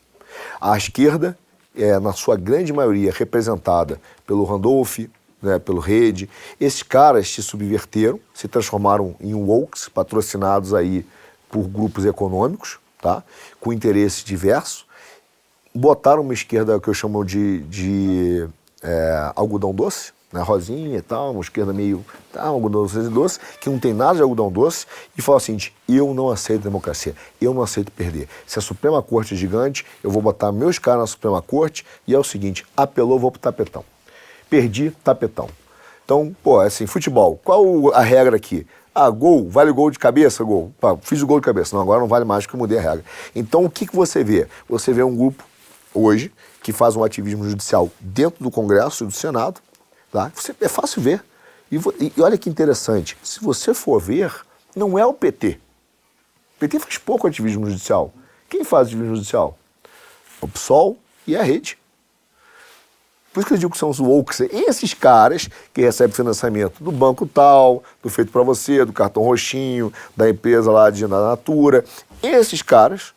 A 0.60 0.78
esquerda 0.78 1.38
é, 1.76 1.98
na 2.00 2.14
sua 2.14 2.36
grande 2.36 2.72
maioria, 2.72 3.12
representada 3.12 4.00
pelo 4.28 4.44
Randolph, 4.44 5.00
né, 5.44 5.60
pelo 5.60 5.80
Rede. 5.80 6.30
Esses 6.60 6.82
caras 6.82 7.30
se 7.30 7.44
subverteram, 7.44 8.20
se 8.34 8.48
transformaram 8.48 9.16
em 9.20 9.36
wokes, 9.36 9.90
patrocinados 9.90 10.74
aí 10.74 11.06
por 11.50 11.68
grupos 11.68 12.06
econômicos, 12.06 12.80
tá, 13.00 13.22
com 13.60 13.74
interesses 13.74 14.24
diversos. 14.24 14.86
Botaram 15.76 16.22
uma 16.22 16.34
esquerda 16.34 16.80
que 16.80 16.88
eu 16.88 16.94
chamo 16.94 17.24
de, 17.26 17.60
de 17.64 18.48
é, 18.82 19.32
algodão 19.36 19.74
doce, 19.74 20.14
né, 20.32 20.42
rosinha 20.42 20.98
e 20.98 21.02
tal, 21.02 21.32
uma 21.32 21.42
esquerda 21.42 21.74
meio 21.74 22.04
tá, 22.32 22.44
algodão 22.44 22.84
doce, 22.84 23.10
doce, 23.10 23.40
que 23.60 23.70
não 23.70 23.78
tem 23.78 23.94
nada 23.94 24.16
de 24.16 24.22
algodão 24.22 24.52
doce, 24.52 24.88
e 25.18 25.22
fala 25.22 25.38
o 25.38 25.42
seguinte: 25.42 25.76
eu 25.88 26.14
não 26.14 26.30
aceito 26.30 26.64
democracia, 26.64 27.16
eu 27.42 27.54
não 27.54 27.62
aceito 27.62 27.92
perder. 27.92 28.28
Se 28.48 28.58
a 28.58 28.62
Suprema 28.62 29.02
Corte 29.02 29.34
é 29.34 29.38
gigante, 29.38 29.86
eu 30.04 30.10
vou 30.10 30.22
botar 30.22 30.52
meus 30.52 30.80
caras 30.80 31.02
na 31.02 31.08
Suprema 31.08 31.42
Corte, 31.42 31.86
e 32.08 32.16
é 32.16 32.20
o 32.20 32.24
seguinte: 32.24 32.66
apelou, 32.76 33.20
vou 33.20 33.32
pro 33.32 33.40
tapetão 33.40 33.84
perdi, 34.54 34.92
tapetão. 35.04 35.50
Então, 36.06 36.36
pô, 36.44 36.60
assim, 36.60 36.86
futebol, 36.86 37.42
qual 37.44 37.92
a 37.92 38.02
regra 38.02 38.36
aqui? 38.36 38.68
Ah, 38.94 39.10
gol, 39.10 39.50
vale 39.50 39.72
gol 39.72 39.90
de 39.90 39.98
cabeça, 39.98 40.44
gol. 40.44 40.72
Pá, 40.80 40.96
fiz 41.02 41.24
o 41.24 41.26
gol 41.26 41.40
de 41.40 41.46
cabeça. 41.46 41.76
Não, 41.76 41.82
agora 41.82 42.00
não 42.00 42.08
vale 42.08 42.24
mais 42.24 42.46
porque 42.46 42.56
eu 42.56 42.60
mudei 42.60 42.78
a 42.78 42.82
regra. 42.82 43.04
Então, 43.36 43.66
o 43.66 43.70
que, 43.70 43.88
que 43.88 43.96
você 43.96 44.24
vê? 44.24 44.48
Você 44.70 44.94
vê 44.94 45.02
um 45.02 45.16
grupo 45.16 45.44
hoje 45.92 46.32
que 46.62 46.72
faz 46.72 46.96
um 46.96 47.04
ativismo 47.04 47.50
judicial 47.50 47.90
dentro 48.00 48.44
do 48.44 48.52
Congresso 48.52 49.06
e 49.06 49.08
do 49.08 49.14
Senado. 49.14 49.60
Tá? 50.12 50.32
Você, 50.36 50.54
é 50.62 50.68
fácil 50.68 51.02
ver. 51.02 51.24
E, 51.72 51.78
e, 52.16 52.22
olha 52.22 52.38
que 52.38 52.48
interessante, 52.48 53.18
se 53.24 53.44
você 53.44 53.74
for 53.74 54.00
ver, 54.00 54.32
não 54.76 55.00
é 55.00 55.06
o 55.06 55.16
PT. 55.16 55.60
O 56.58 56.60
PT 56.60 56.78
faz 56.78 57.00
pouco 57.00 57.26
ativismo 57.26 57.68
judicial. 57.68 58.14
Quem 58.48 58.64
faz 58.64 58.86
ativismo 58.86 59.16
judicial? 59.16 59.58
O 60.40 60.48
PSOL 60.48 60.96
e 61.26 61.36
a 61.36 61.42
rede. 61.42 61.76
Por 63.34 63.40
isso 63.40 63.48
que 63.48 63.54
eu 63.56 63.58
digo 63.58 63.72
que 63.72 63.78
são 63.78 63.90
os 63.90 64.00
wokes. 64.00 64.42
Esses 64.42 64.94
caras 64.94 65.50
que 65.74 65.82
recebem 65.82 66.16
financiamento 66.16 66.84
do 66.84 66.92
banco 66.92 67.26
tal, 67.26 67.84
do 68.02 68.10
feito 68.10 68.32
para 68.32 68.44
você, 68.44 68.86
do 68.86 68.94
cartão 68.94 69.24
roxinho, 69.24 69.92
da 70.16 70.30
empresa 70.30 70.72
lá 70.72 70.92
de 70.92 71.08
Natura. 71.08 71.84
Esses 72.22 72.62
caras 72.62 73.14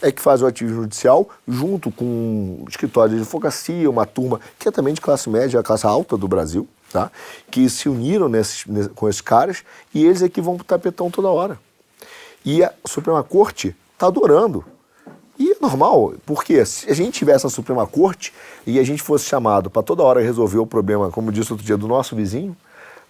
é 0.00 0.10
que 0.10 0.22
fazem 0.22 0.46
o 0.46 0.48
ativismo 0.48 0.82
judicial 0.82 1.28
junto 1.46 1.90
com 1.90 2.04
um 2.04 2.64
escritório 2.68 3.14
de 3.14 3.20
advocacia, 3.20 3.90
uma 3.90 4.06
turma 4.06 4.40
que 4.58 4.68
é 4.68 4.70
também 4.70 4.94
de 4.94 5.00
classe 5.00 5.28
média, 5.28 5.60
a 5.60 5.62
classe 5.62 5.86
alta 5.86 6.16
do 6.16 6.26
Brasil, 6.26 6.66
tá? 6.90 7.10
que 7.50 7.68
se 7.68 7.88
uniram 7.88 8.28
nesses, 8.28 8.64
com 8.94 9.08
esses 9.08 9.20
caras 9.20 9.64
e 9.92 10.04
eles 10.04 10.22
é 10.22 10.28
que 10.28 10.40
vão 10.40 10.56
pro 10.56 10.64
tapetão 10.64 11.10
toda 11.10 11.28
hora. 11.28 11.58
E 12.44 12.62
a 12.62 12.72
Suprema 12.86 13.22
Corte 13.22 13.76
está 13.92 14.06
adorando. 14.06 14.64
É 15.58 15.60
normal, 15.60 16.14
porque 16.24 16.64
se 16.64 16.88
a 16.88 16.94
gente 16.94 17.18
tivesse 17.18 17.44
na 17.44 17.50
Suprema 17.50 17.84
Corte 17.84 18.32
e 18.64 18.78
a 18.78 18.84
gente 18.84 19.02
fosse 19.02 19.24
chamado 19.24 19.68
para 19.68 19.82
toda 19.82 20.04
hora 20.04 20.20
resolver 20.20 20.58
o 20.58 20.66
problema, 20.66 21.10
como 21.10 21.32
disse 21.32 21.52
outro 21.52 21.66
dia, 21.66 21.76
do 21.76 21.88
nosso 21.88 22.14
vizinho, 22.14 22.56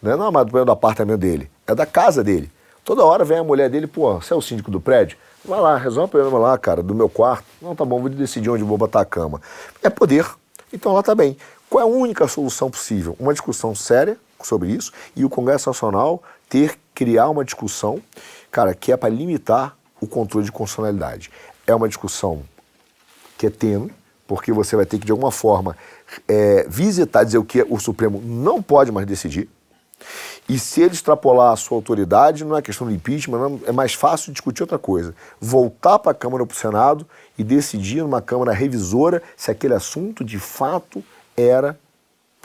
não 0.02 0.12
é, 0.12 0.16
não 0.16 0.24
é 0.24 0.28
o 0.28 0.32
problema 0.32 0.64
do 0.64 0.72
apartamento 0.72 1.18
dele, 1.18 1.50
é 1.66 1.74
da 1.74 1.84
casa 1.84 2.24
dele. 2.24 2.50
Toda 2.84 3.04
hora 3.04 3.22
vem 3.22 3.38
a 3.38 3.44
mulher 3.44 3.68
dele, 3.68 3.86
pô, 3.86 4.14
você 4.14 4.32
é 4.32 4.36
o 4.36 4.40
síndico 4.40 4.70
do 4.70 4.80
prédio? 4.80 5.18
Vai 5.44 5.60
lá, 5.60 5.76
resolve 5.76 6.06
o 6.06 6.08
problema 6.08 6.38
lá, 6.38 6.56
cara, 6.56 6.82
do 6.82 6.94
meu 6.94 7.08
quarto. 7.08 7.44
Não, 7.60 7.76
tá 7.76 7.84
bom, 7.84 8.00
vou 8.00 8.08
decidir 8.08 8.48
onde 8.48 8.64
vou 8.64 8.78
botar 8.78 9.02
a 9.02 9.04
cama. 9.04 9.42
É 9.82 9.90
poder. 9.90 10.26
Então 10.72 10.94
lá 10.94 11.02
tá 11.02 11.14
bem. 11.14 11.36
Qual 11.68 11.84
é 11.84 11.84
a 11.84 11.94
única 11.94 12.26
solução 12.26 12.70
possível? 12.70 13.14
Uma 13.20 13.34
discussão 13.34 13.74
séria 13.74 14.16
sobre 14.42 14.70
isso 14.70 14.90
e 15.14 15.22
o 15.22 15.28
Congresso 15.28 15.68
Nacional 15.68 16.22
ter, 16.48 16.78
criar 16.94 17.28
uma 17.28 17.44
discussão, 17.44 18.00
cara, 18.50 18.74
que 18.74 18.90
é 18.90 18.96
para 18.96 19.10
limitar 19.10 19.76
o 20.00 20.06
controle 20.06 20.46
de 20.46 20.52
constitucionalidade. 20.52 21.30
É 21.68 21.74
uma 21.74 21.86
discussão 21.86 22.42
que 23.36 23.46
é 23.46 23.50
tênue, 23.50 23.92
porque 24.26 24.50
você 24.52 24.74
vai 24.74 24.86
ter 24.86 24.98
que, 24.98 25.06
de 25.06 25.12
alguma 25.12 25.30
forma, 25.30 25.76
é, 26.26 26.66
visitar, 26.68 27.22
dizer 27.22 27.38
o 27.38 27.44
que 27.44 27.64
o 27.68 27.78
Supremo 27.78 28.20
não 28.20 28.60
pode 28.60 28.90
mais 28.90 29.06
decidir. 29.06 29.48
E 30.48 30.58
se 30.58 30.80
ele 30.80 30.94
extrapolar 30.94 31.52
a 31.52 31.56
sua 31.56 31.76
autoridade, 31.76 32.42
não 32.42 32.56
é 32.56 32.62
questão 32.62 32.88
de 32.88 32.94
impeachment, 32.94 33.38
não, 33.38 33.60
é 33.66 33.72
mais 33.72 33.92
fácil 33.92 34.32
discutir 34.32 34.62
outra 34.62 34.78
coisa. 34.78 35.14
Voltar 35.38 35.98
para 35.98 36.12
a 36.12 36.14
Câmara 36.14 36.42
ou 36.42 36.46
para 36.46 36.54
o 36.54 36.58
Senado 36.58 37.06
e 37.36 37.44
decidir 37.44 38.00
numa 38.00 38.22
Câmara 38.22 38.52
revisora 38.52 39.22
se 39.36 39.50
aquele 39.50 39.74
assunto 39.74 40.24
de 40.24 40.38
fato 40.38 41.04
era 41.36 41.78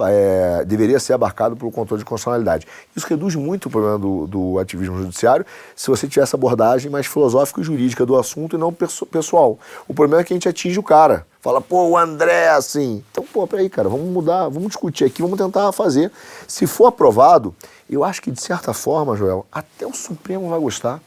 é, 0.02 0.66
deveria 0.66 1.00
ser 1.00 1.14
abarcado 1.14 1.56
pelo 1.56 1.72
controle 1.72 2.00
de 2.00 2.06
constitucionalidade. 2.06 2.68
Isso 2.96 3.06
reduz 3.08 3.36
muito 3.36 3.68
o 3.68 3.70
problema 3.70 3.98
do, 3.98 4.26
do, 4.28 4.60
ativismo 4.60 4.98
judiciário 4.98 5.46
se 5.76 5.90
você 5.90 6.08
tiver 6.08 6.24
essa 6.24 6.36
abordagem 6.36 6.90
mais 6.90 7.06
filosófica 7.06 7.62
e 7.62 7.64
jurídica 7.64 8.06
do 8.06 8.18
assunto 8.18 8.56
e 8.56 8.60
não 8.60 8.74
pessoal. 8.74 9.60
O 9.88 9.94
problema 9.94 10.22
é 10.22 10.24
que 10.24 10.34
a 10.34 10.36
gente 10.36 10.50
atinge 10.50 10.80
o 10.80 10.84
cara. 10.84 11.28
Fala, 11.42 11.62
pô, 11.62 11.90
o 11.90 11.98
André 11.98 12.46
é 12.46 12.50
assim. 12.50 13.04
Então, 13.12 13.24
pô, 13.32 13.46
peraí, 13.46 13.70
cara, 13.70 13.90
vamos 13.90 14.08
mudar, 14.08 14.48
vamos 14.48 14.70
discutir 14.70 15.04
aqui, 15.04 15.22
vamos 15.22 15.38
tentar 15.38 15.72
fazer. 15.74 16.12
Se 16.48 16.66
for 16.66 16.88
aprovado, 16.88 17.54
eu 17.90 18.04
acho 18.04 18.22
que, 18.22 18.32
de 18.32 18.42
certa 18.42 18.74
forma, 18.74 19.16
Joel, 19.16 19.46
até 19.52 19.86
o 19.86 19.94
Supremo 19.94 20.50
vai 20.50 20.60
gostar. 20.60 21.02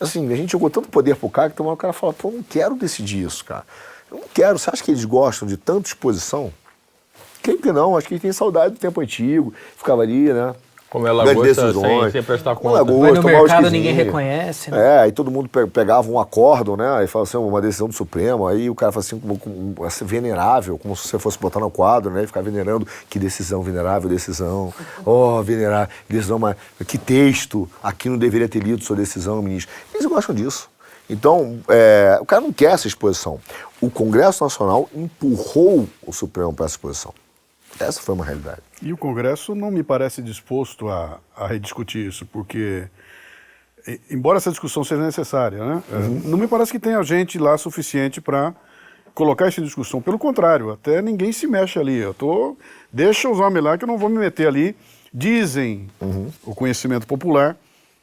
Assim, 0.00 0.32
a 0.32 0.36
gente 0.36 0.52
jogou 0.52 0.70
tanto 0.70 0.88
poder 0.88 1.16
pro 1.16 1.28
cara 1.28 1.50
que 1.50 1.54
então 1.54 1.70
o 1.70 1.76
cara 1.76 1.92
fala, 1.92 2.12
pô, 2.12 2.28
eu 2.28 2.32
não 2.32 2.42
quero 2.42 2.74
decidir 2.74 3.24
isso, 3.24 3.44
cara. 3.44 3.64
Eu 4.10 4.18
não 4.18 4.24
quero. 4.32 4.58
Você 4.58 4.70
acha 4.70 4.82
que 4.82 4.90
eles 4.90 5.04
gostam 5.04 5.46
de 5.46 5.56
tanta 5.56 5.86
exposição? 5.88 6.52
Quem 7.44 7.58
que 7.58 7.70
não? 7.70 7.94
Acho 7.94 8.08
que 8.08 8.18
tem 8.18 8.32
saudade 8.32 8.72
do 8.72 8.80
tempo 8.80 9.02
antigo, 9.02 9.52
ficava 9.76 10.00
ali, 10.00 10.32
né? 10.32 10.54
Como 10.88 11.06
ela 11.06 11.30
gosta 11.34 11.72
sem, 11.74 12.10
sem 12.10 12.22
prestar 12.22 12.54
conta. 12.54 12.76
Lagosta, 12.76 13.00
Vai 13.00 13.12
no 13.12 13.22
mercado 13.22 13.70
ninguém 13.70 13.92
reconhece, 13.92 14.70
né? 14.70 14.78
É, 14.78 14.98
aí 15.00 15.12
todo 15.12 15.30
mundo 15.30 15.50
pegava 15.68 16.08
um 16.08 16.18
acórdão, 16.18 16.74
né? 16.74 16.88
Aí 16.96 17.06
falava 17.06 17.28
assim, 17.28 17.36
uma 17.36 17.60
decisão 17.60 17.86
do 17.86 17.92
Supremo, 17.92 18.46
aí 18.46 18.70
o 18.70 18.74
cara 18.74 18.92
fala 18.92 19.04
assim, 19.04 19.18
como, 19.18 19.36
como, 19.36 19.84
assim, 19.84 20.06
venerável, 20.06 20.78
como 20.78 20.96
se 20.96 21.06
você 21.06 21.18
fosse 21.18 21.38
botar 21.38 21.60
no 21.60 21.70
quadro, 21.70 22.10
né? 22.12 22.22
E 22.22 22.26
ficar 22.26 22.40
venerando, 22.42 22.86
que 23.10 23.18
decisão, 23.18 23.62
venerável 23.62 24.08
decisão. 24.08 24.72
Oh, 25.04 25.42
venerável, 25.42 25.92
decisão, 26.08 26.38
mas 26.38 26.56
que 26.86 26.96
texto, 26.96 27.68
aqui 27.82 28.08
não 28.08 28.16
deveria 28.16 28.48
ter 28.48 28.60
lido 28.60 28.82
sua 28.82 28.96
decisão, 28.96 29.42
ministro. 29.42 29.74
Eles 29.92 30.06
gostam 30.06 30.34
disso. 30.34 30.70
Então, 31.10 31.58
é, 31.68 32.16
o 32.20 32.24
cara 32.24 32.40
não 32.40 32.52
quer 32.52 32.72
essa 32.72 32.86
exposição. 32.86 33.38
O 33.80 33.90
Congresso 33.90 34.42
Nacional 34.42 34.88
empurrou 34.94 35.86
o 36.06 36.12
Supremo 36.12 36.54
para 36.54 36.64
essa 36.64 36.74
exposição. 36.74 37.12
Essa 37.78 38.00
foi 38.00 38.14
uma 38.14 38.24
realidade. 38.24 38.60
E 38.80 38.92
o 38.92 38.96
Congresso 38.96 39.54
não 39.54 39.70
me 39.70 39.82
parece 39.82 40.22
disposto 40.22 40.88
a, 40.88 41.18
a 41.36 41.46
rediscutir 41.46 42.06
isso, 42.06 42.24
porque, 42.26 42.88
embora 44.10 44.38
essa 44.38 44.50
discussão 44.50 44.84
seja 44.84 45.02
necessária, 45.02 45.64
né, 45.64 45.82
uhum. 45.90 46.22
não 46.24 46.38
me 46.38 46.46
parece 46.46 46.72
que 46.72 46.78
tenha 46.78 47.02
gente 47.02 47.38
lá 47.38 47.56
suficiente 47.58 48.20
para 48.20 48.54
colocar 49.14 49.48
isso 49.48 49.60
em 49.60 49.64
discussão. 49.64 50.00
Pelo 50.00 50.18
contrário, 50.18 50.70
até 50.70 51.00
ninguém 51.02 51.32
se 51.32 51.46
mexe 51.46 51.78
ali. 51.78 51.96
Eu 51.96 52.14
tô, 52.14 52.56
deixa 52.92 53.28
os 53.28 53.40
homens 53.40 53.64
lá 53.64 53.78
que 53.78 53.84
eu 53.84 53.88
não 53.88 53.98
vou 53.98 54.08
me 54.08 54.18
meter 54.18 54.48
ali. 54.48 54.76
Dizem 55.12 55.88
uhum. 56.00 56.30
o 56.44 56.54
conhecimento 56.54 57.06
popular 57.06 57.56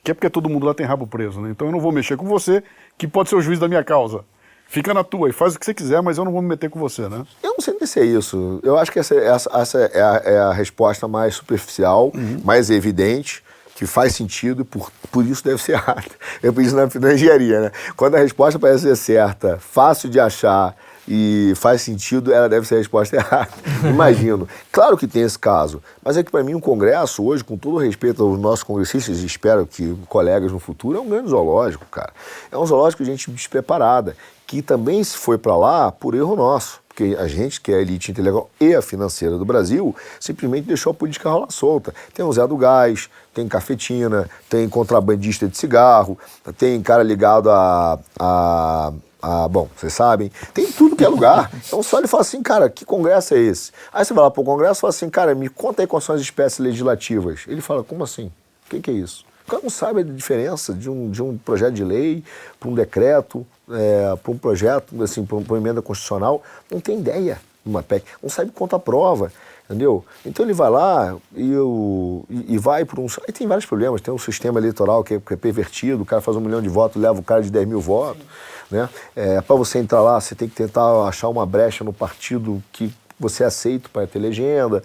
que 0.03 0.11
é 0.11 0.13
porque 0.13 0.29
todo 0.29 0.49
mundo 0.49 0.65
lá 0.65 0.73
tem 0.73 0.85
rabo 0.85 1.05
preso, 1.05 1.39
né? 1.41 1.51
Então 1.51 1.67
eu 1.67 1.71
não 1.71 1.79
vou 1.79 1.91
mexer 1.91 2.17
com 2.17 2.25
você, 2.25 2.63
que 2.97 3.07
pode 3.07 3.29
ser 3.29 3.35
o 3.35 3.41
juiz 3.41 3.59
da 3.59 3.67
minha 3.67 3.83
causa 3.83 4.25
fica 4.71 4.93
na 4.93 5.03
tua 5.03 5.29
e 5.29 5.33
faz 5.33 5.53
o 5.53 5.59
que 5.59 5.65
você 5.65 5.73
quiser, 5.73 6.01
mas 6.01 6.17
eu 6.17 6.23
não 6.23 6.31
vou 6.31 6.41
me 6.41 6.47
meter 6.47 6.69
com 6.69 6.79
você, 6.79 7.09
né? 7.09 7.25
Eu 7.43 7.51
não 7.51 7.59
sei 7.59 7.75
se 7.85 7.99
é 7.99 8.05
isso. 8.05 8.61
Eu 8.63 8.77
acho 8.77 8.89
que 8.89 8.99
essa, 8.99 9.13
essa, 9.15 9.49
essa 9.53 9.79
é, 9.79 10.01
a, 10.01 10.21
é, 10.23 10.39
a, 10.39 10.53
resposta 10.53 11.09
mais 11.09 11.35
superficial, 11.35 12.09
uhum. 12.15 12.39
mais 12.45 12.69
evidente, 12.69 13.43
que 13.75 13.85
faz 13.85 14.15
sentido 14.15 14.61
e 14.61 14.63
por, 14.63 14.89
por 15.11 15.25
isso 15.25 15.43
deve 15.43 15.61
ser 15.61 15.73
errada. 15.75 16.05
Eu 16.41 16.53
isso 16.61 16.73
na, 16.73 16.87
na 17.01 17.13
engenharia, 17.13 17.59
né? 17.59 17.71
Quando 17.97 18.15
a 18.15 18.19
resposta 18.19 18.57
parece 18.57 18.83
ser 18.83 18.95
certa, 18.95 19.57
fácil 19.59 20.09
de 20.09 20.21
achar 20.21 20.73
e 21.07 21.53
faz 21.55 21.81
sentido, 21.81 22.33
ela 22.33 22.47
deve 22.47 22.67
ser 22.67 22.75
a 22.75 22.77
resposta 22.77 23.15
errada. 23.17 23.51
Imagino. 23.83 24.47
Claro 24.71 24.97
que 24.97 25.07
tem 25.07 25.23
esse 25.23 25.37
caso, 25.37 25.81
mas 26.03 26.17
é 26.17 26.23
que 26.23 26.31
para 26.31 26.43
mim 26.43 26.53
o 26.53 26.61
Congresso 26.61 27.23
hoje, 27.23 27.43
com 27.43 27.57
todo 27.57 27.77
respeito 27.77 28.23
aos 28.23 28.39
nossos 28.39 28.63
congressistas, 28.63 29.19
e 29.19 29.25
espero 29.25 29.65
que 29.65 29.95
colegas 30.07 30.51
no 30.51 30.59
futuro, 30.59 30.97
é 30.97 31.01
um 31.01 31.09
grande 31.09 31.29
zoológico, 31.29 31.85
cara. 31.85 32.13
É 32.51 32.57
um 32.57 32.65
zoológico 32.65 33.03
de 33.03 33.09
gente 33.09 33.31
despreparada, 33.31 34.15
que 34.45 34.61
também 34.61 35.03
se 35.03 35.17
foi 35.17 35.37
para 35.37 35.55
lá 35.55 35.91
por 35.91 36.13
erro 36.13 36.35
nosso. 36.35 36.81
Porque 36.91 37.15
a 37.17 37.25
gente, 37.25 37.61
que 37.61 37.71
é 37.71 37.75
a 37.75 37.81
elite 37.81 38.11
intelectual 38.11 38.49
e 38.59 38.75
a 38.75 38.81
financeira 38.81 39.37
do 39.37 39.45
Brasil, 39.45 39.95
simplesmente 40.19 40.67
deixou 40.67 40.91
a 40.91 40.93
política 40.93 41.29
rolar 41.29 41.49
solta. 41.49 41.95
Tem 42.13 42.23
o 42.23 42.33
Zé 42.33 42.45
do 42.45 42.57
Gás, 42.57 43.09
tem 43.33 43.47
cafetina, 43.47 44.29
tem 44.49 44.67
contrabandista 44.67 45.47
de 45.47 45.57
cigarro, 45.57 46.19
tem 46.57 46.81
cara 46.81 47.01
ligado 47.01 47.49
a, 47.49 47.97
a 48.19 48.91
ah, 49.21 49.47
bom, 49.47 49.69
vocês 49.77 49.93
sabem, 49.93 50.31
tem 50.53 50.71
tudo 50.71 50.95
que 50.95 51.03
é 51.03 51.07
lugar. 51.07 51.51
Então 51.71 51.81
só 51.83 51.99
ele 51.99 52.07
fala 52.07 52.21
assim, 52.21 52.41
cara, 52.41 52.69
que 52.69 52.83
congresso 52.83 53.33
é 53.33 53.39
esse? 53.39 53.71
Aí 53.93 54.03
você 54.03 54.13
vai 54.13 54.23
lá 54.23 54.31
pro 54.31 54.43
congresso 54.43 54.79
e 54.79 54.81
fala 54.81 54.89
assim, 54.89 55.09
cara, 55.09 55.33
me 55.33 55.47
conta 55.47 55.81
aí 55.81 55.87
quais 55.87 56.03
são 56.03 56.15
as 56.15 56.21
espécies 56.21 56.59
legislativas. 56.59 57.41
Ele 57.47 57.61
fala, 57.61 57.83
como 57.83 58.03
assim? 58.03 58.25
O 58.65 58.69
que, 58.69 58.81
que 58.81 58.91
é 58.91 58.93
isso? 58.93 59.25
O 59.47 59.51
cara 59.51 59.61
não 59.63 59.69
sabe 59.69 60.01
a 60.01 60.03
diferença 60.03 60.73
de 60.73 60.89
um, 60.89 61.09
de 61.09 61.21
um 61.21 61.37
projeto 61.37 61.73
de 61.73 61.83
lei 61.83 62.23
para 62.59 62.69
um 62.69 62.73
decreto, 62.73 63.45
é, 63.69 64.15
para 64.21 64.31
um 64.31 64.37
projeto, 64.37 65.01
assim, 65.01 65.25
para 65.25 65.37
uma 65.37 65.57
emenda 65.57 65.81
constitucional, 65.81 66.43
não 66.69 66.79
tem 66.79 66.99
ideia 66.99 67.39
de 67.63 67.69
uma 67.69 67.81
PEC, 67.81 68.05
não 68.21 68.29
sabe 68.29 68.51
conta 68.51 68.75
a 68.75 68.79
prova, 68.79 69.31
entendeu? 69.65 70.03
Então 70.25 70.45
ele 70.45 70.53
vai 70.53 70.69
lá 70.69 71.15
e, 71.35 71.51
eu, 71.51 72.25
e, 72.29 72.55
e 72.55 72.57
vai 72.57 72.83
por 72.85 72.99
um. 72.99 73.07
Aí 73.25 73.33
tem 73.33 73.47
vários 73.47 73.65
problemas, 73.65 74.01
tem 74.01 74.13
um 74.13 74.17
sistema 74.17 74.59
eleitoral 74.59 75.03
que 75.03 75.15
é, 75.15 75.19
que 75.19 75.33
é, 75.33 75.37
pervertido, 75.37 76.03
o 76.03 76.05
cara 76.05 76.21
faz 76.21 76.35
um 76.35 76.41
milhão 76.41 76.61
de 76.61 76.69
votos, 76.69 77.01
leva 77.01 77.19
o 77.19 77.23
cara 77.23 77.41
de 77.41 77.49
10 77.49 77.67
mil 77.67 77.79
votos. 77.79 78.23
Né? 78.71 78.89
É, 79.15 79.41
para 79.41 79.55
você 79.55 79.77
entrar 79.77 80.01
lá, 80.01 80.19
você 80.19 80.33
tem 80.33 80.47
que 80.47 80.55
tentar 80.55 81.07
achar 81.07 81.27
uma 81.27 81.45
brecha 81.45 81.83
no 81.83 81.91
partido 81.91 82.63
que 82.71 82.93
você 83.19 83.43
é 83.43 83.47
aceito 83.47 83.89
para 83.89 84.07
ter 84.07 84.17
legenda. 84.17 84.81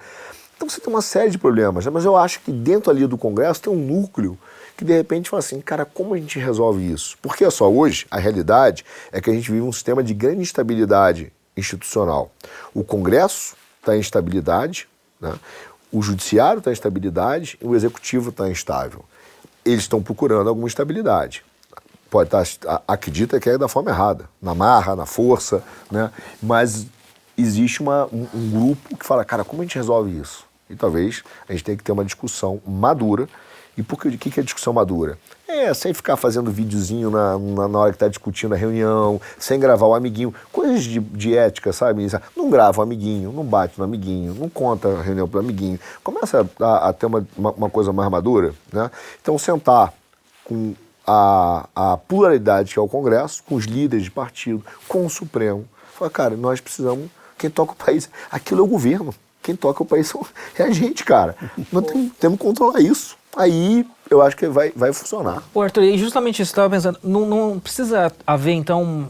Então 0.57 0.69
você 0.69 0.81
tem 0.81 0.93
uma 0.93 1.03
série 1.03 1.31
de 1.31 1.39
problemas, 1.39 1.85
né? 1.85 1.91
mas 1.93 2.05
eu 2.05 2.17
acho 2.17 2.41
que 2.41 2.51
dentro 2.51 2.91
ali 2.91 3.07
do 3.07 3.17
Congresso 3.17 3.63
tem 3.63 3.73
um 3.73 3.77
núcleo 3.77 4.39
que 4.77 4.85
de 4.85 4.93
repente 4.93 5.31
fala 5.31 5.41
assim, 5.41 5.61
cara, 5.61 5.85
como 5.85 6.15
a 6.15 6.19
gente 6.19 6.39
resolve 6.39 6.91
isso? 6.91 7.17
Porque 7.23 7.45
é 7.45 7.51
só 7.51 7.71
hoje 7.71 8.07
a 8.11 8.19
realidade 8.19 8.85
é 9.11 9.21
que 9.21 9.31
a 9.31 9.33
gente 9.33 9.51
vive 9.51 9.63
um 9.63 9.73
sistema 9.73 10.03
de 10.03 10.13
grande 10.13 10.43
instabilidade 10.43 11.33
institucional. 11.57 12.31
O 12.75 12.85
Congresso 12.85 13.57
está 13.81 13.97
em 13.97 14.01
instabilidade, 14.01 14.89
né? 15.21 15.35
o 15.91 16.03
Judiciário 16.03 16.59
está 16.59 16.71
em 16.71 16.73
instabilidade 16.73 17.59
e 17.61 17.67
o 17.67 17.75
Executivo 17.75 18.31
está 18.31 18.51
instável. 18.51 19.05
Eles 19.65 19.81
estão 19.81 20.03
procurando 20.03 20.49
alguma 20.49 20.69
estabilidade. 20.69 21.43
Pode 22.11 22.29
estar, 22.29 22.45
tá, 22.45 22.83
acredita 22.87 23.41
que 23.41 23.51
é 23.51 23.59
da 23.59 23.69
forma 23.69 23.91
errada, 23.91 24.29
na 24.41 24.55
marra, 24.55 24.95
na 24.95 25.07
força, 25.07 25.63
né? 25.91 26.11
mas 26.43 26.87
existe 27.37 27.81
uma, 27.81 28.07
um, 28.07 28.27
um 28.33 28.51
grupo 28.51 28.97
que 28.97 29.05
fala, 29.05 29.25
cara, 29.25 29.45
como 29.45 29.63
a 29.63 29.65
gente 29.65 29.77
resolve 29.77 30.19
isso? 30.19 30.45
E 30.69 30.75
talvez 30.75 31.23
a 31.49 31.53
gente 31.53 31.65
tenha 31.65 31.77
que 31.77 31.85
ter 31.85 31.93
uma 31.93 32.05
discussão 32.05 32.61
madura 32.67 33.29
e 33.77 33.83
por 33.83 34.01
que, 34.01 34.17
que, 34.17 34.41
é 34.41 34.43
discussão 34.43 34.73
madura? 34.73 35.19
É, 35.47 35.73
sem 35.75 35.93
ficar 35.93 36.17
fazendo 36.17 36.51
videozinho 36.51 37.11
na, 37.11 37.39
na, 37.39 37.69
na 37.69 37.79
hora 37.79 37.91
que 37.91 37.97
está 37.97 38.09
discutindo 38.09 38.55
a 38.55 38.57
reunião, 38.57 39.21
sem 39.39 39.61
gravar 39.61 39.87
o 39.87 39.95
amiguinho. 39.95 40.35
Coisas 40.51 40.83
de, 40.83 40.99
de 40.99 41.37
ética, 41.37 41.73
sabe? 41.75 42.07
Não 42.35 42.49
grava 42.49 42.81
o 42.81 42.83
amiguinho, 42.83 43.31
não 43.33 43.45
bate 43.45 43.79
no 43.79 43.85
amiguinho, 43.85 44.35
não 44.35 44.49
conta 44.49 44.89
a 44.89 45.03
reunião 45.03 45.29
para 45.29 45.39
o 45.39 45.41
amiguinho. 45.41 45.79
Começa 46.03 46.49
a, 46.59 46.89
a 46.89 46.93
ter 46.93 47.05
uma, 47.05 47.27
uma, 47.37 47.51
uma, 47.53 47.71
coisa 47.71 47.93
mais 47.93 48.11
madura, 48.11 48.55
né? 48.73 48.91
Então, 49.21 49.39
sentar 49.39 49.93
com 50.43 50.75
a, 51.07 51.69
a 51.75 51.97
pluralidade 51.97 52.73
que 52.73 52.79
é 52.79 52.83
o 52.83 52.89
Congresso, 52.89 53.43
com 53.45 53.55
os 53.55 53.65
líderes 53.65 54.05
de 54.05 54.11
partido, 54.11 54.65
com 54.89 55.07
o 55.07 55.11
Supremo. 55.11 55.67
Falar, 55.95 56.11
cara, 56.11 56.37
nós 56.37 56.61
precisamos, 56.61 57.09
quem 57.39 57.49
toca 57.49 57.73
o 57.73 57.77
país, 57.77 58.11
aquilo 58.31 58.61
é 58.61 58.65
o 58.65 58.67
governo. 58.67 59.15
quem 59.43 59.55
toca 59.55 59.83
o 59.83 59.87
país 59.87 60.13
é 60.59 60.65
a 60.65 60.71
gente, 60.71 61.05
cara. 61.05 61.37
Nós 61.73 61.87
temos, 61.87 62.13
temos 62.19 62.39
que 62.39 62.45
controlar 62.45 62.81
isso. 62.81 63.17
Aí 63.37 63.87
eu 64.09 64.23
acho 64.23 64.37
que 64.37 64.47
vai, 64.47 64.73
vai 64.75 64.93
funcionar. 64.93 65.43
Ô 65.53 65.61
Arthur, 65.61 65.83
e 65.83 65.99
justamente 65.99 66.41
isso, 66.41 66.51
eu 66.51 66.53
estava 66.53 66.71
pensando, 66.71 66.99
não, 67.03 67.27
não, 67.27 67.59
precisa 67.59 68.13
haver, 68.27 68.53
então, 68.53 69.09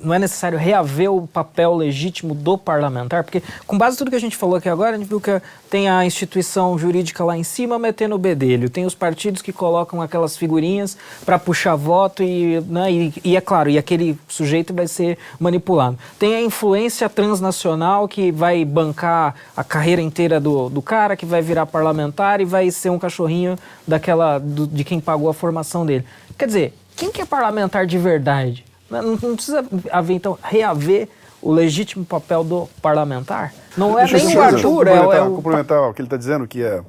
não 0.00 0.14
é 0.14 0.18
necessário 0.18 0.58
reaver 0.58 1.12
o 1.12 1.26
papel 1.26 1.74
legítimo 1.74 2.34
do 2.34 2.56
parlamentar, 2.56 3.24
porque 3.24 3.42
com 3.66 3.76
base 3.76 3.96
em 3.96 3.98
tudo 3.98 4.10
que 4.10 4.16
a 4.16 4.20
gente 4.20 4.36
falou 4.36 4.56
aqui 4.56 4.68
agora, 4.68 4.96
a 4.96 4.98
gente 4.98 5.08
viu 5.08 5.20
que 5.20 5.40
tem 5.68 5.88
a 5.88 6.04
instituição 6.06 6.78
jurídica 6.78 7.22
lá 7.24 7.36
em 7.36 7.44
cima 7.44 7.78
metendo 7.78 8.14
o 8.14 8.18
bedelho, 8.18 8.70
tem 8.70 8.86
os 8.86 8.94
partidos 8.94 9.42
que 9.42 9.52
colocam 9.52 10.00
aquelas 10.00 10.36
figurinhas 10.36 10.96
para 11.24 11.38
puxar 11.38 11.76
voto 11.76 12.22
e, 12.22 12.60
né, 12.62 12.90
e, 12.90 13.14
e, 13.22 13.36
é 13.36 13.40
claro, 13.40 13.68
e 13.68 13.76
aquele 13.76 14.18
sujeito 14.28 14.72
vai 14.72 14.86
ser 14.86 15.18
manipulado. 15.38 15.98
Tem 16.18 16.34
a 16.34 16.42
influência 16.42 17.08
transnacional 17.08 18.08
que 18.08 18.32
vai 18.32 18.64
bancar 18.64 19.34
a 19.54 19.62
carreira 19.62 20.00
inteira 20.00 20.40
do, 20.40 20.70
do 20.70 20.80
cara, 20.80 21.16
que 21.16 21.26
vai 21.26 21.42
virar 21.42 21.66
parlamentar 21.66 22.40
e 22.40 22.44
vai 22.44 22.70
ser 22.70 22.90
um 22.90 22.98
cachorrinho 22.98 23.58
daquela 23.86 24.21
do, 24.38 24.66
de 24.66 24.84
quem 24.84 25.00
pagou 25.00 25.28
a 25.28 25.34
formação 25.34 25.84
dele. 25.84 26.04
Quer 26.38 26.46
dizer, 26.46 26.74
quem 26.96 27.10
que 27.10 27.20
é 27.20 27.24
parlamentar 27.24 27.86
de 27.86 27.98
verdade? 27.98 28.64
Não, 28.90 29.16
não 29.16 29.34
precisa 29.34 29.64
haver, 29.90 30.14
então, 30.14 30.38
reaver 30.42 31.08
o 31.40 31.50
legítimo 31.50 32.04
papel 32.04 32.44
do 32.44 32.68
parlamentar? 32.80 33.52
Não 33.76 33.98
é 33.98 34.04
nem 34.10 34.36
o 34.36 34.42
Arthur, 34.42 34.86
é, 34.86 34.96
é 34.96 35.22
o... 35.22 35.36
Complementar 35.36 35.80
o 35.88 35.94
que 35.94 36.00
ele 36.00 36.06
está 36.06 36.16
dizendo, 36.16 36.46
que 36.46 36.62
é, 36.62 36.82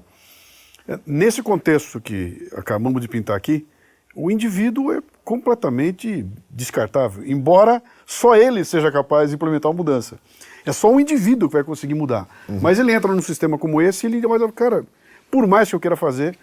é, 0.88 1.00
nesse 1.06 1.42
contexto 1.42 2.00
que 2.00 2.50
acabamos 2.56 3.02
de 3.02 3.08
pintar 3.08 3.36
aqui, 3.36 3.66
o 4.16 4.30
indivíduo 4.30 4.92
é 4.92 5.02
completamente 5.24 6.26
descartável, 6.50 7.26
embora 7.26 7.82
só 8.06 8.36
ele 8.36 8.64
seja 8.64 8.92
capaz 8.92 9.30
de 9.30 9.36
implementar 9.36 9.72
uma 9.72 9.78
mudança. 9.78 10.20
É 10.66 10.72
só 10.72 10.92
um 10.92 11.00
indivíduo 11.00 11.50
que 11.50 11.54
vai 11.54 11.64
conseguir 11.64 11.94
mudar. 11.94 12.28
Uhum. 12.48 12.60
Mas 12.62 12.80
ele 12.80 12.94
entra 12.94 13.12
num 13.12 13.22
sistema 13.22 13.58
como 13.58 13.82
esse 13.82 14.06
e 14.06 14.10
ele 14.10 14.22
diz, 14.22 14.30
cara, 14.56 14.86
por 15.32 15.48
mais 15.48 15.70
que 15.70 15.76
eu 15.76 15.80
queira 15.80 15.96
fazer, 15.96 16.38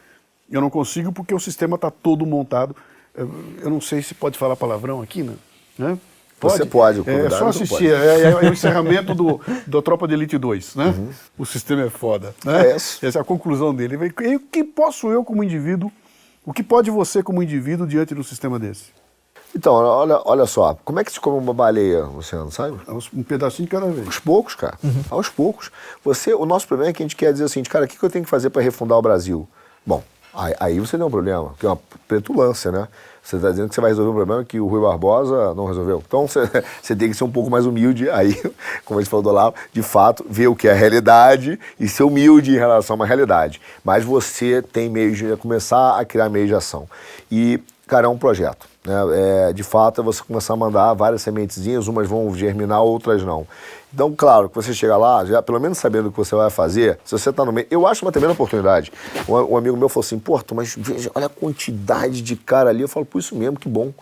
eu 0.51 0.61
não 0.61 0.71
consigo 0.71 1.13
porque 1.13 1.35
o 1.35 1.41
sistema 1.41 1.77
está 1.77 1.91
todo 1.91 2.27
montado. 2.27 2.75
Eu 3.15 3.71
não 3.71 3.81
sei 3.81 4.03
se 4.03 4.15
pode 4.15 4.39
falar 4.39 4.57
palavrão 4.57 5.03
aqui, 5.03 5.23
né? 5.23 5.35
né? 5.79 5.99
Pode? 6.41 6.57
Você 6.57 6.65
pode, 6.65 7.11
é, 7.11 7.27
é 7.27 7.31
só 7.31 7.49
assistir. 7.49 7.93
É, 7.93 8.23
é, 8.23 8.31
é, 8.31 8.35
o 8.49 8.53
encerramento 8.53 9.15
do, 9.15 9.39
do 9.67 9.83
Tropa 9.83 10.09
de 10.09 10.15
Elite 10.15 10.39
2, 10.39 10.75
né? 10.75 10.87
Uhum. 10.87 11.11
O 11.37 11.45
sistema 11.45 11.83
é 11.83 11.91
foda. 11.91 12.35
Né? 12.43 12.69
É 12.69 12.71
Essa 12.73 13.07
é 13.07 13.21
a 13.21 13.25
conclusão 13.25 13.75
dele. 13.75 13.99
E 14.23 14.37
o 14.37 14.41
que 14.41 14.65
posso 14.65 15.11
eu 15.11 15.23
como 15.23 15.45
indivíduo, 15.45 15.93
o 16.47 16.53
que 16.55 16.63
pode 16.63 16.91
você 16.91 17.23
como 17.23 17.43
indivíduo 17.43 17.87
diante 17.87 18.15
de 18.15 18.21
um 18.21 18.25
sistema 18.25 18.59
desse? 18.59 18.87
Então, 19.55 19.75
olha, 19.75 20.23
olha 20.25 20.47
só, 20.47 20.79
como 20.85 21.01
é 21.01 21.05
que 21.05 21.13
se 21.13 21.21
come 21.21 21.37
uma 21.37 21.53
baleia, 21.53 22.05
Luciano, 22.05 22.51
sabe? 22.51 22.79
Um 23.13 23.23
pedacinho 23.23 23.67
de 23.67 23.71
cada 23.71 23.87
vez. 23.87 24.07
Aos 24.07 24.19
poucos, 24.19 24.55
cara. 24.55 24.79
Uhum. 24.83 25.03
Aos 25.11 25.29
poucos. 25.29 25.71
Você, 26.05 26.33
o 26.33 26.47
nosso 26.47 26.67
problema 26.67 26.91
é 26.91 26.93
que 26.93 27.03
a 27.03 27.05
gente 27.05 27.17
quer 27.17 27.33
dizer 27.33 27.45
assim, 27.45 27.63
cara, 27.65 27.85
o 27.85 27.89
que 27.89 28.03
eu 28.03 28.09
tenho 28.09 28.25
que 28.25 28.31
fazer 28.31 28.49
para 28.49 28.63
refundar 28.63 28.97
o 28.97 29.03
Brasil? 29.03 29.47
Bom, 29.85 30.03
Aí, 30.33 30.55
aí, 30.61 30.81
você 30.81 30.97
tem 30.97 31.05
um 31.05 31.11
problema, 31.11 31.55
que 31.59 31.67
é 31.67 31.69
uma 31.69 31.79
petulância, 32.07 32.71
né? 32.71 32.87
Você 33.23 33.37
está 33.37 33.51
dizendo 33.51 33.69
que 33.69 33.75
você 33.75 33.81
vai 33.81 33.91
resolver 33.91 34.11
um 34.11 34.15
problema 34.15 34.45
que 34.45 34.59
o 34.59 34.67
Rui 34.67 34.81
Barbosa 34.81 35.55
não 35.55 35.67
resolveu. 35.67 36.03
Então 36.07 36.27
você, 36.27 36.41
você 36.81 36.97
tem 36.97 37.11
que 37.11 37.17
ser 37.17 37.25
um 37.25 37.31
pouco 37.31 37.51
mais 37.51 37.67
humilde 37.67 38.09
aí, 38.11 38.35
como 38.85 38.99
a 38.99 39.03
gente 39.03 39.11
falou 39.11 39.23
do 39.23 39.29
Olavo, 39.29 39.55
de 39.73 39.83
fato, 39.83 40.25
ver 40.29 40.49
o 40.49 40.57
que 40.57 40.69
é 40.69 40.73
a 40.73 40.75
realidade 40.75 41.59
e 41.79 41.89
ser 41.89 42.05
humilde 42.05 42.53
em 42.53 42.59
relação 42.59 42.95
a 42.95 42.97
uma 42.97 43.07
realidade. 43.07 43.61
Mas 43.85 44.05
você 44.05 44.63
tem 44.63 44.89
meios 44.89 45.19
de 45.19 45.37
começar 45.37 45.99
a 45.99 46.05
criar 46.05 46.29
meios 46.29 46.49
de 46.49 46.55
ação. 46.55 46.89
E, 47.31 47.61
cara, 47.87 48.07
é 48.07 48.09
um 48.09 48.19
projeto. 48.19 48.67
Né? 48.85 48.95
É, 49.49 49.53
de 49.53 49.63
fato, 49.63 50.01
é 50.01 50.05
você 50.05 50.23
começar 50.23 50.55
a 50.55 50.57
mandar 50.57 50.95
várias 50.95 51.23
sementezinhas, 51.23 51.87
umas 51.87 52.09
vão 52.09 52.35
germinar, 52.35 52.83
outras 52.83 53.23
não. 53.23 53.47
Então, 53.93 54.15
claro, 54.17 54.49
que 54.49 54.55
você 54.55 54.73
chega 54.73 54.97
lá, 54.97 55.25
já 55.25 55.43
pelo 55.43 55.59
menos 55.59 55.79
sabendo 55.79 56.09
o 56.09 56.13
que 56.13 56.19
você 56.19 56.35
vai 56.35 56.49
fazer, 56.49 56.99
se 57.05 57.13
você 57.13 57.31
está 57.31 57.45
no 57.45 57.53
meio. 57.53 57.67
Eu 57.71 57.87
acho 57.87 58.05
uma 58.05 58.13
tremenda 58.13 58.33
oportunidade. 58.33 58.93
Um, 59.29 59.35
um, 59.35 59.57
amigo 59.57 59.77
meu 59.77 59.89
falou 59.89 60.05
assim: 60.05 60.19
pô, 60.19 60.41
mas 60.55 60.77
veja, 60.79 61.11
olha 61.15 61.27
a 61.27 61.31
quantidade 61.31 62.23
de 62.23 62.37
cara 62.37 62.71
ali. 62.71 62.83
Eu 62.83 62.89
falo, 62.89 63.05
por 63.05 63.19
isso 63.19 63.35
mesmo, 63.35 63.59
que 63.59 63.69
bom. 63.69 63.93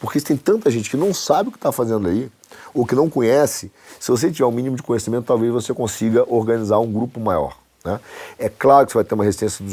Porque 0.00 0.20
tem 0.20 0.36
tanta 0.36 0.70
gente 0.70 0.90
que 0.90 0.96
não 0.96 1.14
sabe 1.14 1.48
o 1.48 1.52
que 1.52 1.58
está 1.58 1.72
fazendo 1.72 2.08
aí, 2.08 2.30
ou 2.74 2.84
que 2.84 2.94
não 2.94 3.08
conhece. 3.08 3.72
Se 3.98 4.10
você 4.10 4.30
tiver 4.30 4.44
um 4.44 4.50
mínimo 4.50 4.76
de 4.76 4.82
conhecimento, 4.82 5.24
talvez 5.24 5.52
você 5.52 5.72
consiga 5.72 6.24
organizar 6.28 6.78
um 6.80 6.92
grupo 6.92 7.18
maior. 7.18 7.56
Né? 7.84 7.98
É 8.38 8.48
claro 8.48 8.84
que 8.84 8.92
você 8.92 8.98
vai 8.98 9.04
ter 9.04 9.14
uma 9.14 9.24
resistência 9.24 9.64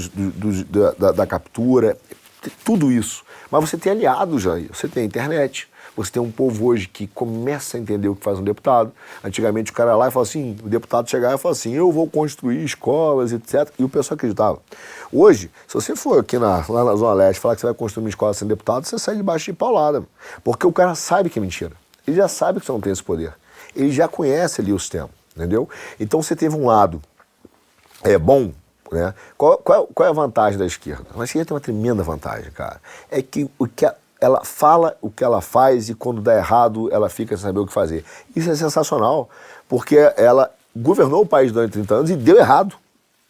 da, 0.98 1.12
da 1.12 1.28
captura, 1.28 1.98
tudo 2.64 2.92
isso. 2.92 3.24
Mas 3.52 3.70
você 3.70 3.78
tem 3.78 3.92
aliados 3.92 4.48
aí. 4.48 4.70
Você 4.72 4.88
tem 4.88 5.06
internet, 5.06 5.68
você 5.96 6.12
tem 6.12 6.22
um 6.22 6.32
povo 6.32 6.66
hoje 6.66 6.88
que 6.88 7.08
começa 7.08 7.78
a 7.78 7.80
entender 7.80 8.08
o 8.08 8.16
que 8.16 8.24
faz 8.24 8.40
um 8.40 8.44
deputado. 8.44 8.92
Antigamente 9.24 9.72
o 9.72 9.74
cara 9.74 9.96
lá 9.96 10.08
e 10.08 10.12
fala 10.12 10.24
assim, 10.24 10.58
o 10.64 10.70
deputado 10.70 11.10
chegava 11.10 11.36
e 11.36 11.38
fala 11.38 11.54
assim, 11.54 11.74
eu 11.74 11.92
vou 11.92 12.10
construir 12.10 12.64
escolas, 12.64 13.32
etc. 13.32 13.72
E 13.78 13.84
o 13.84 13.90
pessoal 13.90 14.16
acreditava. 14.16 14.60
Hoje, 15.12 15.52
se 15.68 15.74
você 15.74 15.96
for 15.96 16.20
aqui 16.20 16.38
na, 16.40 16.64
lá 16.68 16.84
na 16.84 16.96
Zona 16.96 17.14
Leste 17.14 17.40
falar 17.40 17.56
que 17.56 17.62
você 17.62 17.68
vai 17.68 17.76
construir 17.76 18.04
uma 18.04 18.10
escola 18.10 18.34
sem 18.34 18.48
deputado, 18.48 18.86
você 18.86 18.98
sai 18.98 19.16
debaixo 19.16 19.46
de 19.46 19.54
paulada. 19.54 20.04
Porque 20.44 20.66
o 20.66 20.72
cara 20.72 20.96
sabe 20.96 21.30
que 21.30 21.38
é 21.38 21.42
mentira. 21.42 21.74
Ele 22.08 22.18
já 22.18 22.28
sabe 22.28 22.60
que 22.60 22.66
você 22.66 22.72
não 22.72 22.82
tem 22.82 22.92
esse 22.92 23.04
poder. 23.04 23.34
Ele 23.76 23.92
já 23.92 24.08
conhece 24.08 24.62
ali 24.62 24.74
o 24.74 24.80
sistema, 24.80 25.10
entendeu? 25.36 25.70
Então 26.00 26.22
você 26.22 26.36
teve 26.36 26.56
um 26.56 26.66
lado 26.66 27.02
é 28.04 28.18
bom, 28.18 28.52
né? 28.92 29.14
Qual, 29.38 29.58
qual, 29.58 29.88
qual, 29.88 30.08
é 30.08 30.10
a 30.10 30.14
vantagem 30.14 30.60
da 30.60 30.66
esquerda? 30.66 31.06
A 31.18 31.24
esquerda 31.24 31.46
tem 31.46 31.56
uma 31.56 31.62
tremenda 31.62 32.04
vantagem, 32.04 32.52
cara. 32.52 32.82
É 33.10 33.22
que 33.22 33.50
o 33.58 33.66
que 33.66 33.86
a, 33.86 33.96
ela 34.24 34.46
fala 34.46 34.96
o 35.02 35.12
que 35.12 35.22
ela 35.22 35.42
faz 35.42 35.90
e 35.90 35.94
quando 35.94 36.22
dá 36.22 36.38
errado 36.38 36.90
ela 36.94 37.10
fica 37.10 37.36
sem 37.36 37.46
saber 37.46 37.60
o 37.60 37.68
que 37.68 37.74
fazer. 37.74 38.06
Isso 38.34 38.50
é 38.50 38.56
sensacional, 38.56 39.30
porque 39.68 39.98
ela 40.16 40.50
governou 40.74 41.24
o 41.24 41.26
país 41.26 41.52
durante 41.52 41.74
30 41.74 41.94
anos 41.94 42.10
e 42.10 42.16
deu 42.16 42.38
errado. 42.38 42.78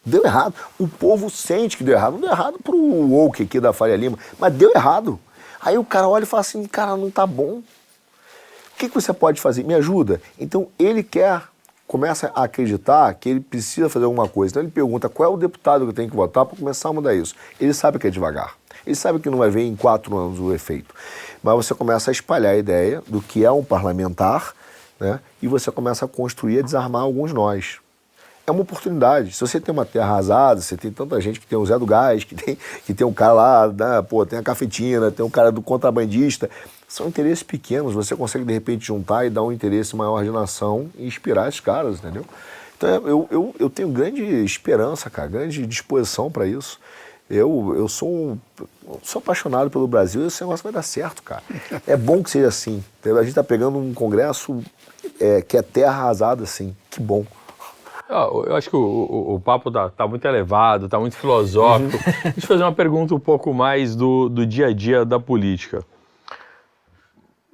Deu 0.06 0.24
errado. 0.24 0.54
O 0.78 0.88
povo 0.88 1.32
sente 1.32 1.78
que 1.78 1.84
deu 1.84 1.96
errado. 1.96 2.14
Não 2.14 2.20
deu 2.20 2.30
errado 2.30 2.60
pro 2.64 2.78
woke 2.78 3.42
aqui 3.42 3.60
da 3.60 3.74
Faria 3.74 3.96
Lima, 3.96 4.20
mas 4.38 4.54
deu 4.54 4.72
errado. 4.76 5.20
Aí 5.60 5.80
o 5.80 5.84
cara 5.84 6.08
olha 6.08 6.24
e 6.24 6.28
fala 6.28 6.42
assim, 6.42 6.64
cara, 6.66 6.96
não 6.96 7.10
tá 7.10 7.26
bom. 7.26 7.54
O 7.54 7.64
que, 8.78 8.88
que 8.88 8.94
você 8.94 9.12
pode 9.12 9.42
fazer? 9.42 9.64
Me 9.64 9.74
ajuda. 9.74 10.22
Então 10.40 10.68
ele 10.78 11.02
quer, 11.02 11.42
começa 11.88 12.32
a 12.36 12.44
acreditar 12.44 13.12
que 13.16 13.30
ele 13.30 13.40
precisa 13.40 13.90
fazer 13.90 14.06
alguma 14.06 14.30
coisa. 14.30 14.52
Então 14.52 14.62
ele 14.62 14.72
pergunta 14.72 15.10
qual 15.10 15.32
é 15.32 15.34
o 15.34 15.38
deputado 15.38 15.88
que 15.88 15.94
tenho 15.94 16.10
que 16.10 16.16
votar 16.16 16.46
para 16.46 16.56
começar 16.56 16.90
a 16.90 16.94
mudar 16.94 17.16
isso. 17.16 17.34
Ele 17.60 17.74
sabe 17.74 17.98
que 17.98 18.06
é 18.06 18.12
devagar. 18.12 18.62
Ele 18.86 18.96
sabe 18.96 19.20
que 19.20 19.30
não 19.30 19.38
vai 19.38 19.50
ver 19.50 19.64
em 19.64 19.76
quatro 19.76 20.18
anos 20.18 20.40
o 20.40 20.54
efeito. 20.54 20.94
Mas 21.42 21.56
você 21.56 21.74
começa 21.74 22.12
a 22.12 22.14
espalhar 22.14 22.54
a 22.54 22.58
ideia 22.58 23.02
do 23.08 23.22
que 23.22 23.44
é 23.46 23.52
um 23.52 23.64
parlamentar 23.64 24.54
né? 25.00 25.20
e 25.42 25.48
você 25.48 25.72
começa 25.72 26.06
a 26.06 26.08
construir 26.08 26.60
e 26.60 26.64
desarmar 26.64 27.02
alguns 27.02 27.34
nós. 27.34 27.80
É 28.46 28.52
uma 28.52 28.62
oportunidade. 28.62 29.32
Se 29.32 29.40
você 29.40 29.60
tem 29.60 29.72
uma 29.72 29.86
terra 29.86 30.06
arrasada, 30.06 30.60
você 30.60 30.76
tem 30.76 30.92
tanta 30.92 31.20
gente 31.22 31.40
que 31.40 31.48
tem 31.48 31.58
o 31.58 31.66
Zé 31.66 31.80
do 31.80 31.86
Gás, 31.86 32.26
que 32.26 32.36
tem, 32.36 32.58
que 32.86 32.94
tem 32.94 33.08
um 33.08 33.14
cara 33.14 33.34
lá, 33.34 33.68
né? 33.68 34.02
pô, 34.02 34.26
tem 34.26 34.38
a 34.38 34.44
cafetina, 34.44 35.10
tem 35.10 35.26
um 35.26 35.30
cara 35.30 35.52
do 35.52 35.62
contrabandista. 35.62 36.50
São 36.88 37.08
interesses 37.08 37.42
pequenos, 37.42 37.94
você 37.94 38.16
consegue 38.16 38.44
de 38.44 38.54
repente 38.54 38.86
juntar 38.86 39.26
e 39.26 39.30
dar 39.30 39.44
um 39.44 39.52
interesse 39.52 39.96
maior 39.96 40.24
de 40.24 40.30
nação 40.30 40.90
e 40.98 41.08
inspirar 41.08 41.48
esses 41.48 41.62
caras, 41.62 42.00
entendeu? 42.00 42.26
Então 42.78 42.90
eu, 43.08 43.28
eu, 43.32 43.56
eu 43.58 43.70
tenho 43.70 43.88
grande 43.88 44.22
esperança, 44.44 45.10
cara, 45.10 45.30
grande 45.30 45.66
disposição 45.66 46.30
para 46.30 46.46
isso. 46.46 46.80
Eu, 47.30 47.74
eu 47.76 47.88
sou, 47.88 48.38
sou 49.02 49.20
apaixonado 49.20 49.70
pelo 49.70 49.88
Brasil 49.88 50.24
e 50.24 50.28
esse 50.28 50.42
negócio 50.44 50.64
vai 50.64 50.74
dar 50.74 50.84
certo, 50.84 51.24
cara. 51.24 51.42
É 51.88 51.96
bom 51.96 52.22
que 52.22 52.30
seja 52.30 52.48
assim. 52.48 52.84
A 53.04 53.10
gente 53.20 53.30
está 53.30 53.44
pegando 53.44 53.78
um 53.78 53.94
congresso 53.94 54.62
é, 55.20 55.42
que 55.42 55.58
é 55.58 55.62
terra 55.62 55.94
arrasada, 55.94 56.44
assim. 56.44 56.76
Que 56.90 57.02
bom. 57.02 57.26
Eu 58.10 58.56
acho 58.56 58.70
que 58.70 58.76
o, 58.76 58.80
o, 58.80 59.36
o 59.36 59.40
papo 59.40 59.72
tá, 59.72 59.90
tá, 59.90 60.08
muito 60.08 60.24
elevado, 60.26 60.88
tá 60.88 61.00
muito 61.00 61.16
filosófico. 61.16 61.96
Uhum. 61.96 62.14
Deixa 62.24 62.40
eu 62.40 62.48
fazer 62.48 62.64
uma 62.64 62.74
pergunta 62.74 63.16
um 63.16 63.20
pouco 63.20 63.54
mais 63.54 63.96
do, 63.96 64.30
do 64.30 64.46
dia 64.46 64.68
a 64.68 64.74
dia 64.74 65.04
da 65.04 65.20
política. 65.20 65.84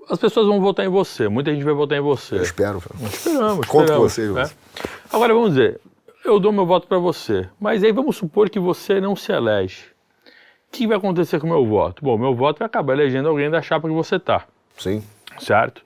As 0.09 0.17
pessoas 0.17 0.47
vão 0.47 0.59
votar 0.59 0.85
em 0.85 0.89
você, 0.89 1.29
muita 1.29 1.53
gente 1.53 1.63
vai 1.63 1.73
votar 1.73 1.97
em 1.97 2.01
você. 2.01 2.35
Eu 2.35 2.43
espero. 2.43 2.81
Esperamos. 3.03 3.67
Conto 3.67 3.93
com 3.93 3.99
você. 3.99 4.27
Né? 4.27 4.49
Agora 5.13 5.33
vamos 5.33 5.51
dizer, 5.51 5.79
eu 6.23 6.39
dou 6.39 6.51
meu 6.51 6.65
voto 6.65 6.87
para 6.87 6.97
você. 6.97 7.49
Mas 7.59 7.83
aí 7.83 7.91
vamos 7.91 8.17
supor 8.17 8.49
que 8.49 8.59
você 8.59 8.99
não 8.99 9.15
se 9.15 9.31
elege. 9.31 9.85
O 10.67 10.71
que 10.71 10.85
vai 10.85 10.97
acontecer 10.97 11.39
com 11.39 11.47
o 11.47 11.49
meu 11.49 11.65
voto? 11.65 12.03
Bom, 12.03 12.17
meu 12.17 12.35
voto 12.35 12.59
vai 12.59 12.67
acabar 12.67 12.93
elegendo 12.93 13.27
alguém 13.27 13.49
da 13.49 13.61
chapa 13.61 13.87
que 13.87 13.93
você 13.93 14.17
está. 14.17 14.45
Sim. 14.77 15.03
Certo? 15.39 15.83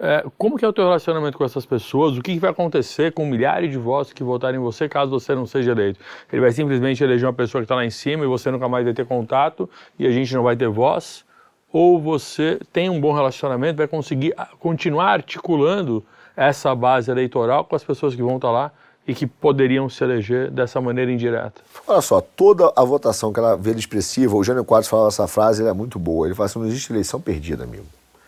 É, 0.00 0.24
como 0.36 0.58
que 0.58 0.64
é 0.64 0.68
o 0.68 0.72
teu 0.72 0.84
relacionamento 0.84 1.38
com 1.38 1.44
essas 1.44 1.64
pessoas? 1.64 2.16
O 2.16 2.22
que, 2.22 2.32
que, 2.34 2.40
vai 2.40 2.50
acontecer 2.50 3.12
com 3.12 3.24
milhares 3.24 3.70
de 3.70 3.78
votos 3.78 4.12
que 4.12 4.24
votarem 4.24 4.58
em 4.58 4.62
você 4.62 4.88
caso 4.88 5.10
você 5.12 5.34
não 5.34 5.46
seja 5.46 5.70
eleito? 5.70 6.00
Ele 6.32 6.40
vai 6.40 6.50
simplesmente 6.50 7.04
eleger 7.04 7.26
uma 7.26 7.32
pessoa 7.32 7.60
que 7.60 7.66
está 7.66 7.76
lá 7.76 7.84
em 7.84 7.90
cima 7.90 8.24
e 8.24 8.26
você 8.26 8.50
nunca 8.50 8.68
mais 8.68 8.84
vai 8.84 8.94
ter 8.94 9.06
contato 9.06 9.70
e 9.98 10.06
a 10.06 10.10
gente 10.10 10.34
não 10.34 10.42
vai 10.42 10.56
ter 10.56 10.68
voz? 10.68 11.24
Ou 11.72 12.00
você 12.00 12.58
tem 12.72 12.90
um 12.90 13.00
bom 13.00 13.12
relacionamento, 13.12 13.76
vai 13.76 13.86
conseguir 13.86 14.34
continuar 14.58 15.12
articulando 15.12 16.04
essa 16.36 16.74
base 16.74 17.10
eleitoral 17.10 17.64
com 17.64 17.76
as 17.76 17.84
pessoas 17.84 18.14
que 18.14 18.22
vão 18.22 18.36
estar 18.36 18.48
tá 18.48 18.52
lá 18.52 18.72
e 19.06 19.14
que 19.14 19.26
poderiam 19.26 19.88
se 19.88 20.02
eleger 20.04 20.50
dessa 20.50 20.80
maneira 20.80 21.10
indireta? 21.10 21.60
Olha 21.86 22.00
só, 22.00 22.20
toda 22.20 22.72
a 22.76 22.84
votação 22.84 23.32
que 23.32 23.40
ela 23.40 23.56
vê 23.56 23.72
expressiva, 23.72 24.36
o 24.36 24.44
Jânio 24.44 24.64
Quadros 24.64 24.88
fala 24.88 25.08
essa 25.08 25.26
frase, 25.26 25.66
é 25.66 25.72
muito 25.72 25.98
boa. 25.98 26.26
Ele 26.26 26.34
fala 26.34 26.46
assim, 26.46 26.58
não 26.58 26.66
existe 26.66 26.92
eleição 26.92 27.20
perdida, 27.20 27.64
amigo. 27.64 27.86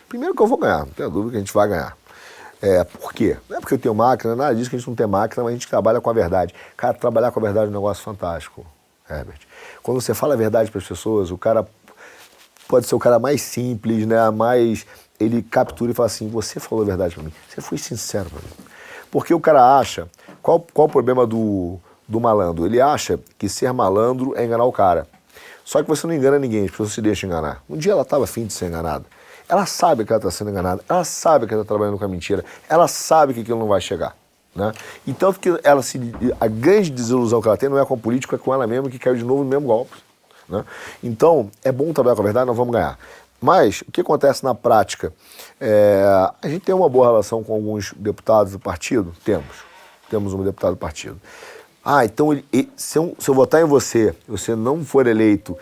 Primeiro 0.09 0.35
que 0.35 0.43
eu 0.43 0.47
vou 0.47 0.59
ganhar, 0.59 0.81
não 0.81 0.93
tenho 0.93 1.11
dúvida 1.11 1.33
que 1.33 1.37
a 1.37 1.41
gente 1.41 1.53
vai 1.53 1.69
ganhar. 1.69 1.97
É, 2.61 2.83
por 2.83 3.13
quê? 3.13 3.37
Não 3.49 3.59
é 3.59 3.61
porque 3.61 3.75
eu 3.75 3.79
tenho 3.79 3.95
máquina, 3.95 4.35
nada 4.35 4.55
disso 4.55 4.71
que 4.71 4.77
a 4.77 4.79
gente 4.79 4.89
não 4.89 4.95
tem 4.95 5.07
máquina, 5.07 5.43
mas 5.45 5.51
a 5.51 5.55
gente 5.55 5.69
trabalha 5.69 6.01
com 6.01 6.09
a 6.09 6.13
verdade. 6.13 6.55
Cara, 6.77 6.95
trabalhar 6.95 7.31
com 7.31 7.39
a 7.39 7.43
verdade 7.43 7.67
é 7.67 7.69
um 7.69 7.73
negócio 7.73 8.03
fantástico, 8.03 8.67
Herbert. 9.09 9.41
Quando 9.83 10.01
você 10.01 10.15
fala 10.15 10.35
a 10.35 10.37
verdade 10.37 10.71
para 10.71 10.79
as 10.79 10.87
pessoas, 10.87 11.31
o 11.31 11.37
cara 11.37 11.67
pode 12.67 12.87
ser 12.87 12.95
o 12.95 12.99
cara 12.99 13.19
mais 13.19 13.43
simples, 13.43 14.07
né? 14.07 14.31
Mais 14.31 14.87
ele 15.21 15.43
captura 15.43 15.91
e 15.91 15.95
fala 15.95 16.07
assim: 16.07 16.29
você 16.29 16.59
falou 16.59 16.83
a 16.85 16.87
verdade 16.87 17.15
para 17.15 17.25
mim, 17.25 17.33
você 17.49 17.61
foi 17.61 17.79
sincero 17.79 18.31
para 18.31 18.41
mim. 18.41 18.71
Porque 19.11 19.35
o 19.35 19.41
cara 19.41 19.79
acha 19.79 20.09
qual, 20.45 20.61
qual 20.75 20.87
o 20.87 20.91
problema 20.91 21.27
do, 21.27 21.79
do 22.07 22.21
malandro? 22.21 22.67
Ele 22.67 22.79
acha 22.79 23.19
que 23.39 23.49
ser 23.49 23.73
malandro 23.73 24.35
é 24.37 24.45
enganar 24.45 24.65
o 24.65 24.73
cara. 24.73 25.09
Só 25.65 25.83
que 25.83 25.89
você 25.89 26.07
não 26.07 26.13
engana 26.13 26.39
ninguém, 26.39 26.67
as 26.67 26.71
pessoas 26.71 26.93
se 26.93 27.01
deixam 27.01 27.31
enganar. 27.31 27.63
Um 27.69 27.79
dia 27.79 27.93
ela 27.93 28.03
estava 28.03 28.25
afim 28.25 28.45
de 28.45 28.53
ser 28.53 28.67
enganada. 28.67 29.07
Ela 29.49 29.65
sabe 29.65 30.05
que 30.05 30.13
ela 30.13 30.19
está 30.19 30.31
sendo 30.31 30.51
enganada, 30.51 30.85
ela 30.87 31.03
sabe 31.03 31.47
que 31.47 31.55
ela 31.55 31.63
está 31.63 31.75
trabalhando 31.75 31.99
com 31.99 32.05
a 32.05 32.09
mentira, 32.09 32.45
ela 32.69 32.87
sabe 32.87 33.33
que 33.33 33.41
aquilo 33.41 33.59
não 33.59 33.69
vai 33.69 33.81
chegar. 33.81 34.15
Né? 34.55 34.71
E 35.07 35.15
tanto 35.15 35.41
que 35.41 35.59
ela 35.65 35.83
se, 35.83 35.99
a 36.39 36.47
grande 36.47 36.91
desilusão 36.91 37.41
que 37.41 37.49
ela 37.49 37.57
tem 37.57 37.71
não 37.71 37.79
é 37.79 37.87
com 37.87 37.95
o 37.95 37.99
político, 37.99 38.35
é 38.35 38.39
com 38.39 38.53
ela 38.53 38.67
mesma 38.67 38.91
que 38.91 38.99
caiu 38.99 39.17
de 39.17 39.25
novo 39.25 39.45
no 39.45 39.49
mesmo 39.49 39.67
golpe. 39.67 39.97
Né? 40.47 40.63
Então, 41.03 41.51
é 41.65 41.73
bom 41.73 41.91
trabalhar 41.95 42.17
com 42.17 42.23
a 42.23 42.25
verdade, 42.25 42.47
nós 42.47 42.57
vamos 42.57 42.73
ganhar. 42.73 42.99
Mas, 43.41 43.81
o 43.81 43.91
que 43.91 44.03
acontece 44.03 44.45
na 44.45 44.55
prática? 44.55 45.11
É, 45.59 46.05
a 46.43 46.49
gente 46.49 46.67
tem 46.67 46.75
uma 46.75 46.89
boa 46.89 47.07
relação 47.07 47.43
com 47.43 47.55
alguns 47.55 47.95
deputados 47.97 48.53
do 48.53 48.59
partido? 48.59 49.15
Temos. 49.25 49.74
Temos 50.11 50.35
um 50.35 50.43
deputado 50.43 50.73
do 50.73 50.77
partido. 50.77 51.21
Ah, 51.85 52.05
então 52.05 52.31
se, 52.77 52.99
eu, 52.99 53.15
se 53.19 53.29
eu 53.29 53.35
votar 53.35 53.61
em 53.61 53.67
você, 53.67 54.15
você 54.27 54.55
não 54.57 54.85
for 54.85 55.07
eleito, 55.07 55.57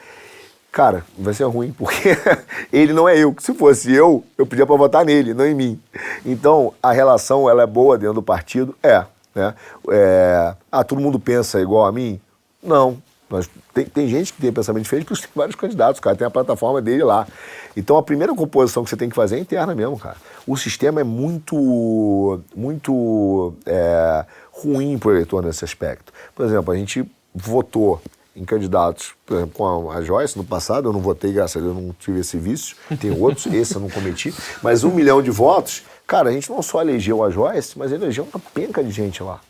cara, 0.71 1.05
vai 1.19 1.35
ser 1.35 1.45
ruim, 1.45 1.73
porque 1.73 2.17
ele 2.73 2.93
não 2.93 3.09
é 3.09 3.19
eu. 3.19 3.35
Se 3.41 3.53
fosse 3.55 3.93
eu, 3.93 4.25
eu 4.39 4.47
pedia 4.47 4.67
para 4.67 4.77
votar 4.77 5.05
nele, 5.05 5.35
não 5.35 5.47
em 5.47 5.55
mim. 5.55 5.81
Então, 6.25 6.73
a 6.83 6.93
relação 6.93 7.51
ela 7.51 7.65
é 7.65 7.67
boa 7.67 7.99
dentro 7.99 8.15
do 8.15 8.23
partido? 8.23 8.75
É. 8.83 9.05
Né? 9.35 9.55
é 9.91 10.55
ah, 10.71 10.85
todo 10.85 11.01
mundo 11.01 11.19
pensa 11.19 11.61
igual 11.61 11.87
a 11.87 11.93
mim? 11.93 12.21
Não. 12.63 13.03
Nós, 13.33 13.49
tem, 13.73 13.87
tem 13.87 14.07
gente 14.09 14.35
que 14.35 14.43
tem 14.43 14.53
pensamento 14.53 14.83
diferente, 14.83 15.07
porque 15.07 15.23
tem 15.27 15.31
vários 15.35 15.57
candidatos, 15.57 15.99
cara, 16.01 16.15
tem 16.15 16.27
a 16.27 16.31
plataforma 16.31 16.83
dele 16.83 17.03
lá. 17.03 17.27
Então 17.75 17.97
a 17.97 18.03
primeira 18.03 18.35
composição 18.35 18.85
que 18.85 18.91
você 18.91 18.97
tem 18.97 19.09
que 19.09 19.17
fazer 19.17 19.37
é 19.37 19.39
interna 19.39 19.75
mesmo, 19.75 19.99
cara. 19.99 20.17
O 20.47 20.55
sistema 20.55 21.01
é 21.01 21.05
muito, 21.05 22.41
muito 22.55 23.55
é, 23.65 24.27
ruim 24.53 24.99
para 24.99 25.09
o 25.09 25.13
eleitor 25.13 25.43
nesse 25.43 25.65
aspecto. 25.65 26.13
Por 26.35 26.45
exemplo, 26.45 26.73
a 26.73 26.77
gente 26.77 27.11
votou 27.35 28.03
em 28.37 28.45
candidatos, 28.45 29.15
por 29.25 29.37
exemplo, 29.37 29.55
com 29.55 29.91
a, 29.91 30.03
Joyce 30.03 30.37
no 30.37 30.45
passado, 30.45 30.89
eu 30.89 30.93
não 30.93 31.01
votei, 31.01 31.33
graças 31.33 31.57
a 31.57 31.65
Deus, 31.65 31.77
eu 31.77 31.83
não 31.83 31.95
tive 31.99 32.21
esse 32.21 32.37
vício, 32.39 32.77
tem 33.01 33.11
outros, 33.11 33.47
esse 33.53 33.75
eu 33.75 33.81
não 33.81 33.91
cometi, 33.91 34.35
mas 34.63 34.85
um 34.85 34.91
milhão 34.91 35.23
de 35.23 35.31
votos, 35.31 35.83
cara, 36.07 36.31
a 36.31 36.33
gente 36.33 36.51
não 36.51 36.63
só 36.63 36.81
elegeu 36.81 37.23
a 37.23 37.31
Joyce, 37.31 37.79
mas 37.79 37.93
elegeu 37.93 38.27
uma 38.33 38.41
penca 38.55 38.83
de 38.83 38.91
gente 38.91 39.23
lá. 39.23 39.41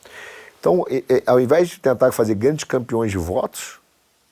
Então, 0.62 0.86
ao 1.26 1.40
invés 1.40 1.70
de 1.70 1.80
tentar 1.80 2.12
fazer 2.12 2.36
grandes 2.36 2.62
campeões 2.62 3.10
de 3.10 3.18
votos, 3.18 3.80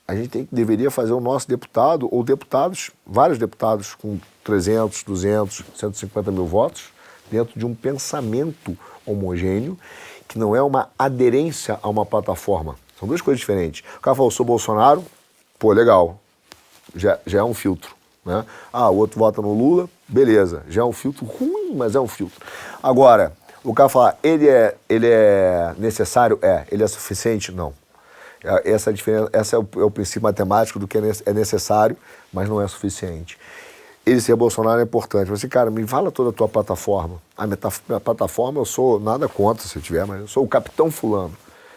a 0.07 0.15
gente 0.15 0.29
tem, 0.29 0.47
deveria 0.49 0.89
fazer 0.89 1.11
o 1.11 1.19
nosso 1.19 1.45
deputado, 1.45 2.07
ou 2.09 2.23
deputados, 2.23 2.89
vários 3.05 3.37
deputados 3.37 3.95
com 3.95 4.17
300, 4.41 5.03
200, 5.03 5.61
150 5.75 6.31
mil 6.31 6.45
votos, 6.45 6.83
dentro 7.29 7.59
de 7.59 7.65
um 7.65 7.75
pensamento 7.75 8.77
homogêneo, 9.05 9.77
que 10.25 10.39
não 10.39 10.55
é 10.55 10.63
uma 10.63 10.87
aderência 10.97 11.77
a 11.83 11.89
uma 11.89 12.05
plataforma. 12.05 12.77
São 12.97 13.09
duas 13.09 13.19
coisas 13.19 13.41
diferentes. 13.41 13.83
O 13.97 13.99
cara 13.99 14.15
falou, 14.15 14.31
sou 14.31 14.45
Bolsonaro, 14.45 15.03
pô, 15.59 15.73
legal, 15.73 16.17
já, 16.95 17.19
já 17.25 17.39
é 17.39 17.43
um 17.43 17.53
filtro. 17.53 17.93
Né? 18.23 18.45
Ah, 18.71 18.89
o 18.89 18.95
outro 18.95 19.19
vota 19.19 19.41
no 19.41 19.53
Lula, 19.53 19.89
beleza, 20.07 20.63
já 20.69 20.79
é 20.79 20.85
um 20.85 20.93
filtro 20.93 21.25
ruim, 21.25 21.75
mas 21.75 21.93
é 21.93 21.99
um 21.99 22.07
filtro. 22.07 22.39
Agora, 22.81 23.33
o 23.63 23.73
cara 23.73 23.89
fala, 23.89 24.17
ele 24.23 24.47
é, 24.47 24.75
ele 24.89 25.07
é 25.07 25.73
necessário? 25.77 26.39
É. 26.41 26.65
Ele 26.71 26.83
é 26.83 26.87
suficiente? 26.87 27.51
Não. 27.51 27.73
É, 28.43 28.71
essa, 28.71 28.89
é 28.89 28.93
diferença, 28.93 29.29
essa 29.31 29.55
é 29.55 29.59
o, 29.59 29.67
é 29.77 29.83
o 29.83 29.91
princípio 29.91 30.23
matemático 30.23 30.79
do 30.79 30.87
que 30.87 30.97
é, 30.97 31.01
é 31.25 31.33
necessário, 31.33 31.95
mas 32.33 32.49
não 32.49 32.61
é 32.61 32.67
suficiente. 32.67 33.37
Ele 34.03 34.19
ser 34.19 34.35
Bolsonaro 34.35 34.79
é 34.79 34.83
importante. 34.83 35.29
Você, 35.29 35.47
cara, 35.47 35.69
me 35.69 35.85
fala 35.85 36.11
toda 36.11 36.31
a 36.31 36.33
tua 36.33 36.49
plataforma. 36.49 37.21
A 37.37 37.45
minha, 37.45 37.57
minha 37.87 37.99
plataforma, 37.99 38.59
eu 38.59 38.65
sou 38.65 38.99
nada 38.99 39.27
contra 39.27 39.67
se 39.67 39.75
eu 39.75 39.81
tiver, 39.81 40.05
mas 40.05 40.21
eu 40.21 40.27
sou 40.27 40.43
o 40.43 40.47
capitão 40.47 40.89
fulano, 40.89 41.33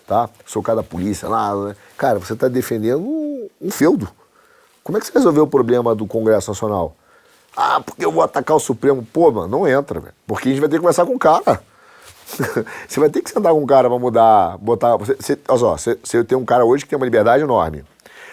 tá? 0.06 0.30
Sou 0.46 0.62
o 0.62 0.64
cara 0.64 0.76
da 0.76 0.82
polícia, 0.82 1.28
nada, 1.28 1.68
né? 1.68 1.76
Cara, 1.98 2.18
você 2.18 2.32
está 2.32 2.48
defendendo 2.48 3.00
um, 3.00 3.48
um 3.60 3.70
feudo. 3.70 4.08
Como 4.82 4.96
é 4.96 5.00
que 5.00 5.06
você 5.06 5.12
resolveu 5.12 5.44
o 5.44 5.46
problema 5.46 5.94
do 5.94 6.06
Congresso 6.06 6.50
Nacional? 6.50 6.96
Ah, 7.54 7.80
porque 7.80 8.04
eu 8.04 8.10
vou 8.10 8.22
atacar 8.22 8.56
o 8.56 8.60
Supremo. 8.60 9.06
Pô, 9.12 9.30
mano, 9.30 9.48
não 9.48 9.68
entra, 9.68 10.00
velho. 10.00 10.14
Porque 10.26 10.48
a 10.48 10.50
gente 10.50 10.60
vai 10.60 10.68
ter 10.68 10.76
que 10.76 10.80
conversar 10.80 11.04
com 11.04 11.14
o 11.14 11.18
cara. 11.18 11.62
você 12.88 13.00
vai 13.00 13.10
ter 13.10 13.22
que 13.22 13.30
sentar 13.30 13.52
com 13.52 13.60
um 13.60 13.66
cara 13.66 13.88
para 13.88 13.98
mudar, 13.98 14.58
botar. 14.58 14.96
Você, 14.96 15.14
você, 15.14 15.38
olha 15.48 15.58
só, 15.58 15.76
você, 15.76 15.98
você 16.02 16.24
tem 16.24 16.36
um 16.36 16.44
cara 16.44 16.64
hoje 16.64 16.84
que 16.84 16.90
tem 16.90 16.96
uma 16.96 17.04
liberdade 17.04 17.42
enorme. 17.42 17.84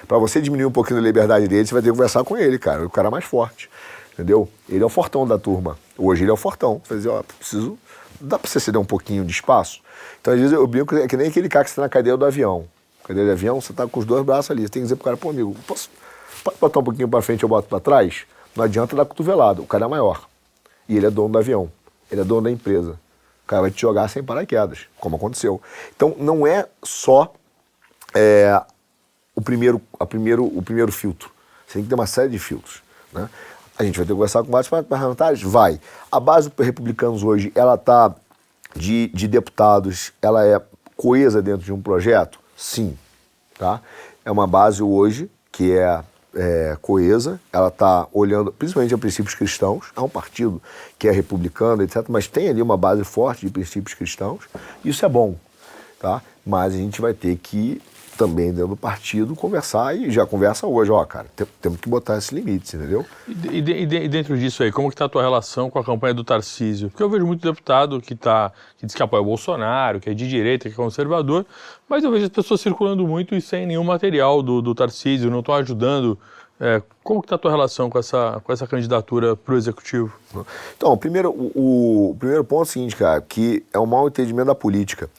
Para 0.07 0.17
você 0.17 0.41
diminuir 0.41 0.65
um 0.65 0.71
pouquinho 0.71 0.99
da 0.99 1.05
liberdade 1.05 1.47
dele, 1.47 1.65
você 1.65 1.73
vai 1.73 1.81
ter 1.81 1.89
que 1.89 1.95
conversar 1.95 2.23
com 2.23 2.37
ele, 2.37 2.57
cara. 2.57 2.85
O 2.85 2.89
cara 2.89 3.11
mais 3.11 3.25
forte. 3.25 3.69
Entendeu? 4.13 4.49
Ele 4.67 4.83
é 4.83 4.85
o 4.85 4.89
fortão 4.89 5.25
da 5.25 5.37
turma. 5.37 5.77
Hoje 5.97 6.23
ele 6.23 6.31
é 6.31 6.33
o 6.33 6.37
fortão. 6.37 6.81
Você 6.85 6.95
dizer, 6.95 7.09
ó, 7.09 7.23
preciso. 7.23 7.77
Dá 8.19 8.37
para 8.37 8.49
você 8.49 8.59
ceder 8.59 8.79
um 8.79 8.85
pouquinho 8.85 9.23
de 9.23 9.31
espaço? 9.31 9.81
Então, 10.19 10.33
às 10.33 10.39
vezes, 10.39 10.53
eu 10.53 10.65
brinco 10.67 10.95
é 10.95 11.07
que 11.07 11.17
nem 11.17 11.27
aquele 11.27 11.49
cara 11.49 11.63
que 11.63 11.69
está 11.69 11.81
na 11.81 11.89
cadeira 11.89 12.17
do 12.17 12.25
avião. 12.25 12.65
Cadeira 13.03 13.29
de 13.29 13.33
avião, 13.33 13.59
você 13.59 13.71
está 13.71 13.87
com 13.87 13.99
os 13.99 14.05
dois 14.05 14.23
braços 14.23 14.51
ali. 14.51 14.63
Você 14.63 14.69
tem 14.69 14.81
que 14.81 14.85
dizer 14.85 14.95
pro 14.95 15.05
cara, 15.05 15.17
pô, 15.17 15.29
amigo, 15.29 15.55
posso 15.67 15.89
pode 16.43 16.57
botar 16.59 16.79
um 16.79 16.83
pouquinho 16.83 17.07
para 17.07 17.21
frente 17.21 17.43
eu 17.43 17.49
boto 17.49 17.67
para 17.67 17.79
trás? 17.79 18.23
Não 18.55 18.63
adianta 18.63 18.95
dar 18.95 19.05
cotovelado. 19.05 19.61
O 19.61 19.67
cara 19.67 19.85
é 19.85 19.87
maior. 19.87 20.27
E 20.89 20.97
ele 20.97 21.05
é 21.05 21.09
dono 21.09 21.29
do 21.29 21.37
avião. 21.37 21.71
Ele 22.11 22.21
é 22.21 22.23
dono 22.23 22.41
da 22.41 22.51
empresa 22.51 22.99
cara 23.51 23.63
vai 23.63 23.71
te 23.71 23.81
jogar 23.81 24.07
sem 24.07 24.23
paraquedas, 24.23 24.87
como 24.97 25.17
aconteceu. 25.17 25.61
Então, 25.93 26.15
não 26.17 26.47
é 26.47 26.69
só 26.81 27.33
é, 28.15 28.61
o, 29.35 29.41
primeiro, 29.41 29.81
a 29.99 30.05
primeiro, 30.05 30.45
o 30.45 30.61
primeiro 30.61 30.89
filtro. 30.89 31.29
Você 31.67 31.73
tem 31.73 31.83
que 31.83 31.89
ter 31.89 31.95
uma 31.95 32.07
série 32.07 32.29
de 32.29 32.39
filtros. 32.39 32.81
Né? 33.11 33.29
A 33.77 33.83
gente 33.83 33.97
vai 33.97 34.05
ter 34.05 34.13
que 34.13 34.15
conversar 34.15 34.41
com 34.43 34.51
vários 34.51 34.69
parlamentares? 34.69 35.41
Vai. 35.41 35.81
A 36.09 36.17
base 36.17 36.49
dos 36.49 36.65
republicanos 36.65 37.23
hoje, 37.23 37.51
ela 37.53 37.75
está 37.75 38.15
de, 38.73 39.09
de 39.09 39.27
deputados, 39.27 40.13
ela 40.21 40.45
é 40.45 40.61
coesa 40.95 41.41
dentro 41.41 41.65
de 41.65 41.73
um 41.73 41.81
projeto? 41.81 42.39
Sim. 42.55 42.97
Tá? 43.57 43.81
É 44.23 44.31
uma 44.31 44.47
base 44.47 44.81
hoje 44.81 45.29
que 45.51 45.77
é 45.77 46.01
é, 46.35 46.77
coesa, 46.81 47.39
ela 47.51 47.67
está 47.67 48.07
olhando 48.13 48.51
principalmente 48.51 48.93
a 48.93 48.97
princípios 48.97 49.35
cristãos, 49.35 49.91
é 49.95 50.01
um 50.01 50.09
partido 50.09 50.61
que 50.97 51.07
é 51.07 51.11
republicano, 51.11 51.83
etc., 51.83 52.05
mas 52.07 52.27
tem 52.27 52.49
ali 52.49 52.61
uma 52.61 52.77
base 52.77 53.03
forte 53.03 53.45
de 53.45 53.51
princípios 53.51 53.93
cristãos, 53.93 54.41
isso 54.83 55.05
é 55.05 55.09
bom, 55.09 55.35
tá? 55.99 56.21
mas 56.45 56.73
a 56.73 56.77
gente 56.77 57.01
vai 57.01 57.13
ter 57.13 57.37
que 57.37 57.81
também 58.21 58.51
dentro 58.51 58.67
do 58.67 58.77
partido 58.77 59.35
conversar 59.35 59.97
e 59.97 60.11
já 60.11 60.27
conversa 60.27 60.67
hoje, 60.67 60.91
ó, 60.91 61.03
cara, 61.05 61.25
temos 61.59 61.79
que 61.79 61.89
botar 61.89 62.19
esse 62.19 62.35
limite, 62.35 62.75
entendeu? 62.75 63.03
E, 63.27 63.57
e, 63.57 63.81
e, 63.81 64.07
dentro 64.07 64.37
disso 64.37 64.61
aí, 64.61 64.71
como 64.71 64.89
que 64.89 64.93
está 64.93 65.05
a 65.05 65.09
tua 65.09 65.23
relação 65.23 65.71
com 65.71 65.79
a 65.79 65.83
campanha 65.83 66.13
do 66.13 66.23
Tarcísio? 66.23 66.91
Porque 66.91 67.01
eu 67.01 67.09
vejo 67.09 67.25
muito 67.25 67.41
deputado 67.41 67.99
que, 67.99 68.13
tá, 68.13 68.51
que 68.77 68.85
diz 68.85 68.93
que 68.93 69.01
apoia 69.01 69.23
o 69.23 69.25
Bolsonaro, 69.25 69.99
que 69.99 70.07
é 70.07 70.13
de 70.13 70.29
direita, 70.29 70.69
que 70.69 70.73
é 70.73 70.77
conservador, 70.77 71.47
mas 71.89 72.03
eu 72.03 72.11
vejo 72.11 72.25
as 72.25 72.29
pessoas 72.29 72.61
circulando 72.61 73.07
muito 73.07 73.33
e 73.33 73.41
sem 73.41 73.65
nenhum 73.65 73.83
material 73.83 74.43
do, 74.43 74.61
do 74.61 74.75
Tarcísio, 74.75 75.31
não 75.31 75.39
estão 75.39 75.55
ajudando 75.55 76.15
é, 76.59 76.79
como 77.03 77.21
está 77.21 77.33
a 77.33 77.39
tua 77.39 77.49
relação 77.49 77.89
com 77.89 77.97
essa, 77.97 78.39
com 78.43 78.53
essa 78.53 78.67
candidatura 78.67 79.35
para 79.35 79.55
o 79.55 79.57
executivo? 79.57 80.13
Então, 80.77 80.95
primeiro, 80.95 81.31
o, 81.31 82.11
o, 82.11 82.15
primeiro 82.19 82.43
ponto 82.43 82.61
é 82.61 82.63
o 82.63 82.65
seguinte, 82.65 82.95
cara, 82.95 83.19
que 83.19 83.65
é 83.73 83.79
um 83.79 83.87
mau 83.87 84.07
entendimento 84.07 84.45
da 84.45 84.53
política. 84.53 85.09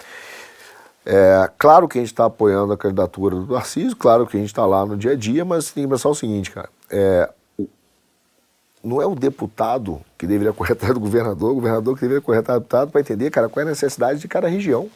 É, 1.05 1.51
claro 1.59 1.89
que 1.89 1.99
a 1.99 2.01
gente 2.01 2.13
está 2.13 2.27
apoiando 2.27 2.73
a 2.73 2.77
candidatura 2.77 3.35
do 3.35 3.47
Tarcísio, 3.47 3.97
claro 3.97 4.27
que 4.27 4.37
a 4.37 4.41
gente 4.41 4.51
está 4.51 4.65
lá 4.65 4.87
no 4.87 4.97
dia 4.97 5.13
a 5.13 5.17
dia, 5.17 5.45
mas 5.45 5.71
tem 5.71 5.85
que 5.85 5.91
pensar 5.91 6.09
o 6.09 6.15
seguinte, 6.15 6.51
cara. 6.51 6.69
É, 6.91 7.29
não 8.83 9.01
é 9.01 9.07
o 9.07 9.15
deputado 9.15 10.01
que 10.17 10.27
deveria 10.27 10.53
correr 10.53 10.73
atrás 10.75 10.95
do 10.95 11.01
governador, 11.01 11.51
o 11.51 11.55
governador 11.55 11.95
que 11.95 12.03
deveria 12.03 12.21
correr 12.21 12.39
atrás 12.39 12.59
do 12.59 12.63
deputado 12.63 12.91
para 12.91 13.01
entender, 13.01 13.31
cara, 13.31 13.49
qual 13.49 13.65
é 13.65 13.67
a 13.67 13.71
necessidade 13.71 14.21
de 14.21 14.29
cada 14.29 14.49
região. 14.49 14.89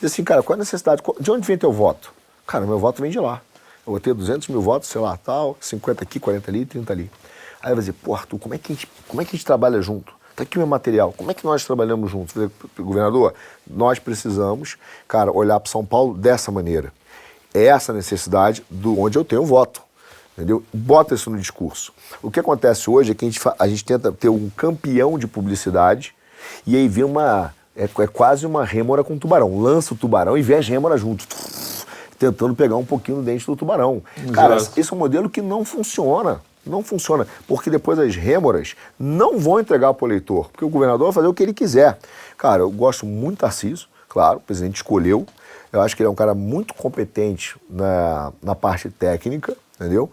Diz 0.00 0.12
assim, 0.12 0.24
cara, 0.24 0.42
qual 0.42 0.54
é 0.54 0.58
a 0.58 0.60
necessidade, 0.60 1.02
de 1.20 1.30
onde 1.30 1.46
vem 1.46 1.56
teu 1.56 1.72
voto? 1.72 2.12
Cara, 2.46 2.66
meu 2.66 2.78
voto 2.78 3.00
vem 3.00 3.10
de 3.10 3.18
lá. 3.18 3.40
Eu 3.86 3.92
vou 3.92 4.00
ter 4.00 4.12
200 4.12 4.48
mil 4.48 4.60
votos, 4.60 4.88
sei 4.88 5.00
lá, 5.00 5.16
tal, 5.16 5.56
50 5.60 6.02
aqui, 6.02 6.18
40 6.18 6.50
ali, 6.50 6.66
30 6.66 6.92
ali. 6.92 7.10
Aí 7.62 7.70
vai 7.70 7.80
dizer, 7.80 7.92
pô, 7.92 8.14
Arthur, 8.14 8.38
como 8.38 8.54
é 8.54 8.58
que 8.58 8.72
a 8.72 8.74
gente, 8.74 8.88
como 9.08 9.22
é 9.22 9.24
que 9.24 9.30
a 9.30 9.36
gente 9.36 9.46
trabalha 9.46 9.80
junto? 9.80 10.12
Tá 10.36 10.42
aqui 10.42 10.58
o 10.58 10.60
meu 10.60 10.66
material. 10.66 11.14
Como 11.16 11.30
é 11.30 11.34
que 11.34 11.46
nós 11.46 11.64
trabalhamos 11.64 12.10
juntos? 12.10 12.34
Governador, 12.78 13.32
nós 13.66 13.98
precisamos, 13.98 14.76
cara, 15.08 15.32
olhar 15.32 15.58
para 15.58 15.72
São 15.72 15.82
Paulo 15.82 16.12
dessa 16.12 16.52
maneira. 16.52 16.92
É 17.54 17.64
essa 17.64 17.90
necessidade 17.90 18.62
do 18.68 19.00
onde 19.00 19.16
eu 19.16 19.24
tenho 19.24 19.46
voto. 19.46 19.80
Entendeu? 20.36 20.62
Bota 20.74 21.14
isso 21.14 21.30
no 21.30 21.38
discurso. 21.38 21.90
O 22.22 22.30
que 22.30 22.38
acontece 22.38 22.90
hoje 22.90 23.12
é 23.12 23.14
que 23.14 23.24
a 23.24 23.30
gente, 23.30 23.40
a 23.58 23.66
gente 23.66 23.82
tenta 23.82 24.12
ter 24.12 24.28
um 24.28 24.50
campeão 24.50 25.18
de 25.18 25.26
publicidade 25.26 26.14
e 26.66 26.76
aí 26.76 26.86
vem 26.86 27.04
uma. 27.04 27.54
É, 27.74 27.84
é 27.84 28.06
quase 28.06 28.44
uma 28.44 28.62
rêmora 28.62 29.02
com 29.02 29.18
tubarão. 29.18 29.58
Lança 29.58 29.94
o 29.94 29.96
tubarão 29.96 30.36
e 30.36 30.42
vê 30.42 30.56
as 30.56 30.68
rêmoras 30.68 31.00
junto. 31.00 31.26
Tentando 32.18 32.54
pegar 32.54 32.76
um 32.76 32.84
pouquinho 32.84 33.18
no 33.18 33.24
dente 33.24 33.46
do 33.46 33.56
tubarão. 33.56 34.02
Cara, 34.34 34.56
esse 34.56 34.92
é 34.92 34.94
um 34.94 34.98
modelo 34.98 35.30
que 35.30 35.40
não 35.40 35.64
funciona. 35.64 36.42
Não 36.66 36.82
funciona, 36.82 37.26
porque 37.46 37.70
depois 37.70 37.98
as 37.98 38.16
rêmoras 38.16 38.74
não 38.98 39.38
vão 39.38 39.60
entregar 39.60 39.94
para 39.94 40.04
o 40.04 40.08
eleitor, 40.08 40.50
porque 40.50 40.64
o 40.64 40.68
governador 40.68 41.06
vai 41.06 41.14
fazer 41.14 41.28
o 41.28 41.34
que 41.34 41.42
ele 41.42 41.54
quiser. 41.54 41.98
Cara, 42.36 42.62
eu 42.62 42.70
gosto 42.70 43.06
muito 43.06 43.38
do 43.38 43.40
Tarcísio, 43.40 43.88
claro, 44.08 44.38
o 44.38 44.40
presidente 44.40 44.76
escolheu. 44.76 45.26
Eu 45.72 45.82
acho 45.82 45.94
que 45.94 46.02
ele 46.02 46.08
é 46.08 46.10
um 46.10 46.14
cara 46.14 46.34
muito 46.34 46.74
competente 46.74 47.56
na, 47.68 48.32
na 48.42 48.54
parte 48.54 48.88
técnica, 48.88 49.56
entendeu? 49.74 50.10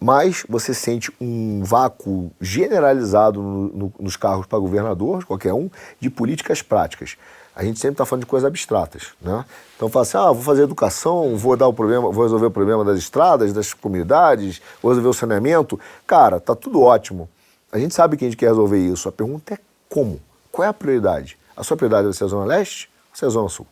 Mas 0.00 0.44
você 0.48 0.72
sente 0.72 1.12
um 1.20 1.62
vácuo 1.62 2.30
generalizado 2.40 3.42
no, 3.42 3.68
no, 3.68 3.92
nos 3.98 4.16
carros 4.16 4.46
para 4.46 4.58
governador, 4.58 5.24
qualquer 5.24 5.52
um, 5.52 5.70
de 5.98 6.08
políticas 6.08 6.62
práticas 6.62 7.16
a 7.60 7.62
gente 7.62 7.78
sempre 7.78 7.92
está 7.92 8.06
falando 8.06 8.22
de 8.22 8.26
coisas 8.26 8.46
abstratas, 8.46 9.08
né? 9.20 9.44
Então 9.76 9.86
fala 9.90 10.02
assim, 10.02 10.16
ah, 10.16 10.32
vou 10.32 10.42
fazer 10.42 10.62
educação, 10.62 11.36
vou 11.36 11.54
dar 11.58 11.68
o 11.68 11.74
problema, 11.74 12.10
vou 12.10 12.22
resolver 12.22 12.46
o 12.46 12.50
problema 12.50 12.82
das 12.82 12.96
estradas, 12.96 13.52
das 13.52 13.74
comunidades, 13.74 14.62
vou 14.80 14.90
resolver 14.90 15.10
o 15.10 15.12
saneamento. 15.12 15.78
Cara, 16.06 16.40
tá 16.40 16.56
tudo 16.56 16.80
ótimo. 16.80 17.28
A 17.70 17.78
gente 17.78 17.94
sabe 17.94 18.16
que 18.16 18.24
a 18.24 18.28
gente 18.28 18.36
quer 18.38 18.48
resolver 18.48 18.78
isso. 18.78 19.10
A 19.10 19.12
pergunta 19.12 19.52
é 19.52 19.58
como? 19.90 20.18
Qual 20.50 20.64
é 20.64 20.68
a 20.68 20.72
prioridade? 20.72 21.38
A 21.54 21.62
sua 21.62 21.76
prioridade 21.76 22.04
vai 22.04 22.14
ser 22.14 22.24
a 22.24 22.28
Zona 22.28 22.46
Leste 22.46 22.88
ou 23.10 23.16
ser 23.18 23.26
a 23.26 23.28
Zona 23.28 23.50
Sul? 23.50 23.66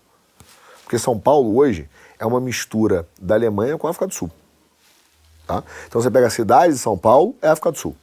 Porque 0.85 0.99
São 0.99 1.19
Paulo 1.19 1.57
hoje 1.57 1.89
é 2.19 2.27
uma 2.27 2.43
mistura 2.43 3.09
da 3.19 3.37
Alemanha 3.37 3.79
com 3.79 3.87
a 3.87 3.91
África 3.91 4.07
do 4.07 4.13
Sul. 4.13 4.31
Tá? 5.47 5.65
Então 5.87 6.03
você 6.03 6.11
pega 6.11 6.27
a 6.27 6.31
cidade 6.31 6.75
de 6.75 6.79
São 6.79 6.99
Paulo, 6.99 7.35
é 7.41 7.49
a 7.49 7.53
África 7.53 7.73
do 7.73 7.79
Sul. 7.79 7.97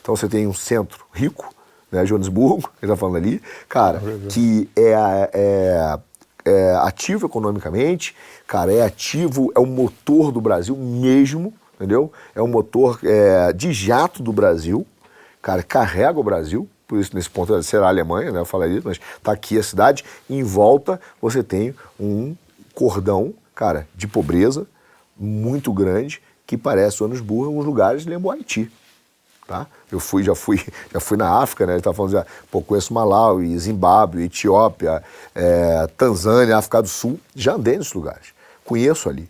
Então 0.00 0.14
você 0.14 0.28
tem 0.28 0.46
um 0.46 0.54
centro 0.54 1.04
rico, 1.12 1.52
né, 1.92 2.06
Joanesburgo, 2.06 2.68
que 2.80 2.86
está 2.86 2.96
falando 2.96 3.16
ali, 3.16 3.40
cara, 3.68 4.02
que 4.30 4.68
é, 4.74 5.30
é, 5.32 5.98
é, 6.44 6.74
ativo 6.80 7.26
economicamente, 7.26 8.16
cara, 8.46 8.72
é 8.72 8.82
ativo, 8.82 9.52
é 9.54 9.60
o 9.60 9.66
motor 9.66 10.32
do 10.32 10.40
Brasil 10.40 10.74
mesmo, 10.74 11.52
entendeu? 11.74 12.10
É 12.34 12.40
o 12.40 12.48
motor 12.48 12.98
é, 13.04 13.52
de 13.52 13.72
jato 13.72 14.22
do 14.22 14.32
Brasil, 14.32 14.86
cara, 15.42 15.62
carrega 15.62 16.18
o 16.18 16.24
Brasil, 16.24 16.68
por 16.88 16.98
isso 16.98 17.14
nesse 17.14 17.30
ponto 17.30 17.62
será 17.62 17.86
a 17.86 17.88
Alemanha, 17.88 18.32
né, 18.32 18.40
eu 18.40 18.66
isso, 18.66 18.82
mas 18.88 19.00
está 19.16 19.32
aqui 19.32 19.58
a 19.58 19.62
cidade, 19.62 20.04
em 20.28 20.42
volta 20.42 21.00
você 21.20 21.42
tem 21.42 21.74
um 22.00 22.34
cordão, 22.74 23.34
cara, 23.54 23.86
de 23.94 24.08
pobreza 24.08 24.66
muito 25.16 25.72
grande, 25.72 26.22
que 26.46 26.56
parece 26.56 26.98
Joanesburgo, 26.98 27.44
em 27.44 27.48
alguns 27.48 27.64
lugares 27.64 28.06
lembra 28.06 28.28
o 28.28 28.30
Haiti. 28.30 28.70
Tá? 29.52 29.66
Eu 29.90 30.00
fui, 30.00 30.22
já 30.22 30.34
fui, 30.34 30.64
já 30.90 30.98
fui 30.98 31.18
na 31.18 31.28
África, 31.28 31.66
né? 31.66 31.74
Ele 31.74 31.80
estava 31.80 31.94
falando, 31.94 32.12
já, 32.12 32.24
pô, 32.50 32.62
conheço 32.62 32.94
Malawi, 32.94 33.58
Zimbábue, 33.58 34.22
Etiópia, 34.22 35.02
é, 35.34 35.86
Tanzânia, 35.94 36.56
África 36.56 36.80
do 36.80 36.88
Sul. 36.88 37.20
Já 37.36 37.52
andei 37.52 37.76
nesses 37.76 37.92
lugares. 37.92 38.28
Conheço 38.64 39.10
ali. 39.10 39.28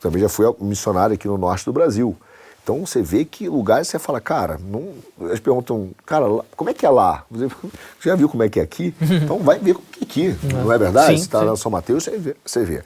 Também 0.00 0.22
já 0.22 0.28
fui 0.28 0.46
missionário 0.60 1.14
aqui 1.14 1.26
no 1.26 1.36
norte 1.36 1.64
do 1.64 1.72
Brasil. 1.72 2.16
Então 2.62 2.86
você 2.86 3.02
vê 3.02 3.24
que 3.24 3.48
lugares 3.48 3.88
você 3.88 3.98
fala, 3.98 4.20
cara, 4.20 4.56
não... 4.70 4.94
eles 5.22 5.40
perguntam, 5.40 5.90
cara, 6.04 6.26
como 6.56 6.70
é 6.70 6.74
que 6.74 6.86
é 6.86 6.90
lá? 6.90 7.24
Você 7.28 7.48
já 8.08 8.14
viu 8.14 8.28
como 8.28 8.44
é 8.44 8.48
que 8.48 8.60
é 8.60 8.62
aqui? 8.62 8.94
Então 9.02 9.40
vai 9.40 9.58
ver 9.58 9.74
como 9.74 9.86
é 10.00 10.04
aqui, 10.04 10.36
não 10.52 10.72
é 10.72 10.78
verdade? 10.78 11.06
Sim, 11.08 11.16
você 11.18 11.24
está 11.24 11.44
na 11.44 11.56
São 11.56 11.72
Mateus, 11.72 12.04
você 12.04 12.16
vê, 12.16 12.36
você 12.44 12.64
vê. 12.64 12.84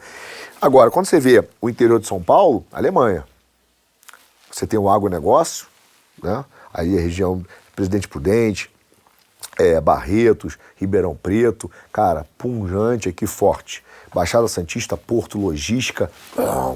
Agora, 0.62 0.90
quando 0.90 1.04
você 1.04 1.20
vê 1.20 1.46
o 1.60 1.68
interior 1.68 2.00
de 2.00 2.06
São 2.06 2.22
Paulo, 2.22 2.64
Alemanha, 2.72 3.24
você 4.50 4.66
tem 4.66 4.78
o 4.78 4.88
agronegócio, 4.88 5.66
né? 6.22 6.42
Aí 6.72 6.96
a 6.96 7.00
região 7.00 7.44
Presidente 7.74 8.08
Prudente, 8.08 8.70
é, 9.58 9.80
Barretos, 9.80 10.58
Ribeirão 10.76 11.14
Preto, 11.14 11.70
cara, 11.92 12.26
punjante 12.38 13.08
aqui 13.08 13.26
forte. 13.26 13.82
Baixada 14.12 14.48
Santista, 14.48 14.96
Porto 14.96 15.38
Logística, 15.38 16.10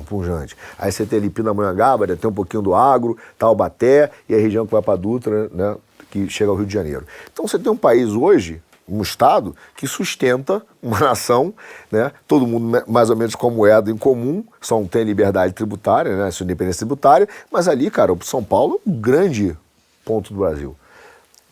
punjante. 0.06 0.56
Aí 0.78 0.92
você 0.92 1.04
tem 1.04 1.18
ali 1.18 1.28
Pindamonhangaba, 1.28 2.06
tem 2.06 2.30
um 2.30 2.32
pouquinho 2.32 2.62
do 2.62 2.74
agro, 2.74 3.18
Taubaté 3.36 4.10
e 4.28 4.34
a 4.34 4.38
região 4.38 4.64
que 4.64 4.72
vai 4.72 4.82
para 4.82 4.96
Dutra, 4.96 5.48
né, 5.52 5.76
que 6.10 6.28
chega 6.28 6.50
ao 6.50 6.56
Rio 6.56 6.66
de 6.66 6.72
Janeiro. 6.72 7.04
Então 7.32 7.46
você 7.46 7.58
tem 7.58 7.72
um 7.72 7.76
país 7.76 8.10
hoje, 8.10 8.62
um 8.88 9.02
Estado, 9.02 9.56
que 9.76 9.86
sustenta 9.86 10.62
uma 10.80 11.00
nação, 11.00 11.52
né, 11.90 12.12
todo 12.28 12.46
mundo 12.46 12.84
mais 12.86 13.10
ou 13.10 13.16
menos 13.16 13.34
com 13.34 13.50
moeda 13.50 13.90
em 13.90 13.96
comum, 13.96 14.44
só 14.60 14.78
não 14.78 14.86
tem 14.86 15.02
liberdade 15.02 15.52
tributária, 15.54 16.16
né, 16.16 16.30
sua 16.30 16.44
independência 16.44 16.80
tributária, 16.80 17.28
mas 17.50 17.66
ali, 17.66 17.90
cara, 17.90 18.12
o 18.12 18.18
São 18.22 18.44
Paulo 18.44 18.80
é 18.86 18.90
um 18.90 18.92
grande 19.00 19.56
ponto 20.04 20.32
do 20.32 20.40
Brasil. 20.40 20.76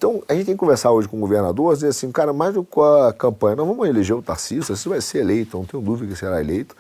Então, 0.03 0.21
a 0.29 0.35
gente 0.35 0.47
tem 0.47 0.55
que 0.57 0.59
conversar 0.59 0.91
hoje 0.91 1.07
com 1.07 1.17
o 1.17 1.21
governador, 1.21 1.73
dizer 1.75 1.87
assim, 1.87 2.11
cara, 2.11 2.33
mais 2.33 2.55
do 2.55 2.65
que 2.65 2.81
a 2.81 3.13
campanha, 3.13 3.55
nós 3.55 3.69
vamos 3.69 3.89
eleger 3.89 4.17
o 4.17 4.21
Tarcísio, 4.21 4.75
você 4.75 4.89
vai 4.89 5.01
ser 5.01 5.19
eleito, 5.19 5.57
não 5.57 5.65
tenho 5.65 5.81
dúvida 5.81 6.13
que 6.13 6.19
será 6.19 6.41
eleito, 6.41 6.75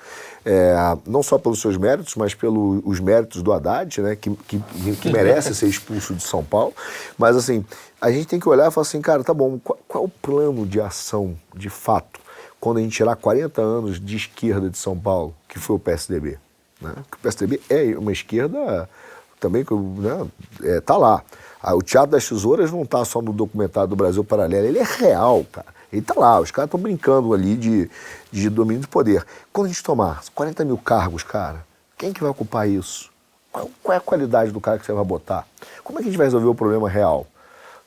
é, 0.44 0.74
não 1.06 1.22
só 1.22 1.38
pelos 1.38 1.60
seus 1.60 1.76
méritos, 1.76 2.16
mas 2.16 2.34
pelos 2.34 2.98
méritos 2.98 3.40
do 3.40 3.52
Haddad, 3.52 4.02
né, 4.02 4.16
que, 4.16 4.28
que, 4.48 4.60
que 5.00 5.12
merece 5.12 5.54
ser 5.54 5.68
expulso 5.68 6.14
de 6.14 6.22
São 6.24 6.42
Paulo, 6.42 6.74
mas 7.16 7.36
assim, 7.36 7.64
a 8.00 8.10
gente 8.10 8.26
tem 8.26 8.40
que 8.40 8.48
olhar 8.48 8.68
e 8.68 8.72
falar 8.72 8.82
assim, 8.82 9.00
cara, 9.00 9.22
tá 9.22 9.32
bom, 9.32 9.56
qual, 9.62 9.78
qual 9.86 10.02
é 10.02 10.06
o 10.08 10.10
plano 10.10 10.66
de 10.66 10.80
ação, 10.80 11.38
de 11.54 11.70
fato, 11.70 12.18
quando 12.58 12.78
a 12.78 12.80
gente 12.80 12.96
tirar 12.96 13.14
40 13.14 13.62
anos 13.62 14.04
de 14.04 14.16
esquerda 14.16 14.68
de 14.68 14.78
São 14.78 14.98
Paulo, 14.98 15.32
que 15.48 15.60
foi 15.60 15.76
o 15.76 15.78
PSDB, 15.78 16.40
né? 16.80 16.92
o 17.12 17.18
PSDB 17.18 17.60
é 17.70 17.96
uma 17.96 18.10
esquerda 18.10 18.90
também 19.38 19.64
que 19.64 19.74
né, 19.74 20.26
é, 20.64 20.80
tá 20.80 20.96
lá. 20.96 21.22
Ah, 21.62 21.76
o 21.76 21.82
Teatro 21.82 22.10
das 22.10 22.28
Tesouras 22.28 22.72
não 22.72 22.82
está 22.82 23.04
só 23.04 23.22
no 23.22 23.32
documentário 23.32 23.88
do 23.88 23.94
Brasil 23.94 24.24
Paralelo, 24.24 24.66
ele 24.66 24.80
é 24.80 24.82
real, 24.82 25.46
cara. 25.52 25.68
Ele 25.92 26.00
está 26.00 26.18
lá, 26.18 26.40
os 26.40 26.50
caras 26.50 26.68
estão 26.68 26.80
brincando 26.80 27.32
ali 27.32 27.54
de, 27.54 27.88
de 28.32 28.48
domínio 28.48 28.80
de 28.80 28.88
poder. 28.88 29.24
Quando 29.52 29.66
a 29.66 29.68
gente 29.68 29.82
tomar 29.82 30.22
40 30.34 30.64
mil 30.64 30.78
cargos, 30.78 31.22
cara, 31.22 31.64
quem 31.96 32.12
que 32.12 32.20
vai 32.20 32.30
ocupar 32.30 32.68
isso? 32.68 33.10
Qual, 33.52 33.70
qual, 33.82 33.94
é 33.94 33.98
a 33.98 34.00
qualidade 34.00 34.50
do 34.50 34.60
cara 34.60 34.78
que 34.78 34.86
você 34.86 34.92
vai 34.92 35.04
botar? 35.04 35.46
Como 35.84 35.98
é 35.98 36.02
que 36.02 36.08
a 36.08 36.10
gente 36.10 36.18
vai 36.18 36.26
resolver 36.26 36.46
o 36.46 36.54
problema 36.54 36.88
real? 36.88 37.26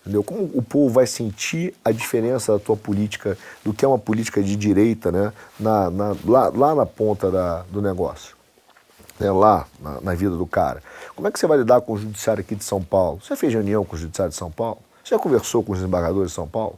Entendeu? 0.02 0.24
Como 0.24 0.44
o 0.54 0.62
povo 0.62 0.94
vai 0.94 1.08
sentir 1.08 1.74
a 1.84 1.92
diferença 1.92 2.54
da 2.54 2.60
tua 2.60 2.78
política, 2.78 3.36
do 3.64 3.74
que 3.74 3.84
é 3.84 3.88
uma 3.88 3.98
política 3.98 4.42
de 4.42 4.56
direita, 4.56 5.12
né? 5.12 5.34
Na, 5.60 5.90
na, 5.90 6.16
lá, 6.24 6.50
lá 6.50 6.76
na 6.76 6.86
ponta 6.86 7.32
da, 7.32 7.64
do 7.72 7.82
negócio? 7.82 8.36
Né? 9.20 9.32
Lá 9.32 9.68
na, 9.80 10.02
na 10.02 10.14
vida 10.14 10.36
do 10.36 10.46
cara. 10.46 10.82
Como 11.16 11.28
é 11.28 11.32
que 11.32 11.40
você 11.40 11.48
vai 11.48 11.58
lidar 11.58 11.82
com 11.82 11.94
o 11.94 11.98
judiciário 11.98 12.42
aqui 12.42 12.56
de 12.56 12.64
São 12.64 12.82
Paulo? 12.82 13.22
Você 13.24 13.36
fez 13.36 13.54
reunião 13.54 13.86
com 13.86 13.96
o 13.96 14.00
judiciário 14.00 14.32
de 14.32 14.38
São 14.38 14.52
Paulo? 14.52 14.80
Você 15.04 15.16
já 15.16 15.20
conversou 15.20 15.64
com 15.64 15.72
os 15.72 15.80
desembargadores 15.80 16.32
de 16.32 16.36
São 16.36 16.48
Paulo? 16.48 16.78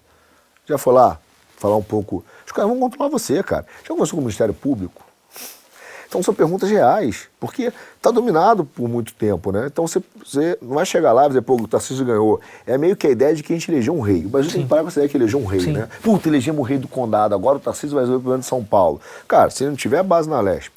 Já 0.66 0.78
foi 0.78 0.94
lá 0.94 1.20
falar 1.58 1.76
um 1.76 1.84
pouco? 1.84 2.24
Os 2.46 2.52
caras 2.52 2.70
vão 2.70 2.80
controlar 2.80 3.10
você, 3.10 3.42
cara. 3.42 3.66
Já 3.84 3.90
conversou 3.90 4.18
com 4.18 4.22
o 4.22 4.26
Ministério 4.26 4.54
Público? 4.54 5.08
Então 6.08 6.24
são 6.24 6.34
perguntas 6.34 6.70
reais, 6.70 7.28
porque 7.40 7.72
está 7.98 8.12
dominado 8.12 8.64
por 8.64 8.88
muito 8.88 9.14
tempo, 9.14 9.52
né? 9.52 9.68
Então 9.68 9.86
você, 9.86 10.02
você, 10.26 10.58
não 10.62 10.76
vai 10.76 10.86
chegar 10.86 11.12
lá 11.12 11.26
e 11.26 11.28
dizer, 11.28 11.42
pô, 11.42 11.56
o 11.56 11.68
Tarcísio 11.68 12.06
ganhou. 12.06 12.40
É 12.66 12.78
meio 12.78 12.96
que 12.96 13.08
a 13.08 13.10
ideia 13.10 13.36
de 13.36 13.44
que 13.44 13.52
a 13.52 13.56
gente 13.56 13.70
elegeu 13.70 13.94
um 13.94 14.00
rei. 14.00 14.26
O 14.26 14.30
Brasil 14.30 14.50
Sim. 14.50 14.58
tem 14.58 14.64
que 14.64 14.70
parar 14.70 14.84
com 14.84 14.88
essa 14.88 15.00
ideia 15.00 15.10
que 15.10 15.18
elegeu 15.18 15.40
um 15.40 15.46
rei, 15.46 15.60
Sim. 15.60 15.74
né? 15.74 15.90
Puta, 16.02 16.30
elegemos 16.30 16.62
o 16.62 16.64
rei 16.64 16.78
do 16.78 16.88
condado, 16.88 17.36
agora 17.36 17.58
o 17.58 17.60
Tarcísio 17.60 17.96
vai 17.96 18.04
resolver 18.04 18.20
o 18.20 18.22
problema 18.22 18.42
de 18.42 18.48
São 18.48 18.64
Paulo. 18.64 19.02
Cara, 19.28 19.50
se 19.50 19.64
ele 19.64 19.72
não 19.72 19.78
tiver 19.78 20.02
base 20.02 20.30
na 20.30 20.40
Lesp, 20.40 20.72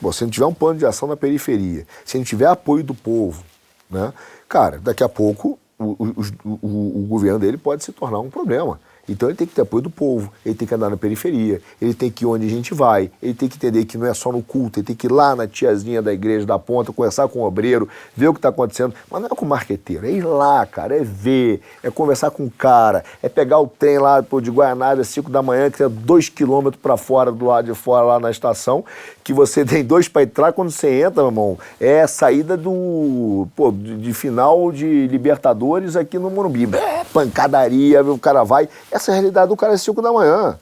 Bom, 0.00 0.12
se 0.12 0.24
não 0.24 0.30
tiver 0.30 0.46
um 0.46 0.54
plano 0.54 0.78
de 0.78 0.86
ação 0.86 1.08
na 1.08 1.16
periferia, 1.16 1.86
se 2.04 2.16
não 2.16 2.24
tiver 2.24 2.46
apoio 2.46 2.84
do 2.84 2.94
povo, 2.94 3.42
né, 3.90 4.12
cara, 4.48 4.78
daqui 4.78 5.02
a 5.02 5.08
pouco 5.08 5.58
o, 5.78 5.84
o, 5.84 6.58
o, 6.62 7.02
o 7.02 7.06
governo 7.08 7.38
dele 7.38 7.56
pode 7.56 7.84
se 7.84 7.92
tornar 7.92 8.18
um 8.20 8.30
problema. 8.30 8.80
Então 9.08 9.28
ele 9.28 9.36
tem 9.36 9.46
que 9.46 9.54
ter 9.54 9.62
apoio 9.62 9.82
do 9.82 9.90
povo, 9.90 10.32
ele 10.44 10.54
tem 10.54 10.66
que 10.66 10.74
andar 10.74 10.90
na 10.90 10.96
periferia, 10.96 11.60
ele 11.80 11.94
tem 11.94 12.10
que 12.10 12.24
ir 12.24 12.26
onde 12.26 12.46
a 12.46 12.50
gente 12.50 12.74
vai, 12.74 13.10
ele 13.22 13.34
tem 13.34 13.48
que 13.48 13.56
entender 13.56 13.84
que 13.84 13.96
não 13.96 14.06
é 14.06 14.14
só 14.14 14.30
no 14.30 14.42
culto, 14.42 14.78
ele 14.78 14.86
tem 14.86 14.96
que 14.96 15.06
ir 15.06 15.12
lá 15.12 15.34
na 15.34 15.46
tiazinha 15.46 16.02
da 16.02 16.12
igreja 16.12 16.44
da 16.44 16.58
ponta, 16.58 16.92
conversar 16.92 17.28
com 17.28 17.40
o 17.40 17.44
obreiro, 17.44 17.88
ver 18.16 18.28
o 18.28 18.32
que 18.32 18.38
está 18.38 18.50
acontecendo. 18.50 18.94
Mas 19.10 19.20
não 19.20 19.26
é 19.26 19.30
com 19.30 19.44
o 19.44 19.48
marqueteiro, 19.48 20.06
é 20.06 20.10
ir 20.10 20.22
lá, 20.22 20.64
cara, 20.66 20.96
é 20.96 21.02
ver, 21.02 21.60
é 21.82 21.90
conversar 21.90 22.30
com 22.30 22.44
o 22.44 22.50
cara, 22.50 23.04
é 23.22 23.28
pegar 23.28 23.58
o 23.60 23.66
trem 23.66 23.98
lá 23.98 24.20
de 24.20 24.50
Guaianazes 24.50 25.00
às 25.00 25.08
5 25.08 25.30
da 25.30 25.42
manhã, 25.42 25.70
que 25.70 25.82
é 25.82 25.88
dois 25.88 26.28
quilômetros 26.28 26.80
para 26.80 26.96
fora, 26.96 27.32
do 27.32 27.46
lado 27.46 27.66
de 27.66 27.74
fora, 27.74 28.04
lá 28.04 28.20
na 28.20 28.30
estação, 28.30 28.84
que 29.24 29.32
você 29.32 29.64
tem 29.66 29.84
dois 29.84 30.08
para 30.08 30.22
entrar, 30.22 30.52
quando 30.52 30.70
você 30.70 31.02
entra, 31.02 31.22
meu 31.22 31.26
irmão, 31.26 31.58
é 31.80 32.02
a 32.02 32.08
saída 32.08 32.56
do, 32.56 33.46
pô, 33.56 33.72
de 33.72 34.12
final 34.12 34.70
de 34.72 35.06
Libertadores 35.06 35.96
aqui 35.96 36.18
no 36.18 36.30
Morumbi. 36.30 36.68
É, 36.74 37.04
pancadaria, 37.12 38.02
o 38.02 38.18
cara 38.18 38.42
vai. 38.44 38.68
É 38.90 38.97
essa 38.98 39.12
é 39.12 39.12
a 39.12 39.14
realidade 39.14 39.48
do 39.48 39.56
cara 39.56 39.72
às 39.72 39.82
5 39.82 40.02
da 40.02 40.12
manhã. 40.12 40.58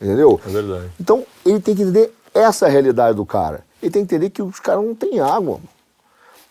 Entendeu? 0.00 0.40
É 0.46 0.48
verdade. 0.48 0.90
Então, 0.98 1.26
ele 1.44 1.60
tem 1.60 1.74
que 1.74 1.82
entender 1.82 2.14
essa 2.32 2.68
realidade 2.68 3.16
do 3.16 3.26
cara. 3.26 3.64
Ele 3.82 3.90
tem 3.90 4.06
que 4.06 4.14
entender 4.14 4.30
que 4.30 4.40
os 4.40 4.60
caras 4.60 4.84
não 4.84 4.94
têm 4.94 5.20
água. 5.20 5.60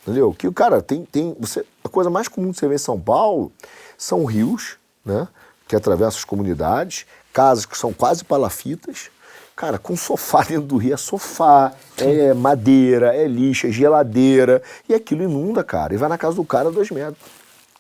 Entendeu? 0.04 0.36
Que 0.38 0.48
o 0.48 0.54
cara 0.54 0.82
tem. 0.82 1.06
tem 1.06 1.36
você, 1.40 1.66
a 1.84 1.90
coisa 1.90 2.10
mais 2.10 2.28
comum 2.28 2.52
que 2.52 2.60
você 2.60 2.68
vê 2.68 2.76
em 2.76 2.80
São 2.80 3.00
Paulo 3.00 3.52
são 3.98 4.26
rios, 4.26 4.78
né? 5.04 5.28
Que 5.68 5.76
atravessam 5.76 6.20
as 6.20 6.26
comunidades, 6.26 7.06
casas 7.34 7.66
que 7.66 7.78
são 7.78 7.94
quase 7.94 8.24
palafitas. 8.24 9.10
Cara, 9.56 9.78
com 9.78 9.96
sofá 9.96 10.44
dentro 10.48 10.64
do 10.64 10.78
rio 10.78 10.94
é 10.94 10.98
sofá, 10.98 11.74
é 11.98 12.34
madeira, 12.34 13.16
é 13.16 13.28
lixa, 13.28 13.68
é 13.68 13.72
geladeira. 13.72 14.62
E 14.88 14.94
aquilo 14.94 15.24
inunda, 15.24 15.64
cara. 15.64 15.94
E 15.94 15.98
vai 15.98 16.10
na 16.10 16.18
casa 16.18 16.36
do 16.36 16.44
cara 16.44 16.70
a 16.70 16.72
dois 16.72 16.92
metros. 16.92 17.39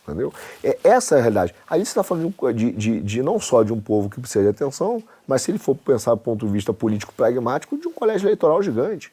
Entendeu? 0.10 0.34
É, 0.64 0.78
essa 0.84 1.16
é 1.16 1.20
a 1.20 1.22
realidade. 1.22 1.54
Aí 1.70 1.86
você 1.86 1.92
está 1.92 2.04
falando 2.04 2.34
de, 2.54 2.72
de, 2.72 3.00
de, 3.02 3.24
não 3.24 3.40
só 3.40 3.64
de 3.64 3.72
um 3.72 3.80
povo 3.80 4.10
que 4.10 4.20
precisa 4.20 4.44
de 4.44 4.50
atenção, 4.50 5.04
mas 5.28 5.42
se 5.42 5.52
ele 5.52 5.60
for 5.60 5.76
pensar 5.76 6.12
do 6.12 6.18
ponto 6.18 6.46
de 6.46 6.52
vista 6.52 6.74
político 6.74 7.14
pragmático, 7.14 7.78
de 7.78 7.88
um 7.88 7.94
colégio 7.94 8.26
eleitoral 8.26 8.62
gigante. 8.64 9.12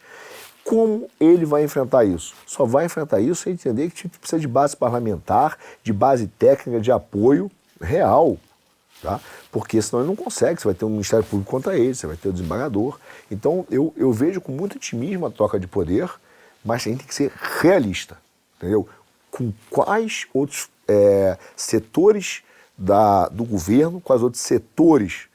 Como 0.64 1.08
ele 1.20 1.44
vai 1.44 1.62
enfrentar 1.62 2.04
isso? 2.04 2.34
Só 2.44 2.64
vai 2.64 2.86
enfrentar 2.86 3.20
isso 3.20 3.42
sem 3.42 3.52
entender 3.52 3.88
que 3.90 4.08
precisa 4.08 4.40
de 4.40 4.48
base 4.48 4.76
parlamentar, 4.76 5.56
de 5.82 5.92
base 5.92 6.26
técnica, 6.26 6.80
de 6.80 6.90
apoio 6.90 7.50
real. 7.80 8.36
Tá? 9.00 9.20
Porque 9.52 9.80
senão 9.80 10.02
ele 10.02 10.08
não 10.08 10.16
consegue, 10.16 10.60
você 10.60 10.66
vai 10.66 10.74
ter 10.74 10.84
um 10.84 10.90
Ministério 10.90 11.24
Público 11.24 11.50
contra 11.50 11.78
ele, 11.78 11.94
você 11.94 12.06
vai 12.06 12.16
ter 12.16 12.28
o 12.28 12.32
desembargador. 12.32 12.98
Então 13.30 13.64
eu, 13.70 13.94
eu 13.96 14.12
vejo 14.12 14.40
com 14.40 14.50
muito 14.50 14.76
otimismo 14.76 15.26
a 15.26 15.30
troca 15.30 15.60
de 15.60 15.68
poder, 15.68 16.10
mas 16.64 16.82
a 16.82 16.90
gente 16.90 16.98
tem 16.98 17.06
que 17.06 17.14
ser 17.14 17.32
realista, 17.60 18.16
entendeu? 18.56 18.88
Com 19.36 19.52
quais 19.68 20.26
outros 20.32 20.70
é, 20.88 21.36
setores 21.54 22.42
da, 22.76 23.28
do 23.28 23.44
governo, 23.44 24.00
quais 24.00 24.22
outros 24.22 24.42
setores 24.42 25.28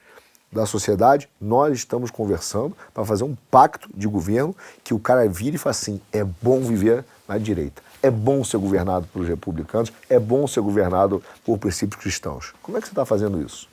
da 0.50 0.66
sociedade, 0.66 1.28
nós 1.40 1.78
estamos 1.78 2.10
conversando 2.10 2.76
para 2.92 3.04
fazer 3.04 3.24
um 3.24 3.36
pacto 3.50 3.88
de 3.94 4.06
governo 4.06 4.54
que 4.84 4.92
o 4.92 4.98
cara 4.98 5.26
vire 5.28 5.56
e 5.56 5.58
fale 5.58 5.70
assim: 5.70 6.00
é 6.12 6.22
bom 6.22 6.60
viver 6.60 7.04
na 7.26 7.38
direita, 7.38 7.80
é 8.02 8.10
bom 8.10 8.44
ser 8.44 8.58
governado 8.58 9.06
pelos 9.06 9.28
republicanos, 9.28 9.92
é 10.10 10.18
bom 10.18 10.46
ser 10.46 10.60
governado 10.60 11.22
por 11.44 11.58
princípios 11.58 12.00
cristãos. 12.00 12.52
Como 12.60 12.76
é 12.76 12.80
que 12.80 12.86
você 12.88 12.92
está 12.92 13.06
fazendo 13.06 13.40
isso? 13.40 13.68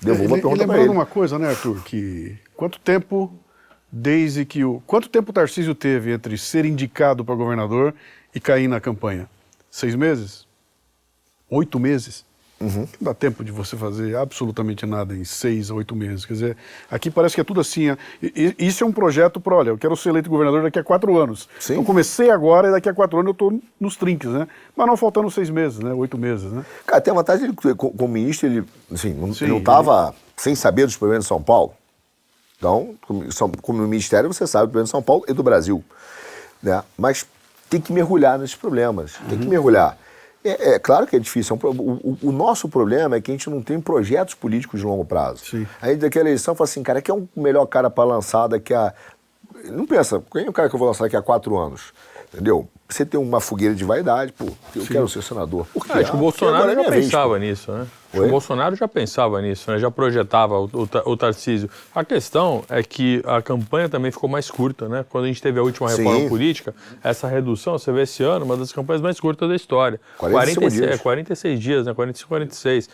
Devolva 0.00 0.36
a 0.36 0.40
pergunta 0.40 0.60
lembrando 0.60 0.92
uma 0.92 1.06
coisa, 1.06 1.38
né, 1.38 1.50
Arthur, 1.50 1.82
que 1.82 2.38
quanto 2.56 2.78
tempo 2.78 3.32
desde 3.90 4.44
que 4.44 4.64
o 4.64 4.80
quanto 4.86 5.08
tempo 5.08 5.30
o 5.30 5.32
Tarcísio 5.32 5.74
teve 5.74 6.12
entre 6.12 6.38
ser 6.38 6.64
indicado 6.64 7.24
para 7.24 7.34
governador 7.34 7.94
e 8.34 8.40
cair 8.40 8.68
na 8.68 8.80
campanha? 8.80 9.28
Seis 9.70 9.94
meses? 9.94 10.46
Oito 11.50 11.78
meses? 11.78 12.26
Uhum. 12.60 12.88
Não 13.00 13.12
dá 13.12 13.14
tempo 13.14 13.44
de 13.44 13.52
você 13.52 13.76
fazer 13.76 14.16
absolutamente 14.16 14.84
nada 14.84 15.14
em 15.14 15.24
seis 15.24 15.70
a 15.70 15.74
oito 15.74 15.94
meses. 15.94 16.26
Quer 16.26 16.32
dizer, 16.32 16.56
aqui 16.90 17.08
parece 17.08 17.36
que 17.36 17.40
é 17.40 17.44
tudo 17.44 17.60
assim. 17.60 17.96
Isso 18.58 18.82
é 18.82 18.86
um 18.86 18.92
projeto 18.92 19.40
para, 19.40 19.54
olha, 19.54 19.70
eu 19.70 19.78
quero 19.78 19.96
ser 19.96 20.08
eleito 20.08 20.28
governador 20.28 20.64
daqui 20.64 20.78
a 20.78 20.82
quatro 20.82 21.16
anos. 21.16 21.48
Sim. 21.60 21.74
Então 21.74 21.84
comecei 21.84 22.30
agora 22.30 22.68
e 22.68 22.70
daqui 22.72 22.88
a 22.88 22.94
quatro 22.94 23.16
anos 23.18 23.28
eu 23.28 23.32
estou 23.32 23.60
nos 23.78 23.96
trinques, 23.96 24.28
né? 24.28 24.48
Mas 24.76 24.86
não 24.88 24.96
faltando 24.96 25.30
seis 25.30 25.50
meses, 25.50 25.78
né? 25.78 25.92
Oito 25.92 26.18
meses, 26.18 26.50
né? 26.50 26.64
Cara, 26.84 27.00
tem 27.00 27.12
a 27.12 27.14
vantagem 27.14 27.48
de 27.48 27.74
como 27.74 28.08
ministro, 28.08 28.48
ele, 28.48 28.64
assim, 28.92 29.14
Sim, 29.32 29.44
ele 29.44 29.52
não 29.52 29.58
estava 29.58 30.08
ele... 30.08 30.16
sem 30.36 30.56
saber 30.56 30.84
dos 30.84 30.96
problemas 30.96 31.24
de 31.24 31.28
São 31.28 31.40
Paulo. 31.40 31.74
Então, 32.56 32.96
como 33.62 33.86
ministério, 33.86 34.32
você 34.32 34.44
sabe 34.44 34.66
do 34.66 34.70
problema 34.70 34.84
de 34.84 34.90
São 34.90 35.02
Paulo 35.02 35.24
e 35.28 35.32
do 35.32 35.44
Brasil. 35.44 35.84
Né? 36.60 36.82
Mas 36.96 37.24
tem 37.68 37.80
que 37.80 37.92
mergulhar 37.92 38.38
nesses 38.38 38.56
problemas. 38.56 39.16
Uhum. 39.20 39.28
Tem 39.28 39.38
que 39.38 39.46
mergulhar. 39.46 39.96
É, 40.44 40.74
é, 40.74 40.78
claro 40.78 41.06
que 41.06 41.16
é 41.16 41.18
difícil. 41.18 41.58
É 41.62 41.66
um, 41.66 41.70
o, 41.70 42.18
o, 42.22 42.32
nosso 42.32 42.68
problema 42.68 43.16
é 43.16 43.20
que 43.20 43.30
a 43.30 43.34
gente 43.34 43.50
não 43.50 43.62
tem 43.62 43.80
projetos 43.80 44.34
políticos 44.34 44.80
de 44.80 44.86
longo 44.86 45.04
prazo. 45.04 45.44
Sim. 45.44 45.66
Aí 45.80 45.96
daquela 45.96 46.28
eleição 46.28 46.54
fala 46.54 46.68
assim, 46.68 46.82
cara, 46.82 47.02
quem 47.02 47.14
é 47.14 47.18
o 47.18 47.28
melhor 47.36 47.66
cara 47.66 47.90
para 47.90 48.04
lançar 48.04 48.46
daqui 48.46 48.72
a. 48.72 48.92
Não 49.64 49.86
pensa, 49.86 50.22
quem 50.32 50.46
é 50.46 50.48
o 50.48 50.52
cara 50.52 50.68
que 50.68 50.74
eu 50.74 50.78
vou 50.78 50.88
lançar 50.88 51.04
daqui 51.04 51.16
a 51.16 51.22
quatro 51.22 51.56
anos? 51.56 51.92
Entendeu? 52.32 52.68
Você 52.88 53.04
tem 53.04 53.20
uma 53.20 53.40
fogueira 53.40 53.74
de 53.74 53.84
vaidade, 53.84 54.32
pô, 54.32 54.46
eu 54.74 54.82
Sim. 54.82 54.88
quero 54.88 55.08
ser 55.08 55.22
senador. 55.22 55.66
Por 55.74 55.84
quê? 55.84 55.92
Ah, 55.94 55.98
acho 55.98 56.10
que 56.10 56.16
o 56.16 56.20
Bolsonaro 56.20 56.74
já 56.74 56.90
pensava 56.90 57.38
vez, 57.38 57.50
nisso, 57.50 57.72
né? 57.72 57.86
O 58.14 58.28
Bolsonaro 58.28 58.76
já 58.76 58.88
pensava 58.88 59.42
nisso, 59.42 59.70
né? 59.70 59.78
já 59.78 59.90
projetava 59.90 60.58
o, 60.58 60.64
o, 60.64 60.88
o, 61.04 61.16
Tarcísio. 61.16 61.68
A 61.94 62.02
questão 62.02 62.64
é 62.70 62.82
que 62.82 63.22
a 63.26 63.42
campanha 63.42 63.90
também 63.90 64.10
ficou 64.10 64.28
mais 64.28 64.50
curta, 64.50 64.88
né? 64.88 65.04
Quando 65.10 65.24
a 65.24 65.26
gente 65.26 65.42
teve 65.42 65.58
a 65.58 65.62
última 65.62 65.90
reforma 65.90 66.20
Sim. 66.20 66.28
política, 66.30 66.74
essa 67.04 67.28
redução, 67.28 67.78
você 67.78 67.92
vê 67.92 68.02
esse 68.02 68.22
ano, 68.22 68.46
uma 68.46 68.56
das 68.56 68.72
campanhas 68.72 69.02
mais 69.02 69.20
curtas 69.20 69.46
da 69.48 69.54
história. 69.54 70.00
46 70.16 70.72
dias. 70.72 70.90
É, 70.90 70.96
46 70.98 71.60
dias, 71.60 71.86
né? 71.86 71.92
45, 71.92 72.28
46. 72.28 72.88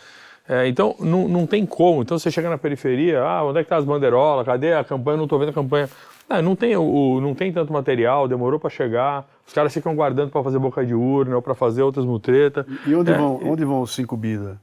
É, 0.48 0.68
então, 0.68 0.94
não, 0.98 1.28
não 1.28 1.46
tem 1.46 1.64
como. 1.64 2.02
Então, 2.02 2.18
você 2.18 2.30
chega 2.30 2.50
na 2.50 2.58
periferia, 2.58 3.22
ah, 3.22 3.44
onde 3.44 3.60
é 3.60 3.62
que 3.62 3.70
tá 3.70 3.76
as 3.76 3.84
bandeirolas? 3.84 4.44
Cadê 4.44 4.74
a 4.74 4.84
campanha? 4.84 5.16
Não 5.16 5.24
estou 5.24 5.38
vendo 5.38 5.50
a 5.50 5.54
campanha. 5.54 5.88
Ah, 6.28 6.40
não, 6.40 6.56
tem, 6.56 6.76
o, 6.76 7.20
não 7.20 7.34
tem 7.34 7.52
tanto 7.52 7.72
material, 7.72 8.26
demorou 8.26 8.58
para 8.58 8.70
chegar. 8.70 9.26
Os 9.46 9.52
caras 9.52 9.72
ficam 9.72 9.94
guardando 9.94 10.30
para 10.30 10.42
fazer 10.42 10.58
boca 10.58 10.84
de 10.84 10.94
urna 10.94 11.36
ou 11.36 11.42
para 11.42 11.54
fazer 11.54 11.82
outras 11.82 12.04
mutretas. 12.04 12.64
E 12.86 12.94
onde, 12.94 13.12
é, 13.12 13.16
vão, 13.16 13.40
e... 13.42 13.48
onde 13.48 13.64
vão 13.64 13.82
os 13.82 13.94
cinco 13.94 14.16
bida? 14.16 14.58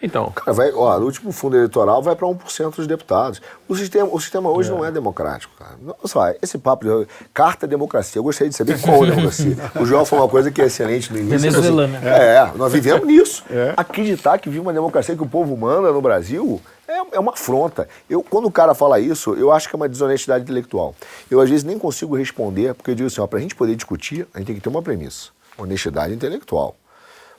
Então. 0.00 0.30
Cara, 0.30 0.52
vai, 0.52 0.72
ó, 0.72 0.98
no 0.98 1.06
último 1.06 1.32
fundo 1.32 1.56
eleitoral 1.56 2.00
vai 2.00 2.14
para 2.14 2.26
1% 2.26 2.76
dos 2.76 2.86
deputados. 2.86 3.42
O 3.68 3.74
sistema, 3.74 4.08
o 4.10 4.20
sistema 4.20 4.48
hoje 4.48 4.70
é. 4.70 4.72
não 4.72 4.84
é 4.84 4.92
democrático, 4.92 5.52
cara. 5.58 5.74
Nossa, 5.82 6.36
esse 6.40 6.56
papo 6.56 6.84
de 6.86 7.08
carta 7.34 7.66
é 7.66 7.68
democracia. 7.68 8.20
Eu 8.20 8.22
gostaria 8.22 8.48
de 8.48 8.56
saber 8.56 8.80
qual 8.80 9.04
é 9.04 9.08
a 9.08 9.10
democracia. 9.10 9.56
o 9.74 9.84
João 9.84 10.04
foi 10.04 10.18
uma 10.18 10.28
coisa 10.28 10.52
que 10.52 10.62
é 10.62 10.66
excelente 10.66 11.12
no 11.12 11.18
início. 11.18 11.50
Venezuelana. 11.50 11.98
Assim, 11.98 12.06
é, 12.06 12.52
nós 12.54 12.72
vivemos 12.72 13.06
nisso. 13.06 13.44
É. 13.50 13.74
Acreditar 13.76 14.38
que 14.38 14.48
vive 14.48 14.60
uma 14.60 14.72
democracia 14.72 15.16
que 15.16 15.22
o 15.22 15.28
povo 15.28 15.56
manda 15.56 15.92
no 15.92 16.00
Brasil 16.00 16.60
é, 16.88 17.16
é 17.16 17.20
uma 17.20 17.32
afronta. 17.32 17.86
Eu, 18.08 18.22
quando 18.22 18.46
o 18.46 18.50
cara 18.50 18.74
fala 18.74 18.98
isso, 18.98 19.34
eu 19.34 19.52
acho 19.52 19.68
que 19.68 19.76
é 19.76 19.76
uma 19.76 19.88
desonestidade 19.88 20.44
intelectual. 20.44 20.94
Eu, 21.30 21.40
às 21.40 21.50
vezes, 21.50 21.62
nem 21.62 21.78
consigo 21.78 22.16
responder, 22.16 22.74
porque 22.74 22.90
eu 22.90 22.94
digo 22.94 23.06
assim, 23.06 23.24
para 23.26 23.38
a 23.38 23.42
gente 23.42 23.54
poder 23.54 23.76
discutir, 23.76 24.26
a 24.32 24.38
gente 24.38 24.46
tem 24.46 24.56
que 24.56 24.62
ter 24.62 24.70
uma 24.70 24.82
premissa. 24.82 25.28
Honestidade 25.58 26.14
intelectual. 26.14 26.74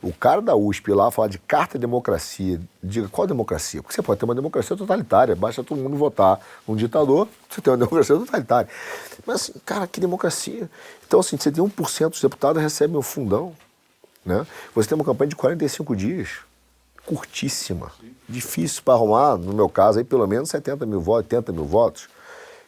O 0.01 0.13
cara 0.13 0.41
da 0.41 0.55
USP 0.55 0.93
lá 0.93 1.11
falar 1.11 1.27
de 1.27 1.39
carta 1.39 1.77
de 1.77 1.81
democracia, 1.81 2.61
diga 2.81 3.09
qual 3.09 3.27
democracia? 3.27 3.81
Porque 3.81 3.93
você 3.93 4.01
pode 4.01 4.17
ter 4.17 4.25
uma 4.25 4.35
democracia 4.35 4.77
totalitária, 4.77 5.35
basta 5.35 5.61
todo 5.61 5.77
mundo 5.81 5.97
votar 5.97 6.39
um 6.65 6.73
ditador, 6.73 7.27
você 7.49 7.59
tem 7.59 7.71
uma 7.71 7.77
democracia 7.83 8.15
totalitária. 8.15 8.69
Mas 9.25 9.41
assim, 9.41 9.53
cara, 9.65 9.85
que 9.87 9.99
democracia? 9.99 10.69
Então, 11.05 11.19
assim, 11.19 11.35
você 11.35 11.51
tem 11.51 11.61
1% 11.61 12.09
dos 12.11 12.21
deputados 12.21 12.61
recebem 12.61 12.95
o 12.95 13.01
fundão. 13.01 13.53
Né? 14.25 14.45
Você 14.73 14.87
tem 14.87 14.95
uma 14.95 15.03
campanha 15.03 15.29
de 15.29 15.35
45 15.35 15.95
dias, 15.95 16.29
curtíssima. 17.09 17.91
Sim. 17.99 18.11
Difícil 18.27 18.83
para 18.83 18.93
arrumar, 18.93 19.37
no 19.37 19.53
meu 19.53 19.67
caso, 19.67 19.97
aí 19.97 20.05
pelo 20.05 20.27
menos 20.27 20.49
70 20.49 20.85
mil 20.85 21.01
votos, 21.01 21.25
80 21.25 21.51
mil 21.51 21.65
votos. 21.65 22.07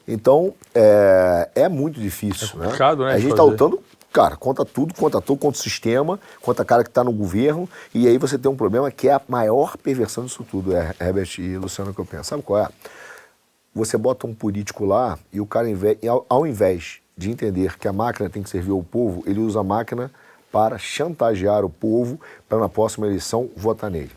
Então, 0.07 0.55
é, 0.73 1.49
é 1.53 1.69
muito 1.69 1.99
difícil. 1.99 2.61
É 2.63 2.67
né? 2.67 2.95
né? 2.95 3.13
A 3.13 3.19
gente 3.19 3.31
está 3.31 3.43
lutando 3.43 3.79
cara, 4.11 4.35
conta 4.35 4.65
tudo, 4.65 4.93
conta 4.93 5.21
tudo, 5.21 5.39
conta 5.39 5.57
o 5.57 5.61
sistema, 5.61 6.19
conta 6.41 6.63
a 6.63 6.65
cara 6.65 6.83
que 6.83 6.89
está 6.89 7.01
no 7.01 7.13
governo, 7.13 7.69
e 7.93 8.07
aí 8.07 8.17
você 8.17 8.37
tem 8.37 8.51
um 8.51 8.55
problema 8.57 8.91
que 8.91 9.07
é 9.07 9.13
a 9.13 9.21
maior 9.25 9.77
perversão 9.77 10.25
disso 10.25 10.43
tudo, 10.43 10.75
é 10.75 10.93
Herbert 10.99 11.39
e 11.39 11.55
Luciano 11.55 11.93
que 11.93 12.01
eu 12.01 12.05
penso. 12.05 12.25
Sabe 12.25 12.43
qual 12.43 12.59
é? 12.61 12.67
Você 13.73 13.97
bota 13.97 14.27
um 14.27 14.33
político 14.33 14.83
lá 14.83 15.17
e 15.31 15.39
o 15.39 15.45
cara, 15.45 15.67
ao 16.27 16.45
invés 16.45 16.99
de 17.15 17.29
entender 17.31 17.77
que 17.77 17.87
a 17.87 17.93
máquina 17.93 18.29
tem 18.29 18.43
que 18.43 18.49
servir 18.49 18.71
ao 18.71 18.83
povo, 18.83 19.23
ele 19.25 19.39
usa 19.39 19.61
a 19.61 19.63
máquina 19.63 20.11
para 20.51 20.77
chantagear 20.77 21.63
o 21.63 21.69
povo 21.69 22.19
para 22.49 22.59
na 22.59 22.67
próxima 22.67 23.07
eleição 23.07 23.49
votar 23.55 23.89
nele. 23.89 24.11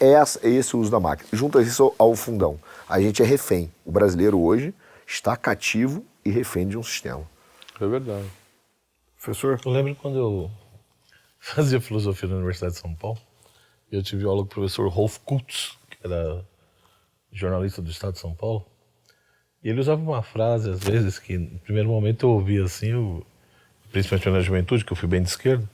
Essa, 0.00 0.46
esse 0.46 0.74
é 0.74 0.78
o 0.78 0.80
uso 0.80 0.90
da 0.90 1.00
máquina. 1.00 1.28
Junta 1.32 1.60
isso 1.60 1.94
ao 1.98 2.14
fundão. 2.14 2.58
A 2.88 3.00
gente 3.00 3.22
é 3.22 3.24
refém. 3.24 3.72
O 3.84 3.90
brasileiro 3.90 4.38
hoje 4.38 4.72
está 5.06 5.36
cativo 5.36 6.04
e 6.24 6.30
refém 6.30 6.68
de 6.68 6.78
um 6.78 6.82
sistema. 6.82 7.28
É 7.80 7.86
verdade. 7.86 8.28
Professor? 9.16 9.60
Eu 9.64 9.72
lembro 9.72 9.94
quando 9.96 10.18
eu 10.18 10.50
fazia 11.40 11.80
filosofia 11.80 12.28
na 12.28 12.36
Universidade 12.36 12.74
de 12.74 12.80
São 12.80 12.94
Paulo, 12.94 13.18
eu 13.90 14.02
tive 14.02 14.24
aula 14.24 14.42
com 14.42 14.46
o 14.46 14.48
professor 14.48 14.88
Rolf 14.88 15.18
Kutz, 15.24 15.76
que 15.90 15.98
era 16.04 16.44
jornalista 17.32 17.80
do 17.82 17.90
Estado 17.90 18.12
de 18.12 18.18
São 18.18 18.34
Paulo, 18.34 18.64
e 19.62 19.68
ele 19.68 19.80
usava 19.80 20.00
uma 20.00 20.22
frase, 20.22 20.70
às 20.70 20.80
vezes, 20.80 21.18
que 21.18 21.36
no 21.36 21.58
primeiro 21.60 21.88
momento 21.88 22.26
eu 22.26 22.30
ouvia 22.30 22.64
assim, 22.64 22.90
eu, 22.90 23.26
principalmente 23.90 24.30
na 24.30 24.40
juventude, 24.40 24.84
que 24.84 24.92
eu 24.92 24.96
fui 24.96 25.08
bem 25.08 25.22
de 25.22 25.28
esquerda, 25.28 25.68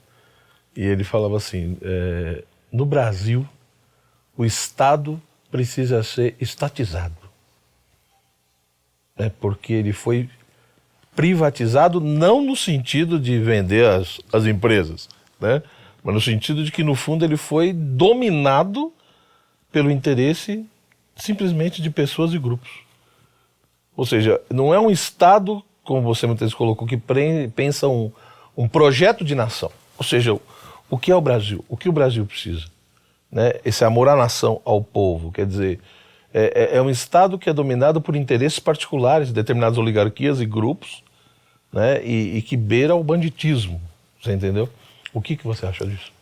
e 0.76 0.82
ele 0.82 1.04
falava 1.04 1.36
assim: 1.36 1.76
é, 1.82 2.44
no 2.72 2.86
Brasil, 2.86 3.46
o 4.36 4.44
Estado 4.44 5.20
precisa 5.50 6.02
ser 6.02 6.36
estatizado. 6.40 7.16
É 9.16 9.28
porque 9.28 9.72
ele 9.72 9.92
foi 9.92 10.28
privatizado 11.14 12.00
não 12.00 12.42
no 12.42 12.56
sentido 12.56 13.20
de 13.20 13.38
vender 13.38 13.86
as, 13.86 14.20
as 14.32 14.46
empresas, 14.46 15.08
né? 15.40 15.62
mas 16.02 16.14
no 16.14 16.20
sentido 16.20 16.64
de 16.64 16.72
que, 16.72 16.82
no 16.82 16.94
fundo, 16.94 17.24
ele 17.24 17.36
foi 17.36 17.72
dominado 17.72 18.92
pelo 19.70 19.90
interesse 19.90 20.66
simplesmente 21.16 21.80
de 21.80 21.88
pessoas 21.88 22.34
e 22.34 22.38
grupos. 22.38 22.70
Ou 23.96 24.04
seja, 24.04 24.40
não 24.50 24.74
é 24.74 24.80
um 24.80 24.90
Estado, 24.90 25.62
como 25.84 26.02
você 26.02 26.26
muitas 26.26 26.46
vezes 26.46 26.54
colocou, 26.54 26.86
que 26.86 27.00
pensa 27.54 27.86
um, 27.86 28.10
um 28.56 28.68
projeto 28.68 29.24
de 29.24 29.34
nação. 29.34 29.70
Ou 29.96 30.04
seja, 30.04 30.36
o 30.90 30.98
que 30.98 31.12
é 31.12 31.16
o 31.16 31.20
Brasil? 31.20 31.64
O 31.68 31.76
que 31.76 31.88
o 31.88 31.92
Brasil 31.92 32.26
precisa? 32.26 32.73
Né? 33.34 33.54
Esse 33.64 33.84
amor 33.84 34.08
à 34.08 34.14
nação, 34.14 34.62
ao 34.64 34.80
povo. 34.80 35.32
Quer 35.32 35.44
dizer, 35.44 35.80
é, 36.32 36.74
é, 36.74 36.76
é 36.76 36.82
um 36.82 36.88
Estado 36.88 37.36
que 37.36 37.50
é 37.50 37.52
dominado 37.52 38.00
por 38.00 38.14
interesses 38.14 38.60
particulares 38.60 39.28
de 39.28 39.34
determinadas 39.34 39.76
oligarquias 39.76 40.40
e 40.40 40.46
grupos 40.46 41.02
né, 41.72 42.00
e, 42.04 42.38
e 42.38 42.42
que 42.42 42.56
beira 42.56 42.94
o 42.94 43.02
banditismo. 43.02 43.82
Você 44.22 44.32
entendeu? 44.32 44.68
O 45.12 45.20
que, 45.20 45.36
que 45.36 45.44
você 45.44 45.66
acha 45.66 45.84
disso? 45.84 46.12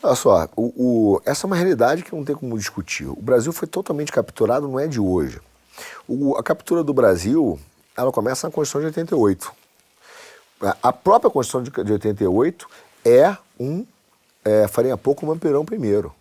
Olha 0.00 0.14
só, 0.14 0.48
o, 0.54 1.14
o, 1.16 1.22
essa 1.24 1.46
é 1.46 1.48
uma 1.48 1.56
realidade 1.56 2.04
que 2.04 2.14
não 2.14 2.24
tem 2.24 2.36
como 2.36 2.56
discutir. 2.56 3.06
O 3.06 3.20
Brasil 3.20 3.52
foi 3.52 3.66
totalmente 3.66 4.12
capturado, 4.12 4.68
não 4.68 4.78
é 4.78 4.86
de 4.86 5.00
hoje. 5.00 5.40
O, 6.06 6.36
a 6.36 6.42
captura 6.42 6.84
do 6.84 6.94
Brasil, 6.94 7.58
ela 7.96 8.12
começa 8.12 8.46
na 8.46 8.52
Constituição 8.52 8.82
de 8.82 8.98
88. 8.98 9.52
A 10.80 10.92
própria 10.92 11.30
Constituição 11.30 11.62
de, 11.62 11.84
de 11.84 11.92
88 11.92 12.68
é 13.04 13.36
um 13.58 13.84
é, 14.44 14.68
farinha 14.68 14.96
pouco, 14.96 15.26
Mamperão 15.26 15.64
primeiro. 15.64 16.14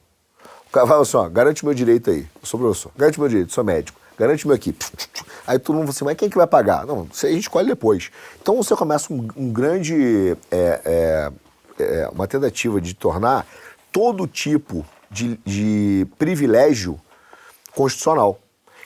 O 0.67 0.71
cara 0.71 0.87
fala 0.87 1.01
assim, 1.01 1.17
ó, 1.17 1.29
garante 1.29 1.63
meu 1.63 1.73
direito 1.73 2.09
aí, 2.09 2.21
eu 2.41 2.47
sou 2.47 2.59
professor, 2.59 2.91
garante 2.95 3.19
meu 3.19 3.29
direito, 3.29 3.53
sou 3.53 3.63
médico. 3.63 3.99
garante-me 4.17 4.53
aqui. 4.53 4.75
Aí 5.45 5.59
todo 5.59 5.75
mundo 5.75 5.85
fala 5.85 5.91
assim, 5.91 6.05
mas 6.05 6.17
quem 6.17 6.29
que 6.29 6.37
vai 6.37 6.47
pagar? 6.47 6.85
Não, 6.85 7.01
a 7.11 7.27
gente 7.27 7.41
escolhe 7.41 7.67
depois. 7.67 8.09
Então 8.41 8.55
você 8.55 8.75
começa 8.75 9.11
um, 9.13 9.27
um 9.35 9.51
grande, 9.51 10.37
é, 10.49 10.81
é, 10.85 11.31
é, 11.79 12.09
uma 12.09 12.27
tentativa 12.27 12.79
de 12.79 12.93
tornar 12.93 13.45
todo 13.91 14.25
tipo 14.25 14.85
de, 15.11 15.37
de 15.45 16.07
privilégio 16.17 16.99
constitucional. 17.75 18.39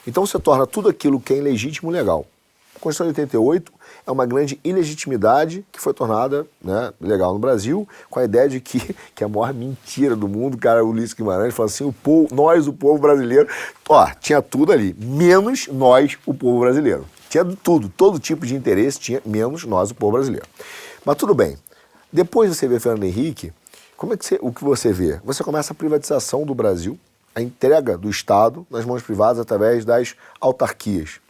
Então 0.06 0.26
você 0.26 0.38
torna 0.38 0.66
tudo 0.66 0.88
aquilo 0.88 1.20
que 1.20 1.32
é 1.32 1.36
ilegítimo 1.36 1.90
legal. 1.90 2.26
A 2.74 2.80
Constituição 2.80 3.12
de 3.12 3.20
88 3.20 3.72
é 4.08 4.10
uma 4.10 4.24
grande 4.24 4.58
ilegitimidade 4.64 5.64
que 5.70 5.78
foi 5.78 5.92
tornada 5.92 6.46
né, 6.64 6.92
legal 6.98 7.34
no 7.34 7.38
Brasil, 7.38 7.86
com 8.08 8.18
a 8.18 8.24
ideia 8.24 8.48
de 8.48 8.58
que, 8.58 8.80
que 9.14 9.22
é 9.22 9.26
a 9.26 9.28
maior 9.28 9.52
mentira 9.52 10.16
do 10.16 10.26
mundo, 10.26 10.54
o 10.54 10.58
cara 10.58 10.82
Ulisses 10.82 11.12
Guimarães 11.12 11.54
fala 11.54 11.68
assim, 11.68 11.84
o 11.84 11.92
povo, 11.92 12.34
nós, 12.34 12.66
o 12.66 12.72
povo 12.72 12.98
brasileiro, 12.98 13.46
ó, 13.86 14.08
tinha 14.18 14.40
tudo 14.40 14.72
ali, 14.72 14.96
menos 14.98 15.68
nós, 15.68 16.16
o 16.24 16.32
povo 16.32 16.60
brasileiro. 16.60 17.04
Tinha 17.28 17.44
tudo, 17.44 17.90
todo 17.90 18.18
tipo 18.18 18.46
de 18.46 18.54
interesse 18.54 18.98
tinha, 18.98 19.20
menos 19.26 19.64
nós, 19.64 19.90
o 19.90 19.94
povo 19.94 20.12
brasileiro. 20.12 20.46
Mas 21.04 21.16
tudo 21.16 21.34
bem. 21.34 21.58
Depois 22.10 22.48
você 22.48 22.66
vê 22.66 22.80
Fernando 22.80 23.04
Henrique, 23.04 23.52
como 23.94 24.14
é 24.14 24.16
que 24.16 24.24
você, 24.24 24.38
o 24.40 24.50
que 24.50 24.64
você 24.64 24.90
vê? 24.90 25.20
Você 25.22 25.44
começa 25.44 25.74
a 25.74 25.76
privatização 25.76 26.46
do 26.46 26.54
Brasil, 26.54 26.98
a 27.34 27.42
entrega 27.42 27.98
do 27.98 28.08
Estado 28.08 28.66
nas 28.70 28.86
mãos 28.86 29.02
privadas 29.02 29.38
através 29.38 29.84
das 29.84 30.14
autarquias. 30.40 31.20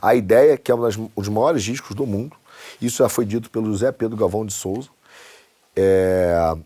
A 0.00 0.14
ideia, 0.14 0.54
é 0.54 0.56
que 0.56 0.70
é 0.70 0.74
um 0.74 1.10
dos 1.16 1.28
maiores 1.28 1.62
discos 1.62 1.94
do 1.94 2.06
mundo, 2.06 2.36
isso 2.80 2.98
já 2.98 3.08
foi 3.08 3.24
dito 3.24 3.50
pelo 3.50 3.66
José 3.66 3.90
Pedro 3.92 4.16
Galvão 4.16 4.44
de 4.44 4.52
Souza, 4.52 4.88
é, 5.74 6.56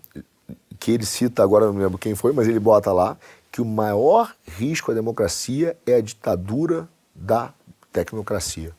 que 0.78 0.92
ele 0.92 1.04
cita, 1.04 1.42
agora 1.42 1.66
não 1.66 1.78
lembro 1.78 1.98
quem 1.98 2.14
foi, 2.14 2.32
mas 2.32 2.48
ele 2.48 2.60
bota 2.60 2.92
lá, 2.92 3.16
que 3.52 3.60
o 3.60 3.64
maior 3.64 4.34
risco 4.56 4.90
à 4.90 4.94
democracia 4.94 5.76
é 5.86 5.94
a 5.96 6.00
ditadura 6.00 6.88
da 7.14 7.52
tecnocracia. 7.92 8.72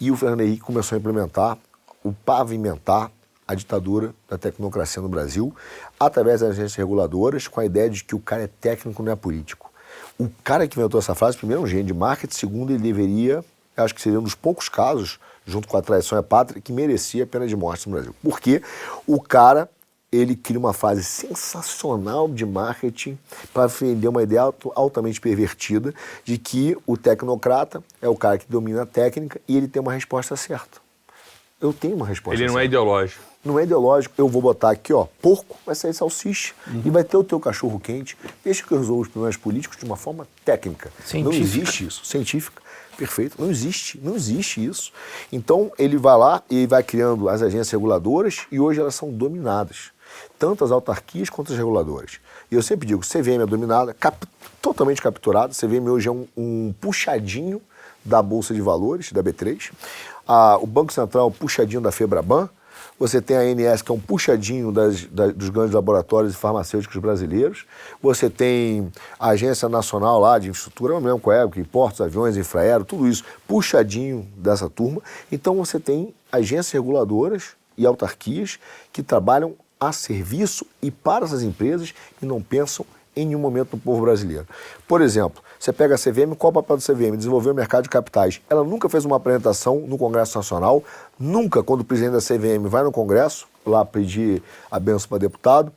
E 0.00 0.10
o 0.10 0.16
Fernando 0.16 0.40
Henrique 0.40 0.62
começou 0.62 0.96
a 0.96 0.98
implementar, 0.98 1.56
o 2.02 2.12
pavimentar 2.12 3.10
a 3.46 3.54
ditadura 3.54 4.14
da 4.28 4.36
tecnocracia 4.36 5.00
no 5.00 5.08
Brasil, 5.08 5.54
através 5.98 6.40
das 6.40 6.50
agências 6.50 6.74
reguladoras, 6.74 7.46
com 7.46 7.60
a 7.60 7.64
ideia 7.64 7.88
de 7.88 8.02
que 8.02 8.14
o 8.14 8.20
cara 8.20 8.42
é 8.42 8.46
técnico, 8.46 9.02
não 9.02 9.12
é 9.12 9.16
político. 9.16 9.70
O 10.18 10.28
cara 10.44 10.66
que 10.68 10.78
inventou 10.78 11.00
essa 11.00 11.14
frase, 11.14 11.36
primeiro, 11.36 11.62
é 11.62 11.64
um 11.64 11.66
gênio 11.66 11.86
de 11.86 11.94
marketing, 11.94 12.34
segundo, 12.34 12.70
ele 12.72 12.78
deveria, 12.82 13.44
acho 13.76 13.94
que 13.94 14.00
seria 14.00 14.20
um 14.20 14.22
dos 14.22 14.34
poucos 14.34 14.68
casos, 14.68 15.18
junto 15.44 15.66
com 15.66 15.76
a 15.76 15.82
traição 15.82 16.16
à 16.16 16.22
pátria, 16.22 16.60
que 16.60 16.72
merecia 16.72 17.24
a 17.24 17.26
pena 17.26 17.46
de 17.46 17.56
morte 17.56 17.88
no 17.88 17.94
Brasil. 17.94 18.14
Porque 18.22 18.62
o 19.06 19.20
cara, 19.20 19.68
ele 20.12 20.36
cria 20.36 20.58
uma 20.58 20.72
fase 20.72 21.02
sensacional 21.02 22.28
de 22.28 22.46
marketing 22.46 23.18
para 23.52 23.66
vender 23.66 24.06
uma 24.06 24.22
ideia 24.22 24.52
altamente 24.76 25.20
pervertida 25.20 25.92
de 26.24 26.38
que 26.38 26.76
o 26.86 26.96
tecnocrata 26.96 27.82
é 28.00 28.08
o 28.08 28.16
cara 28.16 28.38
que 28.38 28.46
domina 28.48 28.82
a 28.82 28.86
técnica 28.86 29.40
e 29.48 29.56
ele 29.56 29.66
tem 29.66 29.82
uma 29.82 29.92
resposta 29.92 30.36
certa. 30.36 30.78
Eu 31.60 31.72
tenho 31.72 31.96
uma 31.96 32.06
resposta 32.06 32.36
Ele 32.36 32.46
não 32.46 32.54
certa. 32.54 32.64
é 32.64 32.66
ideológico 32.66 33.33
não 33.44 33.58
é 33.58 33.64
ideológico, 33.64 34.14
eu 34.16 34.28
vou 34.28 34.40
botar 34.40 34.70
aqui, 34.70 34.92
ó, 34.92 35.06
porco, 35.20 35.56
vai 35.66 35.74
sair 35.74 35.92
salsicha 35.92 36.54
uhum. 36.66 36.82
e 36.84 36.90
vai 36.90 37.04
ter 37.04 37.16
o 37.16 37.22
teu 37.22 37.38
cachorro 37.38 37.78
quente. 37.78 38.16
Deixa 38.42 38.64
que 38.64 38.72
eu 38.72 38.78
resolva 38.78 39.02
os 39.02 39.08
problemas 39.08 39.36
políticos 39.36 39.76
de 39.78 39.84
uma 39.84 39.96
forma 39.96 40.26
técnica. 40.44 40.90
Científica. 41.04 41.24
Não 41.24 41.44
existe 41.44 41.86
isso. 41.86 42.04
Científica. 42.04 42.62
Perfeito. 42.96 43.36
Não 43.38 43.50
existe. 43.50 44.00
Não 44.02 44.14
existe 44.16 44.64
isso. 44.64 44.92
Então, 45.30 45.70
ele 45.78 45.96
vai 45.96 46.16
lá 46.16 46.42
e 46.48 46.66
vai 46.66 46.82
criando 46.82 47.28
as 47.28 47.42
agências 47.42 47.70
reguladoras 47.70 48.46
e 48.50 48.58
hoje 48.58 48.80
elas 48.80 48.94
são 48.94 49.10
dominadas. 49.10 49.92
Tanto 50.38 50.64
as 50.64 50.70
autarquias 50.70 51.28
quanto 51.28 51.52
as 51.52 51.58
reguladoras. 51.58 52.18
E 52.50 52.54
eu 52.54 52.62
sempre 52.62 52.86
digo, 52.86 53.02
CVM 53.02 53.42
é 53.42 53.46
dominada, 53.46 53.92
cap 53.92 54.26
totalmente 54.62 55.02
capturada. 55.02 55.52
CVM 55.52 55.88
hoje 55.88 56.08
é 56.08 56.12
um, 56.12 56.26
um 56.36 56.74
puxadinho 56.80 57.60
da 58.04 58.22
Bolsa 58.22 58.54
de 58.54 58.60
Valores, 58.60 59.12
da 59.12 59.22
B3. 59.22 59.72
Ah, 60.26 60.56
o 60.60 60.66
Banco 60.66 60.92
Central, 60.92 61.30
puxadinho 61.30 61.80
da 61.82 61.92
Febraban 61.92 62.48
você 63.04 63.20
tem 63.20 63.36
a 63.36 63.40
ANS, 63.40 63.82
que 63.82 63.92
é 63.92 63.94
um 63.94 64.00
puxadinho 64.00 64.72
das, 64.72 65.04
das, 65.04 65.34
dos 65.34 65.50
grandes 65.50 65.74
laboratórios 65.74 66.34
farmacêuticos 66.34 66.96
brasileiros. 66.96 67.66
Você 68.02 68.30
tem 68.30 68.90
a 69.18 69.28
Agência 69.28 69.68
Nacional 69.68 70.18
lá 70.18 70.38
de 70.38 70.48
Infraestrutura, 70.48 70.94
não 70.94 71.00
lembro 71.00 71.18
qual 71.18 71.36
é, 71.36 71.46
que 71.46 71.62
portos, 71.64 72.00
aviões, 72.00 72.34
infraero, 72.34 72.82
tudo 72.82 73.06
isso 73.06 73.22
puxadinho 73.46 74.26
dessa 74.38 74.70
turma. 74.70 75.02
Então 75.30 75.54
você 75.56 75.78
tem 75.78 76.14
agências 76.32 76.70
reguladoras 76.70 77.50
e 77.76 77.84
autarquias 77.84 78.58
que 78.90 79.02
trabalham 79.02 79.54
a 79.78 79.92
serviço 79.92 80.64
e 80.80 80.90
para 80.90 81.26
essas 81.26 81.42
empresas 81.42 81.92
e 82.22 82.24
não 82.24 82.40
pensam 82.40 82.86
em 83.14 83.26
nenhum 83.26 83.38
momento 83.38 83.74
no 83.74 83.82
povo 83.82 84.00
brasileiro. 84.00 84.48
Por 84.88 85.02
exemplo, 85.02 85.43
você 85.64 85.72
pega 85.72 85.94
a 85.94 85.98
CVM, 85.98 86.34
qual 86.36 86.50
o 86.50 86.52
papel 86.52 86.76
do 86.76 86.82
CVM? 86.82 87.16
Desenvolver 87.16 87.50
o 87.50 87.54
mercado 87.54 87.84
de 87.84 87.88
capitais. 87.88 88.38
Ela 88.50 88.62
nunca 88.62 88.86
fez 88.86 89.06
uma 89.06 89.16
apresentação 89.16 89.80
no 89.80 89.96
Congresso 89.96 90.36
Nacional, 90.36 90.84
nunca, 91.18 91.62
quando 91.62 91.80
o 91.80 91.84
presidente 91.84 92.12
da 92.12 92.18
CVM 92.18 92.68
vai 92.68 92.82
no 92.82 92.92
Congresso, 92.92 93.48
lá 93.64 93.82
pedir 93.82 94.42
a 94.70 94.78
benção 94.78 95.08
para 95.08 95.16
deputado, 95.16 95.72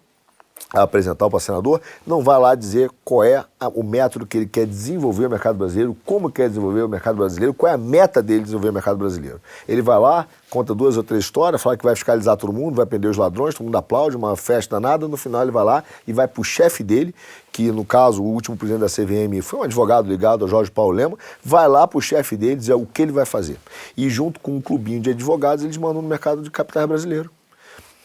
a 0.73 0.81
apresentar 0.81 1.29
para 1.29 1.39
senador, 1.39 1.81
não 2.05 2.21
vai 2.21 2.37
lá 2.37 2.53
dizer 2.53 2.89
qual 3.03 3.23
é 3.23 3.43
a, 3.59 3.67
o 3.69 3.83
método 3.83 4.25
que 4.25 4.37
ele 4.37 4.45
quer 4.45 4.65
desenvolver 4.65 5.25
o 5.27 5.29
mercado 5.29 5.57
brasileiro, 5.57 5.95
como 6.05 6.29
quer 6.29 6.49
desenvolver 6.49 6.81
o 6.81 6.89
mercado 6.89 7.15
brasileiro, 7.15 7.53
qual 7.53 7.71
é 7.71 7.75
a 7.75 7.77
meta 7.77 8.21
dele 8.21 8.39
de 8.39 8.45
desenvolver 8.45 8.69
o 8.69 8.73
mercado 8.73 8.97
brasileiro. 8.97 9.39
Ele 9.67 9.81
vai 9.81 9.97
lá, 9.97 10.27
conta 10.49 10.75
duas 10.75 10.97
ou 10.97 11.03
três 11.03 11.23
histórias, 11.23 11.61
fala 11.61 11.77
que 11.77 11.85
vai 11.85 11.95
fiscalizar 11.95 12.35
todo 12.35 12.51
mundo, 12.51 12.75
vai 12.75 12.85
prender 12.85 13.09
os 13.09 13.17
ladrões, 13.17 13.55
todo 13.55 13.65
mundo 13.65 13.77
aplaude, 13.77 14.17
uma 14.17 14.35
festa 14.35 14.75
danada, 14.75 15.07
no 15.07 15.15
final 15.15 15.41
ele 15.41 15.51
vai 15.51 15.63
lá 15.63 15.83
e 16.05 16.11
vai 16.11 16.27
para 16.27 16.41
o 16.41 16.43
chefe 16.43 16.83
dele, 16.83 17.15
que 17.51 17.71
no 17.71 17.85
caso 17.85 18.21
o 18.21 18.25
último 18.25 18.57
presidente 18.57 18.81
da 18.81 18.87
CVM 18.87 19.41
foi 19.41 19.59
um 19.59 19.63
advogado 19.63 20.09
ligado 20.09 20.43
ao 20.43 20.49
Jorge 20.49 20.69
Paulo 20.69 20.91
Lema, 20.91 21.17
vai 21.43 21.67
lá 21.67 21.87
para 21.87 21.97
o 21.97 22.01
chefe 22.01 22.35
dele 22.35 22.57
dizer 22.57 22.73
o 22.73 22.85
que 22.85 23.01
ele 23.01 23.13
vai 23.13 23.25
fazer. 23.25 23.57
E 23.95 24.09
junto 24.09 24.39
com 24.41 24.57
um 24.57 24.61
clubinho 24.61 24.99
de 24.99 25.11
advogados, 25.11 25.63
eles 25.63 25.77
mandam 25.77 26.01
no 26.01 26.09
mercado 26.09 26.41
de 26.41 26.51
capitais 26.51 26.85
brasileiro. 26.85 27.36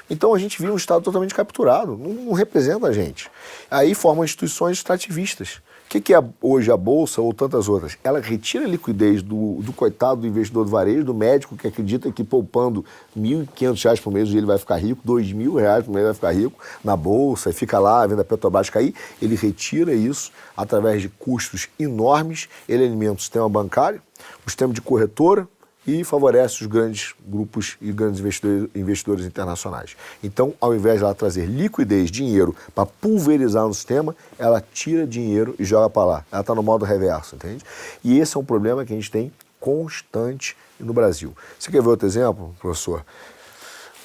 Então 0.08 0.34
a 0.34 0.38
gente 0.38 0.60
viu 0.60 0.72
um 0.72 0.76
Estado 0.76 1.02
totalmente 1.02 1.34
capturado, 1.34 1.96
não, 1.96 2.12
não 2.12 2.32
representa 2.32 2.86
a 2.86 2.92
gente. 2.92 3.30
Aí 3.70 3.94
formam 3.94 4.24
instituições 4.24 4.78
extrativistas. 4.78 5.60
O 5.86 5.92
que, 5.92 6.00
que 6.00 6.14
é 6.14 6.24
hoje 6.40 6.70
a 6.70 6.76
Bolsa 6.76 7.20
ou 7.20 7.34
tantas 7.34 7.68
outras? 7.68 7.98
Ela 8.02 8.18
retira 8.18 8.64
a 8.64 8.68
liquidez 8.68 9.20
do, 9.20 9.60
do 9.60 9.74
coitado 9.74 10.22
do 10.22 10.26
investidor 10.26 10.64
do 10.64 10.70
varejo, 10.70 11.04
do 11.04 11.12
médico 11.12 11.54
que 11.54 11.68
acredita 11.68 12.10
que 12.10 12.24
poupando 12.24 12.82
R$ 13.14 13.20
1.500 13.20 14.00
por 14.00 14.10
mês 14.10 14.30
ele 14.30 14.46
vai 14.46 14.56
ficar 14.56 14.76
rico, 14.76 15.02
R$ 15.04 15.22
2.000 15.22 15.84
por 15.84 15.92
mês 15.92 15.96
ele 15.96 16.04
vai 16.04 16.14
ficar 16.14 16.32
rico 16.32 16.58
na 16.82 16.96
Bolsa 16.96 17.50
e 17.50 17.52
fica 17.52 17.78
lá 17.78 18.04
a 18.04 18.24
Petrobras 18.24 18.70
cair. 18.70 18.94
Ele 19.20 19.34
retira 19.34 19.92
isso 19.92 20.32
através 20.56 21.02
de 21.02 21.10
custos 21.10 21.68
enormes, 21.78 22.48
ele 22.66 22.84
alimenta 22.86 23.16
o 23.16 23.20
sistema 23.20 23.48
bancário, 23.48 24.00
o 24.46 24.50
sistema 24.50 24.72
de 24.72 24.80
corretora, 24.80 25.46
e 25.86 26.04
favorece 26.04 26.62
os 26.62 26.66
grandes 26.66 27.14
grupos 27.26 27.76
e 27.80 27.90
grandes 27.92 28.20
investidores, 28.20 28.70
investidores 28.74 29.26
internacionais. 29.26 29.96
Então, 30.22 30.54
ao 30.60 30.74
invés 30.74 30.98
de 30.98 31.04
ela 31.04 31.14
trazer 31.14 31.46
liquidez, 31.46 32.10
dinheiro, 32.10 32.54
para 32.74 32.86
pulverizar 32.86 33.66
no 33.66 33.74
sistema, 33.74 34.14
ela 34.38 34.62
tira 34.72 35.06
dinheiro 35.06 35.54
e 35.58 35.64
joga 35.64 35.90
para 35.90 36.04
lá. 36.04 36.24
Ela 36.30 36.40
está 36.40 36.54
no 36.54 36.62
modo 36.62 36.84
reverso, 36.84 37.34
entende? 37.34 37.64
E 38.04 38.18
esse 38.18 38.36
é 38.36 38.40
um 38.40 38.44
problema 38.44 38.84
que 38.84 38.92
a 38.92 38.96
gente 38.96 39.10
tem 39.10 39.32
constante 39.58 40.56
no 40.78 40.92
Brasil. 40.92 41.34
Você 41.58 41.70
quer 41.70 41.82
ver 41.82 41.88
outro 41.88 42.06
exemplo, 42.06 42.54
professor? 42.60 43.04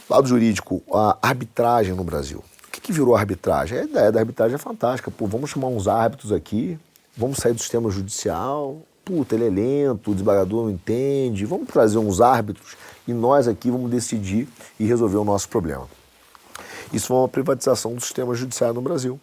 Lado 0.10 0.28
jurídico, 0.28 0.82
a 0.94 1.18
arbitragem 1.22 1.94
no 1.94 2.04
Brasil. 2.04 2.44
O 2.68 2.72
que, 2.72 2.80
que 2.80 2.94
virou 2.94 3.16
arbitragem? 3.16 3.80
A 3.80 3.84
ideia 3.84 4.12
da 4.12 4.20
arbitragem 4.20 4.56
é 4.56 4.60
fantástica. 4.60 5.12
Pô, 5.12 5.26
vamos 5.26 5.50
chamar 5.50 5.68
uns 5.68 5.88
árbitros 5.88 6.32
aqui, 6.32 6.80
vamos 7.16 7.38
sair 7.38 7.54
do 7.54 7.60
sistema 7.60 7.90
judicial, 7.90 8.82
puta, 9.08 9.36
ele 9.36 9.48
é 9.48 9.50
lento, 9.50 10.12
o 10.12 10.14
desembargador 10.14 10.66
não 10.66 10.70
entende, 10.70 11.46
vamos 11.46 11.70
trazer 11.70 11.98
uns 11.98 12.20
árbitros 12.20 12.76
e 13.08 13.14
nós 13.14 13.48
aqui 13.48 13.72
vamos 13.72 13.90
decidir 13.90 14.50
e 14.78 14.86
resolver 14.86 15.16
o 15.16 15.24
nosso 15.24 15.48
problema. 15.48 15.88
Isso 16.92 17.08
foi 17.08 17.18
uma 17.18 17.30
privatização 17.30 17.96
do 17.96 18.02
sistema 18.02 18.36
judiciário 18.36 18.76
no 18.76 18.82
Brasil. 18.82 19.18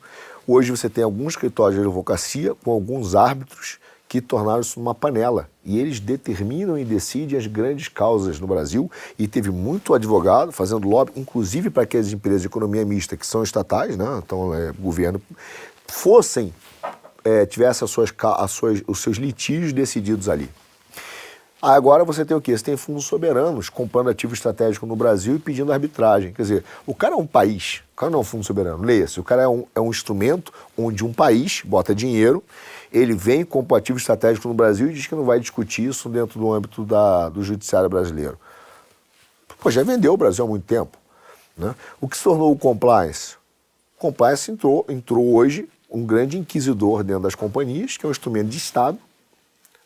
Hoje 0.47 0.71
você 0.71 0.89
tem 0.89 1.05
alguns 1.05 1.35
escritórios 1.35 1.79
de 1.79 1.87
advocacia 1.87 2.55
com 2.55 2.71
alguns 2.71 3.15
árbitros 3.15 3.79
que 4.09 4.23
tornaram 4.23 4.61
isso 4.61 4.81
uma 4.81 4.95
panela. 4.95 5.51
E 5.65 5.79
eles 5.79 6.01
determinam 6.01 6.79
e 6.79 6.85
decidem 6.85 7.39
as 7.39 7.47
grandes 7.47 7.89
causas 7.89 8.39
no 8.41 8.47
Brasil. 8.47 8.91
E 9.19 9.27
teve 9.27 9.51
muito 9.51 9.93
advogado 9.93 10.53
fazendo 10.53 10.89
lobby, 10.89 11.13
inclusive 11.17 11.69
para 11.69 11.85
que 11.85 11.97
as 11.97 12.13
empresas 12.13 12.43
de 12.43 12.47
economia 12.47 12.85
mista, 12.85 13.17
que 13.17 13.27
são 13.27 13.43
estatais, 13.43 13.97
né, 13.97 14.21
então 14.25 14.55
é, 14.55 14.73
governo, 14.73 15.21
fossem 15.87 16.53
é, 17.25 17.47
tivesse 17.47 17.83
as 17.83 17.91
suas, 17.91 18.13
as 18.23 18.51
suas, 18.51 18.83
os 18.87 19.01
seus 19.01 19.17
litígios 19.17 19.73
decididos 19.73 20.29
ali. 20.29 20.49
Agora 21.61 22.05
você 22.05 22.27
tem 22.27 22.37
o 22.37 22.43
quê? 22.43 22.57
Você 22.57 22.63
tem 22.63 22.77
fundos 22.77 23.07
soberanos 23.07 23.71
comprando 23.71 24.11
ativo 24.11 24.35
estratégico 24.35 24.85
no 24.85 24.95
Brasil 24.95 25.37
e 25.37 25.39
pedindo 25.39 25.73
arbitragem. 25.73 26.31
Quer 26.31 26.43
dizer, 26.43 26.65
o 26.87 26.95
cara 26.95 27.15
é 27.15 27.17
um 27.17 27.27
país, 27.27 27.83
o 27.95 27.97
cara 27.97 28.11
não 28.11 28.19
é 28.19 28.21
um 28.21 28.25
fundo 28.25 28.45
soberano, 28.45 28.85
leia-se, 28.85 29.19
o 29.19 29.25
cara 29.25 29.43
é 29.43 29.49
um, 29.49 29.65
é 29.75 29.81
um 29.81 29.89
instrumento 29.89 30.53
onde 30.77 31.03
um 31.03 31.11
país 31.11 31.63
bota 31.65 31.95
dinheiro, 31.95 32.45
ele 32.93 33.15
vem 33.15 33.47
com 33.47 33.65
o 33.67 33.75
ativo 33.75 33.99
estratégico 33.99 34.47
no 34.47 34.53
Brasil 34.53 34.91
e 34.91 34.93
diz 34.93 35.07
que 35.07 35.15
não 35.15 35.25
vai 35.25 35.41
discutir 35.41 35.87
isso 35.89 36.11
dentro 36.11 36.39
do 36.39 36.53
âmbito 36.53 36.85
da, 36.85 37.31
do 37.31 37.43
judiciário 37.43 37.89
brasileiro. 37.89 38.39
Pô, 39.59 39.71
já 39.71 39.83
vendeu 39.83 40.13
o 40.13 40.17
Brasil 40.19 40.45
há 40.45 40.49
muito 40.49 40.67
tempo. 40.67 40.99
Né? 41.57 41.75
O 41.99 42.07
que 42.07 42.19
se 42.19 42.25
tornou 42.25 42.53
o 42.53 42.59
compliance? 42.59 43.37
O 43.97 44.01
compliance 44.01 44.51
entrou, 44.51 44.85
entrou 44.87 45.35
hoje 45.35 45.67
um 45.95 46.05
grande 46.05 46.37
inquisidor 46.37 47.05
dentro 47.05 47.23
das 47.23 47.37
companhias, 47.37 47.97
que 47.97 48.05
é 48.05 48.09
um 48.09 48.11
instrumento 48.11 48.49
de 48.49 48.59
Estado, 48.59 48.99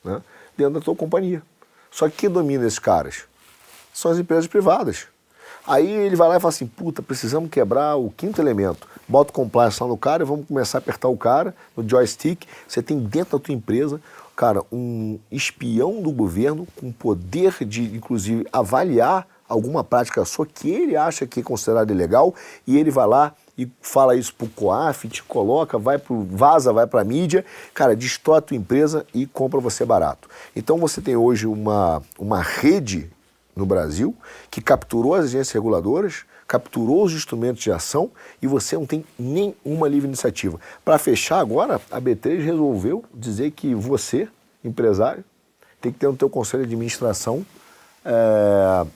né, 0.02 0.22
dentro 0.56 0.74
da 0.74 0.80
tua 0.80 0.96
companhia. 0.96 1.42
Só 1.90 2.08
que 2.08 2.16
quem 2.16 2.30
domina 2.30 2.66
esses 2.66 2.78
caras? 2.78 3.24
São 3.92 4.10
as 4.10 4.18
empresas 4.18 4.46
privadas. 4.46 5.06
Aí 5.66 5.86
ele 5.86 6.16
vai 6.16 6.28
lá 6.28 6.36
e 6.38 6.40
fala 6.40 6.48
assim: 6.48 6.66
puta, 6.66 7.02
precisamos 7.02 7.50
quebrar 7.50 7.96
o 7.96 8.10
quinto 8.10 8.40
elemento. 8.40 8.88
Bota 9.06 9.30
o 9.30 9.34
compliance 9.34 9.82
lá 9.82 9.88
no 9.88 9.98
cara 9.98 10.22
e 10.22 10.26
vamos 10.26 10.46
começar 10.46 10.78
a 10.78 10.80
apertar 10.80 11.08
o 11.08 11.16
cara 11.16 11.54
no 11.76 11.86
joystick. 11.86 12.46
Você 12.66 12.82
tem 12.82 12.98
dentro 12.98 13.38
da 13.38 13.44
tua 13.44 13.54
empresa, 13.54 14.00
cara, 14.34 14.62
um 14.72 15.18
espião 15.30 16.00
do 16.00 16.10
governo 16.10 16.66
com 16.76 16.90
poder 16.90 17.64
de, 17.66 17.82
inclusive, 17.82 18.46
avaliar 18.50 19.26
alguma 19.46 19.84
prática 19.84 20.24
sua 20.24 20.46
que 20.46 20.70
ele 20.70 20.96
acha 20.96 21.26
que 21.26 21.40
é 21.40 21.42
considerada 21.42 21.92
ilegal 21.92 22.34
e 22.66 22.78
ele 22.78 22.90
vai 22.90 23.06
lá 23.06 23.34
e 23.58 23.68
fala 23.82 24.14
isso 24.14 24.32
pro 24.32 24.48
COAF, 24.48 25.08
te 25.08 25.22
coloca, 25.24 25.76
vai 25.76 25.98
pro 25.98 26.22
vaza, 26.22 26.72
vai 26.72 26.86
para 26.86 27.00
a 27.00 27.04
mídia, 27.04 27.44
cara, 27.74 27.96
destrói 27.96 28.38
a 28.38 28.40
tua 28.40 28.56
empresa 28.56 29.04
e 29.12 29.26
compra 29.26 29.58
você 29.58 29.84
barato. 29.84 30.28
Então 30.54 30.78
você 30.78 31.00
tem 31.00 31.16
hoje 31.16 31.46
uma, 31.46 32.00
uma 32.16 32.40
rede 32.40 33.10
no 33.56 33.66
Brasil 33.66 34.14
que 34.48 34.62
capturou 34.62 35.14
as 35.14 35.24
agências 35.24 35.50
reguladoras, 35.50 36.24
capturou 36.46 37.04
os 37.04 37.12
instrumentos 37.12 37.62
de 37.62 37.72
ação 37.72 38.10
e 38.40 38.46
você 38.46 38.76
não 38.76 38.86
tem 38.86 39.04
nenhuma 39.18 39.88
livre 39.88 40.06
iniciativa. 40.06 40.60
Para 40.84 40.96
fechar 40.96 41.40
agora, 41.40 41.80
a 41.90 42.00
B3 42.00 42.42
resolveu 42.42 43.04
dizer 43.12 43.50
que 43.50 43.74
você, 43.74 44.28
empresário, 44.64 45.24
tem 45.80 45.92
que 45.92 45.98
ter 45.98 46.06
no 46.06 46.16
teu 46.16 46.30
conselho 46.30 46.62
de 46.62 46.68
administração 46.68 47.44
é, 48.04 48.86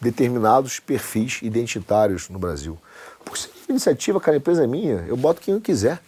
determinados 0.00 0.80
perfis 0.80 1.40
identitários 1.42 2.28
no 2.30 2.38
Brasil. 2.38 2.78
Por 3.24 3.36
ser 3.36 3.50
iniciativa, 3.70 4.20
cara, 4.20 4.36
a 4.36 4.38
empresa 4.38 4.64
é 4.64 4.66
minha, 4.66 5.04
eu 5.08 5.16
boto 5.16 5.40
quem 5.40 5.54
eu 5.54 5.60
quiser. 5.60 6.00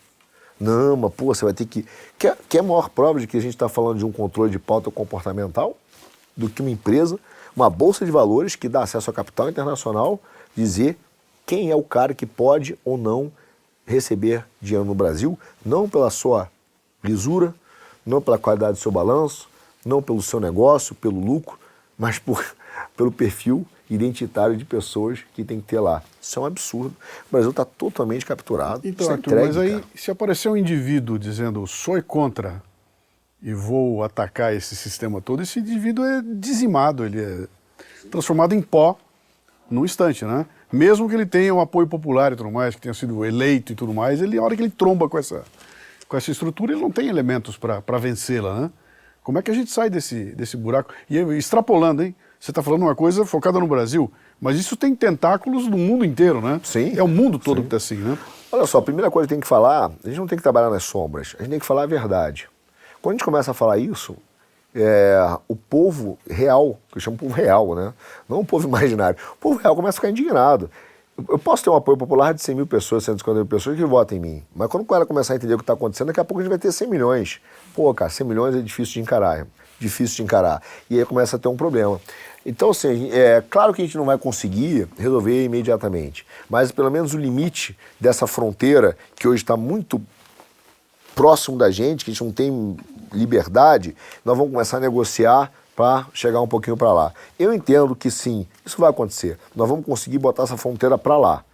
Não, 0.58 0.96
mas 0.96 1.12
pô, 1.14 1.26
você 1.26 1.44
vai 1.44 1.54
ter 1.54 1.66
que. 1.66 1.84
Quer, 2.18 2.36
quer 2.48 2.62
maior 2.62 2.88
prova 2.88 3.18
de 3.18 3.26
que 3.26 3.36
a 3.36 3.40
gente 3.40 3.54
está 3.54 3.68
falando 3.68 3.98
de 3.98 4.04
um 4.04 4.12
controle 4.12 4.50
de 4.50 4.58
pauta 4.58 4.90
comportamental 4.90 5.76
do 6.36 6.48
que 6.48 6.60
uma 6.60 6.70
empresa, 6.70 7.18
uma 7.54 7.68
bolsa 7.68 8.04
de 8.04 8.10
valores 8.10 8.54
que 8.54 8.68
dá 8.68 8.82
acesso 8.82 9.10
a 9.10 9.12
capital 9.12 9.48
internacional, 9.48 10.20
dizer 10.54 10.96
quem 11.44 11.70
é 11.70 11.74
o 11.74 11.82
cara 11.82 12.14
que 12.14 12.26
pode 12.26 12.78
ou 12.84 12.96
não 12.96 13.30
receber 13.84 14.46
dinheiro 14.60 14.84
no 14.84 14.94
Brasil, 14.94 15.38
não 15.64 15.88
pela 15.88 16.10
sua 16.10 16.48
lisura, 17.02 17.52
não 18.06 18.22
pela 18.22 18.38
qualidade 18.38 18.74
do 18.74 18.78
seu 18.78 18.92
balanço, 18.92 19.48
não 19.84 20.00
pelo 20.00 20.22
seu 20.22 20.38
negócio, 20.38 20.94
pelo 20.94 21.18
lucro, 21.18 21.58
mas 21.98 22.18
por, 22.18 22.44
pelo 22.96 23.10
perfil 23.10 23.66
identitário 23.94 24.56
de 24.56 24.64
pessoas 24.64 25.20
que 25.34 25.44
tem 25.44 25.60
que 25.60 25.66
ter 25.66 25.80
lá. 25.80 26.02
Isso 26.20 26.38
é 26.38 26.42
um 26.42 26.46
absurdo. 26.46 26.94
O 27.28 27.32
Brasil 27.32 27.50
está 27.50 27.64
totalmente 27.64 28.24
capturado. 28.24 28.86
Então, 28.86 29.08
é 29.08 29.12
Arthur, 29.12 29.32
entregue, 29.32 29.46
mas 29.46 29.56
aí, 29.56 29.70
cara. 29.72 29.84
se 29.94 30.10
aparecer 30.10 30.48
um 30.48 30.56
indivíduo 30.56 31.18
dizendo 31.18 31.66
sou 31.66 32.02
contra 32.02 32.62
e 33.42 33.52
vou 33.52 34.02
atacar 34.02 34.54
esse 34.54 34.76
sistema 34.76 35.20
todo, 35.20 35.42
esse 35.42 35.58
indivíduo 35.58 36.04
é 36.04 36.22
dizimado, 36.22 37.04
ele 37.04 37.20
é 37.20 37.46
transformado 38.10 38.54
em 38.54 38.62
pó 38.62 38.96
num 39.70 39.84
instante, 39.84 40.24
né? 40.24 40.46
Mesmo 40.72 41.08
que 41.08 41.14
ele 41.14 41.26
tenha 41.26 41.54
um 41.54 41.60
apoio 41.60 41.86
popular 41.86 42.32
e 42.32 42.36
tudo 42.36 42.50
mais, 42.50 42.74
que 42.74 42.80
tenha 42.80 42.94
sido 42.94 43.24
eleito 43.24 43.72
e 43.72 43.74
tudo 43.74 43.92
mais, 43.92 44.22
ele, 44.22 44.38
a 44.38 44.42
hora 44.42 44.56
que 44.56 44.62
ele 44.62 44.70
tromba 44.70 45.08
com 45.08 45.18
essa, 45.18 45.44
com 46.08 46.16
essa 46.16 46.30
estrutura, 46.30 46.72
ele 46.72 46.80
não 46.80 46.90
tem 46.90 47.08
elementos 47.08 47.58
para 47.58 47.98
vencê-la, 47.98 48.60
né? 48.60 48.70
Como 49.22 49.38
é 49.38 49.42
que 49.42 49.50
a 49.50 49.54
gente 49.54 49.70
sai 49.70 49.88
desse, 49.88 50.34
desse 50.34 50.56
buraco? 50.56 50.92
E 51.08 51.16
extrapolando, 51.36 52.02
hein? 52.02 52.14
Você 52.42 52.50
está 52.50 52.60
falando 52.60 52.82
uma 52.82 52.96
coisa 52.96 53.24
focada 53.24 53.60
no 53.60 53.68
Brasil, 53.68 54.10
mas 54.40 54.58
isso 54.58 54.76
tem 54.76 54.96
tentáculos 54.96 55.68
no 55.68 55.78
mundo 55.78 56.04
inteiro, 56.04 56.40
né? 56.40 56.60
Sim. 56.64 56.92
É 56.98 57.00
o 57.00 57.06
mundo 57.06 57.38
todo 57.38 57.60
que 57.60 57.68
está 57.68 57.76
assim, 57.76 57.94
né? 57.94 58.18
Olha 58.50 58.66
só, 58.66 58.78
a 58.78 58.82
primeira 58.82 59.08
coisa 59.12 59.28
que 59.28 59.34
tem 59.34 59.40
que 59.40 59.46
falar, 59.46 59.92
a 60.02 60.08
gente 60.08 60.18
não 60.18 60.26
tem 60.26 60.36
que 60.36 60.42
trabalhar 60.42 60.68
nas 60.68 60.82
sombras, 60.82 61.36
a 61.38 61.42
gente 61.42 61.50
tem 61.50 61.60
que 61.60 61.64
falar 61.64 61.84
a 61.84 61.86
verdade. 61.86 62.48
Quando 63.00 63.12
a 63.12 63.16
gente 63.16 63.24
começa 63.24 63.52
a 63.52 63.54
falar 63.54 63.78
isso, 63.78 64.16
é, 64.74 65.38
o 65.46 65.54
povo 65.54 66.18
real, 66.28 66.80
que 66.90 66.98
eu 66.98 67.00
chamo 67.00 67.16
povo 67.16 67.32
real, 67.32 67.76
né? 67.76 67.94
Não 68.28 68.40
o 68.40 68.44
povo 68.44 68.66
imaginário, 68.66 69.16
o 69.34 69.36
povo 69.36 69.60
real 69.60 69.76
começa 69.76 69.98
a 69.98 70.00
ficar 70.00 70.10
indignado. 70.10 70.68
Eu 71.28 71.38
posso 71.38 71.62
ter 71.62 71.70
um 71.70 71.76
apoio 71.76 71.96
popular 71.96 72.34
de 72.34 72.42
100 72.42 72.56
mil 72.56 72.66
pessoas, 72.66 73.04
150 73.04 73.36
mil 73.36 73.46
pessoas 73.46 73.76
que 73.76 73.84
votam 73.84 74.18
em 74.18 74.20
mim, 74.20 74.42
mas 74.52 74.66
quando 74.66 74.82
o 74.82 74.86
cara 74.86 75.06
começar 75.06 75.34
a 75.34 75.36
entender 75.36 75.54
o 75.54 75.58
que 75.58 75.62
está 75.62 75.74
acontecendo, 75.74 76.08
daqui 76.08 76.18
a 76.18 76.24
pouco 76.24 76.40
a 76.40 76.42
gente 76.42 76.50
vai 76.50 76.58
ter 76.58 76.72
100 76.72 76.88
milhões. 76.88 77.40
Pô, 77.72 77.94
cara, 77.94 78.10
100 78.10 78.26
milhões 78.26 78.56
é 78.56 78.60
difícil 78.60 78.94
de 78.94 79.00
encarar, 79.00 79.46
difícil 79.78 80.16
de 80.16 80.22
encarar. 80.24 80.60
E 80.90 80.98
aí 80.98 81.04
começa 81.04 81.36
a 81.36 81.38
ter 81.38 81.46
um 81.46 81.56
problema. 81.56 82.00
Então, 82.44 82.70
assim, 82.70 83.10
é 83.12 83.42
claro 83.48 83.72
que 83.72 83.82
a 83.82 83.84
gente 83.84 83.96
não 83.96 84.04
vai 84.04 84.18
conseguir 84.18 84.88
resolver 84.98 85.44
imediatamente, 85.44 86.26
mas 86.50 86.72
pelo 86.72 86.90
menos 86.90 87.14
o 87.14 87.18
limite 87.18 87.76
dessa 88.00 88.26
fronteira, 88.26 88.96
que 89.14 89.28
hoje 89.28 89.42
está 89.42 89.56
muito 89.56 90.02
próximo 91.14 91.56
da 91.56 91.70
gente, 91.70 92.04
que 92.04 92.10
a 92.10 92.14
gente 92.14 92.24
não 92.24 92.32
tem 92.32 92.76
liberdade, 93.12 93.94
nós 94.24 94.36
vamos 94.36 94.52
começar 94.52 94.78
a 94.78 94.80
negociar 94.80 95.52
para 95.76 96.06
chegar 96.12 96.40
um 96.40 96.48
pouquinho 96.48 96.76
para 96.76 96.92
lá. 96.92 97.12
Eu 97.38 97.52
entendo 97.52 97.94
que 97.94 98.10
sim, 98.10 98.46
isso 98.64 98.80
vai 98.80 98.90
acontecer. 98.90 99.38
Nós 99.54 99.68
vamos 99.68 99.86
conseguir 99.86 100.18
botar 100.18 100.42
essa 100.42 100.56
fronteira 100.56 100.98
para 100.98 101.16
lá. 101.16 101.44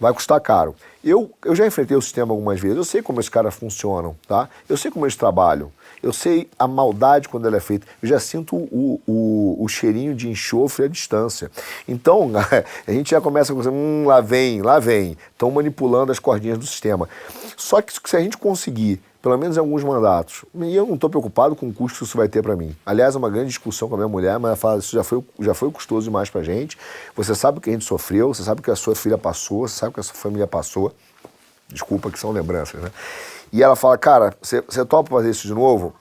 Vai 0.00 0.12
custar 0.12 0.40
caro. 0.40 0.76
Eu, 1.02 1.30
eu 1.44 1.56
já 1.56 1.66
enfrentei 1.66 1.96
o 1.96 2.02
sistema 2.02 2.32
algumas 2.32 2.60
vezes, 2.60 2.76
eu 2.76 2.84
sei 2.84 3.02
como 3.02 3.18
esses 3.18 3.28
caras 3.28 3.54
funcionam, 3.54 4.14
tá? 4.26 4.48
Eu 4.68 4.76
sei 4.76 4.90
como 4.90 5.04
eles 5.04 5.16
trabalham. 5.16 5.72
Eu 6.00 6.12
sei 6.12 6.48
a 6.56 6.68
maldade 6.68 7.28
quando 7.28 7.46
ela 7.46 7.56
é 7.56 7.60
feita. 7.60 7.86
Eu 8.00 8.08
já 8.08 8.20
sinto 8.20 8.54
o, 8.56 9.00
o, 9.06 9.64
o 9.64 9.68
cheirinho 9.68 10.14
de 10.14 10.28
enxofre 10.28 10.84
à 10.84 10.88
distância. 10.88 11.50
Então, 11.88 12.30
a 12.86 12.92
gente 12.92 13.10
já 13.10 13.20
começa 13.20 13.52
com 13.52 13.60
hum, 13.60 14.04
lá 14.06 14.20
vem, 14.20 14.62
lá 14.62 14.78
vem. 14.78 15.16
Estão 15.32 15.50
manipulando 15.50 16.12
as 16.12 16.20
cordinhas 16.20 16.58
do 16.58 16.66
sistema. 16.66 17.08
Só 17.56 17.82
que 17.82 17.92
se 17.92 18.16
a 18.16 18.20
gente 18.20 18.36
conseguir, 18.36 19.00
pelo 19.20 19.36
menos 19.36 19.56
em 19.56 19.60
alguns 19.60 19.82
mandatos, 19.82 20.44
e 20.54 20.76
eu 20.76 20.86
não 20.86 20.94
estou 20.94 21.10
preocupado 21.10 21.56
com 21.56 21.68
o 21.68 21.74
custo 21.74 21.98
que 21.98 22.04
isso 22.04 22.16
vai 22.16 22.28
ter 22.28 22.42
para 22.42 22.54
mim. 22.54 22.76
Aliás, 22.86 23.14
é 23.14 23.18
uma 23.18 23.28
grande 23.28 23.48
discussão 23.48 23.88
com 23.88 23.94
a 23.94 23.98
minha 23.98 24.08
mulher, 24.08 24.38
mas 24.38 24.50
ela 24.50 24.56
fala, 24.56 24.78
isso 24.78 24.94
já 24.94 25.02
foi, 25.02 25.24
já 25.40 25.54
foi 25.54 25.70
custoso 25.70 26.04
demais 26.04 26.30
para 26.30 26.40
a 26.40 26.44
gente. 26.44 26.78
Você 27.16 27.34
sabe 27.34 27.58
o 27.58 27.60
que 27.60 27.68
a 27.68 27.72
gente 27.72 27.84
sofreu, 27.84 28.32
você 28.32 28.44
sabe 28.44 28.60
o 28.60 28.62
que 28.62 28.70
a 28.70 28.76
sua 28.76 28.94
filha 28.94 29.18
passou, 29.18 29.66
você 29.66 29.74
sabe 29.74 29.90
o 29.90 29.94
que 29.94 30.00
a 30.00 30.04
sua 30.04 30.14
família 30.14 30.46
passou. 30.46 30.92
Desculpa 31.68 32.10
que 32.10 32.18
são 32.18 32.30
lembranças, 32.30 32.80
né? 32.80 32.90
E 33.52 33.62
ela 33.62 33.74
fala, 33.74 33.98
cara, 33.98 34.34
você, 34.40 34.60
você 34.60 34.84
topa 34.84 35.10
fazer 35.10 35.30
isso 35.30 35.46
de 35.46 35.54
novo? 35.54 35.94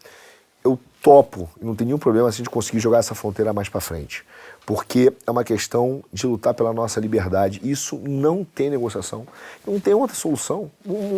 Eu 0.64 0.80
topo, 1.02 1.49
não 1.61 1.76
tem 1.76 1.88
nenhum 1.88 1.98
problema 1.98 2.31
se 2.31 2.35
a 2.35 2.38
gente 2.39 2.49
conseguir 2.49 2.80
jogar 2.80 2.99
essa 2.99 3.15
fronteira 3.15 3.52
mais 3.52 3.68
para 3.68 3.81
frente. 3.81 4.26
Porque 4.68 5.14
é 5.26 5.31
uma 5.31 5.45
questão 5.45 6.03
de 6.11 6.27
lutar 6.27 6.53
pela 6.53 6.73
nossa 6.73 6.99
liberdade. 6.99 7.61
Isso 7.64 7.98
não 8.06 8.44
tem 8.44 8.69
negociação. 8.69 9.26
Não 9.65 9.80
tem 9.80 9.94
outra 9.94 10.14
solução. 10.14 10.69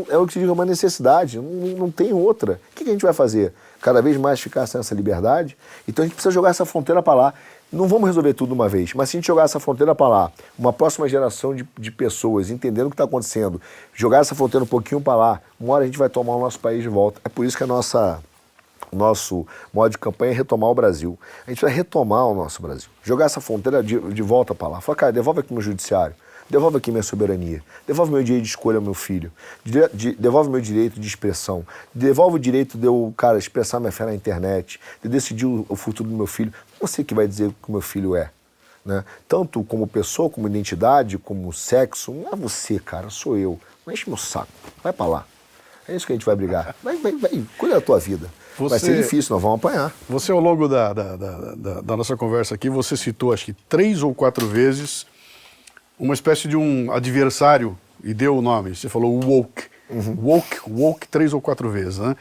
É 0.08 0.16
o 0.16 0.28
que 0.28 0.34
se 0.34 0.40
diz, 0.40 0.48
é 0.48 0.52
uma 0.52 0.68
necessidade. 0.68 1.38
Não, 1.38 1.76
não 1.76 1.92
tem 1.92 2.14
outra. 2.14 2.62
O 2.72 2.76
que 2.76 2.84
a 2.84 2.92
gente 2.92 3.02
vai 3.02 3.12
fazer? 3.12 3.52
Cada 3.82 4.04
vez 4.04 4.16
mais 4.18 4.40
ficar 4.40 4.68
sem 4.68 4.80
essa 4.80 4.94
liberdade? 4.94 5.58
Então 5.88 6.04
a 6.04 6.06
gente 6.06 6.14
precisa 6.14 6.32
jogar 6.32 6.52
essa 6.52 6.64
fronteira 6.64 7.02
para 7.02 7.16
lá. 7.16 7.34
Não 7.74 7.88
vamos 7.88 8.06
resolver 8.08 8.36
tudo 8.36 8.50
de 8.50 8.54
uma 8.54 8.70
vez, 8.70 8.94
mas 8.94 9.10
se 9.10 9.18
a 9.18 9.20
gente 9.20 9.26
jogar 9.28 9.46
essa 9.46 9.60
fronteira 9.60 9.96
para 9.96 10.08
lá, 10.08 10.32
uma 10.58 10.72
próxima 10.72 11.10
geração 11.10 11.56
de, 11.56 11.68
de 11.78 11.92
pessoas 11.92 12.52
entendendo 12.52 12.86
o 12.86 12.90
que 12.90 12.96
está 12.96 13.06
acontecendo, 13.06 13.60
jogar 13.96 14.20
essa 14.20 14.36
fronteira 14.36 14.64
um 14.64 14.68
pouquinho 14.68 15.02
para 15.02 15.16
lá, 15.16 15.42
uma 15.60 15.74
hora 15.74 15.84
a 15.84 15.88
gente 15.88 15.98
vai 15.98 16.10
tomar 16.10 16.36
o 16.36 16.40
nosso 16.40 16.60
país 16.60 16.84
de 16.84 16.90
volta. 16.90 17.20
É 17.26 17.30
por 17.30 17.46
isso 17.46 17.58
que 17.58 17.64
a 17.64 17.68
nossa 17.68 18.22
nosso 18.96 19.46
modo 19.74 19.92
de 19.92 19.98
campanha 19.98 20.32
é 20.32 20.36
retomar 20.36 20.70
o 20.70 20.76
Brasil. 20.76 21.18
A 21.46 21.50
gente 21.50 21.62
vai 21.62 21.72
retomar 21.72 22.28
o 22.28 22.36
nosso 22.36 22.62
Brasil. 22.62 22.90
Jogar 23.04 23.26
essa 23.26 23.42
fronteira 23.42 23.84
de, 23.84 24.00
de 24.00 24.22
volta 24.22 24.56
para 24.56 24.68
lá. 24.68 24.82
Falar, 24.82 24.96
cara, 24.96 25.12
devolve 25.12 25.42
aqui 25.42 25.54
meu 25.54 25.62
judiciário. 25.62 26.16
Devolve 26.50 26.78
aqui 26.78 26.92
minha 26.92 27.04
soberania. 27.04 27.62
Devolve 27.86 28.12
meu 28.12 28.24
direito 28.24 28.44
de 28.44 28.50
escolha 28.50 28.78
ao 28.78 28.82
meu 28.82 28.96
filho. 28.96 29.32
De, 29.64 29.88
de, 29.94 30.16
devolve 30.16 30.50
meu 30.50 30.60
direito 30.60 31.00
de 31.00 31.08
expressão. 31.08 31.66
Devolve 31.94 32.38
o 32.38 32.40
direito 32.40 32.76
de 32.76 32.88
eu, 32.88 33.14
cara, 33.16 33.38
expressar 33.38 33.80
minha 33.80 33.92
fé 33.92 34.06
na 34.06 34.16
internet. 34.16 34.80
De 35.04 35.08
decidir 35.08 35.46
o, 35.46 35.66
o 35.70 35.76
futuro 35.76 36.10
do 36.10 36.16
meu 36.16 36.26
filho. 36.26 36.52
Você 36.82 37.04
que 37.04 37.14
vai 37.14 37.28
dizer 37.28 37.48
o 37.48 37.52
que 37.52 37.70
o 37.70 37.72
meu 37.72 37.82
filho 37.82 38.16
é. 38.16 38.32
Né? 38.84 39.06
Tanto 39.28 39.64
como 39.64 39.86
pessoa, 39.86 40.28
como 40.28 40.48
identidade, 40.48 41.20
como 41.20 41.54
sexo. 41.54 42.12
Não 42.14 42.34
é 42.34 42.36
você, 42.36 42.80
cara, 42.80 43.12
sou 43.12 43.38
eu. 43.38 43.60
Não 43.86 43.94
enche 43.94 44.10
meu 44.10 44.18
saco. 44.18 44.52
Vai 44.84 44.92
para 44.92 45.06
lá. 45.06 45.26
É 45.88 45.96
isso 45.96 46.06
que 46.08 46.14
a 46.14 46.16
gente 46.16 46.26
vai 46.26 46.36
brigar. 46.36 46.76
Vai, 46.84 46.98
vai, 46.98 47.12
vai. 47.12 47.46
Cuida 47.58 47.76
da 47.76 47.82
tua 47.82 48.00
vida. 48.00 48.28
Você, 48.60 48.70
vai 48.70 48.80
ser 48.80 49.02
difícil, 49.02 49.34
nós 49.34 49.42
vamos 49.42 49.60
apanhar. 49.60 49.94
Você, 50.08 50.32
ao 50.32 50.40
longo 50.40 50.68
da, 50.68 50.94
da, 50.94 51.16
da, 51.16 51.82
da, 51.82 51.98
nossa 51.98 52.16
conversa 52.18 52.56
aqui, 52.56 52.70
você 52.70 52.98
citou, 52.98 53.34
acho 53.34 53.46
que 53.46 53.54
três 53.54 54.04
ou 54.04 54.14
quatro 54.14 54.46
vezes, 54.48 55.06
uma 55.98 56.14
espécie 56.14 56.48
de 56.48 56.58
um 56.58 56.92
adversário, 56.92 57.78
e 58.04 58.14
deu 58.14 58.38
o 58.38 58.42
nome. 58.42 58.76
Você 58.76 58.90
falou 58.90 59.20
woke. 59.24 59.64
Uhum. 59.90 60.16
Woke, 60.22 60.60
woke 60.68 61.08
três 61.08 61.34
ou 61.34 61.42
quatro 61.42 61.70
vezes, 61.70 61.98
né? 61.98 62.16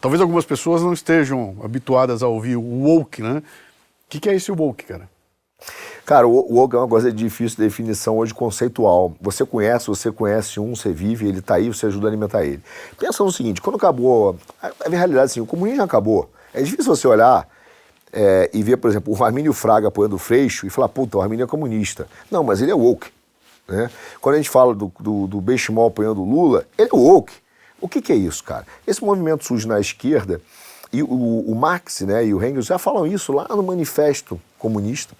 Talvez 0.00 0.20
algumas 0.20 0.44
pessoas 0.44 0.82
não 0.82 0.92
estejam 0.92 1.56
habituadas 1.62 2.22
a 2.22 2.28
ouvir 2.28 2.56
woke, 2.56 3.22
né? 3.22 3.38
O 3.38 3.42
que, 4.08 4.20
que 4.20 4.28
é 4.28 4.34
esse 4.34 4.52
woke, 4.52 4.84
cara? 4.84 5.08
Cara, 6.06 6.28
o 6.28 6.54
woke 6.54 6.76
é 6.76 6.78
uma 6.78 6.86
coisa 6.86 7.10
de 7.10 7.24
difícil 7.24 7.56
de 7.56 7.64
definição 7.64 8.18
hoje 8.18 8.32
conceitual. 8.32 9.12
Você 9.20 9.44
conhece, 9.44 9.88
você 9.88 10.12
conhece 10.12 10.60
um, 10.60 10.76
você 10.76 10.92
vive, 10.92 11.26
ele 11.26 11.40
está 11.40 11.56
aí, 11.56 11.66
você 11.66 11.86
ajuda 11.86 12.06
a 12.06 12.10
alimentar 12.10 12.44
ele. 12.44 12.62
Pensa 12.96 13.24
no 13.24 13.32
seguinte, 13.32 13.60
quando 13.60 13.74
acabou, 13.74 14.38
a, 14.62 14.68
a 14.68 14.88
realidade 14.88 15.16
é 15.16 15.22
assim, 15.24 15.40
o 15.40 15.46
comunismo 15.46 15.82
acabou. 15.82 16.30
É 16.54 16.62
difícil 16.62 16.94
você 16.94 17.08
olhar 17.08 17.48
é, 18.12 18.48
e 18.54 18.62
ver, 18.62 18.76
por 18.76 18.88
exemplo, 18.88 19.12
o 19.12 19.24
Armínio 19.24 19.52
Fraga 19.52 19.88
apoiando 19.88 20.14
o 20.14 20.18
Freixo 20.18 20.64
e 20.64 20.70
falar, 20.70 20.88
puta, 20.88 21.18
o 21.18 21.20
Armínio 21.20 21.42
é 21.42 21.46
comunista. 21.48 22.06
Não, 22.30 22.44
mas 22.44 22.62
ele 22.62 22.70
é 22.70 22.74
woke. 22.74 23.08
Né? 23.66 23.90
Quando 24.20 24.36
a 24.36 24.38
gente 24.38 24.48
fala 24.48 24.76
do, 24.76 24.92
do, 25.00 25.26
do 25.26 25.84
apoiando 25.84 26.22
o 26.22 26.24
Lula, 26.24 26.64
ele 26.78 26.88
é 26.92 26.96
woke. 26.96 27.34
O 27.80 27.88
que, 27.88 28.00
que 28.00 28.12
é 28.12 28.16
isso, 28.16 28.44
cara? 28.44 28.64
Esse 28.86 29.04
movimento 29.04 29.44
surge 29.44 29.66
na 29.66 29.80
esquerda 29.80 30.40
e 30.92 31.02
o, 31.02 31.08
o 31.08 31.54
Marx 31.56 32.02
né, 32.02 32.24
e 32.24 32.32
o 32.32 32.44
Engels 32.44 32.66
já 32.66 32.78
falam 32.78 33.08
isso 33.08 33.32
lá 33.32 33.48
no 33.50 33.62
Manifesto 33.64 34.40
Comunista. 34.56 35.16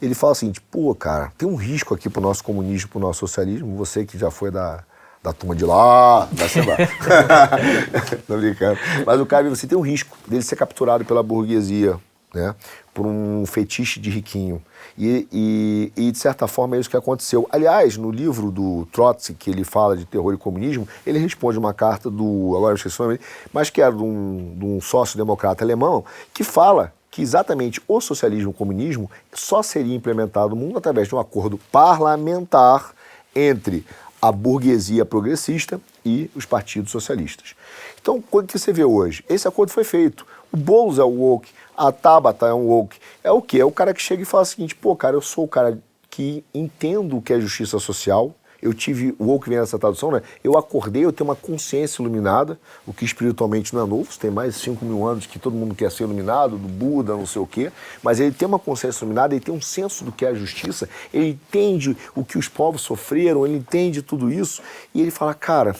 Ele 0.00 0.14
fala 0.14 0.32
assim, 0.32 0.52
pô, 0.70 0.94
cara, 0.94 1.32
tem 1.36 1.48
um 1.48 1.56
risco 1.56 1.94
aqui 1.94 2.08
pro 2.08 2.20
nosso 2.20 2.42
comunismo, 2.44 2.88
pro 2.88 3.00
nosso 3.00 3.20
socialismo, 3.20 3.76
você 3.76 4.04
que 4.04 4.16
já 4.16 4.30
foi 4.30 4.50
da, 4.50 4.84
da 5.22 5.32
turma 5.32 5.54
de 5.54 5.64
lá, 5.64 6.28
da 6.32 6.48
sei 6.48 6.64
lá. 6.64 6.76
Tô 8.26 8.36
brincando. 8.36 8.78
Mas 9.04 9.20
o 9.20 9.26
cara, 9.26 9.48
você 9.48 9.66
tem 9.66 9.76
um 9.76 9.82
risco 9.82 10.16
dele 10.26 10.42
ser 10.42 10.56
capturado 10.56 11.04
pela 11.04 11.22
burguesia, 11.22 11.98
né? 12.34 12.54
Por 12.94 13.06
um 13.06 13.44
fetiche 13.46 14.00
de 14.00 14.10
riquinho. 14.10 14.62
E, 14.96 15.28
e, 15.32 15.92
e, 15.96 16.10
de 16.10 16.18
certa 16.18 16.48
forma 16.48 16.76
é 16.76 16.80
isso 16.80 16.90
que 16.90 16.96
aconteceu. 16.96 17.46
Aliás, 17.52 17.96
no 17.96 18.10
livro 18.10 18.50
do 18.50 18.86
Trotsky, 18.92 19.34
que 19.34 19.50
ele 19.50 19.64
fala 19.64 19.96
de 19.96 20.04
terror 20.04 20.34
e 20.34 20.36
comunismo, 20.36 20.88
ele 21.06 21.18
responde 21.18 21.58
uma 21.58 21.72
carta 21.72 22.10
do, 22.10 22.54
agora 22.56 22.72
eu 22.72 22.76
esqueci 22.76 23.00
o 23.00 23.04
nome, 23.04 23.20
mas 23.52 23.70
que 23.70 23.80
era 23.80 23.92
de 23.92 24.02
um, 24.02 24.54
de 24.56 24.64
um 24.64 24.80
sócio-democrata 24.80 25.64
alemão, 25.64 26.04
que 26.34 26.42
fala 26.42 26.92
que 27.18 27.22
exatamente 27.22 27.82
o 27.88 28.00
socialismo 28.00 28.50
e 28.50 28.52
o 28.52 28.54
comunismo 28.54 29.10
só 29.34 29.60
seria 29.60 29.96
implementado 29.96 30.50
no 30.50 30.54
mundo 30.54 30.78
através 30.78 31.08
de 31.08 31.16
um 31.16 31.18
acordo 31.18 31.58
parlamentar 31.72 32.92
entre 33.34 33.84
a 34.22 34.30
burguesia 34.30 35.04
progressista 35.04 35.80
e 36.06 36.30
os 36.36 36.44
partidos 36.44 36.92
socialistas. 36.92 37.56
Então, 38.00 38.22
o 38.30 38.42
que 38.44 38.56
você 38.56 38.72
vê 38.72 38.84
hoje? 38.84 39.24
Esse 39.28 39.48
acordo 39.48 39.72
foi 39.72 39.82
feito. 39.82 40.24
O 40.52 40.56
Boulos 40.56 41.00
é 41.00 41.02
o 41.02 41.08
woke, 41.08 41.50
a 41.76 41.90
Tabata 41.90 42.46
é 42.46 42.54
um 42.54 42.68
woke. 42.68 43.00
É 43.24 43.32
o 43.32 43.42
quê? 43.42 43.58
É 43.58 43.64
o 43.64 43.72
cara 43.72 43.92
que 43.92 44.00
chega 44.00 44.22
e 44.22 44.24
fala 44.24 44.44
o 44.44 44.46
seguinte, 44.46 44.76
pô, 44.76 44.94
cara, 44.94 45.16
eu 45.16 45.20
sou 45.20 45.42
o 45.42 45.48
cara 45.48 45.76
que 46.08 46.44
entendo 46.54 47.16
o 47.16 47.22
que 47.22 47.32
é 47.32 47.40
justiça 47.40 47.80
social, 47.80 48.32
eu 48.60 48.74
tive, 48.74 49.14
o 49.18 49.26
woke 49.26 49.48
vem 49.48 49.58
nessa 49.58 49.78
tradução, 49.78 50.10
né? 50.10 50.22
Eu 50.42 50.58
acordei, 50.58 51.04
eu 51.04 51.12
tenho 51.12 51.28
uma 51.28 51.36
consciência 51.36 52.02
iluminada, 52.02 52.58
o 52.86 52.92
que 52.92 53.04
espiritualmente 53.04 53.74
não 53.74 53.84
é 53.84 53.86
novo, 53.86 54.08
tem 54.18 54.30
mais 54.30 54.54
de 54.54 54.60
5 54.60 54.84
mil 54.84 55.06
anos 55.06 55.26
que 55.26 55.38
todo 55.38 55.54
mundo 55.54 55.74
quer 55.74 55.90
ser 55.90 56.04
iluminado, 56.04 56.56
do 56.58 56.68
Buda, 56.68 57.14
não 57.14 57.26
sei 57.26 57.40
o 57.40 57.46
quê, 57.46 57.70
mas 58.02 58.18
ele 58.18 58.32
tem 58.32 58.46
uma 58.46 58.58
consciência 58.58 59.04
iluminada, 59.04 59.34
ele 59.34 59.44
tem 59.44 59.54
um 59.54 59.60
senso 59.60 60.04
do 60.04 60.10
que 60.10 60.24
é 60.24 60.28
a 60.28 60.34
justiça, 60.34 60.88
ele 61.14 61.28
entende 61.30 61.96
o 62.14 62.24
que 62.24 62.36
os 62.36 62.48
povos 62.48 62.82
sofreram, 62.82 63.46
ele 63.46 63.56
entende 63.56 64.02
tudo 64.02 64.32
isso, 64.32 64.60
e 64.94 65.00
ele 65.00 65.10
fala, 65.10 65.34
cara, 65.34 65.76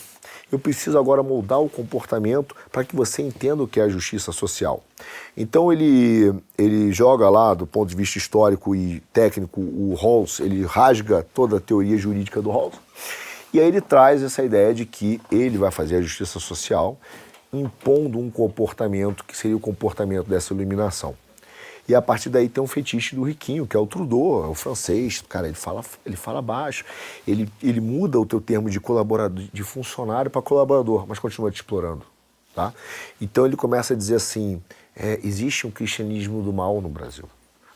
eu 0.51 0.59
preciso 0.59 0.97
agora 0.97 1.21
moldar 1.21 1.61
o 1.61 1.69
comportamento 1.69 2.55
para 2.71 2.83
que 2.83 2.95
você 2.95 3.21
entenda 3.21 3.63
o 3.63 3.67
que 3.67 3.79
é 3.79 3.83
a 3.83 3.89
justiça 3.89 4.31
social. 4.31 4.83
Então 5.37 5.71
ele, 5.71 6.33
ele 6.57 6.91
joga 6.91 7.29
lá, 7.29 7.53
do 7.53 7.67
ponto 7.67 7.89
de 7.89 7.95
vista 7.95 8.17
histórico 8.17 8.75
e 8.75 9.01
técnico, 9.13 9.61
o 9.61 9.93
Rawls, 9.93 10.39
ele 10.39 10.65
rasga 10.65 11.25
toda 11.33 11.57
a 11.57 11.59
teoria 11.59 11.97
jurídica 11.97 12.41
do 12.41 12.49
Rawls. 12.49 12.75
E 13.53 13.59
aí 13.59 13.67
ele 13.67 13.81
traz 13.81 14.21
essa 14.21 14.43
ideia 14.43 14.73
de 14.73 14.85
que 14.85 15.19
ele 15.31 15.57
vai 15.57 15.71
fazer 15.71 15.97
a 15.97 16.01
justiça 16.01 16.39
social 16.39 16.97
impondo 17.51 18.19
um 18.19 18.29
comportamento 18.29 19.23
que 19.23 19.35
seria 19.35 19.57
o 19.57 19.59
comportamento 19.59 20.27
dessa 20.27 20.53
iluminação. 20.53 21.15
E 21.89 21.95
a 21.95 22.01
partir 22.03 22.29
daí 22.29 22.47
tem 22.47 22.63
um 22.63 22.67
fetiche 22.67 23.15
do 23.15 23.23
riquinho, 23.23 23.65
que 23.65 23.75
é 23.75 23.79
o 23.79 23.87
Trudeau, 23.87 24.45
é 24.45 24.47
o 24.47 24.53
francês, 24.53 25.23
cara, 25.27 25.47
ele 25.47 25.55
fala, 25.55 25.83
ele 26.05 26.15
fala 26.15 26.39
baixo. 26.39 26.85
Ele, 27.27 27.51
ele 27.63 27.81
muda 27.81 28.19
o 28.19 28.25
teu 28.27 28.39
termo 28.39 28.69
de 28.69 28.79
colaborador, 28.79 29.43
de 29.51 29.63
funcionário 29.63 30.29
para 30.29 30.39
colaborador, 30.39 31.07
mas 31.07 31.17
continua 31.17 31.49
te 31.49 31.55
explorando, 31.55 32.03
tá? 32.53 32.71
Então 33.19 33.43
ele 33.43 33.55
começa 33.55 33.95
a 33.95 33.97
dizer 33.97 34.15
assim, 34.15 34.61
é, 34.95 35.19
existe 35.23 35.65
um 35.65 35.71
cristianismo 35.71 36.43
do 36.43 36.53
mal 36.53 36.79
no 36.79 36.89
Brasil. 36.89 37.27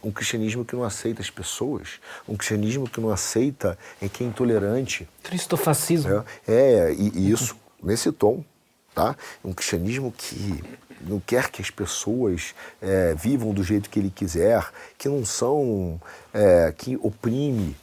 Um 0.03 0.11
cristianismo 0.11 0.63
que 0.63 0.75
não 0.75 0.83
aceita 0.83 1.19
as 1.19 1.31
pessoas, 1.31 1.99
um 2.29 2.35
cristianismo 2.35 2.87
que 2.87 3.01
não 3.01 3.09
aceita 3.09 3.79
é 3.99 4.07
que 4.07 4.23
é 4.23 4.27
intolerante. 4.27 5.09
Cristofascismo. 5.23 6.23
É, 6.47 6.53
é 6.53 6.93
e, 6.93 7.11
e 7.15 7.31
isso 7.31 7.55
nesse 7.81 8.11
tom, 8.11 8.45
tá? 8.93 9.15
Um 9.43 9.53
cristianismo 9.53 10.13
que 10.15 10.63
não 11.07 11.19
quer 11.19 11.49
que 11.49 11.61
as 11.61 11.69
pessoas 11.69 12.53
é, 12.81 13.13
vivam 13.15 13.53
do 13.53 13.63
jeito 13.63 13.89
que 13.89 13.99
ele 13.99 14.09
quiser, 14.09 14.65
que 14.97 15.07
não 15.07 15.25
são, 15.25 15.99
é, 16.33 16.73
que 16.77 16.97
oprime. 17.01 17.75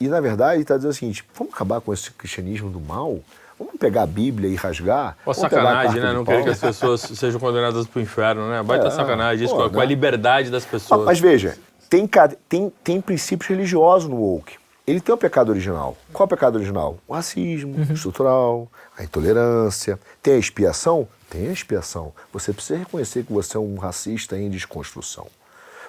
E 0.00 0.08
na 0.08 0.20
verdade 0.20 0.54
ele 0.54 0.62
está 0.62 0.76
dizendo 0.76 0.92
o 0.92 0.94
seguinte: 0.94 1.24
vamos 1.34 1.52
acabar 1.52 1.80
com 1.80 1.92
esse 1.92 2.10
cristianismo 2.12 2.70
do 2.70 2.80
mal? 2.80 3.20
Vamos 3.58 3.74
pegar 3.78 4.04
a 4.04 4.06
Bíblia 4.06 4.48
e 4.48 4.54
rasgar? 4.54 5.18
Pô, 5.22 5.34
sacanagem, 5.34 6.00
né? 6.00 6.14
Não 6.14 6.24
querer 6.24 6.44
que 6.44 6.48
as 6.48 6.58
pessoas 6.58 7.02
sejam 7.02 7.38
condenadas 7.38 7.86
para 7.86 7.98
o 7.98 8.02
inferno, 8.02 8.48
né? 8.48 8.62
Baita 8.62 8.86
é, 8.86 8.90
sacanagem 8.90 9.44
isso, 9.44 9.54
pô, 9.54 9.68
com, 9.68 9.76
a, 9.76 9.82
né? 9.82 9.86
liberdade 9.86 10.50
das 10.50 10.64
pessoas. 10.64 11.04
Mas 11.04 11.20
veja, 11.20 11.58
tem, 11.90 12.08
tem, 12.48 12.72
tem 12.82 13.00
princípios 13.02 13.50
religiosos 13.50 14.08
no 14.08 14.16
woke. 14.16 14.54
Ele 14.86 14.98
tem 14.98 15.14
o 15.14 15.18
pecado 15.18 15.50
original. 15.50 15.96
Qual 16.12 16.24
é 16.24 16.26
o 16.26 16.28
pecado 16.28 16.56
original? 16.56 16.98
O 17.06 17.12
racismo 17.12 17.76
uhum. 17.76 17.92
estrutural, 17.92 18.68
a 18.96 19.04
intolerância. 19.04 20.00
Tem 20.22 20.34
a 20.34 20.38
expiação? 20.38 21.06
Tem 21.30 21.50
expiação. 21.50 22.12
Você 22.32 22.52
precisa 22.52 22.80
reconhecer 22.80 23.24
que 23.24 23.32
você 23.32 23.56
é 23.56 23.60
um 23.60 23.76
racista 23.76 24.36
em 24.36 24.50
desconstrução. 24.50 25.28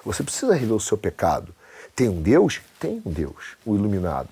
Você 0.04 0.22
precisa 0.22 0.54
rever 0.54 0.76
o 0.76 0.80
seu 0.80 0.96
pecado. 0.96 1.52
Tem 1.94 2.08
um 2.08 2.22
Deus? 2.22 2.60
Tem 2.78 3.02
um 3.04 3.10
Deus, 3.10 3.56
o 3.66 3.74
iluminado. 3.74 4.28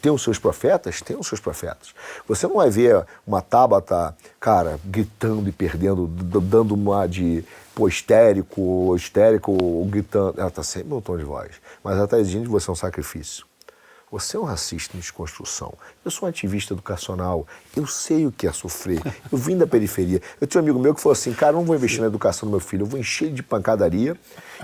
Tem 0.00 0.10
os 0.10 0.22
seus 0.22 0.38
profetas? 0.38 1.00
Tem 1.00 1.16
os 1.16 1.26
seus 1.26 1.40
profetas. 1.40 1.94
Você 2.26 2.46
não 2.46 2.56
vai 2.56 2.70
ver 2.70 3.06
uma 3.26 3.40
Tabata, 3.40 4.16
cara, 4.40 4.80
gritando 4.84 5.48
e 5.48 5.52
perdendo, 5.52 6.06
dando 6.06 6.74
uma 6.74 7.06
de 7.06 7.44
pô, 7.74 7.86
histérico, 7.86 8.94
histérico, 8.96 9.56
gritando. 9.86 10.38
Ela 10.38 10.48
está 10.48 10.62
sempre 10.62 10.90
no 10.90 11.00
tom 11.00 11.16
de 11.16 11.24
voz. 11.24 11.52
Mas 11.82 11.94
ela 11.94 12.04
está 12.04 12.18
exigindo 12.18 12.44
de 12.44 12.48
você 12.48 12.70
um 12.70 12.74
sacrifício. 12.74 13.46
Você 14.14 14.36
é 14.36 14.40
um 14.40 14.44
racista 14.44 14.96
em 14.96 15.00
desconstrução. 15.00 15.74
Eu 16.04 16.08
sou 16.08 16.28
um 16.28 16.30
ativista 16.30 16.72
educacional. 16.72 17.44
Eu 17.76 17.84
sei 17.84 18.28
o 18.28 18.30
que 18.30 18.46
é 18.46 18.52
sofrer. 18.52 19.02
Eu 19.32 19.36
vim 19.36 19.58
da 19.58 19.66
periferia. 19.66 20.22
Eu 20.40 20.46
tinha 20.46 20.60
um 20.60 20.64
amigo 20.64 20.78
meu 20.78 20.94
que 20.94 21.00
falou 21.00 21.14
assim: 21.14 21.32
cara, 21.32 21.50
eu 21.50 21.56
não 21.56 21.64
vou 21.64 21.74
investir 21.74 22.00
na 22.00 22.06
educação 22.06 22.48
do 22.48 22.52
meu 22.52 22.60
filho, 22.60 22.82
eu 22.82 22.86
vou 22.86 23.00
encher 23.00 23.24
ele 23.24 23.34
de 23.34 23.42
pancadaria 23.42 24.16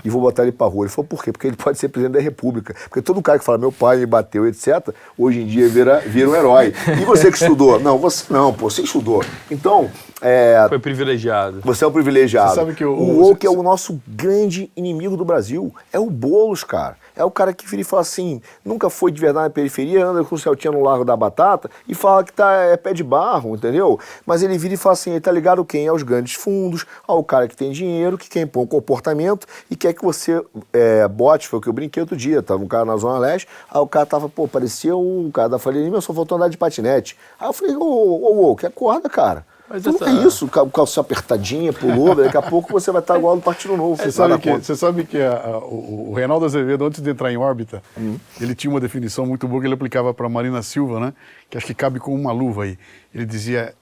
e 0.05 0.09
vou 0.09 0.21
botar 0.21 0.43
ele 0.43 0.53
pra 0.53 0.67
rua. 0.67 0.85
Ele 0.85 0.93
falou: 0.93 1.05
por 1.05 1.21
quê? 1.21 1.33
Porque 1.33 1.47
ele 1.47 1.57
pode 1.57 1.77
ser 1.77 1.89
presidente 1.89 2.13
da 2.13 2.21
República. 2.21 2.73
Porque 2.87 3.01
todo 3.01 3.21
cara 3.21 3.39
que 3.39 3.43
fala 3.43 3.57
meu 3.57 3.73
pai 3.73 3.97
me 3.97 4.05
bateu, 4.05 4.47
etc., 4.47 4.95
hoje 5.17 5.41
em 5.41 5.45
dia 5.45 5.67
vira, 5.67 5.99
vira 5.99 6.29
um 6.29 6.35
herói. 6.35 6.73
E 7.01 7.03
você 7.03 7.29
que 7.29 7.37
estudou? 7.37 7.77
Não, 7.77 7.97
você 7.97 8.31
não, 8.31 8.53
pô, 8.53 8.69
você 8.69 8.83
estudou. 8.83 9.21
Então. 9.49 9.91
É, 10.21 10.65
Foi 10.69 10.79
privilegiado. 10.79 11.61
Você 11.61 11.83
é 11.83 11.87
um 11.87 11.91
privilegiado. 11.91 12.51
Você 12.51 12.55
sabe 12.55 12.75
que 12.75 12.85
o, 12.85 12.93
o 12.93 13.19
Woke 13.21 13.45
é 13.45 13.49
o 13.49 13.63
nosso 13.63 13.99
grande 14.07 14.71
inimigo 14.77 15.17
do 15.17 15.25
Brasil. 15.25 15.75
É 15.91 15.99
o 15.99 16.09
Boulos, 16.09 16.63
cara. 16.63 16.95
É 17.21 17.25
o 17.25 17.31
cara 17.31 17.53
que 17.53 17.67
vira 17.67 17.81
e 17.81 17.85
fala 17.85 18.01
assim, 18.01 18.41
nunca 18.65 18.89
foi 18.89 19.11
de 19.11 19.21
verdade 19.21 19.45
na 19.45 19.49
periferia, 19.49 20.05
anda 20.05 20.23
com 20.23 20.33
o 20.33 20.37
Celtinha 20.37 20.71
no 20.71 20.81
Largo 20.81 21.05
da 21.05 21.15
Batata 21.15 21.69
e 21.87 21.93
fala 21.93 22.23
que 22.23 22.33
tá, 22.33 22.51
é 22.51 22.75
pé 22.75 22.93
de 22.93 23.03
barro, 23.03 23.55
entendeu? 23.55 23.99
Mas 24.25 24.41
ele 24.41 24.57
vira 24.57 24.73
e 24.73 24.77
fala 24.77 24.93
assim, 24.93 25.11
ele 25.11 25.21
tá 25.21 25.31
ligado 25.31 25.63
quem? 25.63 25.87
Aos 25.87 26.01
grandes 26.01 26.33
fundos, 26.33 26.85
ao 27.07 27.23
cara 27.23 27.47
que 27.47 27.55
tem 27.55 27.71
dinheiro, 27.71 28.17
que 28.17 28.27
quer 28.27 28.41
impor 28.41 28.63
um 28.63 28.67
comportamento 28.67 29.45
e 29.69 29.75
quer 29.75 29.93
que 29.93 30.03
você 30.03 30.43
é, 30.73 31.07
bote, 31.07 31.47
foi 31.47 31.59
o 31.59 31.61
que 31.61 31.69
eu 31.69 31.73
brinquei 31.73 32.01
outro 32.01 32.17
dia, 32.17 32.41
tava 32.41 32.63
um 32.63 32.67
cara 32.67 32.85
na 32.85 32.97
Zona 32.97 33.19
Leste, 33.19 33.47
aí 33.69 33.79
o 33.79 33.87
cara 33.87 34.05
tava, 34.05 34.27
pô, 34.27 34.47
parecia 34.47 34.95
um 34.95 35.29
cara 35.31 35.49
da 35.49 35.59
Faria 35.59 35.83
Lima, 35.83 36.01
só 36.01 36.13
faltou 36.13 36.37
andar 36.37 36.49
de 36.49 36.57
patinete. 36.57 37.15
Aí 37.39 37.47
eu 37.47 37.53
falei, 37.53 37.75
ô, 37.75 37.83
ô, 37.83 38.51
ô, 38.51 38.55
que 38.55 38.65
acorda, 38.65 39.07
cara. 39.07 39.45
Mas 39.71 39.87
essa... 39.87 40.09
é 40.09 40.13
isso, 40.25 40.47
calça 40.47 40.99
apertadinha, 40.99 41.71
pulou, 41.71 42.13
daqui 42.13 42.35
a 42.35 42.41
pouco 42.41 42.73
você 42.73 42.91
vai 42.91 43.01
estar 43.01 43.17
igual 43.17 43.35
no 43.35 43.41
Partido 43.41 43.77
Novo. 43.77 43.95
Você, 43.95 44.11
sabe 44.11 44.37
que, 44.37 44.51
você 44.51 44.75
sabe 44.75 45.03
que 45.05 45.17
a, 45.17 45.31
a, 45.31 45.57
o, 45.59 46.09
o 46.09 46.13
Reinaldo 46.13 46.45
Azevedo, 46.45 46.85
antes 46.85 47.01
de 47.01 47.09
entrar 47.09 47.31
em 47.31 47.37
órbita, 47.37 47.81
hum. 47.97 48.17
ele 48.39 48.53
tinha 48.53 48.69
uma 48.69 48.81
definição 48.81 49.25
muito 49.25 49.47
boa 49.47 49.61
que 49.61 49.67
ele 49.67 49.73
aplicava 49.73 50.13
para 50.13 50.27
Marina 50.27 50.61
Silva, 50.61 50.99
né? 50.99 51.13
Que 51.49 51.57
acho 51.57 51.65
que 51.65 51.73
cabe 51.73 51.99
com 51.99 52.13
uma 52.13 52.33
luva 52.33 52.65
aí. 52.65 52.77
Ele 53.15 53.25
dizia, 53.25 53.73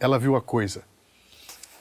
ela 0.00 0.18
viu 0.18 0.34
a 0.34 0.42
coisa. 0.42 0.82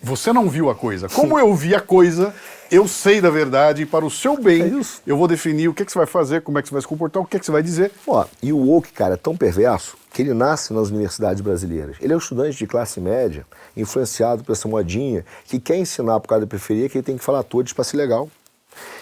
Você 0.01 0.31
não 0.31 0.47
viu 0.47 0.69
a 0.69 0.75
coisa. 0.75 1.09
Como 1.09 1.39
eu 1.39 1.53
vi 1.55 1.73
a 1.73 1.81
coisa, 1.81 2.33
eu 2.71 2.87
sei 2.87 3.21
da 3.21 3.29
verdade 3.29 3.83
e 3.83 3.85
para 3.85 4.05
o 4.05 4.09
seu 4.09 4.37
bem, 4.41 4.61
é 4.61 4.81
eu 5.05 5.17
vou 5.17 5.27
definir 5.27 5.67
o 5.67 5.73
que, 5.73 5.85
que 5.85 5.91
você 5.91 5.97
vai 5.97 6.07
fazer, 6.07 6.41
como 6.41 6.59
é 6.59 6.61
que 6.61 6.67
você 6.67 6.73
vai 6.73 6.81
se 6.81 6.87
comportar, 6.87 7.21
o 7.21 7.25
que, 7.25 7.39
que 7.39 7.45
você 7.45 7.51
vai 7.51 7.63
dizer. 7.63 7.91
Ó, 8.05 8.25
e 8.41 8.51
o 8.51 8.57
woke, 8.57 8.91
cara, 8.91 9.13
é 9.13 9.17
tão 9.17 9.35
perverso 9.35 9.97
que 10.13 10.21
ele 10.21 10.33
nasce 10.33 10.73
nas 10.73 10.89
universidades 10.89 11.41
brasileiras. 11.41 11.97
Ele 12.01 12.13
é 12.13 12.15
um 12.15 12.19
estudante 12.19 12.57
de 12.57 12.67
classe 12.67 12.99
média, 12.99 13.45
influenciado 13.75 14.43
por 14.43 14.53
essa 14.53 14.67
modinha, 14.67 15.25
que 15.45 15.59
quer 15.59 15.77
ensinar 15.77 16.19
por 16.19 16.27
causa 16.27 16.45
da 16.45 16.49
periferia 16.49 16.89
que 16.89 16.97
ele 16.97 17.05
tem 17.05 17.17
que 17.17 17.23
falar 17.23 17.43
todos 17.43 17.73
para 17.73 17.83
ser 17.83 17.97
legal. 17.97 18.29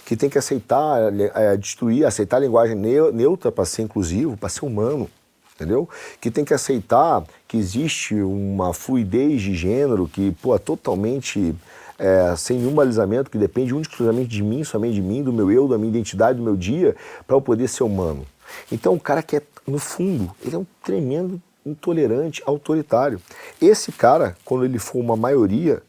Que 0.05 0.15
tem 0.15 0.29
que 0.29 0.37
aceitar, 0.37 1.11
é, 1.33 1.57
destruir, 1.57 2.05
aceitar 2.05 2.37
a 2.37 2.39
linguagem 2.39 2.75
neutra 2.75 3.51
para 3.51 3.65
ser 3.65 3.81
inclusivo, 3.81 4.37
para 4.37 4.49
ser 4.49 4.65
humano 4.65 5.09
entendeu? 5.55 5.89
Que 6.19 6.29
tem 6.29 6.43
que 6.43 6.53
aceitar 6.53 7.23
que 7.47 7.57
existe 7.57 8.13
uma 8.15 8.73
fluidez 8.73 9.41
de 9.41 9.55
gênero 9.55 10.07
que, 10.07 10.31
pô, 10.41 10.53
é 10.53 10.59
totalmente 10.59 11.55
é, 11.97 12.35
sem 12.35 12.57
nenhum 12.57 12.73
balizamento, 12.73 13.29
que 13.29 13.37
depende 13.37 13.75
exclusivamente 13.75 14.29
de 14.29 14.43
mim, 14.43 14.63
somente 14.63 14.95
de 14.95 15.01
mim, 15.01 15.23
do 15.23 15.31
meu 15.31 15.51
eu, 15.51 15.67
da 15.67 15.77
minha 15.77 15.89
identidade, 15.89 16.37
do 16.37 16.43
meu 16.43 16.55
dia, 16.55 16.95
para 17.25 17.35
eu 17.35 17.41
poder 17.41 17.67
ser 17.67 17.83
humano. 17.83 18.25
Então, 18.71 18.93
o 18.93 18.99
cara 18.99 19.23
que 19.23 19.37
é, 19.37 19.41
no 19.67 19.79
fundo, 19.79 20.31
ele 20.43 20.55
é 20.55 20.59
um 20.59 20.65
tremendo 20.83 21.41
intolerante, 21.65 22.43
autoritário. 22.45 23.19
Esse 23.61 23.91
cara, 23.91 24.37
quando 24.45 24.65
ele 24.65 24.77
for 24.77 24.99
uma 24.99 25.15
maioria, 25.15 25.81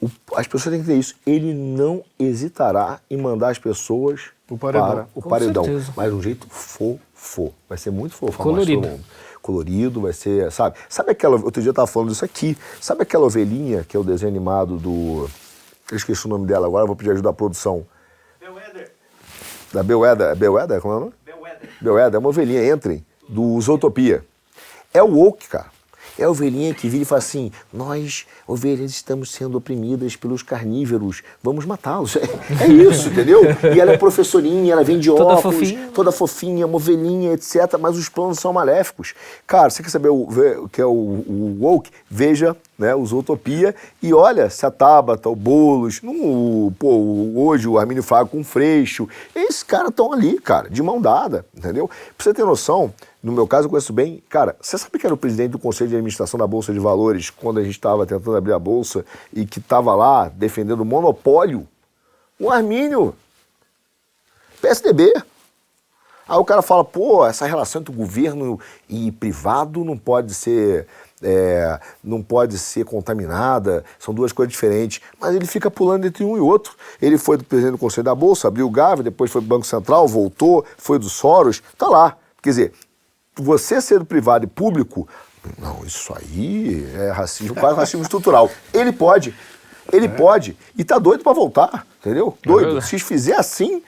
o, 0.00 0.10
as 0.36 0.46
pessoas 0.46 0.74
têm 0.74 0.82
que 0.82 0.88
ter 0.88 0.98
isso. 0.98 1.14
Ele 1.26 1.54
não 1.54 2.04
hesitará 2.18 3.00
em 3.10 3.16
mandar 3.16 3.50
as 3.50 3.58
pessoas 3.58 4.30
o 4.50 4.56
para 4.56 5.06
o 5.14 5.22
Com 5.22 5.28
paredão. 5.28 5.64
Certeza. 5.64 5.92
Mas 5.96 6.10
de 6.10 6.16
um 6.16 6.22
jeito 6.22 6.46
fofo. 6.48 7.52
Vai 7.68 7.76
ser 7.76 7.90
muito 7.90 8.14
fofo. 8.14 8.38
Colorido. 8.38 8.88
Colorido, 9.40 10.00
vai 10.00 10.12
ser, 10.12 10.50
sabe? 10.52 10.76
Sabe 10.88 11.12
aquela. 11.12 11.36
Outro 11.36 11.62
dia 11.62 11.70
eu 11.70 11.72
estava 11.72 11.86
falando 11.86 12.12
isso 12.12 12.24
aqui. 12.24 12.56
Sabe 12.80 13.02
aquela 13.02 13.26
ovelhinha 13.26 13.84
que 13.84 13.96
é 13.96 14.00
o 14.00 14.04
desenho 14.04 14.30
animado 14.30 14.76
do. 14.76 15.28
Eu 15.90 15.96
esqueci 15.96 16.26
o 16.26 16.28
nome 16.28 16.46
dela 16.46 16.66
agora, 16.66 16.86
vou 16.86 16.96
pedir 16.96 17.10
ajuda 17.10 17.28
da 17.28 17.32
produção. 17.32 17.86
Belweder. 18.38 18.90
Da 19.72 19.82
Belweder. 19.82 20.36
Belweder? 20.36 20.80
Como 20.80 20.94
é 20.94 20.96
o 20.96 21.00
nome? 21.00 21.12
Belweder, 21.80 22.14
é 22.14 22.18
uma 22.18 22.28
ovelhinha, 22.28 22.72
entrem, 22.72 23.04
do 23.28 23.60
Zootopia. 23.60 24.24
É 24.92 25.02
o 25.02 25.06
woke, 25.06 25.48
cara. 25.48 25.77
É 26.18 26.24
a 26.24 26.30
ovelhinha 26.30 26.74
que 26.74 26.88
vira 26.88 27.02
e 27.02 27.06
fala 27.06 27.20
assim: 27.20 27.52
nós, 27.72 28.26
ovelhas, 28.46 28.90
estamos 28.90 29.30
sendo 29.30 29.56
oprimidas 29.58 30.16
pelos 30.16 30.42
carnívoros, 30.42 31.22
vamos 31.42 31.64
matá-los. 31.64 32.16
É, 32.16 32.64
é, 32.64 32.66
isso, 32.68 33.08
entendeu? 33.08 33.42
E 33.74 33.80
ela 33.80 33.92
é 33.92 33.96
professorinha, 33.96 34.72
ela 34.72 34.82
vem 34.82 34.98
de 34.98 35.08
toda 35.08 35.34
óculos, 35.34 35.56
fofinha. 35.56 35.90
toda 35.94 36.12
fofinha, 36.12 36.66
uma 36.66 36.76
ovelhinha, 36.76 37.32
etc. 37.32 37.78
Mas 37.78 37.96
os 37.96 38.08
planos 38.08 38.38
são 38.38 38.52
maléficos. 38.52 39.14
Cara, 39.46 39.70
você 39.70 39.82
quer 39.82 39.90
saber 39.90 40.08
o, 40.08 40.28
o 40.64 40.68
que 40.68 40.80
é 40.80 40.86
o, 40.86 40.90
o 40.90 41.56
woke? 41.60 41.90
Veja 42.10 42.56
né, 42.78 42.94
os 42.94 43.12
Utopia, 43.12 43.74
e 44.00 44.14
olha, 44.14 44.48
se 44.48 44.64
a 44.64 44.70
Tabata, 44.70 45.28
o 45.28 45.34
Boulos, 45.34 46.00
no, 46.00 46.72
pô, 46.78 46.88
hoje 47.34 47.66
o 47.66 47.76
Armínio 47.76 48.04
Fraga 48.04 48.28
com 48.28 48.40
o 48.40 48.44
Freixo, 48.44 49.08
esses 49.34 49.64
caras 49.64 49.88
estão 49.88 50.12
ali, 50.12 50.38
cara, 50.38 50.70
de 50.70 50.80
mão 50.80 51.00
dada, 51.00 51.44
entendeu? 51.54 51.88
Pra 51.88 52.24
você 52.24 52.32
ter 52.32 52.44
noção, 52.44 52.94
no 53.22 53.32
meu 53.32 53.46
caso 53.46 53.66
eu 53.66 53.70
conheço 53.70 53.92
bem, 53.92 54.22
cara, 54.28 54.56
você 54.60 54.78
sabe 54.78 54.98
que 54.98 55.06
era 55.06 55.14
o 55.14 55.18
presidente 55.18 55.50
do 55.50 55.58
Conselho 55.58 55.90
de 55.90 55.96
Administração 55.96 56.38
da 56.38 56.46
Bolsa 56.46 56.72
de 56.72 56.78
Valores 56.78 57.30
quando 57.30 57.58
a 57.58 57.64
gente 57.64 57.72
estava 57.72 58.06
tentando 58.06 58.36
abrir 58.36 58.52
a 58.52 58.58
Bolsa 58.58 59.04
e 59.32 59.44
que 59.44 59.58
estava 59.58 59.94
lá 59.94 60.28
defendendo 60.28 60.80
o 60.80 60.84
monopólio? 60.84 61.66
O 62.38 62.50
Armínio, 62.50 63.14
PSDB. 64.60 65.12
Aí 66.28 66.36
o 66.36 66.44
cara 66.44 66.62
fala, 66.62 66.84
pô, 66.84 67.26
essa 67.26 67.46
relação 67.46 67.80
entre 67.80 67.92
o 67.92 67.96
governo 67.96 68.60
e 68.88 69.10
privado 69.10 69.82
não 69.82 69.96
pode 69.96 70.34
ser 70.34 70.86
é, 71.22 71.80
não 72.02 72.22
pode 72.22 72.58
ser 72.58 72.84
contaminada, 72.84 73.84
são 73.98 74.14
duas 74.14 74.30
coisas 74.32 74.52
diferentes. 74.52 75.00
Mas 75.18 75.34
ele 75.34 75.46
fica 75.46 75.70
pulando 75.70 76.06
entre 76.06 76.24
um 76.24 76.36
e 76.36 76.40
outro. 76.40 76.74
Ele 77.00 77.18
foi 77.18 77.36
do 77.36 77.44
presidente 77.44 77.72
do 77.72 77.78
Conselho 77.78 78.04
da 78.04 78.14
Bolsa, 78.14 78.48
abriu 78.48 78.66
o 78.66 78.70
GAV, 78.70 79.02
depois 79.02 79.30
foi 79.30 79.40
do 79.40 79.46
Banco 79.46 79.66
Central, 79.66 80.06
voltou, 80.06 80.64
foi 80.76 80.98
do 80.98 81.08
Soros, 81.08 81.62
tá 81.76 81.88
lá. 81.88 82.16
Quer 82.42 82.50
dizer, 82.50 82.72
você 83.38 83.80
ser 83.80 83.98
do 83.98 84.04
privado 84.04 84.44
e 84.44 84.48
público, 84.48 85.08
não, 85.58 85.84
isso 85.84 86.14
aí 86.14 86.86
é 86.94 87.10
racismo, 87.10 87.54
quase 87.54 87.76
racismo 87.76 88.02
estrutural. 88.02 88.50
Ele 88.72 88.92
pode, 88.92 89.34
ele 89.92 90.06
é. 90.06 90.08
pode, 90.08 90.56
e 90.76 90.84
tá 90.84 90.98
doido 90.98 91.22
para 91.22 91.32
voltar, 91.32 91.86
entendeu? 92.00 92.36
É 92.42 92.48
doido. 92.48 92.78
É 92.78 92.80
Se 92.80 92.98
fizer 92.98 93.36
assim, 93.36 93.82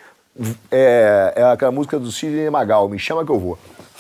é, 0.71 1.35
é 1.37 1.45
aquela 1.45 1.73
música 1.73 1.99
do 1.99 2.11
Sidney 2.11 2.49
Magal, 2.51 2.89
me 2.89 2.99
chama 2.99 3.25
que 3.25 3.33
eu 3.33 3.39
vou. 3.39 3.59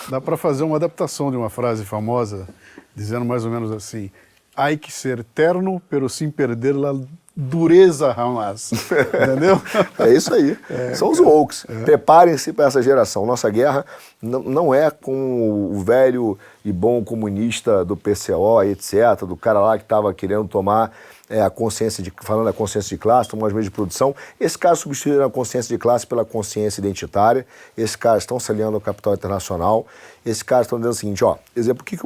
Dá 0.09 0.21
para 0.21 0.37
fazer 0.37 0.63
uma 0.63 0.77
adaptação 0.77 1.31
de 1.31 1.37
uma 1.37 1.51
frase 1.51 1.85
famosa 1.85 2.49
dizendo 2.95 3.25
mais 3.25 3.45
ou 3.45 3.51
menos 3.51 3.71
assim: 3.71 4.11
Hay 4.57 4.77
que 4.77 4.93
ser 4.93 5.23
terno, 5.25 5.81
pero 5.91 6.09
sem 6.09 6.31
perder 6.31 6.75
la 6.75 6.95
dureza 7.37 8.13
jamás. 8.15 8.71
Entendeu? 9.23 9.61
é 9.99 10.13
isso 10.13 10.35
aí. 10.35 10.59
É, 10.69 10.95
São 10.95 11.11
os 11.11 11.19
wokes. 11.19 11.65
É. 11.69 11.83
Preparem-se 11.85 12.53
para 12.53 12.67
essa 12.67 12.83
geração. 12.83 13.25
Nossa 13.25 13.49
guerra 13.51 13.85
não 14.21 14.75
é 14.75 14.91
com 14.91 15.71
o 15.73 15.81
velho 15.81 16.39
e 16.65 16.73
bom 16.73 17.03
comunista 17.03 17.85
do 17.85 17.97
PCO, 17.97 18.63
etc., 18.65 19.25
do 19.27 19.37
cara 19.37 19.61
lá 19.61 19.79
que 19.79 19.85
estava 19.85 20.13
querendo 20.13 20.47
tomar 20.47 20.93
é, 21.31 21.41
a 21.41 21.49
consciência 21.49 22.03
de, 22.03 22.13
falando 22.23 22.45
da 22.45 22.53
consciência 22.53 22.89
de 22.89 22.99
classe, 22.99 23.31
tomar 23.31 23.47
os 23.47 23.53
meios 23.53 23.65
de 23.65 23.71
produção. 23.71 24.15
Esses 24.39 24.57
caras 24.57 24.81
substituíram 24.81 25.25
a 25.25 25.31
consciência 25.31 25.75
de 25.75 25.81
classe 25.81 26.07
pela 26.07 26.25
consciência 26.25 26.81
identitária. 26.81 27.47
Esses 27.79 27.97
caras 27.97 28.25
estão 28.25 28.39
se 28.41 28.51
aliando 28.51 28.75
ao 28.75 28.81
capital 28.81 29.15
internacional. 29.15 29.87
Esses 30.27 30.43
caras 30.43 30.67
estão 30.67 30.79
dizendo 30.79 30.93
o 30.93 30.97
seguinte, 30.97 31.25
ó, 31.25 31.37
exemplo, 31.57 31.85
que, 31.85 31.97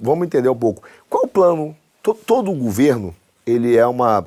vamos 0.00 0.26
entender 0.26 0.48
um 0.48 0.56
pouco. 0.56 0.82
Qual 1.08 1.24
o 1.24 1.28
plano? 1.28 1.76
Todo 2.26 2.50
o 2.50 2.54
governo, 2.56 3.14
ele 3.46 3.76
é 3.76 3.86
uma 3.86 4.26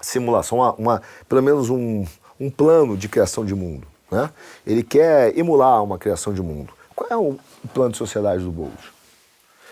simulação, 0.00 0.58
uma, 0.58 0.72
uma 0.74 1.02
pelo 1.28 1.42
menos 1.42 1.70
um, 1.70 2.04
um 2.38 2.50
plano 2.50 2.96
de 2.96 3.08
criação 3.08 3.44
de 3.44 3.54
mundo. 3.54 3.86
Né? 4.10 4.30
Ele 4.66 4.82
quer 4.82 5.36
emular 5.36 5.82
uma 5.82 5.98
criação 5.98 6.32
de 6.32 6.42
mundo. 6.42 6.72
Qual 6.94 7.10
é 7.10 7.16
o 7.16 7.38
plano 7.74 7.92
de 7.92 7.98
sociedade 7.98 8.42
do 8.42 8.50
Boulos? 8.50 8.96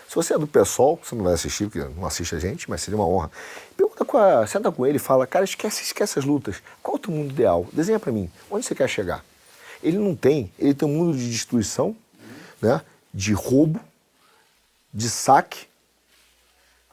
Se 0.07 0.15
você 0.15 0.33
é 0.33 0.37
do 0.37 0.47
PSOL, 0.47 0.99
você 1.03 1.15
não 1.15 1.23
vai 1.23 1.33
assistir, 1.33 1.65
porque 1.67 1.85
não 1.97 2.05
assiste 2.05 2.35
a 2.35 2.39
gente, 2.39 2.69
mas 2.69 2.81
seria 2.81 2.97
uma 2.97 3.07
honra. 3.07 3.29
Pergunta 3.75 4.05
com 4.05 4.17
a, 4.17 4.45
senta 4.47 4.71
com 4.71 4.85
ele 4.85 4.97
e 4.97 4.99
fala, 4.99 5.25
cara, 5.27 5.43
esquece, 5.43 5.83
esquece 5.83 6.19
as 6.19 6.23
lutas. 6.23 6.61
Qual 6.81 6.95
é 6.95 6.97
o 6.97 7.01
teu 7.01 7.11
mundo 7.11 7.31
ideal? 7.31 7.67
Desenha 7.73 7.99
para 7.99 8.11
mim. 8.11 8.31
Onde 8.49 8.65
você 8.65 8.75
quer 8.75 8.87
chegar? 8.87 9.25
Ele 9.83 9.97
não 9.97 10.15
tem. 10.15 10.51
Ele 10.57 10.73
tem 10.73 10.87
um 10.87 10.91
mundo 10.91 11.17
de 11.17 11.29
destruição, 11.29 11.95
né? 12.61 12.81
de 13.13 13.33
roubo, 13.33 13.79
de 14.93 15.09
saque 15.09 15.67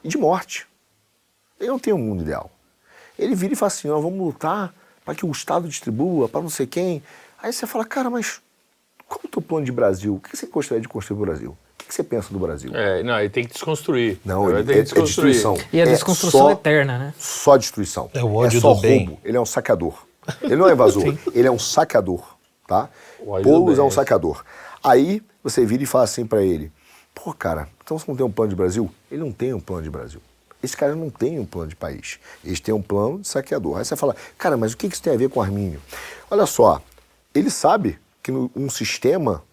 e 0.03 0.09
de 0.09 0.17
morte. 0.17 0.67
Ele 1.63 1.71
não 1.71 1.79
tem 1.79 1.93
um 1.93 1.97
mundo 1.97 2.23
ideal. 2.23 2.51
Ele 3.17 3.33
vira 3.35 3.53
e 3.53 3.55
fala 3.55 3.67
assim: 3.67 3.89
ó, 3.89 3.99
vamos 3.99 4.19
lutar 4.19 4.73
para 5.05 5.15
que 5.15 5.25
o 5.25 5.31
Estado 5.31 5.67
distribua 5.67 6.27
para 6.27 6.41
não 6.41 6.49
sei 6.49 6.67
quem. 6.67 7.01
Aí 7.41 7.51
você 7.51 7.65
fala, 7.65 7.85
cara, 7.85 8.09
mas 8.09 8.41
qual 9.07 9.21
é 9.23 9.27
o 9.27 9.29
teu 9.29 9.41
plano 9.41 9.65
de 9.65 9.71
Brasil? 9.71 10.15
O 10.15 10.19
que 10.19 10.35
você 10.35 10.45
gostaria 10.45 10.81
de 10.81 10.87
construir 10.87 11.17
o 11.17 11.25
Brasil? 11.25 11.57
O 11.79 11.85
que 11.85 11.93
você 11.93 12.03
pensa 12.03 12.31
do 12.31 12.39
Brasil? 12.39 12.71
É, 12.73 13.03
não, 13.03 13.19
ele 13.19 13.29
tem 13.29 13.45
que 13.45 13.53
desconstruir. 13.53 14.19
Não, 14.23 14.49
ele, 14.49 14.63
tem 14.63 14.79
é, 14.79 14.83
que 14.83 14.97
é 14.97 15.01
destruição. 15.01 15.57
E 15.71 15.81
a 15.81 15.85
desconstrução 15.85 16.49
é 16.49 16.53
eterna, 16.53 16.97
né? 16.97 17.13
Só 17.17 17.57
destruição. 17.57 18.09
É 18.13 18.23
o 18.23 18.33
ódio 18.33 18.57
é 18.57 18.61
só 18.61 18.73
do 18.73 18.81
bem. 18.81 19.05
roubo. 19.05 19.21
Ele 19.23 19.37
é 19.37 19.41
um 19.41 19.45
saqueador. 19.45 20.05
Ele 20.41 20.55
não 20.55 20.69
é 20.69 20.71
invasor, 20.71 21.17
ele 21.35 21.47
é 21.47 21.51
um 21.51 21.59
saqueador, 21.59 22.23
tá? 22.65 22.89
Boulos 23.43 23.77
é 23.77 23.81
um 23.81 23.91
saqueador. 23.91 24.43
Aí 24.81 25.21
você 25.43 25.65
vira 25.65 25.83
e 25.83 25.85
fala 25.85 26.05
assim 26.05 26.25
para 26.25 26.41
ele: 26.41 26.71
Pô, 27.13 27.33
cara, 27.33 27.67
então 27.83 27.99
você 27.99 28.05
não 28.07 28.15
tem 28.15 28.25
um 28.25 28.31
plano 28.31 28.49
de 28.49 28.55
Brasil? 28.55 28.89
Ele 29.11 29.21
não 29.21 29.31
tem 29.33 29.53
um 29.53 29.59
plano 29.59 29.83
de 29.83 29.89
Brasil. 29.89 30.21
Esse 30.63 30.75
cara 30.77 30.95
não 30.95 31.09
tem 31.09 31.39
um 31.39 31.45
plano 31.45 31.69
de 31.69 31.75
país. 31.75 32.19
Eles 32.43 32.59
têm 32.59 32.73
um 32.73 32.81
plano 32.81 33.19
de 33.19 33.27
saqueador. 33.27 33.77
Aí 33.77 33.85
você 33.85 33.95
fala, 33.95 34.15
cara, 34.37 34.55
mas 34.55 34.71
o 34.73 34.77
que 34.77 34.87
isso 34.87 35.03
tem 35.03 35.13
a 35.13 35.17
ver 35.17 35.29
com 35.29 35.41
Armínio? 35.41 35.81
Olha 36.31 36.45
só, 36.45 36.81
ele 37.35 37.49
sabe 37.49 37.99
que 38.21 38.31
um 38.31 38.69
sistema 38.69 39.43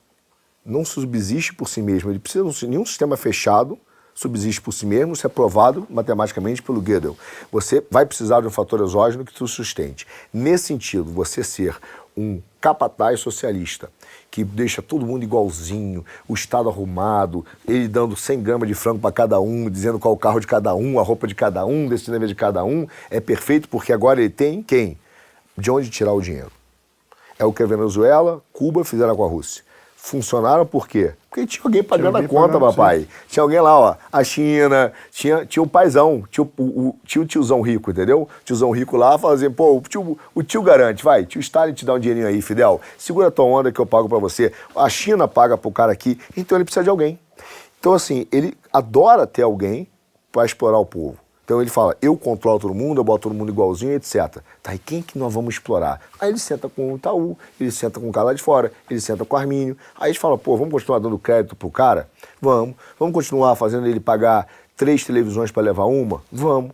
não 0.64 0.84
subsiste 0.84 1.52
por 1.52 1.68
si 1.68 1.82
mesmo. 1.82 2.10
Ele 2.10 2.20
precisa 2.20 2.48
de 2.48 2.66
nenhum 2.68 2.86
sistema 2.86 3.16
fechado 3.16 3.78
subsiste 4.20 4.60
por 4.60 4.72
si 4.72 4.84
mesmo, 4.84 5.16
se 5.16 5.24
é 5.24 5.28
provado 5.28 5.86
matematicamente 5.88 6.62
pelo 6.62 6.80
Gödel. 6.80 7.16
Você 7.50 7.82
vai 7.90 8.04
precisar 8.04 8.42
de 8.42 8.46
um 8.46 8.50
fator 8.50 8.82
exógeno 8.82 9.24
que 9.24 9.32
te 9.32 9.48
sustente. 9.48 10.06
Nesse 10.32 10.64
sentido, 10.64 11.04
você 11.04 11.42
ser 11.42 11.76
um 12.20 12.42
capataz 12.60 13.20
socialista 13.20 13.90
que 14.30 14.44
deixa 14.44 14.80
todo 14.80 15.06
mundo 15.06 15.24
igualzinho, 15.24 16.04
o 16.28 16.34
Estado 16.34 16.68
arrumado, 16.68 17.44
ele 17.66 17.88
dando 17.88 18.14
100 18.14 18.42
gramas 18.42 18.68
de 18.68 18.74
frango 18.74 19.00
para 19.00 19.10
cada 19.10 19.40
um, 19.40 19.68
dizendo 19.68 19.98
qual 19.98 20.14
o 20.14 20.16
carro 20.16 20.38
de 20.38 20.46
cada 20.46 20.74
um, 20.74 21.00
a 21.00 21.02
roupa 21.02 21.26
de 21.26 21.34
cada 21.34 21.64
um, 21.64 21.88
destinado 21.88 22.28
de 22.28 22.34
cada 22.34 22.62
um, 22.62 22.86
é 23.10 23.18
perfeito 23.18 23.68
porque 23.68 23.92
agora 23.92 24.20
ele 24.20 24.30
tem 24.30 24.62
quem? 24.62 24.98
De 25.56 25.70
onde 25.70 25.90
tirar 25.90 26.12
o 26.12 26.20
dinheiro? 26.20 26.52
É 27.38 27.44
o 27.44 27.52
que 27.52 27.62
a 27.62 27.66
Venezuela, 27.66 28.42
Cuba 28.52 28.84
fizeram 28.84 29.16
com 29.16 29.24
a 29.24 29.28
Rússia. 29.28 29.64
Funcionaram 29.96 30.64
por 30.64 30.86
quê? 30.86 31.14
Porque 31.30 31.46
tinha 31.46 31.62
alguém 31.64 31.82
pagando 31.84 32.16
alguém 32.16 32.24
a 32.24 32.28
conta, 32.28 32.54
pagando, 32.54 32.74
papai. 32.74 33.00
Sim. 33.00 33.08
Tinha 33.28 33.42
alguém 33.44 33.60
lá, 33.60 33.78
ó, 33.78 33.94
a 34.12 34.24
China, 34.24 34.92
tinha, 35.12 35.46
tinha 35.46 35.62
o 35.62 35.66
paizão, 35.66 36.24
tinha 36.28 36.44
o, 36.44 36.62
o, 36.62 36.96
tinha 37.04 37.22
o 37.22 37.24
tiozão 37.24 37.60
rico, 37.60 37.92
entendeu? 37.92 38.22
O 38.22 38.44
tiozão 38.44 38.72
rico 38.72 38.96
lá 38.96 39.16
fazendo, 39.16 39.54
pô, 39.54 39.76
o 39.76 39.80
tio, 39.80 40.18
o 40.34 40.42
tio 40.42 40.60
garante, 40.60 41.04
vai, 41.04 41.24
tio 41.24 41.40
Stalin 41.40 41.72
te 41.72 41.84
dá 41.84 41.94
um 41.94 42.00
dinheirinho 42.00 42.26
aí, 42.26 42.42
Fidel, 42.42 42.80
segura 42.98 43.28
a 43.28 43.30
tua 43.30 43.44
onda 43.44 43.70
que 43.70 43.78
eu 43.78 43.86
pago 43.86 44.08
para 44.08 44.18
você. 44.18 44.52
A 44.74 44.88
China 44.88 45.28
paga 45.28 45.56
pro 45.56 45.70
cara 45.70 45.92
aqui, 45.92 46.18
então 46.36 46.58
ele 46.58 46.64
precisa 46.64 46.82
de 46.82 46.90
alguém. 46.90 47.16
Então, 47.78 47.94
assim, 47.94 48.26
ele 48.32 48.58
adora 48.72 49.24
ter 49.24 49.42
alguém 49.42 49.86
para 50.32 50.44
explorar 50.44 50.78
o 50.78 50.84
povo. 50.84 51.16
Então 51.50 51.60
ele 51.60 51.68
fala, 51.68 51.96
eu 52.00 52.16
controlo 52.16 52.60
todo 52.60 52.72
mundo, 52.72 53.00
eu 53.00 53.04
boto 53.04 53.24
todo 53.24 53.36
mundo 53.36 53.50
igualzinho, 53.50 53.94
etc. 53.94 54.38
Tá, 54.62 54.72
e 54.72 54.78
quem 54.78 55.02
que 55.02 55.18
nós 55.18 55.34
vamos 55.34 55.54
explorar? 55.54 56.00
Aí 56.20 56.28
ele 56.28 56.38
senta 56.38 56.68
com 56.68 56.92
o 56.92 56.96
Itaú, 56.96 57.36
ele 57.60 57.72
senta 57.72 57.98
com 57.98 58.08
o 58.08 58.12
cara 58.12 58.26
lá 58.26 58.34
de 58.34 58.40
fora, 58.40 58.70
ele 58.88 59.00
senta 59.00 59.24
com 59.24 59.34
o 59.34 59.36
Armínio. 59.36 59.76
Aí 59.98 60.12
gente 60.12 60.20
fala, 60.20 60.38
pô, 60.38 60.56
vamos 60.56 60.72
continuar 60.72 61.00
dando 61.00 61.18
crédito 61.18 61.56
pro 61.56 61.68
cara? 61.68 62.08
Vamos. 62.40 62.76
Vamos 62.96 63.12
continuar 63.12 63.56
fazendo 63.56 63.88
ele 63.88 63.98
pagar 63.98 64.46
três 64.76 65.02
televisões 65.02 65.50
para 65.50 65.64
levar 65.64 65.86
uma? 65.86 66.22
Vamos. 66.30 66.70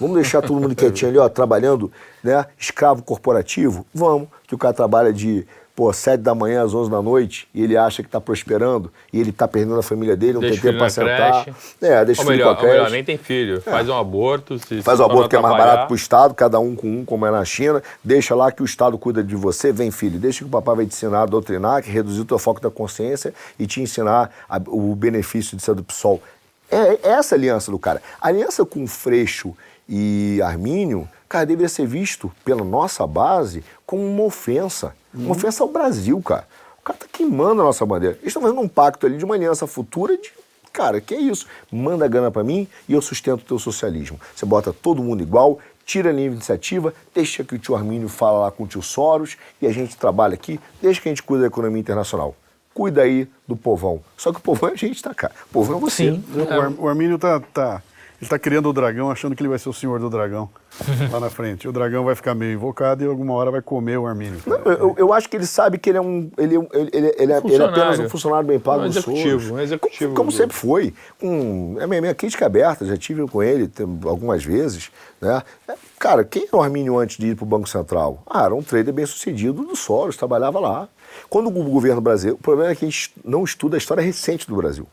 Vamos 0.00 0.16
deixar 0.16 0.42
todo 0.42 0.60
mundo 0.60 0.74
quietinho 0.74 1.12
ali, 1.12 1.18
ó, 1.18 1.28
trabalhando, 1.28 1.92
né? 2.20 2.46
Escravo 2.58 3.04
corporativo? 3.04 3.86
Vamos. 3.94 4.26
Que 4.48 4.56
o 4.56 4.58
cara 4.58 4.74
trabalha 4.74 5.12
de 5.12 5.46
pô, 5.76 5.92
sete 5.92 6.22
da 6.22 6.34
manhã 6.34 6.64
às 6.64 6.72
onze 6.72 6.90
da 6.90 7.02
noite, 7.02 7.46
e 7.54 7.62
ele 7.62 7.76
acha 7.76 8.02
que 8.02 8.08
está 8.08 8.18
prosperando, 8.18 8.90
e 9.12 9.20
ele 9.20 9.28
está 9.28 9.46
perdendo 9.46 9.78
a 9.78 9.82
família 9.82 10.16
dele, 10.16 10.32
não 10.32 10.40
deixa 10.40 10.54
tem 10.54 10.70
tempo 10.70 10.78
para 10.78 10.88
sentar. 10.88 11.44
Creche. 11.44 11.58
É, 11.82 12.04
deixa 12.04 12.22
ou 12.22 12.28
melhor, 12.28 12.56
ou 12.56 12.66
melhor, 12.66 12.90
nem 12.90 13.04
tem 13.04 13.18
filho. 13.18 13.58
É. 13.58 13.70
Faz 13.70 13.86
um 13.86 13.96
aborto. 13.96 14.58
Se 14.58 14.80
Faz 14.80 14.98
um 14.98 15.04
aborto 15.04 15.28
que 15.28 15.36
é 15.36 15.40
mais 15.40 15.56
barato 15.56 15.86
para 15.86 15.92
o 15.92 15.96
Estado, 15.96 16.34
cada 16.34 16.58
um 16.58 16.74
com 16.74 16.88
um, 16.88 17.04
como 17.04 17.26
é 17.26 17.30
na 17.30 17.44
China. 17.44 17.82
Deixa 18.02 18.34
lá 18.34 18.50
que 18.50 18.62
o 18.62 18.64
Estado 18.64 18.96
cuida 18.96 19.22
de 19.22 19.36
você. 19.36 19.70
Vem, 19.70 19.90
filho, 19.90 20.18
deixa 20.18 20.38
que 20.38 20.46
o 20.46 20.48
papai 20.48 20.76
vai 20.76 20.86
te 20.86 20.94
ensinar 20.94 21.22
a 21.22 21.26
doutrinar, 21.26 21.82
que 21.82 21.90
reduzir 21.90 22.22
o 22.22 22.24
teu 22.24 22.38
foco 22.38 22.60
da 22.60 22.70
consciência 22.70 23.34
e 23.58 23.66
te 23.66 23.82
ensinar 23.82 24.30
a, 24.48 24.58
o 24.68 24.94
benefício 24.94 25.56
de 25.56 25.62
ser 25.62 25.74
do 25.74 25.84
PSOL. 25.84 26.22
É, 26.70 26.76
é 26.76 26.98
essa 27.10 27.34
a 27.34 27.38
aliança 27.38 27.70
do 27.70 27.78
cara. 27.78 28.00
A 28.18 28.28
aliança 28.28 28.64
com 28.64 28.86
Freixo 28.86 29.54
e 29.86 30.40
Armínio, 30.42 31.06
cara, 31.28 31.44
deveria 31.44 31.68
ser 31.68 31.86
visto 31.86 32.32
pela 32.44 32.64
nossa 32.64 33.06
base 33.06 33.62
como 33.84 34.02
uma 34.02 34.24
ofensa. 34.24 34.94
Uma 35.16 35.32
ofensa 35.32 35.62
ao 35.62 35.68
Brasil, 35.68 36.20
cara. 36.22 36.46
O 36.78 36.82
cara 36.82 36.98
tá 36.98 37.06
queimando 37.10 37.60
a 37.62 37.64
nossa 37.64 37.84
bandeira. 37.84 38.14
Eles 38.16 38.28
estão 38.28 38.42
fazendo 38.42 38.60
um 38.60 38.68
pacto 38.68 39.06
ali 39.06 39.16
de 39.18 39.24
uma 39.24 39.34
aliança 39.34 39.66
futura 39.66 40.16
de. 40.16 40.30
Cara, 40.72 41.00
que 41.00 41.14
é 41.14 41.20
isso? 41.20 41.46
Manda 41.72 42.06
grana 42.06 42.30
para 42.30 42.44
mim 42.44 42.68
e 42.88 42.92
eu 42.92 43.00
sustento 43.00 43.40
o 43.40 43.44
teu 43.44 43.58
socialismo. 43.58 44.20
Você 44.34 44.44
bota 44.44 44.72
todo 44.74 45.02
mundo 45.02 45.22
igual, 45.22 45.58
tira 45.86 46.10
a 46.10 46.12
linha 46.12 46.28
de 46.28 46.34
iniciativa, 46.36 46.92
deixa 47.14 47.42
que 47.42 47.54
o 47.54 47.58
tio 47.58 47.74
Armínio 47.74 48.08
fala 48.10 48.40
lá 48.40 48.50
com 48.50 48.64
o 48.64 48.66
tio 48.66 48.82
Soros 48.82 49.38
e 49.60 49.66
a 49.66 49.72
gente 49.72 49.96
trabalha 49.96 50.34
aqui, 50.34 50.60
deixa 50.82 51.00
que 51.00 51.08
a 51.08 51.10
gente 51.12 51.22
cuida 51.22 51.42
da 51.42 51.46
economia 51.48 51.80
internacional. 51.80 52.36
Cuida 52.74 53.00
aí 53.02 53.26
do 53.48 53.56
povão. 53.56 54.02
Só 54.18 54.30
que 54.30 54.38
o 54.38 54.42
povão 54.42 54.68
é 54.68 54.74
a 54.74 54.76
gente, 54.76 55.02
tá, 55.02 55.14
cara? 55.14 55.32
O 55.48 55.52
povão 55.54 55.78
é 55.78 55.80
você. 55.80 56.10
Sim. 56.12 56.24
O, 56.34 56.60
Ar- 56.60 56.72
o 56.78 56.88
Armínio 56.88 57.18
tá, 57.18 57.40
tá, 57.40 57.82
ele 58.20 58.28
tá 58.30 58.38
criando 58.38 58.68
o 58.68 58.72
dragão, 58.72 59.10
achando 59.10 59.34
que 59.36 59.42
ele 59.42 59.48
vai 59.48 59.58
ser 59.58 59.68
o 59.68 59.72
senhor 59.72 59.98
do 60.00 60.08
dragão 60.10 60.48
lá 61.12 61.20
na 61.20 61.30
frente. 61.30 61.68
O 61.68 61.72
dragão 61.72 62.04
vai 62.04 62.14
ficar 62.14 62.34
meio 62.34 62.52
invocado 62.54 63.02
e 63.04 63.06
alguma 63.06 63.34
hora 63.34 63.50
vai 63.50 63.60
comer 63.62 63.98
o 63.98 64.06
Armínio. 64.06 64.40
Não, 64.46 64.56
eu, 64.58 64.94
eu 64.98 65.12
acho 65.12 65.28
que 65.28 65.36
ele 65.36 65.46
sabe 65.46 65.78
que 65.78 65.90
ele 65.90 65.98
é 65.98 66.00
um. 66.00 66.30
Ele, 66.38 66.56
é 66.56 66.58
ele, 66.58 66.68
ele, 66.72 66.90
ele 66.92 67.06
é, 67.06 67.14
ele 67.18 67.32
é 67.62 67.66
apenas 67.66 67.98
um 67.98 68.08
Funcionário. 68.08 68.46
bem 68.48 68.58
pago 68.58 68.82
Um 68.82 68.86
executivo, 68.86 69.40
Soros. 69.40 69.50
um 69.50 69.58
executivo 69.58 70.04
Como, 70.14 70.16
como 70.16 70.30
do- 70.30 70.36
sempre 70.36 70.56
foi. 70.56 70.94
Um, 71.22 71.76
é 71.80 71.86
minha, 71.86 72.00
minha 72.00 72.14
crítica 72.14 72.46
aberta, 72.46 72.84
já 72.84 72.96
tive 72.96 73.26
com 73.28 73.42
ele 73.42 73.68
tem- 73.68 73.86
algumas 74.04 74.44
vezes. 74.44 74.90
Né? 75.20 75.42
É, 75.68 75.74
Cara, 75.98 76.24
quem 76.24 76.46
era 76.46 76.56
o 76.56 76.60
Armínio 76.62 76.98
antes 76.98 77.16
de 77.16 77.28
ir 77.28 77.34
para 77.36 77.44
o 77.44 77.46
Banco 77.46 77.66
Central? 77.68 78.22
Ah, 78.28 78.44
era 78.44 78.54
um 78.54 78.62
trader 78.62 78.92
bem 78.92 79.06
sucedido 79.06 79.62
do 79.64 79.74
Soros, 79.74 80.14
trabalhava 80.16 80.60
lá. 80.60 80.88
Quando 81.28 81.48
o 81.48 81.50
governo 81.50 82.00
brasileiro. 82.00 82.38
O 82.38 82.42
problema 82.42 82.70
é 82.70 82.74
que 82.74 82.84
a 82.84 82.88
gente 82.88 83.12
não 83.24 83.44
estuda 83.44 83.76
a 83.76 83.78
história 83.78 84.02
recente 84.02 84.46
do 84.46 84.56
Brasil. 84.56 84.86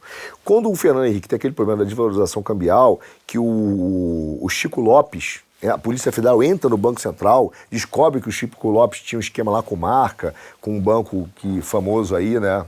Quando 0.43 0.69
o 0.69 0.75
Fernando 0.75 1.05
Henrique 1.05 1.27
tem 1.27 1.37
aquele 1.37 1.53
problema 1.53 1.83
da 1.83 1.85
desvalorização 1.85 2.41
cambial, 2.41 2.99
que 3.25 3.37
o, 3.37 4.37
o 4.41 4.49
Chico 4.49 4.81
Lopes, 4.81 5.41
é, 5.61 5.69
a 5.69 5.77
Polícia 5.77 6.11
Federal 6.11 6.43
entra 6.43 6.69
no 6.69 6.77
Banco 6.77 6.99
Central, 6.99 7.53
descobre 7.71 8.19
que 8.19 8.27
o 8.27 8.31
Chico 8.31 8.69
Lopes 8.69 8.99
tinha 8.99 9.17
um 9.17 9.21
esquema 9.21 9.51
lá 9.51 9.63
com 9.63 9.75
marca, 9.75 10.35
com 10.59 10.75
um 10.75 10.81
banco 10.81 11.29
que 11.35 11.61
famoso 11.61 12.15
aí, 12.15 12.39
né? 12.39 12.65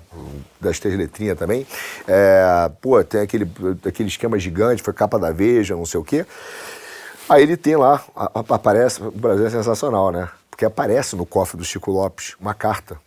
Das 0.62 0.80
três 0.80 0.98
letrinhas 0.98 1.38
também. 1.38 1.68
É, 2.08 2.72
pô, 2.82 3.04
tem 3.04 3.22
aquele, 3.22 3.50
aquele 3.86 4.08
esquema 4.08 4.40
gigante, 4.40 4.82
foi 4.82 4.94
capa 4.94 5.20
da 5.20 5.32
Veja, 5.32 5.76
não 5.76 5.86
sei 5.86 6.00
o 6.00 6.04
quê. 6.04 6.26
Aí 7.28 7.42
ele 7.42 7.58
tem 7.58 7.76
lá, 7.76 8.04
aparece, 8.16 9.02
o 9.02 9.12
Brasil 9.12 9.48
é 9.48 9.50
sensacional, 9.50 10.12
né? 10.12 10.30
Porque 10.50 10.64
aparece 10.64 11.16
no 11.16 11.26
cofre 11.26 11.58
do 11.58 11.66
Chico 11.66 11.92
Lopes 11.92 12.36
uma 12.40 12.54
carta, 12.54 12.98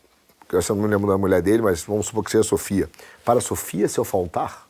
eu 0.50 0.76
não 0.76 0.82
me 0.82 0.88
lembro 0.88 1.08
da 1.08 1.18
mulher 1.18 1.42
dele, 1.42 1.62
mas 1.62 1.82
vamos 1.82 2.06
supor 2.06 2.24
que 2.24 2.30
seja 2.30 2.42
a 2.42 2.44
Sofia. 2.44 2.88
Para 3.24 3.38
a 3.38 3.42
Sofia, 3.42 3.88
se 3.88 3.98
eu 3.98 4.04
faltar, 4.04 4.66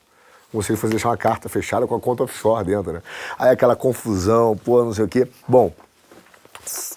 ele 0.52 0.62
fosse 0.76 0.88
deixar 0.88 1.10
uma 1.10 1.16
carta 1.16 1.48
fechada 1.48 1.86
com 1.86 1.94
a 1.94 2.00
conta 2.00 2.24
offshore 2.24 2.64
dentro, 2.64 2.92
né? 2.92 3.02
Aí 3.38 3.50
aquela 3.50 3.76
confusão, 3.76 4.56
pô, 4.56 4.84
não 4.84 4.94
sei 4.94 5.05
o 5.05 5.09
quê. 5.09 5.28
Bom, 5.46 5.72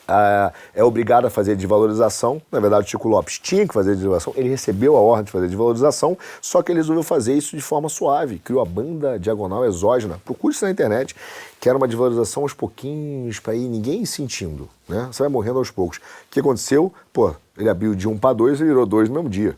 ah, 0.07 0.51
é 0.73 0.83
obrigado 0.83 1.25
a 1.25 1.29
fazer 1.29 1.55
desvalorização. 1.55 2.41
Na 2.51 2.59
verdade, 2.59 2.85
o 2.85 2.89
Chico 2.89 3.07
Lopes 3.07 3.39
tinha 3.39 3.67
que 3.67 3.73
fazer 3.73 3.95
desvalorização. 3.95 4.33
Ele 4.35 4.49
recebeu 4.49 4.97
a 4.97 4.99
ordem 4.99 5.25
de 5.25 5.31
fazer 5.31 5.47
desvalorização, 5.47 6.17
só 6.41 6.61
que 6.61 6.71
ele 6.71 6.79
resolveu 6.79 7.03
fazer 7.03 7.33
isso 7.33 7.55
de 7.55 7.61
forma 7.61 7.89
suave. 7.89 8.39
Criou 8.39 8.61
a 8.61 8.65
banda 8.65 9.19
diagonal 9.19 9.65
exógena. 9.65 10.19
Procure 10.25 10.53
isso 10.53 10.65
na 10.65 10.71
internet, 10.71 11.15
que 11.59 11.69
era 11.69 11.77
uma 11.77 11.87
desvalorização 11.87 12.43
aos 12.43 12.53
pouquinhos, 12.53 13.39
para 13.39 13.55
ir 13.55 13.67
ninguém 13.67 14.05
sentindo. 14.05 14.69
Né? 14.87 15.07
Você 15.11 15.23
vai 15.23 15.29
morrendo 15.29 15.59
aos 15.59 15.71
poucos. 15.71 15.97
O 15.97 16.01
que 16.31 16.39
aconteceu? 16.39 16.93
Pô, 17.13 17.33
ele 17.57 17.69
abriu 17.69 17.95
de 17.95 18.07
1 18.07 18.17
para 18.17 18.33
2 18.33 18.61
e 18.61 18.63
virou 18.63 18.85
2 18.85 19.09
no 19.09 19.15
mesmo 19.15 19.29
dia. 19.29 19.55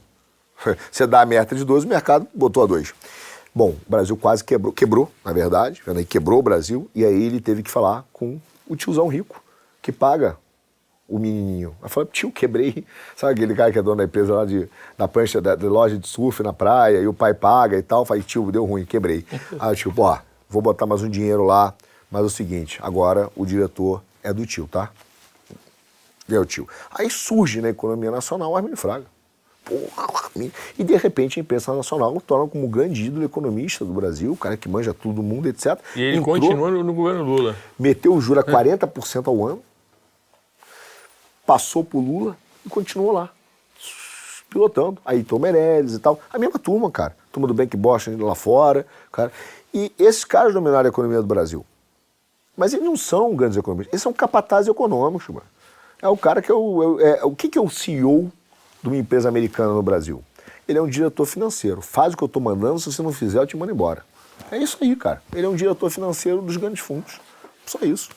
Você 0.91 1.05
dá 1.05 1.21
a 1.21 1.25
meta 1.25 1.55
de 1.55 1.63
12, 1.63 1.85
o 1.85 1.89
mercado 1.89 2.27
botou 2.33 2.63
a 2.63 2.65
2. 2.65 2.93
Bom, 3.55 3.69
o 3.69 3.91
Brasil 3.91 4.17
quase 4.17 4.43
quebrou, 4.43 4.73
quebrou, 4.73 5.11
na 5.23 5.31
verdade, 5.31 5.81
aí, 5.85 6.05
quebrou 6.05 6.39
o 6.39 6.41
Brasil, 6.41 6.89
e 6.95 7.05
aí 7.05 7.23
ele 7.23 7.39
teve 7.39 7.61
que 7.61 7.69
falar 7.69 8.03
com 8.11 8.39
o 8.67 8.75
tiozão 8.75 9.07
rico, 9.07 9.42
que 9.83 9.91
paga 9.91 10.37
o 11.07 11.19
menininho. 11.19 11.75
Aí 11.83 11.89
falou, 11.89 12.09
tio, 12.09 12.31
quebrei. 12.31 12.85
Sabe 13.15 13.33
aquele 13.33 13.53
cara 13.53 13.71
que 13.71 13.77
é 13.77 13.81
dono 13.81 13.97
da 13.97 14.05
empresa 14.05 14.33
lá 14.33 14.45
de, 14.45 14.67
da 14.97 15.07
prancha 15.07 15.39
da, 15.39 15.53
da 15.53 15.67
loja 15.67 15.97
de 15.97 16.07
surf 16.07 16.41
na 16.41 16.53
praia, 16.53 16.99
e 16.99 17.07
o 17.07 17.13
pai 17.13 17.33
paga 17.33 17.77
e 17.77 17.83
tal. 17.83 18.05
Falei, 18.05 18.23
tio, 18.23 18.51
deu 18.51 18.65
ruim, 18.65 18.85
quebrei. 18.85 19.25
Aí 19.59 19.75
tio, 19.75 19.93
pô, 19.93 20.17
vou 20.49 20.61
botar 20.61 20.87
mais 20.87 21.03
um 21.03 21.09
dinheiro 21.09 21.43
lá, 21.43 21.75
mas 22.09 22.23
é 22.23 22.25
o 22.25 22.29
seguinte, 22.29 22.79
agora 22.81 23.29
o 23.35 23.45
diretor 23.45 24.01
é 24.23 24.33
do 24.33 24.45
tio, 24.45 24.67
tá? 24.71 24.89
É 26.31 26.39
o 26.39 26.45
tio. 26.45 26.67
Aí 26.89 27.09
surge 27.09 27.59
na 27.59 27.69
economia 27.69 28.09
nacional 28.09 28.51
o 28.51 28.55
Armin 28.55 28.75
Fraga. 28.75 29.05
Porra. 29.65 30.29
E 30.77 30.83
de 30.83 30.95
repente 30.95 31.39
a 31.39 31.41
imprensa 31.41 31.73
nacional 31.73 32.15
o 32.15 32.21
torna 32.21 32.47
como 32.49 32.65
o 32.65 32.69
grande 32.69 33.05
ídolo 33.05 33.23
economista 33.23 33.85
do 33.85 33.93
Brasil, 33.93 34.31
o 34.31 34.37
cara 34.37 34.57
que 34.57 34.67
manja 34.67 34.93
tudo 34.93 35.15
do 35.15 35.23
mundo, 35.23 35.47
etc. 35.47 35.77
E 35.95 36.01
ele 36.01 36.17
Entrou, 36.17 36.39
continua 36.39 36.71
no, 36.71 36.83
no 36.83 36.93
governo 36.93 37.23
Lula. 37.23 37.55
meteu 37.79 38.13
o 38.13 38.21
juro 38.21 38.39
a 38.39 38.43
40% 38.43 39.27
ao 39.27 39.45
ano, 39.45 39.61
passou 41.45 41.83
pro 41.83 41.99
Lula 41.99 42.37
e 42.65 42.69
continuou 42.69 43.11
lá, 43.11 43.29
pilotando. 44.49 44.99
Aí 45.05 45.23
Tom 45.23 45.39
Meirelles 45.39 45.93
e 45.93 45.99
tal. 45.99 46.19
A 46.31 46.37
mesma 46.37 46.59
turma, 46.59 46.89
cara. 46.91 47.15
Turma 47.31 47.47
do 47.47 47.53
Bank 47.53 47.75
Boston 47.75 48.17
lá 48.19 48.35
fora. 48.35 48.85
Cara. 49.11 49.31
E 49.73 49.91
esses 49.97 50.23
caras 50.23 50.53
dominaram 50.53 50.85
a 50.85 50.89
economia 50.89 51.19
do 51.21 51.27
Brasil. 51.27 51.65
Mas 52.55 52.71
eles 52.73 52.85
não 52.85 52.95
são 52.95 53.35
grandes 53.35 53.57
economistas, 53.57 53.91
eles 53.93 54.03
são 54.03 54.13
capatazes 54.13 54.69
econômicos, 54.69 55.27
mano. 55.29 55.45
É 55.99 56.07
o 56.07 56.15
cara 56.15 56.39
que 56.41 56.51
é 56.51 56.53
o. 56.53 56.99
é- 56.99 57.19
é- 57.19 57.25
o 57.25 57.35
que, 57.35 57.49
que 57.49 57.57
é 57.57 57.61
o 57.61 57.69
CEO 57.69 58.31
de 58.81 58.89
uma 58.89 58.97
empresa 58.97 59.27
americana 59.27 59.73
no 59.73 59.81
Brasil? 59.81 60.23
Ele 60.67 60.77
é 60.77 60.81
um 60.81 60.87
diretor 60.87 61.25
financeiro. 61.25 61.81
Faz 61.81 62.13
o 62.13 62.17
que 62.17 62.23
eu 62.23 62.27
estou 62.27 62.41
mandando, 62.41 62.79
se 62.79 62.91
você 62.91 63.01
não 63.01 63.11
fizer, 63.11 63.39
eu 63.39 63.47
te 63.47 63.57
mando 63.57 63.71
embora. 63.71 64.05
É 64.51 64.57
isso 64.57 64.77
aí, 64.81 64.95
cara. 64.95 65.21
Ele 65.33 65.45
é 65.45 65.49
um 65.49 65.55
diretor 65.55 65.89
financeiro 65.89 66.41
dos 66.41 66.57
grandes 66.57 66.79
fundos. 66.79 67.19
Só 67.65 67.79
isso. 67.81 68.09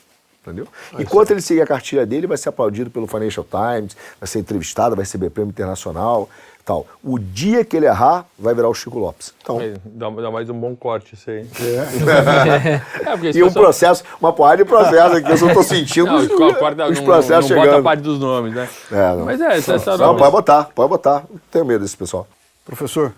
Entendeu? 0.47 0.67
Enquanto 0.97 1.31
ele 1.31 1.41
seguir 1.41 1.61
a 1.61 1.67
cartilha 1.67 2.05
dele, 2.05 2.25
vai 2.25 2.37
ser 2.37 2.49
aplaudido 2.49 2.89
pelo 2.89 3.05
Financial 3.05 3.45
Times, 3.45 3.97
vai 4.19 4.27
ser 4.27 4.39
entrevistado, 4.39 4.95
vai 4.95 5.03
receber 5.03 5.29
prêmio 5.29 5.49
internacional 5.51 6.29
tal. 6.63 6.85
O 7.01 7.17
dia 7.17 7.63
que 7.63 7.77
ele 7.77 7.85
errar, 7.85 8.25
vai 8.37 8.53
virar 8.53 8.67
o 8.67 8.73
Chico 8.73 8.99
Lopes. 8.99 9.33
Então, 9.41 9.57
Dá, 9.85 10.09
dá 10.09 10.29
mais 10.29 10.49
um 10.49 10.53
bom 10.59 10.75
corte 10.75 11.15
isso 11.15 11.29
aí. 11.29 11.47
É. 11.61 12.81
É, 13.07 13.37
e 13.37 13.41
um 13.41 13.47
pessoal- 13.47 13.63
processo, 13.63 14.03
uma 14.19 14.33
porrada 14.33 14.57
de 14.57 14.65
processo 14.65 15.15
aqui, 15.15 15.31
eu 15.31 15.37
só 15.37 15.47
estou 15.47 15.63
sentindo 15.63 16.07
Não, 16.07 16.17
os, 16.17 16.27
co- 16.27 16.53
corta, 16.55 16.87
os 16.89 16.97
não, 16.97 17.05
processos 17.05 17.49
não 17.49 17.55
bota 17.57 17.67
a 17.69 17.71
chegando. 17.71 17.83
parte 17.85 18.03
dos 18.03 18.19
nomes, 18.19 18.53
né? 18.53 18.69
É, 18.91 19.15
não. 19.15 19.25
Mas 19.25 19.39
é, 19.39 19.57
essa, 19.57 19.75
essa 19.75 19.97
Não, 19.97 20.17
pode 20.17 20.31
botar, 20.31 20.65
pode 20.75 20.89
botar. 20.89 21.23
Não 21.29 21.39
tenho 21.49 21.63
medo 21.65 21.83
desse 21.83 21.95
pessoal. 21.95 22.27
Professor, 22.65 23.13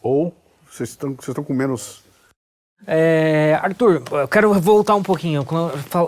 ou 0.00 0.32
vocês 0.70 0.90
estão, 0.90 1.10
vocês 1.14 1.28
estão 1.28 1.42
com 1.44 1.52
menos. 1.52 2.02
É, 2.86 3.58
Arthur, 3.62 4.02
eu 4.10 4.26
quero 4.26 4.52
voltar 4.58 4.94
um 4.94 5.02
pouquinho. 5.02 5.46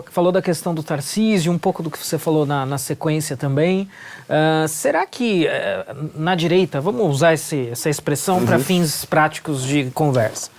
Falou 0.09 0.31
da 0.31 0.41
questão 0.41 0.73
do 0.73 0.81
Tarcísio, 0.81 1.51
um 1.51 1.57
pouco 1.57 1.83
do 1.83 1.89
que 1.89 1.97
você 1.97 2.17
falou 2.17 2.45
na, 2.45 2.65
na 2.65 2.77
sequência 2.77 3.37
também. 3.37 3.87
Ah, 4.27 4.65
será 4.67 5.05
que 5.05 5.45
eh, 5.47 5.85
na 6.15 6.33
direita, 6.35 6.81
vamos 6.81 7.07
usar 7.09 7.33
esse- 7.33 7.69
essa 7.71 7.89
expressão 7.89 8.43
para 8.45 8.57
fins 8.57 9.05
práticos 9.05 9.63
de 9.63 9.91
conversa, 9.91 10.49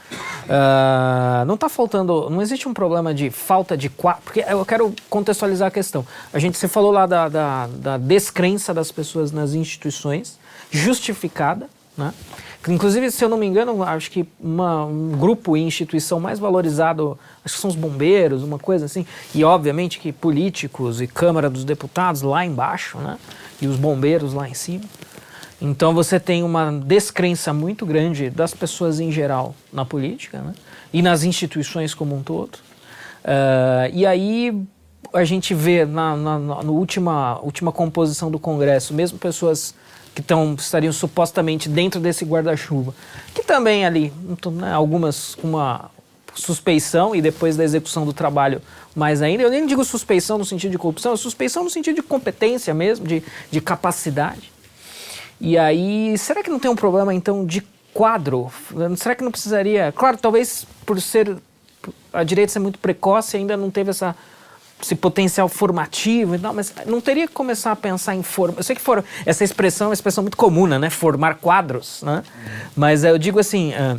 ah, 0.49 1.43
não 1.47 1.57
está 1.57 1.69
faltando, 1.69 2.31
não 2.31 2.41
existe 2.41 2.69
um 2.69 2.73
problema 2.75 3.13
de 3.13 3.31
falta 3.31 3.77
de 3.77 3.89
quadro, 3.89 4.23
porque 4.25 4.45
eu 4.49 4.65
quero 4.65 4.95
contextualizar 5.11 5.69
a 5.69 5.71
questão. 5.71 6.07
A 6.33 6.39
gente, 6.39 6.57
você 6.57 6.69
falou 6.69 6.93
lá 6.93 7.07
da, 7.07 7.29
da, 7.29 7.67
da 7.67 7.99
descrença 7.99 8.73
das 8.73 8.93
pessoas 8.93 9.33
nas 9.33 9.53
instituições, 9.53 10.39
justificada, 10.71 11.69
né? 11.99 12.13
Inclusive, 12.67 13.11
se 13.11 13.23
eu 13.23 13.29
não 13.29 13.37
me 13.37 13.47
engano, 13.47 13.83
acho 13.83 14.11
que 14.11 14.27
uma- 14.41 14.87
um 14.87 15.11
grupo 15.11 15.57
e 15.57 15.61
instituição 15.63 16.19
mais 16.19 16.39
valorizado, 16.39 17.19
acho 17.45 17.55
que 17.57 17.61
são 17.61 17.69
os 17.69 17.77
bombeiros, 17.77 18.43
uma 18.43 18.59
coisa 18.59 18.87
assim. 18.87 19.07
E, 19.35 19.45
obviamente, 19.45 19.99
que 19.99 20.13
políticos 20.13 21.01
e 21.01 21.07
Câmara 21.07 21.51
dos 21.51 21.65
Deputados 21.65 22.23
lá 22.23 22.45
embaixo, 22.45 22.97
né? 22.99 23.19
E 23.61 23.67
os 23.67 23.77
bombeiros 23.77 24.33
lá 24.33 24.49
em 24.49 24.55
cima. 24.55 24.85
Então, 25.61 25.95
você 25.95 26.19
tem 26.19 26.43
uma 26.43 26.73
descrença 26.73 27.53
muito 27.53 27.85
grande 27.85 28.31
das 28.31 28.55
pessoas 28.55 28.99
em 28.99 29.13
geral 29.13 29.55
na 29.73 29.85
política, 29.85 30.39
né? 30.41 30.55
E 30.93 31.03
nas 31.03 31.23
instituições 31.23 31.93
como 31.95 32.17
um 32.17 32.23
todo. 32.23 32.59
Ah, 33.25 33.89
e 33.93 34.07
aí, 34.07 34.67
a 35.13 35.25
gente 35.25 35.55
vê 35.55 35.85
na, 35.85 36.17
na, 36.17 36.39
na 36.39 36.71
última, 36.71 37.39
última 37.41 37.71
composição 37.71 38.31
do 38.31 38.39
Congresso, 38.39 38.93
mesmo 38.93 39.19
pessoas 39.19 39.75
que 40.15 40.23
tão, 40.23 40.55
estariam 40.55 40.93
supostamente 40.93 41.69
dentro 41.69 42.01
desse 42.01 42.25
guarda-chuva, 42.25 42.95
que 43.35 43.43
também 43.43 43.85
ali, 43.85 44.13
né, 44.53 44.73
algumas 44.73 45.35
com 45.35 45.49
uma 45.49 45.91
suspeição 46.35 47.15
e 47.15 47.23
depois 47.23 47.57
da 47.57 47.65
execução 47.65 48.05
do 48.05 48.13
trabalho 48.13 48.61
mais 48.95 49.23
ainda, 49.23 49.43
eu 49.43 49.51
nem 49.51 49.67
digo 49.67 49.85
suspeição 49.85 50.39
no 50.39 50.45
sentido 50.45 50.73
de 50.73 50.79
corrupção, 50.79 51.13
é 51.13 51.17
suspeição 51.17 51.65
no 51.65 51.71
sentido 51.71 51.97
de 51.97 52.03
competência 52.03 52.73
mesmo, 52.73 53.07
de, 53.07 53.23
de 53.51 53.61
capacidade. 53.61 54.53
E 55.41 55.59
aí, 55.59 56.17
será 56.17 56.43
que 56.43 56.51
não 56.51 56.59
tem 56.59 56.71
um 56.71 56.77
problema 56.77 57.13
então 57.13 57.45
de 57.45 57.63
quadro? 57.93 58.51
Será 58.97 59.15
que 59.15 59.25
não 59.25 59.31
precisaria? 59.31 59.93
Claro, 59.93 60.17
talvez 60.17 60.67
por 60.87 61.01
ser 61.01 61.37
a 62.13 62.23
direita 62.23 62.53
ser 62.53 62.61
muito 62.61 62.79
precoce, 62.79 63.37
ainda 63.37 63.57
não 63.57 63.71
teve 63.71 63.91
essa 63.91 64.17
esse 64.83 64.95
potencial 64.95 65.49
formativo 65.49 66.35
e 66.35 66.39
tal, 66.39 66.53
mas 66.53 66.73
não 66.87 67.01
teria 67.01 67.27
que 67.27 67.33
começar 67.33 67.73
a 67.73 67.77
pensar 67.77 68.15
em 68.15 68.23
forma. 68.23 68.55
Eu 68.59 68.63
sei 68.63 68.77
que 68.77 68.83
for, 68.83 69.03
essa 69.25 69.43
expressão 69.45 69.87
é 69.87 69.89
uma 69.89 69.95
expressão 69.95 70.23
muito 70.23 70.37
comum, 70.37 70.67
né? 70.67 70.91
Formar 70.91 71.37
quadros, 71.37 72.03
né? 72.03 72.23
Mas 72.77 73.03
eu 73.05 73.17
digo 73.17 73.39
assim, 73.39 73.73
ah, 73.75 73.97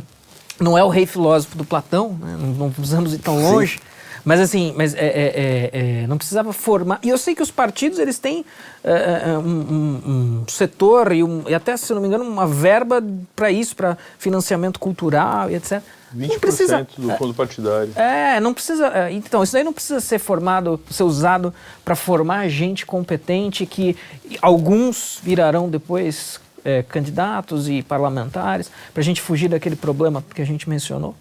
não 0.60 0.78
é 0.78 0.84
o 0.84 0.88
rei 0.88 1.04
filósofo 1.06 1.56
do 1.56 1.64
Platão, 1.64 2.16
né? 2.20 2.36
não, 2.38 2.48
não 2.48 2.70
precisamos 2.70 3.12
ir 3.12 3.18
tão 3.18 3.42
longe. 3.42 3.80
Mas 4.24 4.40
assim, 4.40 4.74
mas 4.76 4.92
é, 4.94 5.06
é, 5.06 5.70
é, 6.02 6.06
não 6.08 6.18
precisava 6.18 6.52
formar. 6.52 6.98
E 7.02 7.08
eu 7.08 7.16
sei 7.16 7.32
que 7.32 7.42
os 7.42 7.50
partidos 7.52 8.00
eles 8.00 8.18
têm 8.18 8.44
é, 8.82 9.22
é, 9.34 9.38
um, 9.38 9.40
um- 9.40 10.42
um 10.42 10.44
setor 10.48 11.12
e, 11.12 11.20
e 11.48 11.54
até, 11.54 11.76
se 11.76 11.92
não 11.94 12.00
me 12.00 12.08
engano, 12.08 12.24
uma 12.24 12.44
verba 12.46 13.00
para 13.36 13.52
isso, 13.52 13.76
para 13.76 13.96
financiamento 14.18 14.80
cultural 14.80 15.48
e 15.48 15.54
etc. 15.54 15.80
20% 16.14 16.28
não 16.28 16.38
precisa, 16.38 16.86
do 16.96 17.16
fundo 17.16 17.34
partidário. 17.34 17.92
É, 17.96 18.38
não 18.40 18.54
precisa. 18.54 18.86
é, 18.88 19.12
Então, 19.12 19.42
isso 19.42 19.52
daí 19.52 19.64
não 19.64 19.72
precisa 19.72 20.00
ser 20.00 20.18
formado, 20.18 20.80
ser 20.90 21.02
usado 21.02 21.52
para 21.84 21.96
formar 21.96 22.48
gente 22.48 22.86
competente 22.86 23.66
que 23.66 23.96
alguns 24.40 25.18
virarão 25.22 25.68
depois 25.68 26.40
é, 26.64 26.82
candidatos 26.82 27.68
e 27.68 27.82
parlamentares, 27.82 28.70
para 28.92 29.00
a 29.00 29.04
gente 29.04 29.20
fugir 29.20 29.48
daquele 29.48 29.76
problema 29.76 30.24
que 30.34 30.42
a 30.42 30.46
gente 30.46 30.68
mencionou. 30.68 31.14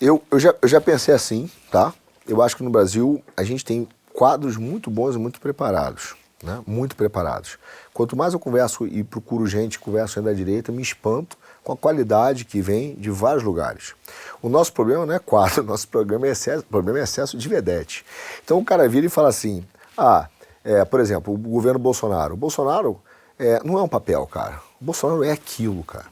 Eu, 0.00 0.22
eu, 0.30 0.40
já, 0.40 0.54
eu 0.60 0.68
já 0.68 0.80
pensei 0.80 1.14
assim, 1.14 1.50
tá? 1.70 1.92
Eu 2.26 2.42
acho 2.42 2.56
que 2.56 2.62
no 2.62 2.70
Brasil 2.70 3.22
a 3.36 3.44
gente 3.44 3.64
tem 3.64 3.86
quadros 4.12 4.56
muito 4.56 4.90
bons 4.90 5.14
e 5.14 5.18
muito 5.18 5.40
preparados, 5.40 6.14
né? 6.42 6.60
Muito 6.66 6.96
preparados. 6.96 7.58
Quanto 7.92 8.16
mais 8.16 8.32
eu 8.32 8.40
converso 8.40 8.86
e 8.86 9.04
procuro 9.04 9.46
gente, 9.46 9.78
converso 9.78 10.18
ainda 10.18 10.30
da 10.30 10.36
direita, 10.36 10.72
me 10.72 10.82
espanto 10.82 11.36
com 11.62 11.72
a 11.72 11.76
qualidade 11.76 12.44
que 12.44 12.60
vem 12.60 12.94
de 12.94 13.10
vários 13.10 13.42
lugares. 13.42 13.94
O 14.40 14.48
nosso 14.48 14.72
problema 14.72 15.06
não 15.06 15.14
é 15.14 15.18
quadro, 15.18 15.62
o 15.64 15.66
nosso 15.66 15.88
problema 15.88 16.26
é 16.26 16.30
excesso, 16.30 16.64
problema 16.64 16.98
é 16.98 17.02
excesso 17.02 17.36
de 17.36 17.48
vedete. 17.48 18.04
Então 18.44 18.58
o 18.58 18.64
cara 18.64 18.88
vira 18.88 19.06
e 19.06 19.08
fala 19.08 19.28
assim, 19.28 19.64
ah, 19.96 20.28
é, 20.64 20.84
por 20.84 21.00
exemplo, 21.00 21.32
o 21.34 21.38
governo 21.38 21.78
Bolsonaro. 21.78 22.34
O 22.34 22.36
Bolsonaro 22.36 23.00
é, 23.38 23.60
não 23.64 23.78
é 23.78 23.82
um 23.82 23.88
papel, 23.88 24.26
cara. 24.26 24.60
O 24.80 24.84
Bolsonaro 24.84 25.24
é 25.24 25.30
aquilo, 25.30 25.82
cara. 25.84 26.06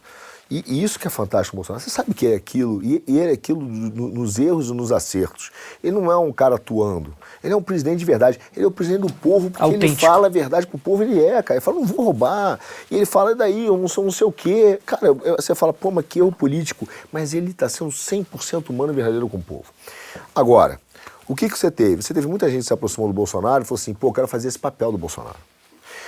E, 0.51 0.65
e 0.67 0.83
isso 0.83 0.99
que 0.99 1.07
é 1.07 1.11
fantástico 1.11 1.55
Bolsonaro. 1.57 1.83
Você 1.83 1.91
sabe 1.91 2.13
que 2.13 2.27
é 2.27 2.35
aquilo, 2.35 2.83
e, 2.83 3.05
e 3.07 3.19
ele 3.19 3.31
é 3.31 3.35
aquilo 3.35 3.61
no- 3.61 4.09
nos 4.09 4.37
erros 4.39 4.69
e 4.69 4.73
nos 4.73 4.91
acertos. 4.91 5.53
Ele 5.83 5.93
não 5.95 6.11
é 6.11 6.17
um 6.19 6.33
cara 6.33 6.57
atuando. 6.57 7.15
Ele 7.43 7.53
é 7.53 7.57
um 7.57 7.63
presidente 7.63 8.01
de 8.01 8.05
verdade. 8.05 8.41
Ele 8.57 8.65
é 8.65 8.69
o 8.69 8.71
presidente 8.71 9.03
do 9.03 9.13
povo, 9.13 9.49
porque 9.51 9.63
ele 9.65 9.75
Autêntico. 9.75 10.01
fala 10.01 10.27
a 10.27 10.31
verdade 10.31 10.67
pro 10.67 10.77
povo, 10.79 11.05
ele 11.05 11.23
é, 11.25 11.41
cara. 11.41 11.59
Ele 11.59 11.61
fala, 11.61 11.77
não 11.79 11.87
vou 11.87 12.05
roubar. 12.05 12.59
E 12.91 12.97
ele 12.97 13.07
fala, 13.07 13.31
e 13.31 13.35
daí, 13.37 13.67
eu 13.67 13.77
não 13.77 13.87
sou 13.87 14.03
não 14.03 14.11
sei 14.11 14.27
o 14.27 14.33
quê. 14.33 14.81
Cara, 14.85 15.07
eu- 15.07 15.21
eu- 15.25 15.37
você 15.37 15.55
fala, 15.55 15.73
pô, 15.73 15.91
mas 15.93 16.05
que 16.09 16.19
erro 16.19 16.33
político. 16.33 16.89
Mas 17.13 17.33
ele 17.33 17.53
está 17.53 17.69
sendo 17.69 17.93
100% 17.93 18.71
humano 18.71 18.93
e 18.93 18.97
verdadeiro 18.97 19.29
com 19.29 19.37
o 19.37 19.43
povo. 19.43 19.67
Agora, 20.35 20.81
o 21.29 21.37
que, 21.37 21.49
que 21.49 21.57
você 21.57 21.71
teve? 21.71 22.03
Você 22.03 22.13
teve 22.13 22.27
muita 22.27 22.49
gente 22.51 22.63
que 22.63 22.67
se 22.67 22.73
aproximou 22.73 23.07
do 23.09 23.15
Bolsonaro 23.15 23.63
e 23.63 23.67
falou 23.67 23.79
assim, 23.81 23.95
pô, 23.95 24.09
eu 24.09 24.13
quero 24.13 24.27
fazer 24.27 24.49
esse 24.49 24.59
papel 24.59 24.91
do 24.91 24.99
Bolsonaro. 24.99 25.37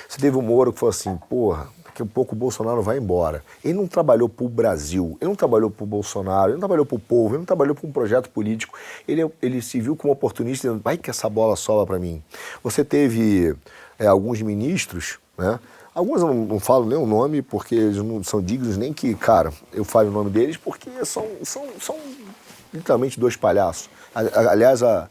Você 0.08 0.18
teve 0.18 0.36
o 0.36 0.42
Moro 0.42 0.72
que 0.72 0.80
falou 0.80 0.90
assim, 0.90 1.16
porra, 1.30 1.68
daqui 1.92 2.02
a 2.02 2.06
pouco 2.06 2.34
o 2.34 2.38
Bolsonaro 2.38 2.82
vai 2.82 2.96
embora. 2.96 3.44
Ele 3.62 3.74
não 3.74 3.86
trabalhou 3.86 4.28
pro 4.28 4.48
Brasil, 4.48 5.16
ele 5.20 5.28
não 5.28 5.36
trabalhou 5.36 5.70
pro 5.70 5.84
Bolsonaro, 5.84 6.48
ele 6.48 6.54
não 6.54 6.60
trabalhou 6.60 6.86
pro 6.86 6.98
povo, 6.98 7.34
ele 7.34 7.38
não 7.38 7.44
trabalhou 7.44 7.74
para 7.74 7.86
um 7.86 7.92
projeto 7.92 8.30
político. 8.30 8.76
Ele, 9.06 9.30
ele 9.40 9.60
se 9.60 9.80
viu 9.80 9.94
como 9.94 10.12
oportunista, 10.12 10.68
dizendo, 10.68 10.82
vai 10.82 10.96
que 10.96 11.10
essa 11.10 11.28
bola 11.28 11.54
sobra 11.54 11.86
para 11.86 11.98
mim. 11.98 12.22
Você 12.62 12.82
teve 12.84 13.54
é, 13.98 14.06
alguns 14.06 14.40
ministros, 14.40 15.18
né? 15.36 15.60
Alguns 15.94 16.22
eu 16.22 16.28
não, 16.28 16.46
não 16.46 16.58
falo 16.58 16.86
nem 16.86 16.96
o 16.96 17.04
nome, 17.04 17.42
porque 17.42 17.74
eles 17.74 17.98
não 17.98 18.24
são 18.24 18.40
dignos 18.40 18.78
nem 18.78 18.94
que, 18.94 19.14
cara, 19.14 19.52
eu 19.74 19.84
fale 19.84 20.08
o 20.08 20.12
nome 20.12 20.30
deles, 20.30 20.56
porque 20.56 20.88
são, 21.04 21.26
são, 21.44 21.66
são 21.78 21.96
literalmente 22.72 23.20
dois 23.20 23.36
palhaços. 23.36 23.90
Aliás, 24.14 24.82
a, 24.82 25.06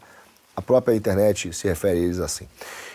a 0.56 0.60
própria 0.60 0.96
internet 0.96 1.52
se 1.52 1.68
refere 1.68 2.00
a 2.00 2.02
eles 2.02 2.18
assim. 2.18 2.48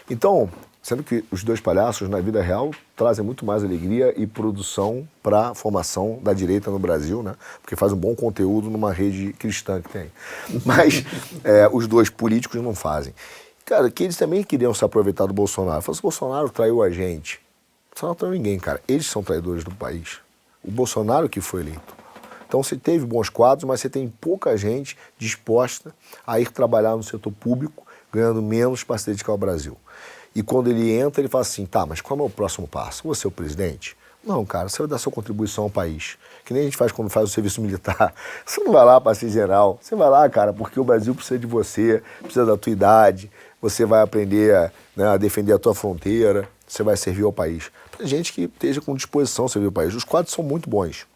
Então, 0.09 0.49
sendo 0.83 1.01
que 1.01 1.23
os 1.31 1.45
dois 1.45 1.61
palhaços, 1.61 2.09
na 2.09 2.19
vida 2.19 2.41
real, 2.41 2.71
trazem 2.97 3.23
muito 3.23 3.45
mais 3.45 3.63
alegria 3.63 4.11
e 4.17 4.25
produção 4.25 5.07
para 5.21 5.49
a 5.49 5.55
formação 5.55 6.19
da 6.23 6.33
direita 6.33 6.71
no 6.71 6.79
Brasil, 6.79 7.21
né? 7.21 7.35
Porque 7.61 7.75
faz 7.75 7.93
um 7.93 7.95
bom 7.95 8.15
conteúdo 8.15 8.71
numa 8.71 8.91
rede 8.91 9.33
cristã 9.33 9.79
que 9.79 9.89
tem. 9.89 10.11
Mas 10.65 11.05
é, 11.43 11.69
os 11.71 11.87
dois 11.87 12.09
políticos 12.09 12.59
não 12.59 12.73
fazem. 12.73 13.13
Cara, 13.63 13.91
que 13.91 14.03
eles 14.03 14.17
também 14.17 14.43
queriam 14.43 14.73
se 14.73 14.83
aproveitar 14.83 15.27
do 15.27 15.33
Bolsonaro. 15.33 15.81
Falaram, 15.81 15.93
se 15.93 15.99
o 15.99 16.01
Bolsonaro 16.01 16.49
traiu 16.49 16.81
a 16.81 16.89
gente, 16.89 17.39
Bolsonaro 17.91 18.13
não 18.13 18.15
traiu 18.15 18.33
ninguém, 18.33 18.57
cara. 18.57 18.81
Eles 18.87 19.05
são 19.05 19.21
traidores 19.21 19.63
do 19.63 19.75
país. 19.75 20.17
O 20.63 20.71
Bolsonaro 20.71 21.29
que 21.29 21.39
foi 21.39 21.61
eleito. 21.61 21.95
Então 22.47 22.63
você 22.63 22.75
teve 22.75 23.05
bons 23.05 23.29
quadros, 23.29 23.65
mas 23.65 23.79
você 23.79 23.89
tem 23.89 24.09
pouca 24.09 24.57
gente 24.57 24.97
disposta 25.19 25.93
a 26.25 26.39
ir 26.39 26.49
trabalhar 26.49 26.95
no 26.95 27.03
setor 27.03 27.31
público, 27.31 27.85
ganhando 28.11 28.41
menos 28.41 28.83
para 28.83 28.97
se 28.97 29.11
dedicar 29.11 29.33
ao 29.33 29.37
Brasil. 29.37 29.77
E 30.37 30.43
quando 30.43 30.69
ele 30.69 30.91
entra, 30.91 31.19
ele 31.19 31.27
fala 31.27 31.41
assim: 31.41 31.65
tá, 31.65 31.83
mas 31.83 31.99
qual 31.99 32.19
é 32.19 32.21
o 32.21 32.29
próximo 32.29 32.67
passo? 32.67 33.07
Você 33.07 33.25
é 33.25 33.27
o 33.27 33.31
presidente? 33.31 33.97
Não, 34.23 34.45
cara, 34.45 34.69
você 34.69 34.77
vai 34.77 34.87
dar 34.87 34.99
sua 34.99 35.11
contribuição 35.11 35.63
ao 35.63 35.69
país. 35.69 36.15
Que 36.45 36.53
nem 36.53 36.61
a 36.61 36.65
gente 36.65 36.77
faz 36.77 36.91
quando 36.91 37.09
faz 37.09 37.27
o 37.27 37.33
serviço 37.33 37.59
militar. 37.59 38.13
Você 38.45 38.61
não 38.61 38.71
vai 38.71 38.85
lá 38.85 39.01
para 39.01 39.15
ser 39.15 39.29
geral. 39.29 39.79
Você 39.81 39.95
vai 39.95 40.09
lá, 40.09 40.29
cara, 40.29 40.53
porque 40.53 40.79
o 40.79 40.83
Brasil 40.83 41.15
precisa 41.15 41.39
de 41.39 41.47
você, 41.47 42.03
precisa 42.21 42.45
da 42.45 42.55
tua 42.55 42.71
idade. 42.71 43.31
Você 43.61 43.85
vai 43.85 44.01
aprender 44.01 44.71
né, 44.95 45.07
a 45.07 45.17
defender 45.17 45.53
a 45.53 45.59
tua 45.59 45.73
fronteira. 45.73 46.47
Você 46.67 46.83
vai 46.83 46.95
servir 46.97 47.23
ao 47.23 47.33
país. 47.33 47.71
Tem 47.97 48.05
gente 48.05 48.31
que 48.31 48.43
esteja 48.43 48.79
com 48.79 48.95
disposição 48.95 49.45
a 49.45 49.49
servir 49.49 49.67
ao 49.67 49.71
país. 49.71 49.95
Os 49.95 50.03
quadros 50.03 50.33
são 50.33 50.43
muito 50.43 50.69
bons. 50.69 51.07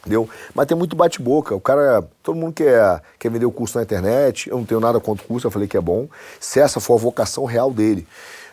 Entendeu? 0.00 0.28
Mas 0.54 0.66
tem 0.66 0.76
muito 0.76 0.94
bate-boca. 0.94 1.54
O 1.54 1.60
cara, 1.60 2.06
todo 2.22 2.36
mundo 2.36 2.52
quer, 2.52 3.02
quer 3.18 3.30
vender 3.30 3.46
o 3.46 3.52
curso 3.52 3.78
na 3.78 3.84
internet. 3.84 4.50
Eu 4.50 4.58
não 4.58 4.64
tenho 4.64 4.80
nada 4.80 5.00
contra 5.00 5.24
o 5.24 5.28
curso, 5.28 5.46
eu 5.46 5.50
falei 5.50 5.66
que 5.68 5.76
é 5.76 5.80
bom. 5.80 6.08
Se 6.38 6.60
essa 6.60 6.80
for 6.80 6.94
a 6.94 6.98
vocação 6.98 7.44
real 7.44 7.70
dele. 7.70 8.06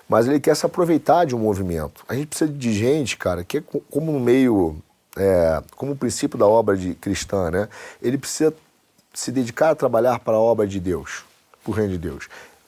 Mas 0.08 0.28
ele 0.28 0.40
quer 0.40 0.56
se 0.56 0.66
aproveitar 0.66 1.26
de 1.26 1.36
um 1.36 1.40
movimento. 1.40 2.04
A 2.08 2.14
gente 2.14 2.28
precisa 2.28 2.52
de 2.52 2.74
gente, 2.74 3.18
cara, 3.18 3.44
que 3.44 3.58
é 3.58 3.62
co- 3.62 3.82
como 3.90 4.12
no 4.12 4.20
meio, 4.20 4.76
é, 5.18 5.62
como 5.76 5.94
o 5.94 5.96
princípio 5.96 6.38
da 6.38 6.46
obra 6.48 6.78
de 6.78 6.94
cristã, 6.94 7.50
né? 7.50 7.68
Ele 8.02 8.18
precisa 8.18 8.54
se 9.14 9.32
dedicar 9.32 9.72
a 9.72 9.76
trabalhar 9.76 10.20
para 10.20 10.36
a 10.36 10.40
obra 10.40 10.68
de 10.68 10.80
Deus, 10.80 11.24
para 11.64 11.72
o 11.72 11.74
reino 11.74 11.94
de 11.94 11.98
Deus. 11.98 12.28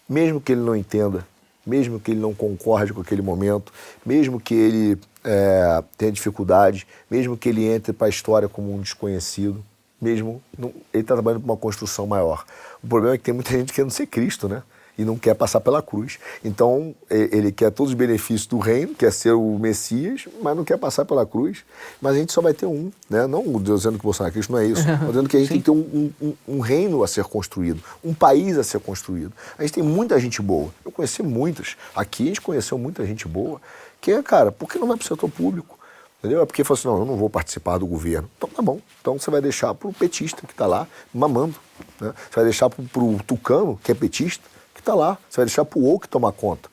Mesmo 0.10 0.42
que 0.42 0.54
ele 0.54 0.62
não 0.62 0.76
entenda, 0.76 1.28
mesmo 1.66 2.00
que 2.00 2.12
ele 2.12 2.20
não 2.20 2.34
concorde 2.34 2.94
com 2.94 3.02
aquele 3.02 3.22
momento, 3.22 3.72
mesmo 4.06 4.40
que 4.40 4.54
ele 4.56 5.00
é, 5.24 5.84
tenha 5.98 6.12
dificuldade, 6.12 6.88
mesmo 7.12 7.38
que 7.38 7.50
ele 7.50 7.66
entre 7.68 7.92
para 7.94 8.08
a 8.08 8.10
história 8.10 8.48
como 8.48 8.74
um 8.74 8.80
desconhecido, 8.80 9.64
mesmo 10.02 10.42
ele 10.58 10.74
está 10.94 11.14
trabalhando 11.16 11.42
para 11.42 11.52
uma 11.52 11.58
construção 11.58 12.08
maior. 12.08 12.46
O 12.82 12.88
problema 12.88 13.16
é 13.16 13.18
que 13.18 13.26
tem 13.26 13.34
muita 13.34 13.52
gente 13.58 13.74
querendo 13.74 13.92
ser 13.92 14.08
Cristo, 14.08 14.48
né? 14.48 14.64
E 14.98 15.06
não 15.06 15.16
quer 15.18 15.36
passar 15.36 15.62
pela 15.62 15.82
cruz. 15.82 16.18
Então, 16.44 16.96
ele 17.10 17.52
quer 17.52 17.72
todos 17.72 17.92
os 17.92 17.98
benefícios 17.98 18.48
do 18.48 18.58
reino, 18.58 18.96
quer 18.96 19.12
ser 19.14 19.32
o 19.34 19.60
Messias, 19.60 20.28
mas 20.42 20.56
não 20.58 20.64
quer 20.64 20.78
passar 20.78 21.06
pela 21.06 21.26
cruz. 21.26 21.60
Mas 22.02 22.16
a 22.16 22.18
gente 22.20 22.34
só 22.34 22.42
vai 22.42 22.54
ter 22.54 22.66
um, 22.66 22.92
né? 23.10 23.28
Não 23.28 23.44
dizendo 23.62 23.94
que 24.00 24.00
o 24.00 24.08
Bolsonaro 24.08 24.32
é 24.32 24.34
Cristo, 24.34 24.52
não 24.52 24.60
é 24.60 24.66
isso. 24.66 24.82
Mas 24.88 25.08
dizendo 25.10 25.30
que 25.30 25.38
a 25.38 25.40
gente 25.40 25.50
tem 25.50 25.60
que 25.60 25.66
ter 25.66 25.72
um, 25.72 26.12
um- 26.22 26.34
um 26.48 26.60
reino 26.60 27.04
a 27.04 27.08
ser 27.08 27.24
construído, 27.26 27.82
um 28.04 28.14
país 28.14 28.58
a 28.58 28.64
ser 28.64 28.80
construído. 28.80 29.32
A 29.58 29.62
gente 29.62 29.74
tem 29.74 29.84
muita 29.84 30.20
gente 30.20 30.42
boa. 30.42 30.70
Eu 30.84 30.92
conheci 30.92 31.22
muitas. 31.22 31.76
Aqui 31.96 32.24
a 32.24 32.28
gente 32.28 32.42
conheceu 32.42 32.78
muita 32.78 33.06
gente 33.06 33.28
boa. 33.28 33.62
Que 34.02 34.12
é, 34.12 34.24
cara, 34.24 34.52
por 34.52 34.68
que 34.70 34.80
não 34.80 34.88
vai 34.88 34.98
para 34.98 35.06
o 35.06 35.08
setor 35.08 35.30
público? 35.30 35.78
Entendeu? 36.20 36.42
É 36.42 36.46
porque 36.48 36.64
falou 36.64 36.80
assim, 36.80 36.88
não, 36.88 36.98
eu 37.00 37.06
não 37.06 37.16
vou 37.16 37.30
participar 37.30 37.78
do 37.78 37.86
governo. 37.86 38.28
Então 38.38 38.50
tá 38.50 38.62
bom. 38.62 38.80
Então 39.00 39.20
você 39.20 39.30
vai 39.30 39.40
deixar 39.42 39.74
pro 39.76 39.94
petista 39.94 40.42
que 40.48 40.54
está 40.54 40.66
lá 40.66 40.88
mamando. 41.14 41.54
Né? 42.02 42.12
Você 42.30 42.36
vai 42.36 42.44
deixar 42.46 42.70
pro, 42.72 42.84
pro 42.86 43.20
tucano, 43.26 43.80
que 43.84 43.92
é 43.92 43.96
petista, 43.96 44.44
está 44.88 44.96
lá. 44.96 45.18
Você 45.30 45.38
vai 45.38 45.46
deixar 45.46 45.66
pro 45.66 45.82
outro 45.82 46.02
que 46.02 46.10
tomar 46.10 46.32
conta. 46.32 46.70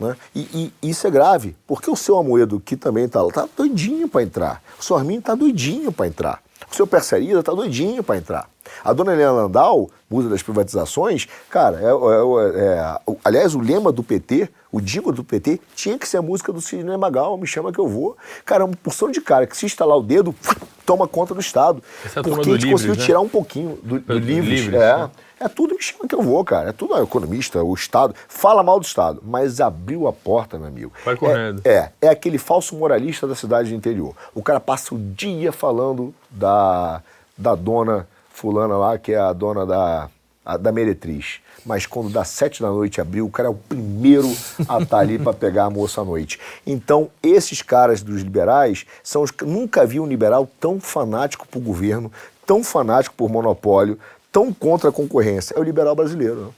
Né? 0.00 0.16
E, 0.34 0.72
e 0.82 0.90
isso 0.90 1.06
é 1.06 1.10
grave, 1.10 1.56
porque 1.66 1.90
o 1.90 1.96
seu 1.96 2.16
Amoedo, 2.18 2.60
que 2.60 2.76
também 2.76 3.04
está 3.04 3.20
lá, 3.22 3.32
tá 3.32 3.48
doidinho 3.56 4.08
para 4.08 4.22
entrar. 4.22 4.62
O 4.78 4.82
seu 4.84 4.96
Arminho 4.96 5.20
tá 5.20 5.34
doidinho 5.34 5.90
para 5.92 6.06
entrar. 6.06 6.40
O 6.70 6.74
seu 6.74 6.86
Percerida 6.86 7.42
tá 7.42 7.52
doidinho 7.52 8.02
para 8.02 8.16
entrar. 8.16 8.48
A 8.84 8.92
dona 8.92 9.12
Helena 9.12 9.32
Landau, 9.32 9.90
musa 10.08 10.28
das 10.28 10.42
privatizações, 10.42 11.26
cara, 11.50 11.80
é, 11.80 11.86
é- 11.86 11.88
é- 11.88 13.00
o- 13.06 13.16
aliás, 13.24 13.54
o 13.54 13.60
lema 13.60 13.90
do 13.90 14.02
PT, 14.04 14.48
o 14.70 14.80
jingle 14.80 15.10
do 15.12 15.24
PT, 15.24 15.58
tinha 15.74 15.98
que 15.98 16.06
ser 16.06 16.18
a 16.18 16.22
música 16.22 16.52
do 16.52 16.60
Sidney 16.60 16.96
Magal, 16.96 17.36
me 17.38 17.46
chama 17.46 17.72
que 17.72 17.78
eu 17.78 17.88
vou. 17.88 18.16
Cara, 18.44 18.66
uma 18.66 18.76
porção 18.76 19.10
de 19.10 19.20
cara 19.20 19.46
que 19.46 19.56
se 19.56 19.64
instalar 19.66 19.96
o 19.96 20.02
dedo, 20.02 20.32
toma 20.86 21.08
conta 21.08 21.34
do 21.34 21.40
Estado. 21.40 21.82
Essa 22.04 22.20
é 22.20 22.22
porque 22.22 22.40
a 22.40 22.42
gente 22.44 22.52
Livres, 22.66 22.72
conseguiu 22.72 22.96
né? 22.96 23.04
tirar 23.04 23.20
um 23.20 23.28
pouquinho 23.28 23.78
do, 23.82 23.98
do 23.98 24.00
Do 24.00 24.18
Livres. 24.18 24.60
Livres, 24.60 24.80
é. 24.80 24.96
né? 24.98 25.10
É 25.40 25.48
tudo 25.48 25.74
me 25.74 25.82
chama 25.82 26.08
que 26.08 26.14
eu 26.14 26.22
vou, 26.22 26.44
cara. 26.44 26.70
É 26.70 26.72
tudo 26.72 26.96
é, 26.96 27.02
economista, 27.02 27.62
o 27.62 27.72
Estado. 27.74 28.14
Fala 28.28 28.62
mal 28.62 28.80
do 28.80 28.86
Estado, 28.86 29.22
mas 29.24 29.60
abriu 29.60 30.06
a 30.08 30.12
porta, 30.12 30.58
meu 30.58 30.68
amigo. 30.68 30.92
Vai 31.04 31.16
correndo. 31.16 31.60
É, 31.64 31.70
é, 31.74 31.92
é 32.02 32.08
aquele 32.08 32.38
falso 32.38 32.74
moralista 32.76 33.26
da 33.26 33.34
cidade 33.34 33.70
do 33.70 33.76
interior. 33.76 34.14
O 34.34 34.42
cara 34.42 34.58
passa 34.60 34.94
o 34.94 34.98
dia 34.98 35.52
falando 35.52 36.12
da, 36.30 37.02
da 37.36 37.54
dona 37.54 38.06
fulana 38.32 38.76
lá, 38.76 38.98
que 38.98 39.12
é 39.12 39.18
a 39.18 39.32
dona 39.32 39.64
da, 39.66 40.08
a- 40.44 40.56
da 40.56 40.72
meretriz. 40.72 41.40
Mas 41.66 41.86
quando 41.86 42.08
dá 42.08 42.24
sete 42.24 42.62
da 42.62 42.68
noite 42.68 43.00
abriu, 43.00 43.26
o 43.26 43.30
cara 43.30 43.48
é 43.48 43.50
o 43.50 43.54
primeiro 43.54 44.28
a 44.68 44.78
estar 44.80 44.98
ali 45.00 45.18
para 45.18 45.32
pegar 45.34 45.64
a 45.64 45.70
moça 45.70 46.00
à 46.00 46.04
noite. 46.04 46.38
Então, 46.66 47.10
esses 47.22 47.62
caras 47.62 48.00
dos 48.00 48.22
liberais 48.22 48.86
são 49.02 49.22
os 49.22 49.30
que 49.30 49.44
nunca 49.44 49.84
vi 49.84 50.00
um 50.00 50.06
liberal 50.06 50.48
tão 50.60 50.80
fanático 50.80 51.46
por 51.48 51.60
governo, 51.60 52.10
tão 52.46 52.62
fanático 52.64 53.14
por 53.16 53.28
monopólio, 53.28 53.98
tão 54.32 54.52
contra 54.52 54.90
a 54.90 54.92
concorrência. 54.92 55.54
É 55.54 55.60
o 55.60 55.62
liberal 55.62 55.94
brasileiro. 55.94 56.54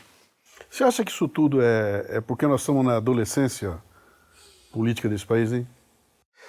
Você 0.70 0.84
acha 0.84 1.04
que 1.04 1.10
isso 1.10 1.26
tudo 1.26 1.60
é, 1.60 2.06
é 2.08 2.20
porque 2.20 2.46
nós 2.46 2.60
estamos 2.60 2.84
na 2.84 2.96
adolescência 2.96 3.76
política 4.72 5.08
desse 5.08 5.26
país, 5.26 5.52
hein? 5.52 5.66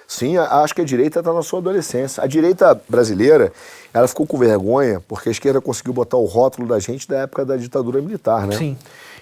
Sim, 0.07 0.38
acho 0.38 0.76
que 0.76 0.81
a 0.81 0.85
direita 0.85 1.19
está 1.19 1.34
na 1.34 1.41
sua 1.41 1.60
adolescência. 1.60 2.22
A 2.22 2.27
direita 2.27 2.80
brasileira, 2.88 3.52
ela 3.93 4.07
ficou 4.07 4.27
com 4.27 4.38
vergonha 4.38 5.02
porque 5.07 5.30
a 5.30 5.31
esquerda 5.31 5.61
conseguiu 5.61 5.93
botar 5.93 6.18
o 6.18 6.26
rótulo 6.26 6.68
da 6.68 6.80
gente 6.80 7.07
da 7.07 7.19
época 7.19 7.45
da 7.45 7.56
ditadura 7.56 8.02
militar, 8.02 8.45
né? 8.45 8.57
Sim. 8.57 8.77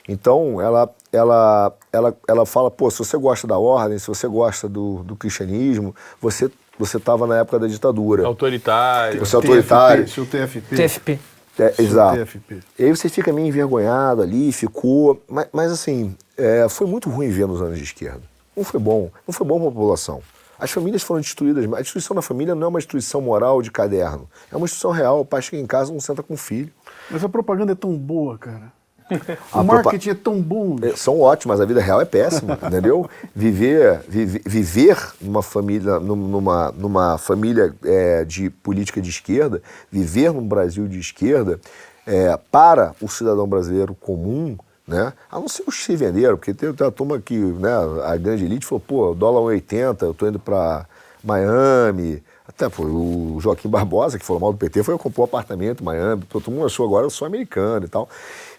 Então, 0.08 0.60
ela, 0.60 0.90
ela, 1.14 1.78
ela, 1.94 2.18
ela 2.28 2.46
fala, 2.46 2.72
pô, 2.72 2.90
se 2.90 2.98
você 2.98 3.16
gosta 3.18 3.46
da 3.46 3.60
ordem, 3.60 4.00
se 4.00 4.08
você 4.08 4.28
gosta 4.28 4.68
do, 4.68 5.04
do 5.04 5.16
cristianismo, 5.16 5.96
você 6.20 6.50
você 6.80 6.96
estava 6.96 7.28
na 7.28 7.40
época 7.40 7.60
da 7.60 7.68
ditadura. 7.68 8.26
Autoritário. 8.26 9.20
Você 9.20 9.36
é 9.36 9.38
autoritário. 9.38 10.06
TFP, 10.06 10.76
TFP. 10.78 11.20
É, 11.64 11.74
Seu 11.74 11.86
exato. 11.86 12.26
TFP. 12.26 12.60
E 12.78 12.86
aí 12.86 12.90
você 12.90 13.10
fica 13.10 13.34
meio 13.34 13.48
envergonhado 13.48 14.22
ali, 14.22 14.52
ficou. 14.52 15.22
Mas, 15.28 15.48
mas, 15.52 15.72
assim, 15.72 16.16
é, 16.38 16.68
foi 16.70 16.88
muito 16.88 17.10
ruim 17.10 17.30
ver 17.30 17.48
nos 17.48 17.62
anos 17.62 17.78
de 17.78 17.84
esquerda. 17.84 18.22
Não 18.56 18.64
foi 18.64 18.80
bom. 18.80 19.10
Não 19.28 19.34
foi 19.34 19.46
bom 19.46 19.60
para 19.60 19.70
a 19.70 19.72
população. 19.72 20.22
As 20.60 20.72
famílias 20.72 21.02
foram 21.02 21.22
destruídas. 21.22 21.64
A 21.74 21.82
instituição 21.82 22.16
da 22.16 22.22
família 22.22 22.54
não 22.54 22.66
é 22.66 22.68
uma 22.68 22.80
instituição 22.80 23.22
moral 23.22 23.62
de 23.62 23.72
caderno. 23.72 24.30
É 24.52 24.58
uma 24.58 24.66
instituição 24.66 24.92
real. 24.92 25.22
O 25.22 25.26
pai 25.26 25.42
chega 25.42 25.62
em 25.62 25.66
casa 25.66 25.90
e 25.90 25.94
não 25.94 26.02
senta 26.02 26.22
com 26.22 26.34
o 26.34 26.38
filho. 26.38 26.72
Mas 27.10 27.24
a 27.24 27.30
propaganda 27.30 27.72
é 27.72 27.76
tão 27.76 27.96
boa, 27.98 28.38
cara. 28.38 28.72
A 29.52 29.62
O 29.62 29.64
marketing 29.64 30.10
é 30.10 30.14
tão 30.14 30.42
bom. 30.42 30.76
É, 30.82 30.96
São 30.96 31.20
ótimas, 31.20 31.60
a 31.60 31.66
vida 31.66 31.82
real 31.82 32.00
é 32.02 32.06
péssima, 32.06 32.58
entendeu? 32.64 33.10
Viver, 33.36 34.02
vive- 34.08 34.42
viver 34.46 34.98
numa 35.22 35.42
família, 35.42 36.00
num- 36.00 36.16
numa, 36.16 36.72
numa 36.72 37.18
família 37.18 37.74
é, 37.84 38.24
de 38.26 38.50
política 38.50 39.02
de 39.02 39.10
esquerda, 39.10 39.62
viver 39.92 40.32
num 40.34 40.48
Brasil 40.48 40.88
de 40.88 41.00
esquerda, 41.00 41.60
é, 42.06 42.38
para 42.52 42.94
o 43.02 43.08
cidadão 43.08 43.48
brasileiro 43.48 43.94
comum, 43.96 44.58
né? 44.88 45.14
A 45.32 45.40
não 45.40 45.48
ser 45.48 45.64
os 45.68 45.86
venderam, 45.88 46.36
porque 46.36 46.54
tem, 46.54 46.74
tem 46.74 46.88
a 46.88 46.92
turma 46.92 47.20
que, 47.20 47.36
né, 47.38 47.70
a 48.06 48.18
grande 48.18 48.44
elite 48.46 48.66
falou, 48.66 48.80
pô, 48.80 49.14
dólar 49.14 49.42
1,80, 49.54 50.02
eu 50.02 50.14
tô 50.14 50.28
indo 50.28 50.40
para 50.40 50.86
Miami. 51.24 52.24
Até 52.48 52.68
pô, 52.68 52.84
o 52.84 53.38
Joaquim 53.40 53.70
Barbosa, 53.70 54.18
que 54.18 54.26
falou 54.26 54.40
mal 54.42 54.52
do 54.52 54.58
PT, 54.58 54.82
foi 54.82 54.96
eu 54.96 54.98
comprou 55.00 55.24
um 55.24 55.30
apartamento 55.30 55.82
em 55.82 55.86
Miami. 55.86 56.24
Todo 56.28 56.50
mundo 56.50 56.66
achou 56.66 56.86
agora 56.88 57.06
eu 57.06 57.10
sou 57.12 57.28
americano 57.28 57.86
e 57.86 57.90
tal. 57.90 58.10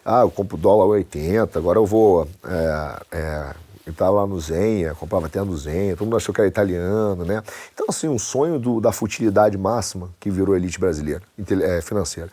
Ah, 0.05 0.20
eu 0.22 0.31
compro 0.31 0.56
dólar 0.56 0.86
80, 0.86 1.59
agora 1.59 1.78
eu 1.78 1.86
vou. 1.86 2.27
É, 2.44 3.01
é, 3.12 3.55
eu 3.86 3.93
estava 3.93 4.10
lá 4.12 4.27
no 4.27 4.39
Zenha, 4.40 4.94
comprava 4.94 5.27
até 5.27 5.43
no 5.43 5.56
Zenha, 5.56 5.97
todo 5.97 6.06
mundo 6.06 6.16
achou 6.16 6.35
que 6.35 6.40
era 6.40 6.48
italiano, 6.48 7.24
né? 7.24 7.43
Então, 7.74 7.86
assim, 7.89 8.09
um 8.09 8.18
sonho 8.18 8.59
do- 8.59 8.81
da 8.81 8.93
futilidade 8.93 9.56
máxima 9.59 10.10
que 10.20 10.31
virou 10.31 10.55
elite 10.56 10.78
brasileira, 10.78 11.22
é, 11.62 11.81
financeira. 11.81 12.31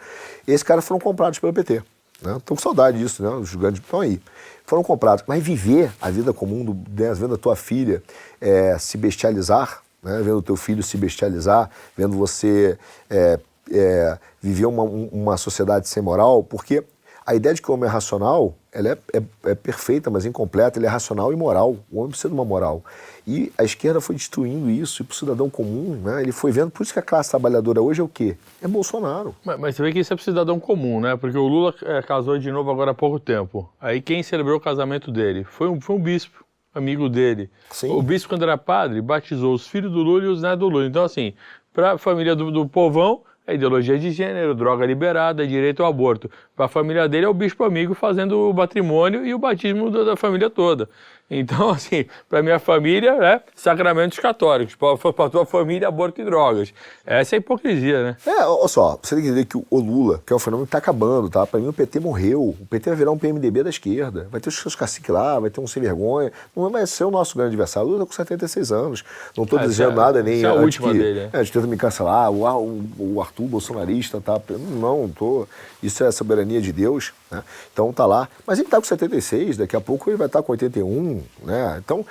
Esses 0.48 0.64
caras 0.64 0.86
foram 0.86 1.00
comprados 1.00 1.40
pelo 1.40 1.52
PT. 1.54 1.82
Né? 2.22 2.38
Tô 2.46 2.56
com 2.56 2.62
saudade 2.62 2.98
disso, 2.98 3.24
né? 3.24 3.30
Os 3.30 3.50
gigantes 3.50 3.82
estão 3.82 4.02
aí. 4.02 4.22
Foram 4.66 4.84
comprados. 4.84 5.24
Mas 5.28 5.42
viver 5.44 5.92
a 6.02 6.10
vida 6.10 6.34
comum, 6.34 6.64
do, 6.66 6.74
né? 6.74 7.14
vendo 7.14 7.36
a 7.36 7.38
tua 7.38 7.56
filha 7.56 8.02
é, 8.42 8.78
se 8.78 8.98
bestializar, 8.98 9.82
né? 10.04 10.18
vendo 10.24 10.38
o 10.38 10.42
teu 10.42 10.56
filho 10.56 10.84
se 10.84 10.98
bestializar, 10.98 11.70
vendo 11.96 12.18
você 12.18 12.78
é, 13.10 13.40
é, 13.72 14.18
viver 14.42 14.66
uma, 14.66 14.84
um- 14.84 15.10
uma 15.12 15.38
sociedade 15.38 15.88
sem 15.88 16.02
moral, 16.04 16.44
porque 16.44 16.84
a 17.28 17.36
ideia 17.36 17.54
de 17.54 17.62
que 17.62 17.70
o 17.70 17.74
homem 17.74 17.90
é 17.90 17.92
racional, 17.92 18.56
ela 18.72 18.88
é, 18.90 18.98
é- 19.14 19.52
é 19.52 19.54
perfeita, 19.56 20.10
mas 20.10 20.26
incompleta, 20.26 20.80
ele 20.80 20.86
é 20.86 20.90
racional 20.90 21.34
e 21.34 21.36
moral. 21.36 21.76
O 21.92 21.98
homem 22.00 22.10
precisa 22.12 22.30
de 22.30 22.34
uma 22.34 22.46
moral. 22.46 22.82
E 23.28 23.52
a 23.58 23.66
esquerda 23.66 24.00
foi 24.00 24.16
destruindo 24.16 24.70
isso, 24.70 25.02
e 25.02 25.06
para 25.06 25.12
o 25.14 25.16
cidadão 25.16 25.50
comum, 25.50 26.00
né, 26.04 26.22
ele 26.22 26.32
foi 26.32 26.52
vendo, 26.54 26.72
por 26.72 26.84
isso 26.84 26.94
que 26.94 27.00
a 27.00 27.02
classe 27.02 27.30
trabalhadora 27.30 27.82
hoje 27.82 28.00
é 28.00 28.04
o 28.04 28.08
quê? 28.08 28.38
É 28.62 28.68
Bolsonaro. 28.68 29.36
Mas, 29.44 29.60
mas 29.60 29.76
você 29.76 29.84
vê 29.84 29.92
que 29.92 30.00
isso 30.00 30.14
é 30.14 30.16
pro 30.16 30.24
cidadão 30.24 30.58
comum, 30.58 31.02
né? 31.02 31.18
Porque 31.18 31.38
o 31.38 31.46
Lula 31.46 31.76
é, 31.84 32.02
casou 32.02 32.40
de 32.40 32.50
novo 32.50 32.72
agora 32.72 32.92
há 32.92 32.94
pouco 32.94 33.20
tempo. 33.20 33.70
Aí 33.82 34.02
quem 34.02 34.24
celebrou 34.24 34.56
o 34.56 34.62
casamento 34.62 35.12
dele 35.12 35.44
foi 35.44 35.68
um, 35.68 35.82
foi 35.82 35.98
um 35.98 36.00
bispo, 36.02 36.46
amigo 36.74 37.10
dele. 37.10 37.50
Sim. 37.72 37.90
O 37.92 38.02
bispo, 38.02 38.30
quando 38.30 38.44
era 38.44 38.58
padre, 38.58 39.02
batizou 39.02 39.54
os 39.54 39.68
filhos 39.68 39.92
do 39.92 40.00
Lula 40.02 40.24
e 40.24 40.28
os 40.28 40.42
netos 40.42 40.60
do 40.60 40.70
Lula. 40.70 40.86
Então, 40.86 41.04
assim, 41.04 41.34
para 41.74 41.94
a 41.94 41.98
família 41.98 42.36
do, 42.38 42.50
do 42.52 42.66
povão, 42.68 43.22
é 43.48 43.56
ideologia 43.56 43.98
de 43.98 44.12
gênero, 44.12 44.54
droga 44.54 44.86
liberada, 44.86 45.42
é 45.42 45.48
direito 45.48 45.82
ao 45.82 45.90
aborto. 45.90 46.30
Para 46.54 46.66
a 46.66 46.68
família 46.68 47.08
dele, 47.08 47.26
é 47.26 47.30
o 47.30 47.34
bispo 47.34 47.64
amigo 47.64 47.94
fazendo 47.94 48.50
o 48.50 48.54
matrimônio 48.54 49.26
e 49.26 49.34
o 49.34 49.40
batismo 49.40 49.90
da 49.90 50.18
família 50.18 50.50
toda. 50.50 50.90
Então, 51.30 51.70
assim, 51.72 52.06
para 52.30 52.42
minha 52.42 52.58
família, 52.60 53.12
é 53.24 53.42
sacramentos 53.56 54.18
católicos. 54.20 54.76
Para 54.76 55.30
tua 55.30 55.46
família, 55.46 55.88
aborto 55.88 56.22
e 56.22 56.26
drogas. 56.26 56.74
Essa 57.06 57.36
é 57.36 57.38
a 57.38 57.40
hipocrisia, 57.40 58.04
né? 58.04 58.18
É, 58.26 58.46
olha 58.46 58.68
só, 58.68 58.98
você 59.02 59.16
tem 59.16 59.24
que 59.24 59.30
entender 59.30 59.46
que 59.46 59.58
o 59.58 59.80
Lula, 59.80 60.22
que 60.26 60.32
é 60.32 60.36
um 60.36 60.40
fenômeno 60.40 60.66
que 60.66 60.70
está 60.70 60.78
acabando, 60.78 61.30
tá? 61.30 61.46
Para 61.46 61.60
mim 61.60 61.68
o 61.68 61.74
PT 61.74 62.00
morreu. 62.00 62.42
O 62.60 62.66
PT 62.70 62.90
vai 62.92 62.98
virar 62.98 63.12
um 63.12 63.18
PMDB 63.18 63.64
da 63.64 63.70
esquerda. 63.70 64.28
Vai 64.32 64.40
ter 64.40 64.50
os 64.50 64.56
seus 64.58 64.76
caciques 64.76 65.10
lá, 65.14 65.40
vai 65.40 65.50
ter 65.50 65.60
um 65.60 65.68
sem 65.68 65.82
vergonha. 65.82 66.32
Não 66.56 66.70
vai 66.70 66.86
ser 66.88 67.04
o 67.04 67.12
nosso 67.12 67.36
grande 67.36 67.50
adversário. 67.50 67.88
O 67.90 67.92
Lula 67.92 68.06
tá 68.06 68.10
com 68.10 68.14
76 68.16 68.72
anos. 68.72 69.04
Não 69.36 69.44
estou 69.44 69.60
Ah, 69.60 69.64
desejando 69.64 69.92
é- 69.92 69.96
nada, 70.04 70.24
nem 70.24 70.38
essa 70.38 70.48
é 70.48 70.50
a 70.50 70.54
última 70.54 70.92
que, 70.92 70.98
dele, 70.98 71.20
é. 71.20 71.30
é, 71.34 71.40
a 71.40 71.44
gente 71.44 71.54
tenta 71.54 71.68
me 71.68 71.78
cancelar. 71.78 72.32
O, 72.32 72.44
o, 72.46 73.14
o 73.16 73.22
Arthur 73.22 73.48
bolsonarista 73.48 74.22
tá. 74.22 74.40
Não, 74.50 75.10
tô. 75.10 75.48
Isso 75.84 76.04
é 76.04 76.08
a 76.08 76.12
soberania 76.12 76.60
de 76.62 76.72
Deus, 76.72 77.14
né? 77.32 77.44
Então 77.72 77.92
tá 77.94 78.06
lá. 78.06 78.28
Mas 78.46 78.60
ele 78.60 78.68
tá 78.68 78.78
com 78.78 78.86
76, 78.86 79.58
daqui 79.58 79.76
a 79.76 79.82
pouco 79.82 80.10
ele 80.10 80.18
vai 80.18 80.28
estar 80.28 80.42
com 80.42 80.52
81, 80.52 81.24
né? 81.44 81.82
Então. 81.84 82.06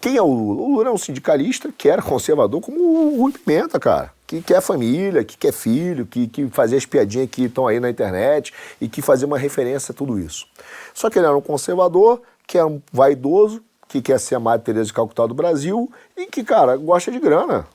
Quem 0.00 0.16
é 0.16 0.22
o 0.22 0.26
Lula? 0.26 0.62
O 0.62 0.68
Lula 0.76 0.88
é 0.88 0.92
um 0.92 0.96
sindicalista 0.96 1.70
que 1.76 1.86
era 1.86 2.00
conservador 2.00 2.62
como 2.62 2.80
o 2.80 3.20
Rui 3.20 3.32
Pimenta, 3.32 3.78
cara. 3.78 4.10
Que 4.26 4.40
quer 4.40 4.62
família, 4.62 5.22
que 5.22 5.36
quer 5.36 5.52
filho, 5.52 6.06
que, 6.06 6.26
que 6.26 6.48
fazia 6.48 6.78
as 6.78 6.86
piadinhas 6.86 7.28
que 7.30 7.44
estão 7.44 7.66
aí 7.66 7.78
na 7.78 7.90
internet 7.90 8.54
e 8.80 8.88
que 8.88 9.02
fazia 9.02 9.26
uma 9.26 9.36
referência 9.36 9.92
a 9.92 9.94
tudo 9.94 10.18
isso. 10.18 10.46
Só 10.94 11.10
que 11.10 11.18
ele 11.18 11.26
era 11.26 11.36
um 11.36 11.42
conservador, 11.42 12.22
que 12.46 12.56
era 12.56 12.66
um 12.66 12.80
vaidoso, 12.90 13.62
que 13.86 14.00
quer 14.00 14.18
ser 14.18 14.36
a 14.36 14.40
Madre 14.40 14.64
Teresa 14.64 14.86
de 14.86 14.94
Calcutá 14.94 15.26
do 15.26 15.34
Brasil 15.34 15.92
e 16.16 16.24
que, 16.24 16.42
cara, 16.42 16.74
gosta 16.78 17.12
de 17.12 17.20
grana. 17.20 17.66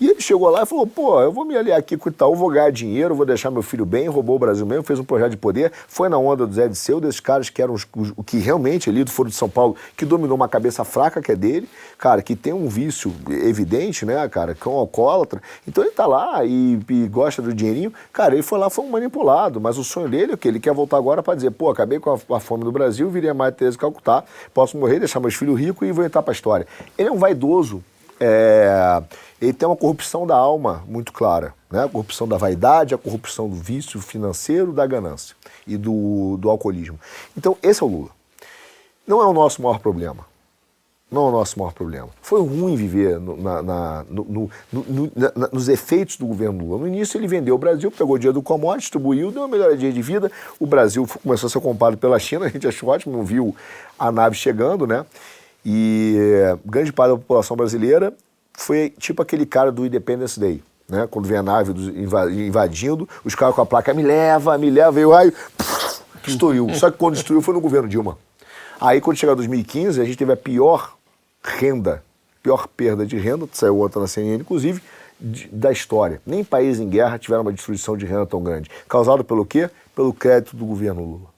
E 0.00 0.06
ele 0.08 0.20
chegou 0.20 0.48
lá 0.48 0.62
e 0.62 0.66
falou: 0.66 0.86
pô, 0.86 1.20
eu 1.20 1.32
vou 1.32 1.44
me 1.44 1.56
aliar 1.56 1.78
aqui 1.78 1.96
com 1.96 2.08
o 2.08 2.12
Itaú, 2.12 2.34
vou 2.36 2.48
ganhar 2.50 2.70
dinheiro, 2.70 3.14
vou 3.14 3.26
deixar 3.26 3.50
meu 3.50 3.62
filho 3.62 3.84
bem, 3.84 4.06
roubou 4.08 4.36
o 4.36 4.38
Brasil 4.38 4.64
mesmo, 4.64 4.84
fez 4.84 4.98
um 5.00 5.04
projeto 5.04 5.30
de 5.32 5.36
poder, 5.36 5.72
foi 5.88 6.08
na 6.08 6.16
onda 6.16 6.46
do 6.46 6.54
Zé 6.54 6.68
de 6.68 6.76
Seu, 6.76 7.00
desses 7.00 7.18
caras 7.18 7.50
que 7.50 7.60
eram 7.60 7.74
os, 7.74 7.84
os- 7.96 8.12
o 8.16 8.22
que 8.22 8.38
realmente 8.38 8.88
ali 8.88 9.02
do 9.02 9.10
Foro 9.10 9.28
de 9.28 9.34
São 9.34 9.48
Paulo, 9.48 9.74
que 9.96 10.04
dominou 10.04 10.36
uma 10.36 10.48
cabeça 10.48 10.84
fraca 10.84 11.20
que 11.20 11.32
é 11.32 11.36
dele, 11.36 11.68
cara, 11.98 12.22
que 12.22 12.36
tem 12.36 12.52
um 12.52 12.68
vício 12.68 13.12
evidente, 13.44 14.06
né, 14.06 14.28
cara, 14.28 14.54
que 14.54 14.68
é 14.68 14.70
um 14.70 14.76
alcoólatra. 14.76 15.42
Então 15.66 15.82
ele 15.82 15.92
tá 15.92 16.06
lá 16.06 16.44
e, 16.44 16.78
e 16.88 17.08
gosta 17.08 17.42
do 17.42 17.52
dinheirinho. 17.52 17.92
Cara, 18.12 18.34
ele 18.34 18.42
foi 18.44 18.58
lá, 18.58 18.70
foi 18.70 18.84
um 18.84 18.90
manipulado, 18.90 19.60
mas 19.60 19.78
o 19.78 19.84
sonho 19.84 20.08
dele 20.08 20.32
é 20.32 20.34
o 20.34 20.38
quê? 20.38 20.46
Ele 20.48 20.60
quer 20.60 20.72
voltar 20.72 20.96
agora 20.96 21.22
para 21.24 21.34
dizer: 21.34 21.50
pô, 21.50 21.70
acabei 21.70 21.98
com 21.98 22.10
a, 22.10 22.36
a 22.36 22.40
fome 22.40 22.62
do 22.62 22.70
Brasil, 22.70 23.10
virei 23.10 23.30
a 23.30 23.34
Madre 23.34 23.58
Teresa 23.58 23.76
Calcutá, 23.76 24.22
posso 24.54 24.76
morrer, 24.78 25.00
deixar 25.00 25.18
meus 25.18 25.34
filhos 25.34 25.58
ricos 25.58 25.88
e 25.88 25.90
vou 25.90 26.04
entrar 26.04 26.22
pra 26.22 26.32
história. 26.32 26.66
Ele 26.96 27.08
é 27.08 27.12
um 27.12 27.18
vaidoso. 27.18 27.82
É, 28.20 29.02
ele 29.40 29.52
tem 29.52 29.68
uma 29.68 29.76
corrupção 29.76 30.26
da 30.26 30.36
alma 30.36 30.82
muito 30.86 31.12
clara, 31.12 31.54
né? 31.70 31.84
A 31.84 31.88
corrupção 31.88 32.26
da 32.26 32.36
vaidade, 32.36 32.94
a 32.94 32.98
corrupção 32.98 33.48
do 33.48 33.54
vício 33.56 34.00
financeiro, 34.00 34.72
da 34.72 34.86
ganância 34.86 35.36
e 35.66 35.76
do, 35.76 36.36
do 36.38 36.50
alcoolismo. 36.50 36.98
Então, 37.36 37.56
esse 37.62 37.82
é 37.82 37.86
o 37.86 37.88
Lula. 37.88 38.10
Não 39.06 39.20
é 39.22 39.26
o 39.26 39.32
nosso 39.32 39.62
maior 39.62 39.78
problema. 39.78 40.26
Não 41.10 41.24
é 41.24 41.28
o 41.28 41.32
nosso 41.32 41.58
maior 41.58 41.72
problema. 41.72 42.08
Foi 42.20 42.38
ruim 42.42 42.76
viver 42.76 43.18
no- 43.18 43.36
na- 43.38 43.62
na- 43.62 44.04
no- 44.10 44.50
no- 44.70 45.10
na- 45.16 45.48
nos 45.50 45.66
efeitos 45.66 46.16
do 46.18 46.26
governo 46.26 46.62
Lula. 46.62 46.80
No 46.80 46.86
início, 46.86 47.16
ele 47.18 47.26
vendeu 47.26 47.54
o 47.54 47.58
Brasil, 47.58 47.90
pegou 47.90 48.16
o 48.16 48.18
dinheiro 48.18 48.34
do 48.34 48.42
commodity, 48.42 48.80
distribuiu, 48.82 49.30
deu 49.30 49.40
uma 49.40 49.48
melhoria 49.48 49.90
de 49.90 50.02
vida. 50.02 50.30
O 50.60 50.66
Brasil 50.66 51.06
começou 51.22 51.46
a 51.46 51.50
ser 51.50 51.60
comprado 51.60 51.96
pela 51.96 52.18
China, 52.18 52.44
a 52.44 52.48
gente 52.50 52.68
achou 52.68 52.90
ótimo, 52.90 53.16
não 53.16 53.24
viu 53.24 53.56
a 53.98 54.12
nave 54.12 54.36
chegando, 54.36 54.86
né? 54.86 55.06
E 55.64 56.16
eh, 56.18 56.58
grande 56.64 56.92
parte 56.92 57.10
da 57.12 57.16
população 57.16 57.56
brasileira 57.56 58.12
foi 58.54 58.90
tipo 58.98 59.22
aquele 59.22 59.44
cara 59.46 59.70
do 59.72 59.84
Independence 59.84 60.38
Day. 60.38 60.62
Né? 60.88 61.06
Quando 61.10 61.26
vem 61.26 61.36
a 61.38 61.42
nave 61.42 61.72
dos- 61.72 61.88
inva- 61.88 62.30
invadindo, 62.32 63.08
os 63.24 63.34
caras 63.34 63.54
com 63.54 63.60
a 63.60 63.66
placa 63.66 63.92
me 63.92 64.02
leva, 64.02 64.56
me 64.56 64.70
leva, 64.70 64.90
veio 64.92 65.12
aí, 65.14 65.32
destruiu. 66.24 66.68
Só 66.74 66.90
que 66.90 66.96
quando 66.96 67.14
destruiu 67.14 67.42
foi 67.42 67.54
no 67.54 67.60
governo 67.60 67.88
Dilma. 67.88 68.16
Aí 68.80 69.00
quando 69.00 69.16
chegou 69.16 69.34
2015, 69.36 70.00
a 70.00 70.04
gente 70.04 70.16
teve 70.16 70.32
a 70.32 70.36
pior 70.36 70.94
renda, 71.42 72.02
pior 72.42 72.66
perda 72.68 73.04
de 73.04 73.16
renda, 73.18 73.46
saiu 73.52 73.76
outra 73.76 74.00
na 74.00 74.06
CNN, 74.06 74.40
inclusive, 74.40 74.80
de- 75.20 75.48
da 75.48 75.70
história. 75.72 76.20
Nem 76.24 76.42
países 76.44 76.80
em 76.80 76.88
guerra 76.88 77.18
tiveram 77.18 77.42
uma 77.42 77.52
destruição 77.52 77.96
de 77.96 78.06
renda 78.06 78.24
tão 78.24 78.42
grande. 78.42 78.70
Causado 78.88 79.22
pelo 79.24 79.44
quê? 79.44 79.68
Pelo 79.94 80.12
crédito 80.14 80.56
do 80.56 80.64
governo 80.64 81.02
Lula. 81.04 81.37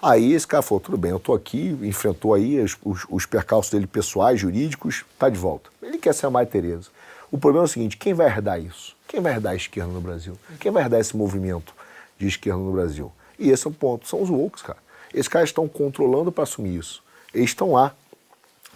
Aí 0.00 0.32
esse 0.32 0.46
cara 0.46 0.62
falou, 0.62 0.80
tudo 0.80 0.96
bem, 0.96 1.10
eu 1.10 1.18
tô 1.18 1.34
aqui, 1.34 1.76
enfrentou 1.82 2.32
aí 2.32 2.60
os, 2.60 2.76
os, 2.84 3.04
os 3.10 3.26
percalços 3.26 3.72
dele 3.72 3.86
pessoais, 3.86 4.38
jurídicos, 4.38 5.04
tá 5.18 5.28
de 5.28 5.36
volta. 5.36 5.70
Ele 5.82 5.98
quer 5.98 6.14
ser 6.14 6.26
a 6.26 6.30
Maria 6.30 6.48
Tereza. 6.48 6.88
O 7.32 7.38
problema 7.38 7.64
é 7.64 7.66
o 7.66 7.68
seguinte, 7.68 7.96
quem 7.96 8.14
vai 8.14 8.28
herdar 8.28 8.60
isso? 8.60 8.96
Quem 9.08 9.20
vai 9.20 9.32
herdar 9.32 9.52
a 9.52 9.56
esquerda 9.56 9.92
no 9.92 10.00
Brasil? 10.00 10.38
Quem 10.60 10.70
vai 10.70 10.84
herdar 10.84 11.00
esse 11.00 11.16
movimento 11.16 11.74
de 12.16 12.28
esquerda 12.28 12.60
no 12.60 12.72
Brasil? 12.72 13.10
E 13.38 13.50
esse 13.50 13.66
é 13.66 13.70
o 13.70 13.72
ponto, 13.72 14.06
são 14.06 14.22
os 14.22 14.30
woke, 14.30 14.62
cara. 14.62 14.78
Esses 15.12 15.28
caras 15.28 15.48
estão 15.48 15.66
controlando 15.66 16.30
para 16.30 16.44
assumir 16.44 16.76
isso. 16.76 17.02
Eles 17.34 17.50
estão 17.50 17.72
lá, 17.72 17.92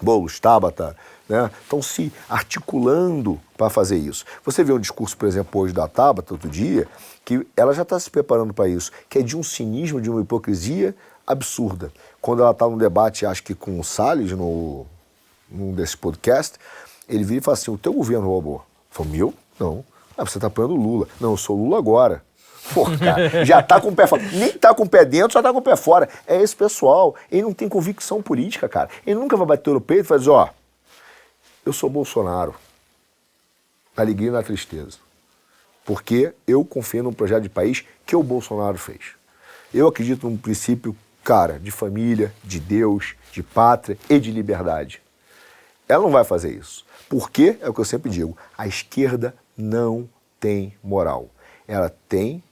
Boulos, 0.01 0.41
Tabata, 0.41 0.97
né, 1.29 1.51
estão 1.63 1.81
se 1.81 2.13
articulando 2.29 3.41
para 3.57 3.71
fazer 3.71 3.97
isso. 3.97 4.25
Você 4.45 4.65
vê 4.65 4.73
um 4.73 4.81
discurso, 4.81 5.17
por 5.17 5.29
exemplo, 5.29 5.61
hoje 5.61 5.73
da 5.73 5.87
Tabata, 5.87 6.35
outro 6.35 6.49
dia, 6.49 6.89
que 7.25 7.47
ela 7.57 7.73
já 7.73 7.83
está 7.83 7.99
se 8.01 8.11
preparando 8.11 8.53
para 8.53 8.69
isso, 8.69 8.91
que 9.09 9.19
é 9.19 9.23
de 9.23 9.37
um 9.37 9.43
cinismo, 9.43 10.01
de 10.01 10.11
uma 10.11 10.21
hipocrisia 10.21 10.95
absurda. 11.33 11.93
Quando 12.21 12.43
ela 12.43 12.53
está 12.53 12.69
num 12.69 12.79
debate, 12.79 13.27
acho 13.27 13.43
que 13.43 13.55
com 13.55 13.81
o 13.81 13.85
Salles, 13.85 14.33
no, 14.33 14.87
num 15.51 15.75
desses 15.75 15.95
podcasts, 15.95 16.59
ele 17.09 17.25
vira 17.25 17.41
e 17.41 17.43
fala 17.43 17.57
assim, 17.57 17.71
o 17.71 17.79
teu 17.79 17.93
governo 17.93 18.27
roubou. 18.27 18.65
Falo, 18.91 19.09
meu? 19.09 19.35
Não. 19.59 19.85
Ah, 20.17 20.25
você 20.25 20.39
está 20.39 20.47
apoiando 20.47 20.75
o 20.75 20.81
Lula. 20.81 21.09
Não, 21.21 21.33
eu 21.33 21.37
sou 21.37 21.57
Lula 21.57 21.79
agora. 21.79 22.23
Pô, 22.73 22.85
cara, 22.97 23.45
já 23.45 23.63
tá 23.63 23.81
com 23.81 23.89
o 23.89 23.95
pé 23.95 24.07
fora. 24.07 24.23
Nem 24.23 24.53
tá 24.53 24.73
com 24.75 24.85
o 24.85 24.89
pé 24.89 25.05
dentro, 25.05 25.33
já 25.33 25.43
tá 25.43 25.53
com 25.53 25.59
o 25.59 25.63
pé 25.63 25.75
fora. 25.75 26.09
É 26.27 26.41
esse 26.41 26.55
pessoal. 26.55 27.17
Ele 27.31 27.43
não 27.43 27.53
tem 27.53 27.69
convicção 27.69 28.23
política, 28.23 28.69
cara. 28.69 28.89
Ele 29.05 29.19
nunca 29.19 29.37
vai 29.37 29.47
bater 29.47 29.73
no 29.73 29.81
peito 29.81 30.05
e 30.05 30.09
vai 30.09 30.19
dizer, 30.19 30.31
ó, 30.31 30.49
eu 31.67 31.73
sou 31.73 31.91
Bolsonaro. 31.91 32.55
na 33.97 34.03
alegria 34.03 34.29
e 34.29 34.33
na 34.33 34.43
tristeza. 34.43 34.99
Porque 35.85 36.33
eu 36.47 36.65
confio 36.65 37.03
num 37.03 37.13
projeto 37.13 37.43
de 37.43 37.49
país 37.49 37.85
que 38.07 38.15
o 38.15 38.23
Bolsonaro 38.23 38.79
fez. 38.79 39.15
Eu 39.75 39.89
acredito 39.89 40.29
num 40.29 40.37
princípio, 40.37 40.95
cara, 41.23 41.59
de 41.59 41.71
família, 41.71 42.33
de 42.45 42.61
Deus, 42.61 43.15
de 43.31 43.43
pátria 43.43 43.99
e 44.09 44.19
de 44.19 44.31
liberdade. 44.31 45.03
Ela 45.89 46.03
não 46.05 46.11
vai 46.11 46.25
fazer 46.25 46.53
isso. 46.53 46.85
Porque, 47.09 47.59
é 47.61 47.69
o 47.69 47.75
que 47.75 47.81
eu 47.81 47.85
sempre 47.85 48.11
digo, 48.11 48.37
a 48.57 48.67
esquerda 48.67 49.35
não 49.57 50.09
tem 50.41 50.75
moral. 50.83 51.29
Ela 51.69 51.95
tem 52.09 52.43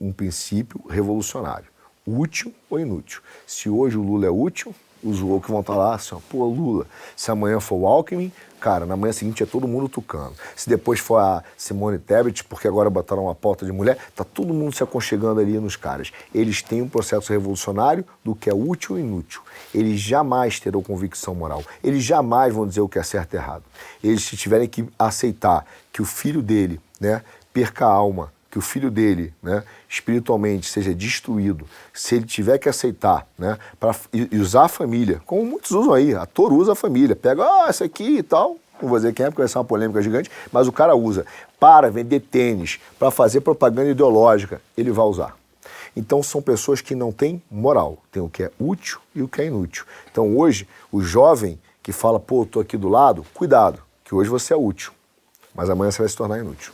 um 0.00 0.12
princípio 0.12 0.84
revolucionário, 0.88 1.68
útil 2.06 2.54
ou 2.68 2.78
inútil. 2.78 3.22
Se 3.46 3.68
hoje 3.68 3.96
o 3.96 4.02
Lula 4.02 4.26
é 4.26 4.30
útil, 4.30 4.74
os 5.04 5.18
que 5.42 5.50
vão 5.50 5.60
estar 5.60 5.76
lá 5.76 5.94
assim, 5.94 6.14
ó, 6.14 6.18
pô, 6.28 6.46
Lula. 6.46 6.86
Se 7.14 7.30
amanhã 7.30 7.60
for 7.60 7.76
o 7.76 7.86
Alckmin, 7.86 8.32
cara, 8.58 8.86
na 8.86 8.96
manhã 8.96 9.12
seguinte 9.12 9.42
é 9.42 9.46
todo 9.46 9.68
mundo 9.68 9.86
tucano. 9.88 10.32
Se 10.56 10.68
depois 10.68 10.98
for 10.98 11.18
a 11.18 11.44
Simone 11.56 11.98
Tebet, 11.98 12.42
porque 12.44 12.66
agora 12.66 12.88
botaram 12.88 13.24
uma 13.24 13.34
pauta 13.34 13.66
de 13.66 13.72
mulher, 13.72 13.98
tá 14.16 14.24
todo 14.24 14.54
mundo 14.54 14.74
se 14.74 14.82
aconchegando 14.82 15.40
ali 15.40 15.58
nos 15.58 15.76
caras. 15.76 16.10
Eles 16.34 16.62
têm 16.62 16.80
um 16.80 16.88
processo 16.88 17.30
revolucionário 17.30 18.04
do 18.24 18.34
que 18.34 18.48
é 18.48 18.54
útil 18.54 18.98
e 18.98 19.02
inútil. 19.02 19.42
Eles 19.74 20.00
jamais 20.00 20.58
terão 20.58 20.82
convicção 20.82 21.34
moral. 21.34 21.62
Eles 21.82 22.02
jamais 22.02 22.54
vão 22.54 22.66
dizer 22.66 22.80
o 22.80 22.88
que 22.88 22.98
é 22.98 23.02
certo 23.02 23.34
e 23.34 23.36
errado. 23.36 23.64
Eles, 24.02 24.24
se 24.24 24.36
tiverem 24.36 24.66
que 24.66 24.88
aceitar 24.98 25.66
que 25.92 26.00
o 26.00 26.04
filho 26.06 26.40
dele, 26.40 26.80
né, 26.98 27.22
perca 27.52 27.84
a 27.86 27.90
alma, 27.90 28.32
que 28.54 28.58
o 28.58 28.62
filho 28.62 28.88
dele, 28.88 29.34
né, 29.42 29.64
espiritualmente 29.88 30.70
seja 30.70 30.94
destruído, 30.94 31.66
se 31.92 32.14
ele 32.14 32.24
tiver 32.24 32.56
que 32.56 32.68
aceitar, 32.68 33.26
né, 33.36 33.58
para 33.80 33.92
usar 34.32 34.66
a 34.66 34.68
família, 34.68 35.20
como 35.26 35.44
muitos 35.44 35.72
usam 35.72 35.92
aí, 35.92 36.14
ator 36.14 36.52
usa 36.52 36.70
a 36.70 36.74
família, 36.76 37.16
pega, 37.16 37.42
ah, 37.42 37.66
essa 37.68 37.84
aqui 37.84 38.18
e 38.18 38.22
tal, 38.22 38.56
não 38.80 38.88
vou 38.88 38.96
dizer 38.96 39.12
quem 39.12 39.26
é, 39.26 39.28
porque 39.28 39.42
vai 39.42 39.48
ser 39.48 39.58
uma 39.58 39.64
polêmica 39.64 40.00
gigante, 40.00 40.30
mas 40.52 40.68
o 40.68 40.72
cara 40.72 40.94
usa 40.94 41.26
para 41.58 41.90
vender 41.90 42.20
tênis, 42.20 42.78
para 42.96 43.10
fazer 43.10 43.40
propaganda 43.40 43.90
ideológica, 43.90 44.62
ele 44.76 44.92
vai 44.92 45.04
usar. 45.04 45.36
Então 45.96 46.22
são 46.22 46.40
pessoas 46.40 46.80
que 46.80 46.94
não 46.94 47.10
têm 47.10 47.42
moral, 47.50 47.98
tem 48.12 48.22
o 48.22 48.28
que 48.28 48.44
é 48.44 48.52
útil 48.56 49.00
e 49.16 49.20
o 49.20 49.26
que 49.26 49.42
é 49.42 49.46
inútil. 49.46 49.84
Então 50.12 50.36
hoje, 50.36 50.68
o 50.92 51.02
jovem 51.02 51.58
que 51.82 51.90
fala, 51.90 52.20
pô, 52.20 52.46
tô 52.46 52.60
aqui 52.60 52.76
do 52.76 52.88
lado, 52.88 53.26
cuidado, 53.34 53.82
que 54.04 54.14
hoje 54.14 54.30
você 54.30 54.54
é 54.54 54.56
útil, 54.56 54.92
mas 55.52 55.68
amanhã 55.68 55.90
você 55.90 55.98
vai 55.98 56.08
se 56.08 56.16
tornar 56.16 56.38
inútil. 56.38 56.72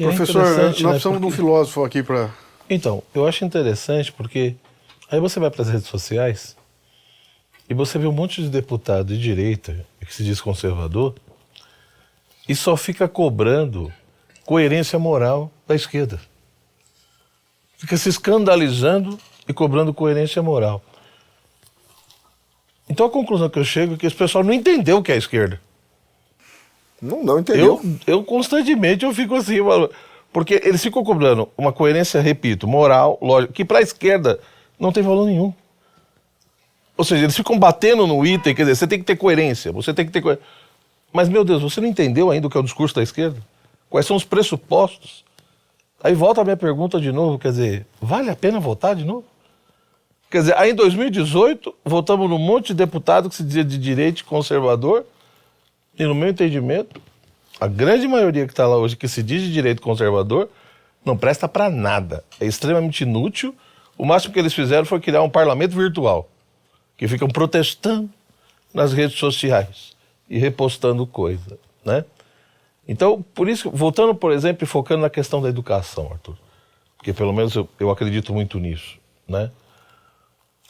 E 0.00 0.02
é 0.02 0.06
Professor, 0.06 0.40
é 0.40 0.48
nós 0.48 0.56
né, 0.56 0.90
precisamos 0.92 1.20
de 1.20 1.26
um 1.26 1.30
filósofo 1.30 1.84
aqui 1.84 2.02
para. 2.02 2.30
Então, 2.70 3.02
eu 3.14 3.26
acho 3.26 3.44
interessante 3.44 4.10
porque 4.10 4.54
aí 5.10 5.20
você 5.20 5.38
vai 5.38 5.50
para 5.50 5.60
as 5.60 5.68
redes 5.68 5.88
sociais 5.88 6.56
e 7.68 7.74
você 7.74 7.98
vê 7.98 8.06
um 8.06 8.12
monte 8.12 8.42
de 8.42 8.48
deputado 8.48 9.08
de 9.08 9.20
direita 9.20 9.84
que 10.00 10.14
se 10.14 10.24
diz 10.24 10.40
conservador 10.40 11.14
e 12.48 12.56
só 12.56 12.78
fica 12.78 13.06
cobrando 13.06 13.92
coerência 14.46 14.98
moral 14.98 15.52
da 15.68 15.74
esquerda. 15.74 16.18
Fica 17.76 17.94
se 17.98 18.08
escandalizando 18.08 19.18
e 19.46 19.52
cobrando 19.52 19.92
coerência 19.92 20.42
moral. 20.42 20.82
Então 22.88 23.04
a 23.04 23.10
conclusão 23.10 23.50
que 23.50 23.58
eu 23.58 23.64
chego 23.64 23.94
é 23.94 23.96
que 23.98 24.06
esse 24.06 24.16
pessoal 24.16 24.42
não 24.42 24.54
entendeu 24.54 24.96
o 24.96 25.02
que 25.02 25.12
é 25.12 25.16
a 25.16 25.18
esquerda. 25.18 25.60
Não, 27.00 27.22
não 27.22 27.38
entendeu. 27.38 27.80
Eu, 28.06 28.14
eu 28.14 28.24
constantemente 28.24 29.04
eu 29.04 29.14
fico 29.14 29.34
assim, 29.34 29.56
porque 30.32 30.60
eles 30.64 30.82
ficam 30.82 31.02
cobrando 31.02 31.48
uma 31.56 31.72
coerência, 31.72 32.20
repito, 32.20 32.68
moral, 32.68 33.18
lógica, 33.20 33.52
que 33.52 33.64
para 33.64 33.78
a 33.78 33.82
esquerda 33.82 34.38
não 34.78 34.92
tem 34.92 35.02
valor 35.02 35.26
nenhum. 35.26 35.52
Ou 36.96 37.04
seja, 37.04 37.24
eles 37.24 37.36
ficam 37.36 37.58
batendo 37.58 38.06
no 38.06 38.26
item, 38.26 38.54
quer 38.54 38.62
dizer, 38.62 38.76
você 38.76 38.86
tem 38.86 38.98
que 38.98 39.06
ter 39.06 39.16
coerência, 39.16 39.72
você 39.72 39.94
tem 39.94 40.04
que 40.04 40.12
ter 40.12 40.20
coerência. 40.20 40.44
Mas, 41.12 41.28
meu 41.28 41.44
Deus, 41.44 41.62
você 41.62 41.80
não 41.80 41.88
entendeu 41.88 42.30
ainda 42.30 42.46
o 42.46 42.50
que 42.50 42.56
é 42.56 42.60
o 42.60 42.64
discurso 42.64 42.94
da 42.94 43.02
esquerda? 43.02 43.36
Quais 43.88 44.06
são 44.06 44.16
os 44.16 44.24
pressupostos? 44.24 45.24
Aí 46.02 46.14
volta 46.14 46.40
a 46.40 46.44
minha 46.44 46.56
pergunta 46.56 47.00
de 47.00 47.10
novo, 47.10 47.38
quer 47.38 47.50
dizer, 47.50 47.86
vale 48.00 48.30
a 48.30 48.36
pena 48.36 48.60
votar 48.60 48.94
de 48.94 49.04
novo? 49.04 49.24
Quer 50.30 50.38
dizer, 50.38 50.56
aí 50.56 50.70
em 50.70 50.74
2018, 50.74 51.74
votamos 51.84 52.30
num 52.30 52.38
monte 52.38 52.68
de 52.68 52.74
deputado 52.74 53.28
que 53.28 53.34
se 53.34 53.42
dizia 53.42 53.64
de 53.64 53.76
direito 53.76 54.24
conservador, 54.24 55.04
e 56.00 56.06
no 56.06 56.14
meu 56.14 56.30
entendimento, 56.30 56.98
a 57.60 57.66
grande 57.66 58.08
maioria 58.08 58.46
que 58.46 58.54
está 58.54 58.66
lá 58.66 58.78
hoje, 58.78 58.96
que 58.96 59.06
se 59.06 59.22
diz 59.22 59.42
de 59.42 59.52
direito 59.52 59.82
conservador, 59.82 60.48
não 61.04 61.14
presta 61.14 61.46
para 61.46 61.68
nada. 61.68 62.24
É 62.40 62.46
extremamente 62.46 63.02
inútil. 63.02 63.54
O 63.98 64.06
máximo 64.06 64.32
que 64.32 64.38
eles 64.38 64.54
fizeram 64.54 64.86
foi 64.86 64.98
criar 64.98 65.22
um 65.22 65.28
parlamento 65.28 65.76
virtual, 65.76 66.26
que 66.96 67.06
ficam 67.06 67.28
protestando 67.28 68.08
nas 68.72 68.94
redes 68.94 69.18
sociais 69.18 69.94
e 70.26 70.38
repostando 70.38 71.06
coisa, 71.06 71.58
né? 71.84 72.02
Então, 72.88 73.20
por 73.34 73.46
isso, 73.46 73.70
voltando, 73.70 74.14
por 74.14 74.32
exemplo, 74.32 74.64
e 74.64 74.66
focando 74.66 75.02
na 75.02 75.10
questão 75.10 75.42
da 75.42 75.50
educação, 75.50 76.08
Arthur, 76.10 76.36
porque 76.96 77.12
pelo 77.12 77.34
menos 77.34 77.54
eu, 77.54 77.68
eu 77.78 77.90
acredito 77.90 78.32
muito 78.32 78.58
nisso, 78.58 78.96
né? 79.28 79.50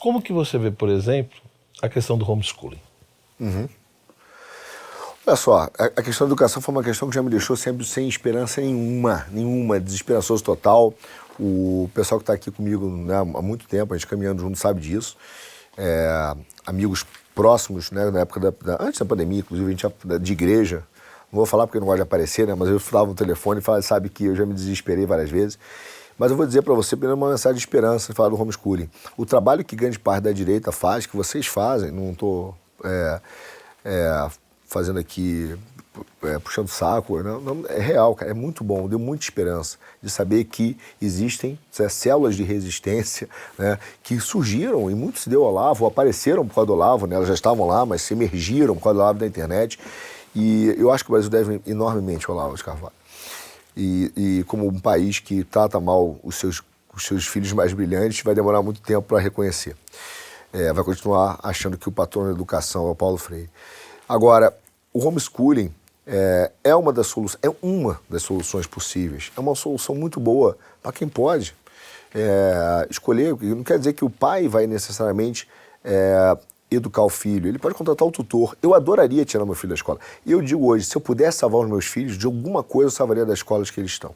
Como 0.00 0.20
que 0.20 0.32
você 0.32 0.58
vê, 0.58 0.72
por 0.72 0.88
exemplo, 0.88 1.38
a 1.80 1.88
questão 1.88 2.18
do 2.18 2.28
homeschooling? 2.28 2.80
Uhum. 3.38 3.68
Olha 5.30 5.36
só, 5.36 5.70
a 5.78 6.02
questão 6.02 6.26
da 6.26 6.32
educação 6.32 6.60
foi 6.60 6.74
uma 6.74 6.82
questão 6.82 7.08
que 7.08 7.14
já 7.14 7.22
me 7.22 7.30
deixou 7.30 7.54
sempre 7.56 7.86
sem 7.86 8.08
esperança 8.08 8.60
nenhuma, 8.60 9.26
nenhuma, 9.30 9.78
desesperançoso 9.78 10.42
total. 10.42 10.92
O 11.38 11.88
pessoal 11.94 12.18
que 12.18 12.24
está 12.24 12.32
aqui 12.32 12.50
comigo 12.50 12.90
né, 12.90 13.14
há 13.16 13.40
muito 13.40 13.68
tempo, 13.68 13.94
a 13.94 13.96
gente 13.96 14.08
caminhando 14.08 14.42
junto, 14.42 14.58
sabe 14.58 14.80
disso. 14.80 15.16
É, 15.78 16.34
amigos 16.66 17.06
próximos, 17.32 17.92
né, 17.92 18.10
na 18.10 18.22
época 18.22 18.40
da, 18.40 18.50
da, 18.50 18.82
antes 18.84 18.98
da 18.98 19.06
pandemia, 19.06 19.38
inclusive, 19.38 19.68
a 19.68 19.70
gente 19.70 20.18
de 20.20 20.32
igreja. 20.32 20.82
Não 21.30 21.36
vou 21.36 21.46
falar 21.46 21.64
porque 21.68 21.76
eu 21.76 21.80
não 21.80 21.86
gosto 21.86 21.98
de 21.98 22.02
aparecer, 22.02 22.48
né, 22.48 22.56
mas 22.56 22.68
eu 22.68 22.80
falava 22.80 23.10
no 23.10 23.14
telefone 23.14 23.60
e 23.60 23.62
falava, 23.62 23.82
sabe 23.82 24.08
que 24.08 24.24
eu 24.24 24.34
já 24.34 24.44
me 24.44 24.52
desesperei 24.52 25.06
várias 25.06 25.30
vezes. 25.30 25.56
Mas 26.18 26.32
eu 26.32 26.36
vou 26.36 26.44
dizer 26.44 26.62
para 26.62 26.74
você, 26.74 26.96
primeiro, 26.96 27.16
uma 27.16 27.30
mensagem 27.30 27.54
de 27.54 27.60
esperança, 27.60 28.12
falar 28.14 28.30
do 28.30 28.42
homeschooling. 28.42 28.90
O 29.16 29.24
trabalho 29.24 29.64
que 29.64 29.76
grande 29.76 29.96
parte 29.96 30.24
da 30.24 30.32
direita 30.32 30.72
faz, 30.72 31.06
que 31.06 31.16
vocês 31.16 31.46
fazem, 31.46 31.92
não 31.92 32.10
estou 32.10 32.52
é, 32.82 33.20
é, 33.84 34.28
fazendo 34.70 35.00
aqui, 35.00 35.52
é, 36.22 36.38
puxando 36.38 36.68
saco, 36.68 37.20
não, 37.24 37.40
não, 37.40 37.66
é 37.68 37.80
real, 37.80 38.14
cara, 38.14 38.30
é 38.30 38.34
muito 38.34 38.62
bom, 38.62 38.88
deu 38.88 39.00
muita 39.00 39.24
esperança 39.24 39.76
de 40.00 40.08
saber 40.08 40.44
que 40.44 40.78
existem 41.02 41.58
é, 41.76 41.88
células 41.88 42.36
de 42.36 42.44
resistência 42.44 43.28
né, 43.58 43.80
que 44.00 44.20
surgiram 44.20 44.88
e 44.88 44.94
muito 44.94 45.18
se 45.18 45.28
deu 45.28 45.44
ao 45.44 45.50
Olavo, 45.50 45.86
apareceram 45.86 46.46
por 46.46 46.54
causa 46.54 46.66
do 46.68 46.72
Olavo, 46.74 47.08
né, 47.08 47.16
elas 47.16 47.26
já 47.26 47.34
estavam 47.34 47.66
lá, 47.66 47.84
mas 47.84 48.02
se 48.02 48.14
emergiram 48.14 48.76
por 48.76 48.84
causa 48.84 48.94
do 48.94 49.02
Olavo 49.02 49.18
da 49.18 49.26
internet. 49.26 49.78
E 50.32 50.72
eu 50.78 50.92
acho 50.92 51.04
que 51.04 51.10
o 51.10 51.14
Brasil 51.14 51.28
deve 51.28 51.60
enormemente 51.66 52.30
ao 52.30 52.36
Olavo 52.36 52.54
de 52.54 52.62
Carvalho. 52.62 52.94
E, 53.76 54.12
e 54.16 54.44
como 54.44 54.68
um 54.68 54.78
país 54.78 55.18
que 55.18 55.42
trata 55.42 55.80
mal 55.80 56.20
os 56.22 56.36
seus, 56.36 56.62
os 56.94 57.04
seus 57.04 57.26
filhos 57.26 57.52
mais 57.52 57.72
brilhantes, 57.72 58.22
vai 58.22 58.36
demorar 58.36 58.62
muito 58.62 58.80
tempo 58.80 59.02
para 59.02 59.18
reconhecer. 59.18 59.76
É, 60.52 60.72
vai 60.72 60.84
continuar 60.84 61.40
achando 61.42 61.76
que 61.76 61.88
o 61.88 61.92
patrono 61.92 62.28
da 62.28 62.34
educação 62.34 62.86
é 62.86 62.90
o 62.92 62.94
Paulo 62.94 63.18
Freire. 63.18 63.50
Agora, 64.10 64.52
o 64.92 65.06
homeschooling 65.06 65.72
é, 66.06 66.50
é, 66.64 66.74
uma 66.74 66.92
das 66.92 67.06
soluções, 67.06 67.38
é 67.42 67.52
uma 67.62 68.00
das 68.08 68.22
soluções 68.22 68.66
possíveis. 68.66 69.30
É 69.36 69.40
uma 69.40 69.54
solução 69.54 69.94
muito 69.94 70.18
boa 70.18 70.56
para 70.82 70.92
quem 70.92 71.08
pode 71.08 71.54
é, 72.14 72.86
escolher. 72.90 73.36
Não 73.40 73.62
quer 73.62 73.78
dizer 73.78 73.92
que 73.92 74.04
o 74.04 74.10
pai 74.10 74.48
vai 74.48 74.66
necessariamente 74.66 75.48
é, 75.84 76.36
educar 76.70 77.02
o 77.02 77.08
filho. 77.08 77.48
Ele 77.48 77.58
pode 77.58 77.74
contratar 77.74 78.06
o 78.06 78.10
tutor. 78.10 78.56
Eu 78.62 78.74
adoraria 78.74 79.24
tirar 79.24 79.44
meu 79.44 79.54
filho 79.54 79.70
da 79.70 79.74
escola. 79.74 80.00
E 80.26 80.32
eu 80.32 80.42
digo 80.42 80.66
hoje, 80.66 80.84
se 80.84 80.96
eu 80.96 81.00
pudesse 81.00 81.38
salvar 81.38 81.60
os 81.60 81.68
meus 81.68 81.86
filhos, 81.86 82.18
de 82.18 82.26
alguma 82.26 82.62
coisa 82.62 82.88
eu 82.88 82.90
salvaria 82.90 83.24
das 83.24 83.38
escolas 83.38 83.70
que 83.70 83.80
eles 83.80 83.92
estão. 83.92 84.14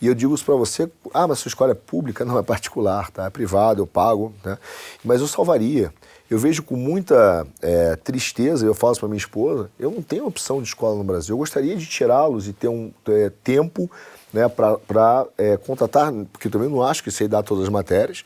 E 0.00 0.06
eu 0.06 0.14
digo 0.14 0.34
isso 0.34 0.44
para 0.44 0.54
você, 0.54 0.90
ah, 1.12 1.28
mas 1.28 1.40
sua 1.40 1.48
escola 1.48 1.72
é 1.72 1.74
pública? 1.74 2.24
Não, 2.26 2.38
é 2.38 2.42
particular, 2.42 3.10
tá? 3.10 3.26
É 3.26 3.30
privado, 3.30 3.82
eu 3.82 3.86
pago, 3.86 4.32
né? 4.44 4.56
Mas 5.04 5.20
eu 5.20 5.26
salvaria 5.26 5.92
eu 6.30 6.38
vejo 6.38 6.62
com 6.62 6.76
muita 6.76 7.44
é, 7.60 7.96
tristeza, 7.96 8.64
eu 8.64 8.72
falo 8.72 8.96
para 8.96 9.08
minha 9.08 9.18
esposa, 9.18 9.68
eu 9.76 9.90
não 9.90 10.00
tenho 10.00 10.26
opção 10.26 10.62
de 10.62 10.68
escola 10.68 10.96
no 10.96 11.02
Brasil. 11.02 11.34
Eu 11.34 11.38
gostaria 11.38 11.76
de 11.76 11.84
tirá-los 11.86 12.46
e 12.46 12.52
ter 12.52 12.68
um 12.68 12.92
é, 13.08 13.32
tempo 13.42 13.90
né, 14.32 14.48
para 14.48 15.26
é, 15.36 15.56
contratar, 15.56 16.12
porque 16.32 16.46
eu 16.46 16.52
também 16.52 16.68
não 16.68 16.84
acho 16.84 17.02
que 17.02 17.10
sei 17.10 17.26
dar 17.26 17.42
todas 17.42 17.64
as 17.64 17.70
matérias, 17.70 18.24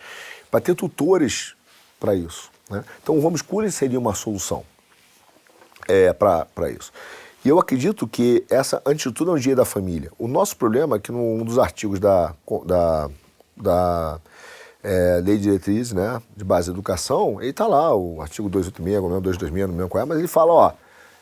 para 0.51 0.60
ter 0.60 0.74
tutores 0.74 1.55
para 1.98 2.14
isso. 2.14 2.51
Né? 2.68 2.85
Então 3.02 3.16
o 3.16 3.24
homeschooling 3.24 3.70
seria 3.70 3.98
uma 3.98 4.14
solução 4.14 4.64
é, 5.89 6.12
para 6.12 6.70
isso. 6.70 6.93
E 7.43 7.48
eu 7.48 7.59
acredito 7.59 8.06
que 8.06 8.44
essa, 8.51 8.82
antes 8.85 9.10
de 9.10 9.12
tudo, 9.12 9.31
é 9.31 9.35
um 9.35 9.39
dia 9.39 9.56
da 9.56 9.64
família. 9.64 10.10
O 10.18 10.28
nosso 10.28 10.56
problema 10.56 10.97
é 10.97 10.98
que 10.98 11.10
num 11.10 11.43
dos 11.43 11.59
artigos 11.59 11.98
da, 11.98 12.35
da, 12.66 13.10
da 13.56 14.20
é, 14.85 15.23
lei 15.24 15.39
de 15.39 15.44
diretriz 15.44 15.93
né, 15.93 16.20
de 16.36 16.44
base 16.44 16.66
de 16.66 16.73
educação, 16.73 17.40
ele 17.40 17.51
está 17.51 17.66
lá, 17.66 17.97
o 17.97 18.20
artigo 18.20 18.51
286, 18.51 19.02
não 19.02 19.20
226, 19.20 19.69
não 19.69 19.77
lembro 19.77 19.89
qual 19.89 20.02
é, 20.02 20.05
mas 20.05 20.19
ele 20.19 20.28
fala, 20.28 20.52
ó, 20.52 20.73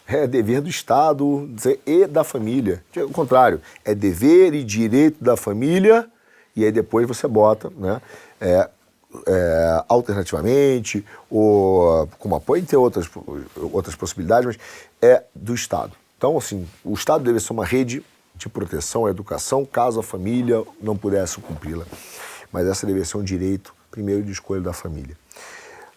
é 0.06 0.26
dever 0.26 0.60
do 0.60 0.68
Estado 0.68 1.48
e 1.86 2.06
da 2.06 2.24
família. 2.24 2.82
O 2.96 3.10
contrário, 3.10 3.60
é 3.84 3.94
dever 3.94 4.52
e 4.52 4.64
direito 4.64 5.22
da 5.22 5.36
família, 5.36 6.08
e 6.56 6.64
aí 6.64 6.72
depois 6.72 7.06
você 7.06 7.28
bota, 7.28 7.70
né, 7.78 8.02
é, 8.40 8.68
é, 9.26 9.84
alternativamente, 9.88 11.04
ou 11.30 12.08
como 12.18 12.34
apoio, 12.34 12.64
tem 12.66 12.78
outras, 12.78 13.08
outras 13.72 13.94
possibilidades, 13.94 14.46
mas 14.46 14.58
é 15.00 15.22
do 15.34 15.54
Estado. 15.54 15.92
Então, 16.18 16.36
assim, 16.36 16.66
o 16.84 16.94
Estado 16.94 17.22
deve 17.22 17.38
ser 17.38 17.52
uma 17.52 17.64
rede 17.64 18.04
de 18.34 18.48
proteção 18.48 19.06
à 19.06 19.10
educação, 19.10 19.64
caso 19.64 20.00
a 20.00 20.02
família 20.02 20.64
não 20.80 20.96
pudesse 20.96 21.38
cumpri-la. 21.40 21.84
Mas 22.52 22.66
essa 22.66 22.86
deve 22.86 23.04
ser 23.04 23.16
um 23.16 23.24
direito, 23.24 23.74
primeiro, 23.90 24.22
de 24.22 24.30
escolha 24.30 24.60
da 24.60 24.72
família. 24.72 25.16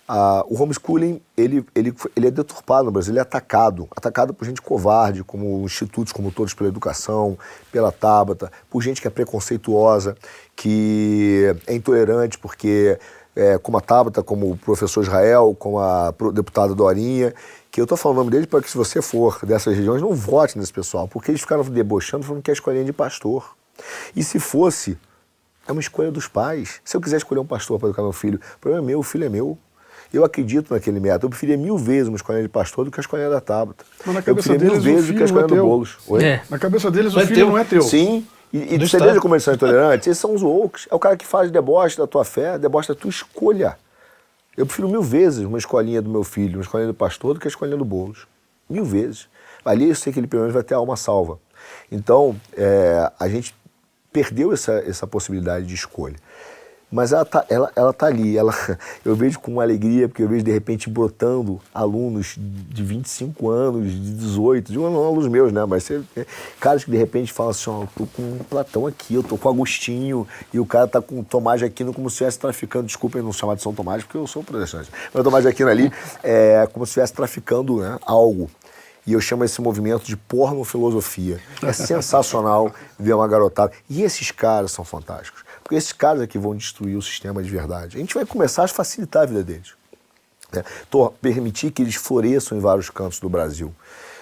Ah, 0.07 0.45
o 0.47 0.61
homeschooling 0.61 1.19
ele, 1.35 1.65
ele, 1.73 1.93
ele 2.15 2.27
é 2.27 2.31
deturpado 2.31 2.85
no 2.85 2.91
Brasil, 2.91 3.11
ele 3.11 3.17
é 3.17 3.23
atacado, 3.23 3.87
atacado 3.95 4.35
por 4.35 4.45
gente 4.45 4.61
covarde, 4.61 5.23
como 5.23 5.65
institutos 5.65 6.13
como 6.13 6.31
Todos 6.31 6.53
pela 6.53 6.69
Educação, 6.69 7.35
pela 7.71 7.91
Tabata, 7.91 8.51
por 8.69 8.83
gente 8.83 9.01
que 9.01 9.07
é 9.07 9.09
preconceituosa, 9.09 10.15
que 10.55 11.55
é 11.65 11.73
intolerante, 11.73 12.37
porque 12.37 12.99
é, 13.35 13.57
como 13.57 13.79
a 13.79 13.81
Tabata, 13.81 14.21
como 14.21 14.51
o 14.51 14.57
professor 14.57 15.01
Israel, 15.01 15.55
como 15.57 15.79
a 15.79 16.13
deputada 16.31 16.75
Dorinha, 16.75 17.33
que 17.71 17.81
eu 17.81 17.85
estou 17.85 17.97
falando 17.97 18.17
o 18.17 18.19
nome 18.21 18.31
deles 18.31 18.45
para 18.45 18.61
que 18.61 18.69
se 18.69 18.77
você 18.77 19.01
for 19.01 19.39
dessas 19.43 19.75
regiões, 19.75 20.03
não 20.03 20.13
vote 20.13 20.55
nesse 20.57 20.71
pessoal, 20.71 21.07
porque 21.07 21.31
eles 21.31 21.41
ficaram 21.41 21.63
debochando, 21.63 22.23
falando 22.23 22.43
que 22.43 22.51
é 22.51 22.53
escolha 22.53 22.83
de 22.83 22.93
pastor. 22.93 23.55
E 24.15 24.23
se 24.23 24.39
fosse, 24.39 24.99
é 25.67 25.71
uma 25.71 25.81
escolha 25.81 26.11
dos 26.11 26.27
pais. 26.27 26.81
Se 26.83 26.95
eu 26.95 27.01
quiser 27.01 27.17
escolher 27.17 27.39
um 27.39 27.45
pastor 27.45 27.79
para 27.79 27.89
educar 27.89 28.03
meu 28.03 28.13
filho, 28.13 28.39
o 28.55 28.59
problema 28.59 28.83
é 28.83 28.87
meu, 28.87 28.99
o 28.99 29.03
filho 29.03 29.25
é 29.25 29.29
meu. 29.29 29.57
Eu 30.13 30.23
acredito 30.23 30.73
naquele 30.73 30.99
método. 30.99 31.25
Eu 31.25 31.29
preferia 31.29 31.57
mil 31.57 31.77
vezes 31.77 32.07
uma 32.07 32.15
escolinha 32.15 32.43
de 32.43 32.49
pastor 32.49 32.85
do 32.85 32.91
que 32.91 32.99
a 32.99 33.01
escolinha 33.01 33.29
da 33.29 33.41
Tabata. 33.41 33.83
Mas 34.05 34.15
na 34.15 34.21
cabeça 34.21 34.53
eu 34.53 34.57
deles, 34.57 34.73
mil 34.73 34.81
vezes 34.81 35.07
do 35.07 35.13
que 35.15 35.21
a 35.21 35.25
escolinha 35.25 35.45
é 35.45 35.55
do 35.57 35.65
Boulos. 35.65 35.97
É. 36.21 36.41
Na 36.49 36.59
cabeça 36.59 36.89
deles, 36.91 37.15
o 37.15 37.19
filho 37.19 37.47
não 37.47 37.57
é 37.57 37.63
teu. 37.63 37.81
Sim. 37.81 38.25
E, 38.53 38.75
e 38.75 38.77
você 38.77 38.97
veja 38.97 39.19
como 39.19 39.33
eles 39.35 39.43
são 39.43 39.53
intolerantes? 39.53 40.07
Eles 40.07 40.17
são 40.17 40.33
os 40.33 40.41
woke. 40.41 40.87
É 40.89 40.95
o 40.95 40.99
cara 40.99 41.17
que 41.17 41.25
faz 41.25 41.51
deboche 41.51 41.97
da 41.97 42.07
tua 42.07 42.23
fé, 42.23 42.57
deboche 42.57 42.87
da 42.87 42.95
tua 42.95 43.09
escolha. 43.09 43.77
Eu 44.55 44.65
prefiro 44.65 44.87
mil 44.87 45.01
vezes 45.01 45.43
uma 45.43 45.57
escolinha 45.57 46.01
do 46.01 46.09
meu 46.09 46.23
filho, 46.23 46.57
uma 46.59 46.61
escolinha 46.61 46.87
do 46.87 46.93
pastor, 46.93 47.33
do 47.33 47.39
que 47.39 47.47
a 47.47 47.49
escolinha 47.49 47.75
do 47.75 47.83
Boulos. 47.83 48.25
Mil 48.69 48.85
vezes. 48.85 49.27
Ali 49.65 49.89
eu 49.89 49.95
sei 49.95 50.13
que 50.13 50.19
ele 50.19 50.27
pelo 50.27 50.43
menos 50.43 50.53
vai 50.53 50.63
ter 50.63 50.75
alma 50.75 50.95
salva. 50.95 51.39
Então, 51.91 52.39
é, 52.55 53.11
a 53.19 53.27
gente 53.27 53.53
perdeu 54.15 54.53
essa, 54.53 54.71
essa 54.87 55.05
possibilidade 55.05 55.65
de 55.65 55.73
escolha. 55.73 56.15
Mas 56.89 57.11
ela 57.11 57.25
tá, 57.25 57.45
ela, 57.49 57.69
ela 57.75 57.91
tá 57.91 58.05
ali, 58.05 58.37
ela, 58.37 58.53
eu 59.03 59.13
vejo 59.13 59.37
com 59.39 59.59
alegria, 59.59 60.07
porque 60.07 60.23
eu 60.23 60.29
vejo 60.29 60.45
de 60.45 60.51
repente 60.51 60.89
brotando 60.89 61.59
alunos 61.73 62.37
de 62.37 62.81
25 62.81 63.49
anos, 63.49 63.91
de 63.91 64.13
18, 64.13 64.71
de 64.71 64.77
não 64.77 65.03
alunos 65.03 65.27
meus, 65.27 65.51
né? 65.51 65.65
Mas 65.65 65.83
você, 65.83 66.01
caras 66.57 66.85
que 66.85 66.91
de 66.91 66.95
repente 66.95 67.33
falam 67.33 67.51
assim, 67.51 67.69
ó, 67.69 67.81
eu 67.81 67.89
tô 67.97 68.05
com 68.05 68.21
um 68.21 68.37
Platão 68.49 68.87
aqui, 68.87 69.15
eu 69.15 69.23
tô 69.23 69.37
com 69.37 69.49
Agostinho, 69.49 70.25
e 70.53 70.59
o 70.59 70.65
cara 70.65 70.87
tá 70.87 71.01
com 71.01 71.21
Tomás 71.21 71.59
de 71.59 71.65
Aquino 71.65 71.93
como 71.93 72.09
se 72.09 72.13
estivesse 72.13 72.39
traficando, 72.39 72.85
desculpem 72.85 73.21
não 73.21 73.33
chamar 73.33 73.55
de 73.55 73.63
São 73.63 73.73
Tomás, 73.73 74.01
porque 74.03 74.17
eu 74.17 74.27
sou 74.27 74.41
protestante, 74.41 74.89
mas 75.13 75.23
Tomás 75.23 75.43
de 75.43 75.49
Aquino 75.49 75.69
ali 75.69 75.91
é 76.23 76.65
como 76.71 76.85
se 76.85 76.91
estivesse 76.91 77.11
traficando 77.11 77.81
né, 77.81 77.99
algo. 78.05 78.49
E 79.05 79.13
eu 79.13 79.21
chamo 79.21 79.43
esse 79.43 79.61
movimento 79.61 80.03
de 80.03 80.17
porno-filosofia. 80.17 81.39
É 81.61 81.71
sensacional 81.71 82.73
ver 82.97 83.13
uma 83.13 83.27
garotada. 83.27 83.71
E 83.89 84.01
esses 84.01 84.31
caras 84.31 84.71
são 84.71 84.83
fantásticos. 84.83 85.43
Porque 85.61 85.75
esses 85.75 85.93
caras 85.93 86.21
aqui 86.21 86.37
vão 86.37 86.55
destruir 86.55 86.95
o 86.95 87.01
sistema 87.01 87.43
de 87.43 87.49
verdade. 87.49 87.97
A 87.97 87.99
gente 87.99 88.15
vai 88.15 88.25
começar 88.25 88.63
a 88.63 88.67
facilitar 88.67 89.23
a 89.23 89.25
vida 89.25 89.43
deles. 89.43 89.73
Né? 90.51 90.63
Permitir 91.21 91.71
que 91.71 91.83
eles 91.83 91.95
floresçam 91.95 92.57
em 92.57 92.61
vários 92.61 92.89
cantos 92.89 93.19
do 93.19 93.29
Brasil. 93.29 93.73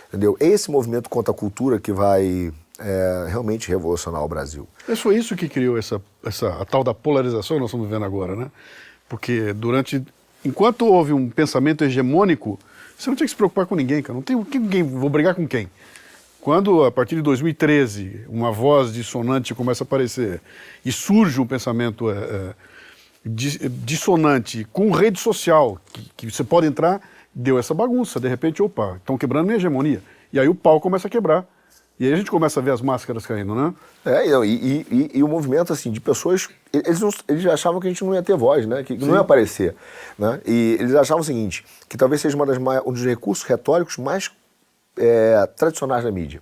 Entendeu? 0.09 0.35
É 0.39 0.47
esse 0.47 0.69
movimento 0.69 1.09
contra 1.09 1.33
a 1.33 1.35
cultura 1.35 1.79
que 1.79 1.91
vai 1.91 2.53
é, 2.79 3.25
realmente 3.29 3.69
revolucionar 3.69 4.23
o 4.23 4.27
Brasil. 4.27 4.67
Mas 4.87 4.99
foi 4.99 5.17
isso 5.17 5.35
que 5.35 5.47
criou 5.47 5.77
essa, 5.77 6.01
essa 6.25 6.49
a 6.61 6.65
tal 6.65 6.83
da 6.83 6.93
polarização 6.93 7.57
que 7.57 7.61
nós 7.61 7.69
estamos 7.69 7.89
vendo 7.89 8.05
agora, 8.05 8.35
né? 8.35 8.51
Porque 9.07 9.53
durante. 9.53 10.03
Enquanto 10.45 10.85
houve 10.85 11.13
um 11.13 11.29
pensamento 11.29 11.85
hegemônico, 11.85 12.59
você 12.97 13.09
não 13.09 13.15
tinha 13.15 13.25
que 13.25 13.31
se 13.31 13.35
preocupar 13.35 13.65
com 13.65 13.75
ninguém, 13.75 14.01
cara. 14.01 14.13
Não 14.13 14.21
tem 14.21 14.35
ninguém. 14.35 14.83
Vou 14.83 15.09
brigar 15.09 15.35
com 15.35 15.47
quem? 15.47 15.69
Quando, 16.43 16.83
a 16.83 16.91
partir 16.91 17.15
de 17.15 17.21
2013, 17.21 18.25
uma 18.27 18.51
voz 18.51 18.93
dissonante 18.93 19.55
começa 19.55 19.83
a 19.83 19.85
aparecer 19.85 20.41
e 20.83 20.91
surge 20.91 21.39
um 21.39 21.47
pensamento 21.47 22.09
é, 22.11 22.15
é, 22.15 22.55
dissonante 23.25 24.67
com 24.71 24.91
rede 24.91 25.21
social, 25.21 25.79
que, 25.93 26.11
que, 26.17 26.29
você 26.29 26.43
pode 26.43 26.67
entrar, 26.67 27.01
deu 27.33 27.57
essa 27.57 27.73
bagunça. 27.73 28.19
De 28.19 28.27
repente, 28.27 28.61
opa, 28.61 28.97
estão 28.97 29.17
quebrando 29.17 29.45
minha 29.45 29.55
hegemonia. 29.55 30.01
E 30.33 30.39
aí 30.39 30.49
o 30.49 30.53
pau 30.53 30.81
começa 30.81 31.07
a 31.07 31.09
quebrar. 31.09 31.45
E 31.99 32.07
aí 32.07 32.13
a 32.13 32.15
gente 32.15 32.31
começa 32.31 32.59
a 32.59 32.63
ver 32.63 32.71
as 32.71 32.81
máscaras 32.81 33.25
caindo, 33.25 33.53
né? 33.53 33.73
É, 34.03 34.27
e, 34.27 34.45
e, 34.45 34.87
e, 34.91 35.11
e 35.19 35.23
o 35.23 35.27
movimento, 35.27 35.71
assim, 35.71 35.91
de 35.91 36.01
pessoas... 36.01 36.49
Eles, 36.73 36.99
não, 36.99 37.09
eles 37.27 37.45
achavam 37.45 37.79
que 37.79 37.87
a 37.87 37.89
gente 37.89 38.03
não 38.03 38.13
ia 38.13 38.23
ter 38.23 38.35
voz, 38.35 38.65
né? 38.65 38.83
Que, 38.83 38.97
que 38.97 39.05
não 39.05 39.13
ia 39.13 39.21
aparecer. 39.21 39.75
Né? 40.17 40.41
E 40.45 40.77
eles 40.79 40.95
achavam 40.95 41.21
o 41.21 41.23
seguinte, 41.23 41.63
que 41.87 41.95
talvez 41.95 42.19
seja 42.19 42.35
uma 42.35 42.45
das 42.45 42.57
um 42.57 42.91
dos 42.91 43.05
recursos 43.05 43.45
retóricos 43.45 43.97
mais 43.97 44.31
é, 44.97 45.47
tradicionais 45.55 46.03
da 46.03 46.11
mídia, 46.11 46.41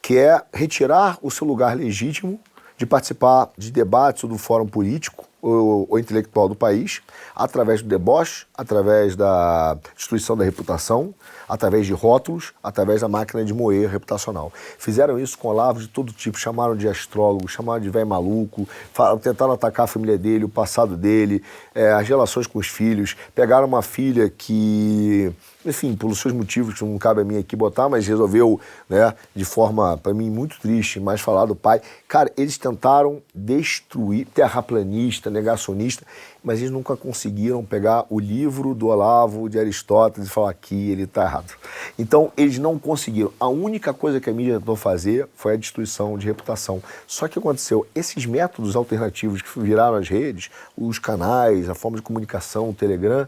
que 0.00 0.16
é 0.16 0.40
retirar 0.52 1.18
o 1.20 1.30
seu 1.30 1.46
lugar 1.46 1.76
legítimo 1.76 2.40
de 2.76 2.86
participar 2.86 3.50
de 3.56 3.70
debates 3.70 4.22
ou 4.22 4.30
do 4.30 4.38
fórum 4.38 4.66
político 4.66 5.24
ou, 5.40 5.86
ou, 5.88 5.98
intelectual 5.98 6.48
do 6.48 6.54
país, 6.54 7.00
através 7.34 7.80
do 7.80 7.88
deboche, 7.88 8.46
através 8.54 9.16
da 9.16 9.78
destruição 9.96 10.36
da 10.36 10.44
reputação, 10.44 11.14
através 11.48 11.86
de 11.86 11.92
rótulos, 11.92 12.52
através 12.62 13.00
da 13.00 13.08
máquina 13.08 13.44
de 13.44 13.54
moer 13.54 13.88
reputacional. 13.88 14.52
Fizeram 14.78 15.18
isso 15.18 15.38
com 15.38 15.48
Olavo 15.48 15.80
de 15.80 15.88
todo 15.88 16.12
tipo, 16.12 16.38
chamaram 16.38 16.76
de 16.76 16.88
astrólogo, 16.88 17.48
chamaram 17.48 17.80
de 17.80 17.90
velho 17.90 18.06
maluco, 18.06 18.68
falaram, 18.92 19.18
tentaram 19.18 19.52
atacar 19.52 19.84
a 19.84 19.86
família 19.86 20.18
dele, 20.18 20.44
o 20.44 20.48
passado 20.48 20.96
dele, 20.96 21.42
é, 21.74 21.92
as 21.92 22.06
relações 22.08 22.46
com 22.46 22.58
os 22.58 22.68
filhos, 22.68 23.16
pegaram 23.34 23.66
uma 23.66 23.82
filha 23.82 24.28
que 24.28 25.32
enfim, 25.66 25.96
pelos 25.96 26.20
seus 26.20 26.32
motivos 26.32 26.74
que 26.74 26.84
não 26.84 26.96
cabe 26.98 27.20
a 27.20 27.24
mim 27.24 27.38
aqui 27.38 27.56
botar, 27.56 27.88
mas 27.88 28.06
resolveu, 28.06 28.60
né, 28.88 29.12
de 29.34 29.44
forma, 29.44 29.96
para 29.98 30.14
mim, 30.14 30.30
muito 30.30 30.60
triste, 30.60 31.00
mais 31.00 31.20
falar 31.20 31.46
do 31.46 31.54
pai. 31.54 31.80
Cara, 32.06 32.30
eles 32.36 32.56
tentaram 32.56 33.20
destruir, 33.34 34.26
terraplanista, 34.26 35.28
negacionista, 35.28 36.06
mas 36.42 36.60
eles 36.60 36.70
nunca 36.70 36.96
conseguiram 36.96 37.64
pegar 37.64 38.06
o 38.08 38.20
livro 38.20 38.72
do 38.72 38.86
Olavo, 38.86 39.48
de 39.48 39.58
Aristóteles, 39.58 40.28
e 40.28 40.30
falar 40.30 40.50
aqui 40.50 40.90
ele 40.90 41.02
está 41.02 41.24
errado. 41.24 41.52
Então, 41.98 42.30
eles 42.36 42.58
não 42.58 42.78
conseguiram. 42.78 43.32
A 43.40 43.48
única 43.48 43.92
coisa 43.92 44.20
que 44.20 44.30
a 44.30 44.32
mídia 44.32 44.60
tentou 44.60 44.76
fazer 44.76 45.28
foi 45.34 45.54
a 45.54 45.56
destruição 45.56 46.16
de 46.16 46.26
reputação. 46.26 46.80
Só 47.06 47.26
que 47.26 47.38
aconteceu, 47.38 47.84
esses 47.94 48.24
métodos 48.26 48.76
alternativos 48.76 49.42
que 49.42 49.58
viraram 49.58 49.96
as 49.96 50.08
redes, 50.08 50.50
os 50.76 51.00
canais, 51.00 51.68
a 51.68 51.74
forma 51.74 51.96
de 51.96 52.02
comunicação, 52.02 52.70
o 52.70 52.74
Telegram, 52.74 53.26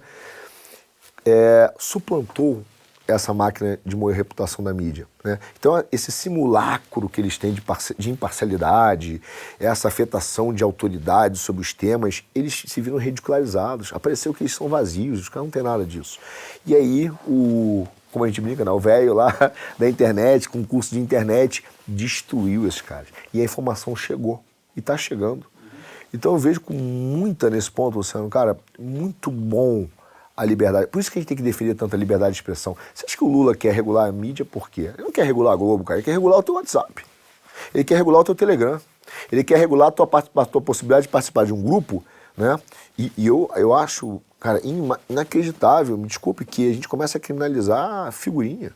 é, 1.25 1.73
suplantou 1.79 2.63
essa 3.09 3.33
máquina 3.33 3.79
de 3.85 3.97
moer 3.97 4.15
reputação 4.15 4.63
da 4.63 4.73
mídia. 4.75 5.07
Né? 5.25 5.39
Então, 5.59 5.83
esse 5.91 6.13
simulacro 6.13 7.09
que 7.09 7.21
eles 7.21 7.39
têm 7.39 7.55
de, 7.55 7.63
de, 7.99 8.11
imparcialidade, 8.11 9.23
essa 9.59 9.89
afetação 9.89 10.53
de 10.53 10.63
autoridade 10.63 11.39
sobre 11.39 11.63
os 11.63 11.73
temas, 11.73 12.23
eles 12.35 12.65
se 12.67 12.81
viram 12.83 12.99
ridicularizados. 12.99 13.93
Apareceu 13.95 14.35
que 14.35 14.43
eles 14.43 14.55
são 14.55 14.69
vazios, 14.69 15.21
os 15.21 15.29
caras 15.31 15.47
não 15.47 15.51
têm 15.51 15.63
nada 15.63 15.87
disso. 15.87 16.19
E 16.67 16.75
aí, 16.75 17.11
o, 17.27 17.87
como 18.13 18.27
a 18.27 18.29
gente 18.29 18.43
brinca, 18.43 18.63
né? 18.63 18.71
o 18.71 18.79
velho 18.79 19.15
lá 19.15 19.35
da 19.79 19.89
internet, 19.89 20.47
com 20.47 20.63
curso 20.63 20.95
de 20.95 21.01
internet, 21.01 21.65
destruiu 21.87 22.69
esses 22.69 22.83
caras. 22.83 23.09
E 23.33 23.41
a 23.41 23.45
informação 23.45 23.97
chegou. 23.97 24.45
E 24.77 24.81
está 24.81 24.99
chegando. 24.99 25.47
Então, 26.13 26.33
eu 26.33 26.39
vejo 26.39 26.61
com 26.61 26.75
muita 26.75 27.49
nesse 27.49 27.71
ponto, 27.71 27.97
Luciano, 27.97 28.29
cara, 28.29 28.59
muito 28.79 29.31
bom 29.31 29.89
a 30.39 30.45
liberdade. 30.45 30.87
Por 30.87 31.01
isso 31.01 31.11
que 31.11 31.19
a 31.19 31.21
gente 31.21 31.29
tem 31.29 31.37
que 31.37 31.43
defender 31.43 31.75
tanta 31.75 31.97
liberdade 31.97 32.33
de 32.33 32.39
expressão. 32.39 32.77
Você 32.95 33.05
acha 33.05 33.17
que 33.17 33.25
o 33.25 33.29
Lula 33.29 33.57
quer 33.57 33.73
regular 33.73 34.09
a 34.09 34.13
mídia 34.13 34.45
por 34.45 34.71
quê? 34.71 34.93
Ele 34.95 35.03
não 35.03 35.11
quer 35.11 35.25
regular 35.25 35.53
a 35.53 35.57
Globo, 35.57 35.83
cara. 35.83 35.99
Ele 35.99 36.05
quer 36.05 36.13
regular 36.13 36.39
o 36.39 36.43
teu 36.45 36.55
WhatsApp. 36.55 37.05
Ele 37.75 37.83
quer 37.83 37.97
regular 37.97 38.21
o 38.21 38.25
teu 38.25 38.37
Telegram. 38.37 38.81
Ele 39.33 39.43
quer 39.43 39.59
regular 39.59 39.89
a 39.89 39.91
tua, 39.91 40.09
a 40.37 40.45
tua 40.47 40.61
possibilidade 40.61 41.07
de 41.07 41.09
participar 41.09 41.45
de 41.45 41.53
um 41.53 41.61
grupo, 41.61 42.05
né? 42.37 42.57
E, 42.97 43.11
e 43.17 43.27
eu, 43.27 43.51
eu 43.57 43.75
acho, 43.75 44.21
cara, 44.39 44.61
inacreditável, 45.09 45.99
me 45.99 46.07
desculpe, 46.07 46.45
que 46.45 46.71
a 46.71 46.75
gente 46.75 46.87
começa 46.87 47.19
a 47.19 47.21
criminalizar 47.21 48.07
a 48.07 48.13
figurinha. 48.13 48.71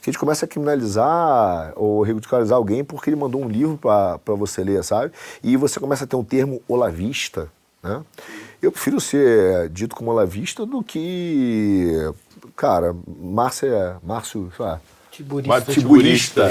Que 0.00 0.10
a 0.10 0.12
gente 0.12 0.18
começa 0.20 0.44
a 0.44 0.48
criminalizar 0.48 1.72
ou 1.74 2.00
ridicularizar 2.02 2.56
alguém 2.56 2.84
porque 2.84 3.10
ele 3.10 3.16
mandou 3.16 3.42
um 3.42 3.48
livro 3.48 3.76
para 3.76 4.34
você 4.34 4.62
ler, 4.62 4.84
sabe? 4.84 5.12
E 5.42 5.56
você 5.56 5.80
começa 5.80 6.04
a 6.04 6.06
ter 6.06 6.14
um 6.14 6.24
termo 6.24 6.62
olavista, 6.68 7.50
né? 7.82 8.04
Eu 8.60 8.72
prefiro 8.72 9.00
ser 9.00 9.68
dito 9.68 9.94
como 9.94 10.10
olavista 10.10 10.66
do 10.66 10.82
que, 10.82 11.92
cara, 12.56 12.94
Márcia, 13.06 13.98
Márcio, 14.02 14.52
sei 14.56 14.64
lá, 14.64 14.80
Tiburista. 15.18 15.72
Tiburista. 15.72 16.50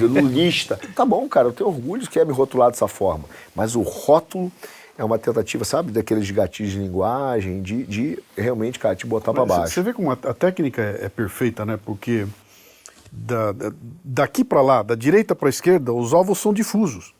Lulista. 0.00 0.80
Tá 0.94 1.04
bom, 1.04 1.28
cara, 1.28 1.48
eu 1.48 1.52
tenho 1.52 1.68
orgulho 1.68 2.08
que 2.08 2.18
é 2.18 2.24
me 2.24 2.32
rotular 2.32 2.70
dessa 2.70 2.86
forma. 2.86 3.24
Mas 3.56 3.74
o 3.74 3.82
rótulo 3.82 4.52
é 4.96 5.02
uma 5.02 5.18
tentativa, 5.18 5.64
sabe, 5.64 5.90
daqueles 5.90 6.30
gatilhos 6.30 6.72
de 6.72 6.78
linguagem, 6.78 7.60
de, 7.60 7.82
de 7.84 8.18
realmente, 8.36 8.78
cara, 8.78 8.94
te 8.94 9.06
botar 9.06 9.32
para 9.32 9.44
baixo. 9.44 9.74
Você 9.74 9.82
vê 9.82 9.92
como 9.92 10.12
a, 10.12 10.14
a 10.14 10.34
técnica 10.34 10.80
é, 10.80 11.06
é, 11.06 11.08
perfeita, 11.08 11.66
né? 11.66 11.78
Porque 11.84 12.26
da, 13.10 13.50
da, 13.50 13.72
daqui 14.04 14.44
para 14.44 14.60
lá, 14.60 14.82
da 14.82 14.94
direita 14.94 15.34
para 15.34 15.48
a 15.48 15.50
esquerda, 15.50 15.92
os 15.92 16.12
alvos 16.12 16.38
são 16.38 16.52
difusos. 16.52 17.12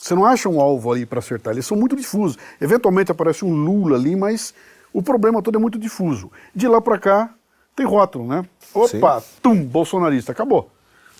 Você 0.00 0.14
não 0.14 0.24
acha 0.24 0.48
um 0.48 0.60
alvo 0.60 0.92
ali 0.92 1.04
para 1.04 1.18
acertar, 1.18 1.52
eles 1.52 1.66
são 1.66 1.76
muito 1.76 1.96
difusos. 1.96 2.38
Eventualmente 2.60 3.10
aparece 3.10 3.44
um 3.44 3.52
Lula 3.52 3.96
ali, 3.96 4.14
mas 4.14 4.54
o 4.92 5.02
problema 5.02 5.42
todo 5.42 5.56
é 5.56 5.60
muito 5.60 5.76
difuso. 5.76 6.30
De 6.54 6.68
lá 6.68 6.80
para 6.80 6.96
cá, 6.98 7.34
tem 7.74 7.84
rótulo, 7.84 8.24
né? 8.24 8.44
Opa, 8.72 9.20
Sim. 9.20 9.26
tum, 9.42 9.64
bolsonarista, 9.64 10.30
acabou. 10.30 10.70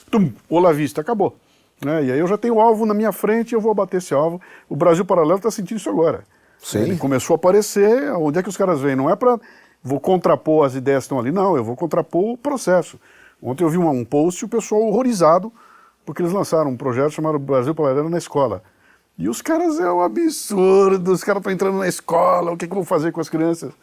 tum, 0.08 0.32
Olavista, 0.48 1.00
acabou. 1.00 1.36
Né? 1.84 2.04
E 2.04 2.12
aí 2.12 2.18
eu 2.20 2.26
já 2.28 2.38
tenho 2.38 2.54
o 2.54 2.60
alvo 2.60 2.86
na 2.86 2.94
minha 2.94 3.10
frente 3.10 3.50
e 3.50 3.54
eu 3.56 3.60
vou 3.60 3.74
bater 3.74 3.96
esse 3.96 4.14
alvo. 4.14 4.40
O 4.68 4.76
Brasil 4.76 5.04
Paralelo 5.04 5.38
está 5.38 5.50
sentindo 5.50 5.78
isso 5.78 5.90
agora. 5.90 6.22
Sim. 6.60 6.78
Ele 6.78 6.96
começou 6.96 7.34
a 7.34 7.36
aparecer, 7.36 8.12
onde 8.12 8.38
é 8.38 8.42
que 8.44 8.48
os 8.48 8.56
caras 8.56 8.80
vêm? 8.80 8.94
Não 8.94 9.10
é 9.10 9.16
para 9.16 9.40
vou 9.82 9.98
contrapor 9.98 10.64
as 10.64 10.76
ideias 10.76 11.04
que 11.04 11.06
estão 11.06 11.18
ali, 11.18 11.32
não, 11.32 11.56
eu 11.56 11.64
vou 11.64 11.74
contrapor 11.74 12.32
o 12.32 12.36
processo. 12.36 12.98
Ontem 13.42 13.64
eu 13.64 13.68
vi 13.68 13.78
um, 13.78 13.88
um 13.88 14.04
post 14.04 14.42
e 14.42 14.46
o 14.46 14.48
pessoal 14.48 14.82
horrorizado 14.82 15.52
porque 16.08 16.22
eles 16.22 16.32
lançaram 16.32 16.70
um 16.70 16.76
projeto 16.76 17.10
chamado 17.10 17.38
Brasil 17.38 17.74
Paralelo 17.74 18.08
na 18.08 18.16
Escola. 18.16 18.62
E 19.18 19.28
os 19.28 19.42
caras 19.42 19.78
é 19.78 19.92
um 19.92 20.00
absurdo, 20.00 21.12
os 21.12 21.22
caras 21.22 21.40
estão 21.40 21.52
entrando 21.52 21.76
na 21.76 21.86
escola, 21.86 22.50
o 22.50 22.56
que, 22.56 22.66
que 22.66 22.72
eu 22.72 22.76
vou 22.76 22.84
fazer 22.84 23.12
com 23.12 23.20
as 23.20 23.28
crianças? 23.28 23.74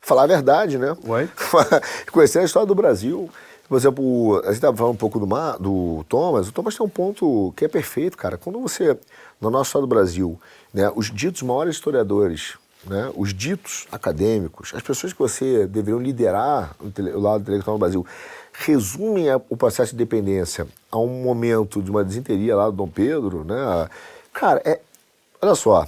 Falar 0.00 0.22
a 0.22 0.26
verdade, 0.28 0.78
né? 0.78 0.96
Ué? 1.04 1.28
Conhecer 2.12 2.38
a 2.38 2.44
história 2.44 2.64
do 2.64 2.76
Brasil. 2.76 3.28
Por 3.68 3.76
exemplo, 3.76 4.38
a 4.38 4.46
gente 4.46 4.54
estava 4.54 4.76
falando 4.76 4.92
um 4.94 4.96
pouco 4.96 5.18
do, 5.18 5.26
Mar, 5.26 5.58
do 5.58 6.06
Thomas. 6.08 6.46
O 6.46 6.52
Thomas 6.52 6.76
tem 6.76 6.86
um 6.86 6.88
ponto 6.88 7.52
que 7.56 7.64
é 7.64 7.68
perfeito, 7.68 8.16
cara. 8.16 8.38
Quando 8.38 8.60
você, 8.60 8.96
na 9.40 9.50
nossa 9.50 9.70
história 9.70 9.84
do 9.84 9.90
Brasil, 9.92 10.40
né, 10.72 10.92
os 10.94 11.10
ditos 11.10 11.42
maiores 11.42 11.74
historiadores, 11.74 12.56
né, 12.86 13.10
os 13.16 13.34
ditos 13.34 13.88
acadêmicos, 13.90 14.72
as 14.76 14.82
pessoas 14.82 15.12
que 15.12 15.18
você 15.18 15.66
deveriam 15.66 15.98
liderar 15.98 16.76
o 16.80 17.20
lado 17.20 17.42
intelectual 17.42 17.74
no 17.74 17.80
Brasil, 17.80 18.06
resumem 18.58 19.26
o 19.48 19.56
processo 19.56 19.90
de 19.90 19.96
independência 20.02 20.66
a 20.90 20.98
um 20.98 21.22
momento 21.22 21.82
de 21.82 21.90
uma 21.90 22.04
desinteria 22.04 22.56
lá 22.56 22.66
do 22.66 22.72
Dom 22.72 22.88
Pedro, 22.88 23.44
né? 23.44 23.88
Cara, 24.32 24.62
é, 24.64 24.80
olha 25.42 25.54
só, 25.54 25.86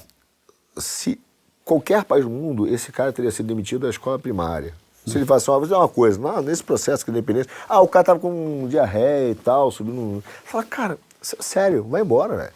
se 0.76 1.18
qualquer 1.64 2.04
país 2.04 2.24
do 2.24 2.30
mundo, 2.30 2.66
esse 2.66 2.92
cara 2.92 3.12
teria 3.12 3.30
sido 3.30 3.46
demitido 3.46 3.82
da 3.82 3.90
escola 3.90 4.18
primária. 4.18 4.74
Se 5.06 5.16
ele 5.16 5.24
falasse, 5.24 5.46
vou 5.46 5.60
dizer 5.62 5.74
uma 5.74 5.88
coisa, 5.88 6.20
não, 6.20 6.42
nesse 6.42 6.62
processo 6.62 7.04
de 7.04 7.10
independência, 7.10 7.50
ah, 7.66 7.80
o 7.80 7.88
cara 7.88 8.04
tava 8.04 8.20
com 8.20 8.66
diarreia 8.68 9.30
e 9.30 9.34
tal, 9.34 9.70
subindo. 9.70 10.22
Fala, 10.44 10.64
cara, 10.64 10.98
sério, 11.22 11.84
vai 11.84 12.02
embora, 12.02 12.36
velho. 12.36 12.52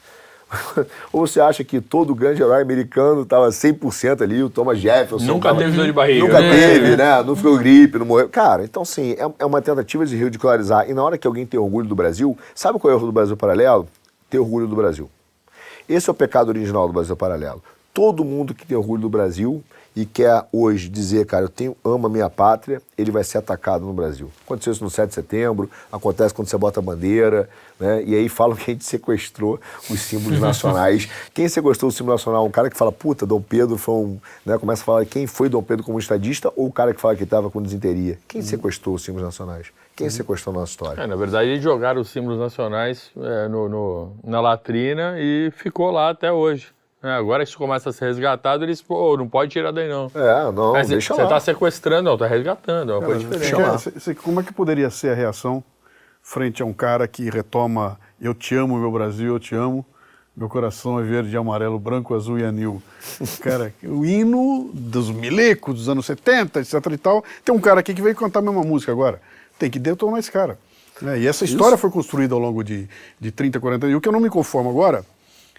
Ou 1.12 1.26
você 1.26 1.40
acha 1.40 1.64
que 1.64 1.80
todo 1.80 2.14
grande 2.14 2.42
herói 2.42 2.62
americano 2.62 3.22
estava 3.22 3.48
100% 3.48 4.22
ali, 4.22 4.42
o 4.42 4.50
Thomas 4.50 4.78
Jefferson. 4.78 5.24
Nunca 5.24 5.48
tava, 5.48 5.60
teve 5.60 5.76
dor 5.76 5.86
de 5.86 5.92
barriga. 5.92 6.24
Nunca 6.24 6.40
né? 6.40 6.50
teve, 6.50 6.96
né? 6.96 7.22
Não 7.22 7.34
ficou 7.34 7.58
gripe, 7.58 7.98
não 7.98 8.06
morreu. 8.06 8.28
Cara, 8.28 8.64
então 8.64 8.84
sim, 8.84 9.12
é, 9.12 9.30
é 9.38 9.46
uma 9.46 9.62
tentativa 9.62 10.04
de 10.04 10.16
ridicularizar. 10.16 10.88
E 10.88 10.94
na 10.94 11.02
hora 11.02 11.16
que 11.16 11.26
alguém 11.26 11.46
tem 11.46 11.58
orgulho 11.58 11.88
do 11.88 11.94
Brasil, 11.94 12.36
sabe 12.54 12.78
qual 12.78 12.90
é 12.90 12.94
o 12.94 12.98
erro 12.98 13.06
do 13.06 13.12
Brasil 13.12 13.36
Paralelo? 13.36 13.88
Ter 14.28 14.38
orgulho 14.38 14.66
do 14.66 14.76
Brasil. 14.76 15.08
Esse 15.88 16.08
é 16.08 16.12
o 16.12 16.14
pecado 16.14 16.48
original 16.48 16.86
do 16.86 16.92
Brasil 16.92 17.16
Paralelo. 17.16 17.62
Todo 17.92 18.24
mundo 18.24 18.54
que 18.54 18.66
tem 18.66 18.76
orgulho 18.76 19.02
do 19.02 19.08
Brasil 19.08 19.62
e 19.94 20.06
quer 20.06 20.44
hoje 20.52 20.88
dizer, 20.88 21.26
cara, 21.26 21.44
eu 21.44 21.48
tenho, 21.48 21.76
amo 21.84 22.06
a 22.06 22.10
minha 22.10 22.30
pátria, 22.30 22.80
ele 22.96 23.10
vai 23.10 23.22
ser 23.22 23.38
atacado 23.38 23.84
no 23.84 23.92
Brasil. 23.92 24.30
Aconteceu 24.44 24.72
isso 24.72 24.82
no 24.82 24.90
7 24.90 25.08
de 25.08 25.14
setembro, 25.14 25.70
acontece 25.90 26.32
quando 26.32 26.48
você 26.48 26.56
bota 26.56 26.80
a 26.80 26.82
bandeira, 26.82 27.48
né? 27.78 28.02
E 28.04 28.14
aí 28.14 28.28
falam 28.28 28.56
que 28.56 28.70
a 28.70 28.74
gente 28.74 28.84
sequestrou 28.84 29.60
os 29.90 30.00
símbolos 30.00 30.40
nacionais. 30.40 31.08
Quem 31.34 31.48
sequestrou 31.48 31.88
o 31.88 31.92
símbolo 31.92 32.12
nacional? 32.12 32.46
Um 32.46 32.50
cara 32.50 32.70
que 32.70 32.76
fala, 32.76 32.92
puta, 32.92 33.26
Dom 33.26 33.42
Pedro 33.42 33.76
foi 33.76 33.94
um. 33.94 34.18
Né? 34.46 34.56
Começa 34.56 34.82
a 34.82 34.84
falar 34.84 35.04
quem 35.04 35.26
foi 35.26 35.48
Dom 35.48 35.62
Pedro 35.62 35.84
como 35.84 35.98
estadista 35.98 36.52
ou 36.56 36.68
o 36.68 36.72
cara 36.72 36.94
que 36.94 37.00
fala 37.00 37.16
que 37.16 37.24
estava 37.24 37.50
com 37.50 37.60
desinteria. 37.60 38.18
Quem 38.28 38.40
sequestrou 38.40 38.94
os 38.94 39.02
símbolos 39.02 39.26
nacionais? 39.26 39.72
Quem 39.96 40.08
sequestrou 40.08 40.54
a 40.54 40.60
nossa 40.60 40.70
história? 40.70 41.02
É, 41.02 41.06
na 41.06 41.16
verdade, 41.16 41.50
eles 41.50 41.62
jogaram 41.62 42.00
os 42.00 42.08
símbolos 42.08 42.38
nacionais 42.38 43.10
é, 43.16 43.48
no, 43.48 43.68
no, 43.68 44.12
na 44.24 44.40
latrina 44.40 45.16
e 45.18 45.50
ficou 45.54 45.90
lá 45.90 46.10
até 46.10 46.32
hoje. 46.32 46.68
É, 47.02 47.10
agora 47.10 47.42
que 47.42 47.48
isso 47.50 47.58
começa 47.58 47.90
a 47.90 47.92
ser 47.92 48.06
resgatado, 48.06 48.64
eles, 48.64 48.80
pô, 48.80 49.16
não 49.16 49.28
pode 49.28 49.50
tirar 49.50 49.72
daí 49.72 49.88
não. 49.88 50.10
É, 50.14 50.52
não, 50.52 50.72
Mas 50.72 50.88
deixa 50.88 51.14
você 51.14 51.22
está 51.22 51.40
sequestrando, 51.40 52.04
não, 52.04 52.14
está 52.14 52.26
resgatando, 52.26 52.92
é 52.92 52.96
uma 52.96 53.04
coisa 53.04 53.20
diferente. 53.20 53.56
Cara, 53.56 53.78
cê- 53.78 53.98
cê- 53.98 54.14
como 54.14 54.40
é 54.40 54.42
que 54.44 54.52
poderia 54.52 54.88
ser 54.88 55.10
a 55.10 55.14
reação 55.14 55.64
frente 56.22 56.62
a 56.62 56.64
um 56.64 56.72
cara 56.72 57.08
que 57.08 57.28
retoma 57.28 57.98
Eu 58.20 58.32
te 58.34 58.54
amo, 58.54 58.76
meu 58.78 58.92
Brasil, 58.92 59.32
eu 59.34 59.40
te 59.40 59.52
amo, 59.54 59.84
meu 60.36 60.48
coração 60.48 60.98
é 61.00 61.02
verde, 61.02 61.36
amarelo, 61.36 61.76
branco, 61.78 62.14
azul 62.14 62.38
e 62.38 62.44
anil. 62.44 62.80
Cara, 63.40 63.74
o 63.82 64.06
hino 64.06 64.70
dos 64.72 65.10
milicos 65.10 65.74
dos 65.74 65.88
anos 65.88 66.06
70, 66.06 66.60
etc 66.60 66.74
e 66.92 66.96
tal. 66.96 67.24
Tem 67.44 67.52
um 67.54 67.58
cara 67.60 67.80
aqui 67.80 67.92
que 67.92 68.00
veio 68.00 68.14
cantar 68.14 68.38
a 68.38 68.42
mesma 68.42 68.62
música 68.62 68.92
agora. 68.92 69.20
Tem 69.58 69.68
que 69.68 69.78
detonar 69.80 70.20
esse 70.20 70.30
cara. 70.30 70.56
né? 71.02 71.18
E 71.18 71.26
essa 71.26 71.44
história 71.44 71.76
foi 71.76 71.90
construída 71.90 72.34
ao 72.34 72.40
longo 72.40 72.62
de, 72.62 72.88
de 73.20 73.30
30, 73.32 73.58
40 73.58 73.86
anos. 73.86 73.92
E 73.94 73.96
o 73.96 74.00
que 74.00 74.08
eu 74.08 74.12
não 74.12 74.20
me 74.20 74.30
conformo 74.30 74.70
agora 74.70 75.04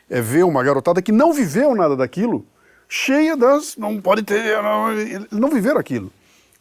é 0.09 0.21
ver 0.21 0.43
uma 0.45 0.63
garotada 0.63 1.01
que 1.01 1.11
não 1.11 1.33
viveu 1.33 1.73
nada 1.75 1.95
daquilo, 1.95 2.45
cheia 2.87 3.35
das. 3.35 3.75
Não 3.77 3.99
pode 4.01 4.23
ter. 4.23 4.61
Não, 4.61 4.91
eles 4.91 5.27
não 5.31 5.49
viveram 5.49 5.79
aquilo. 5.79 6.11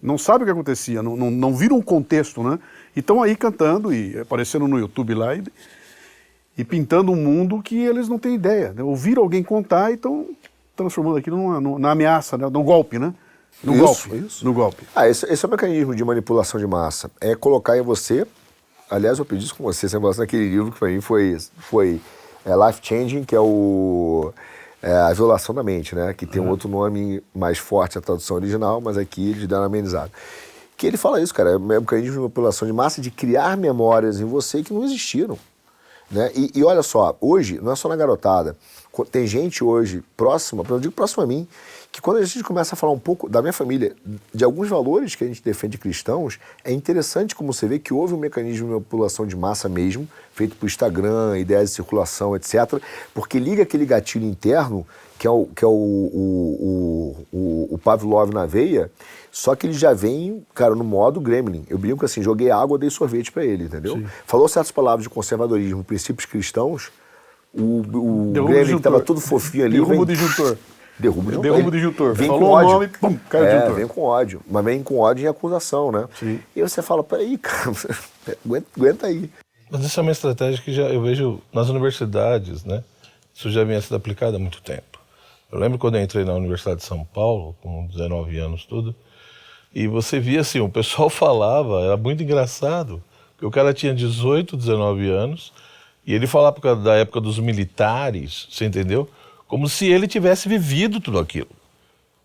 Não 0.01 0.19
sabe 0.19 0.43
o 0.43 0.47
que 0.47 0.51
acontecia, 0.51 1.01
não, 1.03 1.17
não, 1.17 1.31
não 1.31 1.55
viram 1.55 1.79
o 1.79 1.83
contexto, 1.83 2.43
né? 2.43 2.59
E 2.97 3.01
estão 3.01 3.23
aí 3.23 3.37
cantando 3.37 3.95
e 3.95 4.19
aparecendo 4.19 4.67
no 4.67 4.77
YouTube 4.79 5.15
lá 5.15 5.35
e, 5.35 5.45
e 6.59 6.65
pintando 6.65 7.13
um 7.13 7.17
mundo 7.17 7.63
que 7.63 7.79
eles 7.79 8.09
não 8.09 8.19
têm 8.19 8.35
ideia. 8.35 8.73
Né? 8.73 8.83
Ouviram 8.83 9.23
alguém 9.23 9.43
contar 9.45 9.91
e 9.93 9.95
estão 9.95 10.27
transformando 10.75 11.19
aquilo 11.19 11.37
numa, 11.37 11.61
numa- 11.61 11.79
na 11.79 11.91
ameaça, 11.93 12.37
né? 12.37 12.49
no 12.51 12.63
golpe, 12.65 12.99
né? 12.99 13.15
No 13.63 13.75
Isso, 13.75 14.09
golpe. 14.09 14.27
isso. 14.27 14.45
No 14.45 14.53
golpe. 14.53 14.83
Ah, 14.95 15.09
esse, 15.09 15.25
esse 15.33 15.45
é 15.45 15.49
o 15.49 15.51
mecanismo 15.51 15.95
de 15.95 16.05
manipulação 16.05 16.59
de 16.59 16.67
massa. 16.67 17.09
É 17.21 17.37
colocar 17.37 17.79
em 17.79 17.83
você. 17.83 18.27
Aliás, 18.91 19.19
eu 19.21 19.25
pedi 19.25 19.45
isso 19.45 19.55
com 19.55 19.63
você, 19.63 19.89
você 19.89 19.97
falou 20.01 20.15
naquele 20.17 20.49
livro 20.51 20.73
que 20.73 20.79
para 20.81 20.89
mim 20.89 21.01
foi, 21.01 21.37
foi 21.59 22.01
é, 22.45 22.67
Life 22.67 22.81
Changing, 22.83 23.25
que 23.25 23.35
é 23.35 23.41
o. 23.41 24.33
é, 24.83 24.93
a 24.93 25.13
violação 25.13 25.55
da 25.55 25.63
mente, 25.63 25.95
né? 25.95 26.13
Que 26.13 26.27
tem 26.27 26.43
um 26.43 26.49
outro 26.49 26.69
nome 26.69 27.23
mais 27.35 27.59
forte, 27.59 27.99
a 27.99 28.01
tradução 28.01 28.37
original, 28.37 28.81
mas 28.81 28.99
aqui 28.99 29.31
eles 29.31 29.47
deram 29.47 29.63
uma 29.63 29.67
amenizada. 29.67 30.11
Que 30.77 30.87
ele 30.87 30.97
fala 30.97 31.21
isso, 31.21 31.33
cara, 31.33 31.51
é 31.51 31.57
um 31.57 31.61
mecanismo 31.61 32.13
de 32.13 32.19
manipulação 32.19 32.67
de 32.67 32.73
massa 32.73 33.01
de 33.01 33.11
criar 33.11 33.57
memórias 33.57 34.21
em 34.21 34.25
você 34.25 34.63
que 34.63 34.73
não 34.73 34.85
existiram. 34.85 35.39
Né? 36.11 36.31
E, 36.35 36.51
e 36.57 36.65
olha 36.65 36.83
só, 36.83 37.17
hoje, 37.21 37.61
não 37.63 37.73
é 37.73 37.77
só 37.77 37.89
na 37.89 37.97
garotada, 37.97 38.57
tem 39.11 39.27
gente 39.27 39.65
hoje 39.65 40.03
próxima, 40.17 40.63
eu 40.69 40.79
digo 40.79 40.93
próxima 40.93 41.25
a 41.25 41.27
mim, 41.27 41.49
que 41.93 42.01
quando 42.01 42.17
a 42.17 42.25
gente 42.25 42.43
começa 42.43 42.75
a 42.75 42.77
falar 42.77 42.95
um 42.95 42.99
pouco 42.99 43.29
da 43.29 43.43
minha 43.43 43.53
família, 43.53 43.95
de 44.35 44.43
alguns 44.43 44.67
valores 44.67 45.15
que 45.15 45.25
a 45.25 45.27
gente 45.27 45.43
defende 45.43 45.77
cristãos, 45.77 46.39
é 46.65 46.73
interessante 46.73 47.35
como 47.35 47.53
você 47.53 47.67
vê 47.67 47.79
que 47.79 47.93
houve 47.93 48.15
um 48.15 48.17
mecanismo 48.17 48.67
de 48.67 48.73
manipulação 48.73 49.27
de 49.27 49.37
massa 49.37 49.69
mesmo, 49.69 50.09
feito 50.33 50.57
por 50.57 50.65
Instagram, 50.65 51.39
ideias 51.39 51.69
de 51.69 51.77
circulação, 51.77 52.35
etc., 52.35 52.81
porque 53.13 53.39
liga 53.39 53.63
aquele 53.63 53.85
gatilho 53.85 54.25
interno, 54.25 54.87
que 55.19 55.27
é 55.27 55.31
o, 55.31 55.47
que 55.55 55.63
é 55.63 55.69
o, 55.69 55.71
o, 55.71 57.27
o, 57.31 57.69
o, 57.73 57.79
Pavlov 57.79 58.33
na 58.33 58.47
veia, 58.47 58.91
só 59.31 59.55
que 59.55 59.67
ele 59.67 59.75
já 59.75 59.93
vem, 59.93 60.47
cara, 60.55 60.75
no 60.75 60.85
modo 60.85 61.21
gremlin. 61.21 61.67
Eu 61.69 61.77
brinco 61.77 62.07
assim, 62.07 62.23
joguei 62.23 62.51
água, 62.51 62.79
dei 62.79 62.89
sorvete 62.89 63.31
pra 63.31 63.45
ele, 63.45 63.65
entendeu? 63.65 64.03
Falou 64.27 64.49
certas 64.49 64.73
palavras 64.73 65.03
de 65.03 65.11
conservadorismo, 65.11 65.85
princípios 65.85 66.25
cristãos, 66.25 66.91
o, 67.53 67.81
o 67.81 68.33
que 68.33 68.61
disjuntor. 68.61 68.81
tava 68.81 69.01
todo 69.01 69.21
fofinho 69.21 69.67
ali... 69.67 69.75
Derruba 69.75 69.93
vem- 69.93 70.01
o 70.01 70.07
disjuntor. 70.07 70.57
Derruba 70.99 71.21
o 71.21 71.31
disjuntor. 71.31 71.43
Derruba 71.43 71.69
o 71.69 71.71
disjuntor. 71.73 72.15
Vem 72.15 72.27
Falou 72.29 72.41
com 72.43 72.47
o 72.47 72.51
ódio. 72.51 72.73
nome, 72.73 72.89
pum, 72.89 73.19
cai 73.29 73.41
o 73.41 73.45
é, 73.45 73.53
disjuntor. 73.53 73.75
vem 73.77 73.87
com 73.89 74.03
ódio. 74.03 74.43
Mas 74.49 74.65
vem 74.65 74.83
com 74.83 74.99
ódio 74.99 75.25
em 75.25 75.29
acusação, 75.29 75.91
né? 75.91 76.07
Sim. 76.19 76.41
E 76.55 76.61
aí 76.61 76.69
você 76.69 76.83
fala, 76.83 77.03
peraí, 77.03 77.37
cara, 77.39 77.73
aguenta, 78.45 78.67
aguenta 78.77 79.07
aí. 79.07 79.31
Mas 79.71 79.85
essa 79.85 80.01
é 80.01 80.03
uma 80.03 80.13
estratégia 80.13 80.63
que 80.63 80.73
já 80.73 80.83
eu 80.83 81.01
vejo 81.01 81.41
nas 81.53 81.69
universidades, 81.69 82.65
né? 82.65 82.85
Isso 83.35 83.51
já 83.51 83.65
vinha 83.65 83.81
sendo 83.81 83.97
aplicado 83.97 84.37
há 84.37 84.39
muito 84.39 84.61
tempo. 84.61 85.01
Eu 85.51 85.59
lembro 85.59 85.79
quando 85.79 85.97
eu 85.97 86.03
entrei 86.03 86.25
na 86.25 86.35
Universidade 86.35 86.81
de 86.81 86.87
São 86.87 87.05
Paulo, 87.05 87.55
com 87.63 87.87
19 87.87 88.39
anos 88.39 88.65
tudo, 88.65 88.95
e 89.75 89.87
você 89.87 90.21
via 90.21 90.41
assim, 90.41 90.61
o 90.61 90.69
pessoal 90.69 91.09
falava, 91.11 91.81
era 91.81 91.97
muito 91.97 92.23
engraçado, 92.23 93.03
porque 93.33 93.47
o 93.47 93.51
cara 93.51 93.73
tinha 93.73 93.95
18, 93.95 94.57
19 94.57 95.11
anos, 95.11 95.53
e 96.07 96.15
ele 96.15 96.27
falava 96.27 96.77
da 96.77 96.95
época 96.97 97.21
dos 97.21 97.39
militares, 97.39 98.49
você 98.51 98.65
entendeu? 98.65 99.09
Como 99.53 99.69
se 99.69 99.87
ele 99.87 100.09
tivesse 100.09 100.49
vivido 100.49 100.99
tudo 100.99 101.19
aquilo. 101.19 101.51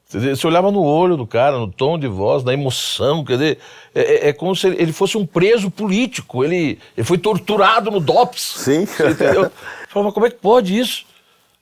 Você 0.06 0.34
você 0.34 0.48
olhava 0.48 0.72
no 0.72 0.82
olho 0.82 1.18
do 1.18 1.28
cara, 1.28 1.58
no 1.58 1.70
tom 1.70 2.00
de 2.00 2.08
voz, 2.08 2.42
na 2.42 2.54
emoção, 2.54 3.22
quer 3.26 3.34
dizer, 3.34 3.60
é, 3.94 4.02
é- 4.02 4.30
é 4.30 4.34
como 4.34 4.56
se 4.56 4.66
ele, 4.66 4.94
fosse 4.94 5.18
um 5.18 5.26
preso 5.26 5.70
político, 5.70 6.42
ele, 6.42 6.80
ele 6.96 7.04
foi 7.06 7.18
torturado 7.18 7.92
no 7.92 8.00
DOPS. 8.00 8.42
Sim. 8.60 8.86
Você 8.86 9.10
entendeu? 9.10 9.52
Mas 9.94 10.14
como 10.14 10.26
é 10.26 10.30
que 10.30 10.38
pode 10.38 10.80
isso? 10.80 11.06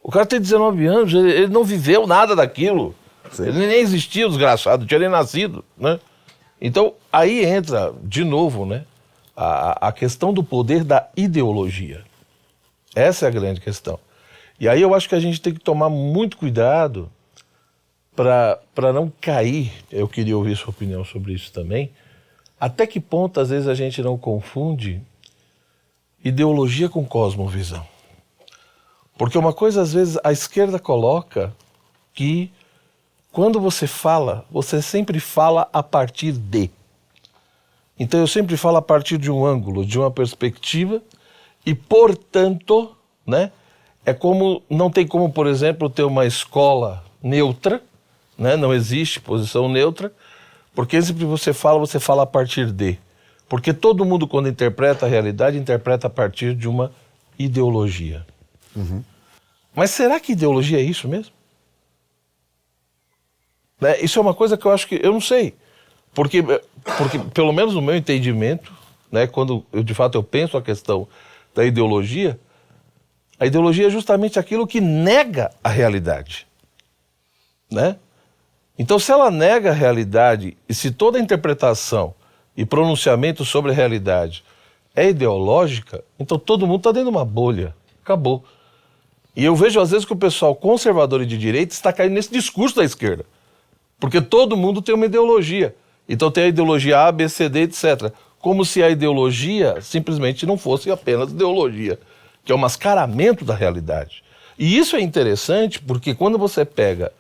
O 0.03 0.11
cara 0.11 0.27
tem 0.27 0.39
19 0.39 0.85
anos, 0.85 1.11
ele, 1.11 1.31
ele 1.31 1.47
não 1.47 1.63
viveu 1.63 2.05
nada 2.05 2.35
daquilo. 2.35 2.93
Ele 3.39 3.65
nem 3.65 3.79
existia, 3.79 4.27
desgraçado, 4.27 4.85
tinha 4.85 4.99
nem 4.99 5.09
nascido, 5.09 5.65
né? 5.75 5.99
Então, 6.61 6.93
aí 7.11 7.43
entra, 7.43 7.91
de 8.03 8.23
novo, 8.23 8.67
né, 8.67 8.85
a, 9.35 9.87
a 9.87 9.91
questão 9.91 10.31
do 10.31 10.43
poder 10.43 10.83
da 10.83 11.07
ideologia. 11.17 12.03
Essa 12.95 13.25
é 13.25 13.29
a 13.29 13.31
grande 13.31 13.59
questão. 13.59 13.99
E 14.59 14.69
aí 14.69 14.81
eu 14.81 14.93
acho 14.93 15.09
que 15.09 15.15
a 15.15 15.19
gente 15.19 15.41
tem 15.41 15.53
que 15.53 15.59
tomar 15.59 15.89
muito 15.89 16.37
cuidado 16.37 17.11
para 18.15 18.93
não 18.93 19.11
cair. 19.21 19.71
Eu 19.91 20.07
queria 20.07 20.37
ouvir 20.37 20.55
sua 20.55 20.69
opinião 20.69 21.03
sobre 21.03 21.33
isso 21.33 21.51
também. 21.51 21.91
Até 22.59 22.87
que 22.87 22.99
ponto, 22.99 23.39
às 23.39 23.49
vezes, 23.49 23.67
a 23.67 23.73
gente 23.73 24.01
não 24.01 24.17
confunde 24.17 25.01
ideologia 26.23 26.87
com 26.87 27.05
cosmovisão? 27.05 27.85
Porque 29.17 29.37
uma 29.37 29.53
coisa, 29.53 29.81
às 29.81 29.93
vezes, 29.93 30.17
a 30.23 30.31
esquerda 30.31 30.79
coloca 30.79 31.53
que 32.13 32.51
quando 33.31 33.59
você 33.59 33.85
fala, 33.85 34.45
você 34.49 34.81
sempre 34.81 35.19
fala 35.19 35.67
a 35.73 35.83
partir 35.83 36.31
de. 36.31 36.71
Então 37.99 38.19
eu 38.19 38.27
sempre 38.27 38.55
falo 38.55 38.77
a 38.77 38.81
partir 38.81 39.17
de 39.17 39.29
um 39.29 39.45
ângulo, 39.45 39.85
de 39.85 39.99
uma 39.99 40.09
perspectiva, 40.09 41.01
e 41.65 41.75
portanto, 41.75 42.95
né, 43.27 43.51
é 44.05 44.13
como 44.13 44.61
não 44.69 44.89
tem 44.89 45.07
como, 45.07 45.31
por 45.31 45.47
exemplo, 45.47 45.89
ter 45.89 46.03
uma 46.03 46.25
escola 46.25 47.03
neutra, 47.21 47.81
né, 48.37 48.55
não 48.55 48.73
existe 48.73 49.19
posição 49.19 49.67
neutra, 49.67 50.13
porque 50.73 51.01
sempre 51.01 51.25
você 51.25 51.53
fala, 51.53 51.79
você 51.79 51.99
fala 51.99 52.23
a 52.23 52.27
partir 52.27 52.71
de. 52.71 52.99
Porque 53.47 53.73
todo 53.73 54.05
mundo, 54.05 54.27
quando 54.27 54.49
interpreta 54.49 55.05
a 55.05 55.09
realidade, 55.09 55.57
interpreta 55.57 56.07
a 56.07 56.09
partir 56.09 56.53
de 56.53 56.67
uma 56.67 56.91
ideologia. 57.39 58.25
Uhum. 58.75 59.03
Mas 59.73 59.91
será 59.91 60.19
que 60.19 60.33
ideologia 60.33 60.79
é 60.79 60.83
isso 60.83 61.07
mesmo? 61.07 61.33
Né? 63.79 63.99
Isso 64.01 64.19
é 64.19 64.21
uma 64.21 64.33
coisa 64.33 64.57
que 64.57 64.65
eu 64.65 64.71
acho 64.71 64.87
que. 64.87 64.99
Eu 65.01 65.13
não 65.13 65.21
sei. 65.21 65.53
Porque, 66.13 66.43
porque 66.97 67.19
pelo 67.33 67.53
menos 67.53 67.73
no 67.73 67.81
meu 67.81 67.95
entendimento, 67.95 68.73
né, 69.11 69.27
quando 69.27 69.65
eu, 69.71 69.83
de 69.83 69.93
fato 69.93 70.17
eu 70.17 70.23
penso 70.23 70.57
a 70.57 70.61
questão 70.61 71.07
da 71.53 71.63
ideologia, 71.65 72.39
a 73.39 73.45
ideologia 73.45 73.87
é 73.87 73.89
justamente 73.89 74.39
aquilo 74.39 74.67
que 74.67 74.79
nega 74.79 75.51
a 75.63 75.69
realidade. 75.69 76.47
Né? 77.69 77.97
Então, 78.77 78.99
se 78.99 79.11
ela 79.11 79.29
nega 79.29 79.71
a 79.71 79.73
realidade 79.73 80.57
e 80.67 80.73
se 80.73 80.91
toda 80.91 81.19
interpretação 81.19 82.13
e 82.55 82.65
pronunciamento 82.65 83.43
sobre 83.43 83.71
a 83.71 83.73
realidade 83.73 84.43
é 84.95 85.09
ideológica, 85.09 86.03
então 86.17 86.39
todo 86.39 86.65
mundo 86.65 86.77
está 86.77 86.91
dentro 86.91 87.11
de 87.11 87.17
uma 87.17 87.25
bolha. 87.25 87.75
Acabou. 88.03 88.43
E 89.35 89.43
eu 89.43 89.55
vejo 89.55 89.79
às 89.81 89.91
vezes 89.91 90.05
que 90.05 90.13
o 90.13 90.17
pessoal 90.17 90.55
conservador 90.55 91.21
e 91.21 91.25
de 91.25 91.37
direita 91.37 91.73
está 91.73 91.91
caindo 91.91 92.13
nesse 92.13 92.31
discurso 92.31 92.77
da 92.77 92.85
esquerda. 92.85 93.25
Porque 93.99 94.21
todo 94.21 94.55
mundo 94.55 94.81
tem 94.81 94.95
uma 94.95 95.05
ideologia. 95.05 95.75
Então 96.07 96.31
tem 96.31 96.45
a 96.45 96.47
ideologia 96.47 96.99
A, 97.01 97.11
B, 97.11 97.27
C, 97.27 97.49
D, 97.49 97.63
etc. 97.63 98.13
Como 98.39 98.63
se 98.63 98.81
a 98.81 98.89
ideologia 98.89 99.81
simplesmente 99.81 100.45
não 100.45 100.57
fosse 100.57 100.89
apenas 100.89 101.31
ideologia, 101.31 101.99
que 102.45 102.51
é 102.51 102.55
o 102.55 102.59
mascaramento 102.59 103.43
da 103.43 103.55
realidade. 103.55 104.23
E 104.57 104.77
isso 104.77 104.95
é 104.95 105.01
interessante 105.01 105.81
porque 105.81 106.15
quando 106.15 106.37
você 106.37 106.63
pega 106.63 107.11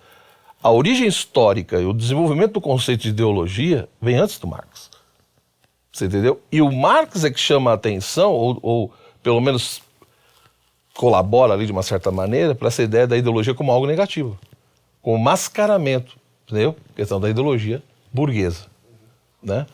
a 0.63 0.71
origem 0.71 1.07
histórica 1.07 1.79
e 1.79 1.85
o 1.85 1.93
desenvolvimento 1.93 2.53
do 2.53 2.61
conceito 2.61 3.01
de 3.01 3.09
ideologia 3.09 3.89
vem 4.01 4.15
antes 4.15 4.39
do 4.39 4.47
Marx. 4.47 4.89
Você 5.91 6.05
entendeu? 6.05 6.41
E 6.51 6.61
o 6.61 6.71
Marx 6.71 7.23
é 7.23 7.29
que 7.29 7.39
chama 7.39 7.71
a 7.71 7.75
atenção, 7.75 8.31
ou, 8.31 8.59
ou 8.61 8.93
pelo 9.21 9.39
menos 9.39 9.81
colabora 10.93 11.53
ali 11.53 11.65
de 11.65 11.71
uma 11.71 11.83
certa 11.83 12.11
maneira, 12.11 12.55
para 12.55 12.67
essa 12.67 12.83
ideia 12.83 13.05
da 13.05 13.17
ideologia 13.17 13.53
como 13.53 13.71
algo 13.71 13.85
negativo, 13.85 14.37
como 15.01 15.19
mascaramento, 15.19 16.17
entendeu? 16.47 16.75
Questão 16.95 17.19
da 17.19 17.29
ideologia 17.29 17.83
burguesa, 18.11 18.65
né? 19.43 19.67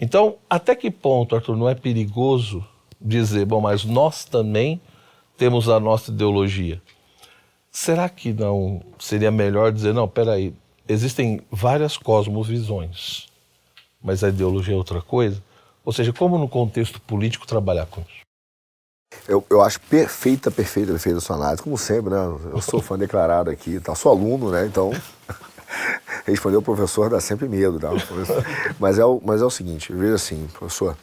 Então, 0.00 0.36
até 0.50 0.74
que 0.74 0.90
ponto, 0.90 1.36
Arthur, 1.36 1.56
não 1.56 1.68
é 1.68 1.74
perigoso 1.74 2.66
dizer, 3.00 3.44
bom, 3.44 3.60
mas 3.60 3.84
nós 3.84 4.24
também 4.24 4.80
temos 5.42 5.68
a 5.68 5.80
nossa 5.80 6.12
ideologia? 6.12 6.80
Será 7.68 8.08
que 8.08 8.32
não 8.32 8.80
seria 8.96 9.28
melhor 9.32 9.72
dizer, 9.72 9.92
não, 9.92 10.06
peraí, 10.06 10.54
existem 10.88 11.40
várias 11.50 11.96
cosmovisões, 11.96 13.26
mas 14.00 14.22
a 14.22 14.28
ideologia 14.28 14.74
é 14.74 14.76
outra 14.76 15.02
coisa? 15.02 15.42
Ou 15.84 15.92
seja, 15.92 16.12
como 16.12 16.38
no 16.38 16.48
contexto 16.48 17.00
político 17.00 17.44
trabalhar 17.44 17.86
com 17.86 18.02
isso? 18.02 18.20
Eu, 19.26 19.44
eu 19.50 19.60
acho 19.60 19.80
perfeita, 19.80 20.48
perfeita, 20.48 20.92
perfeita 20.92 21.18
a 21.18 21.20
sua 21.20 21.34
análise, 21.34 21.60
como 21.60 21.76
sempre, 21.76 22.10
né? 22.10 22.20
Eu 22.52 22.62
sou 22.62 22.80
fã 22.80 22.96
declarado 22.96 23.50
aqui, 23.50 23.80
tá? 23.80 23.96
Sou 23.96 24.12
aluno, 24.12 24.48
né? 24.48 24.64
Então, 24.66 24.92
responder 26.24 26.58
o 26.58 26.62
professor 26.62 27.10
dá 27.10 27.18
sempre 27.18 27.48
medo, 27.48 27.80
tá? 27.80 27.88
Mas 28.78 28.96
é 28.96 29.04
o, 29.04 29.20
mas 29.24 29.42
é 29.42 29.44
o 29.44 29.50
seguinte, 29.50 29.92
veja 29.92 30.14
assim, 30.14 30.46
professor, 30.52 30.96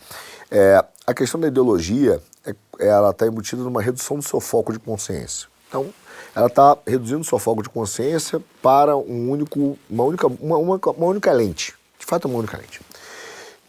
é, 0.51 0.83
a 1.05 1.13
questão 1.13 1.39
da 1.39 1.47
ideologia, 1.47 2.21
é, 2.45 2.55
ela 2.79 3.11
está 3.11 3.27
embutida 3.27 3.61
numa 3.63 3.81
redução 3.81 4.17
do 4.17 4.23
seu 4.23 4.39
foco 4.39 4.71
de 4.71 4.79
consciência. 4.79 5.47
Então, 5.67 5.93
ela 6.35 6.47
está 6.47 6.77
reduzindo 6.85 7.23
seu 7.23 7.39
foco 7.39 7.61
de 7.61 7.69
consciência 7.69 8.41
para 8.61 8.95
um 8.95 9.29
único, 9.29 9.77
uma, 9.89 10.03
única, 10.03 10.27
uma, 10.27 10.57
uma, 10.57 10.77
uma 10.77 11.05
única 11.07 11.31
lente. 11.31 11.75
De 11.99 12.05
fato, 12.05 12.27
é 12.27 12.31
uma 12.31 12.39
única 12.39 12.57
lente. 12.57 12.81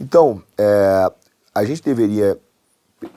Então, 0.01 0.43
é, 0.57 1.13
a 1.55 1.65
gente 1.65 1.83
deveria 1.83 2.39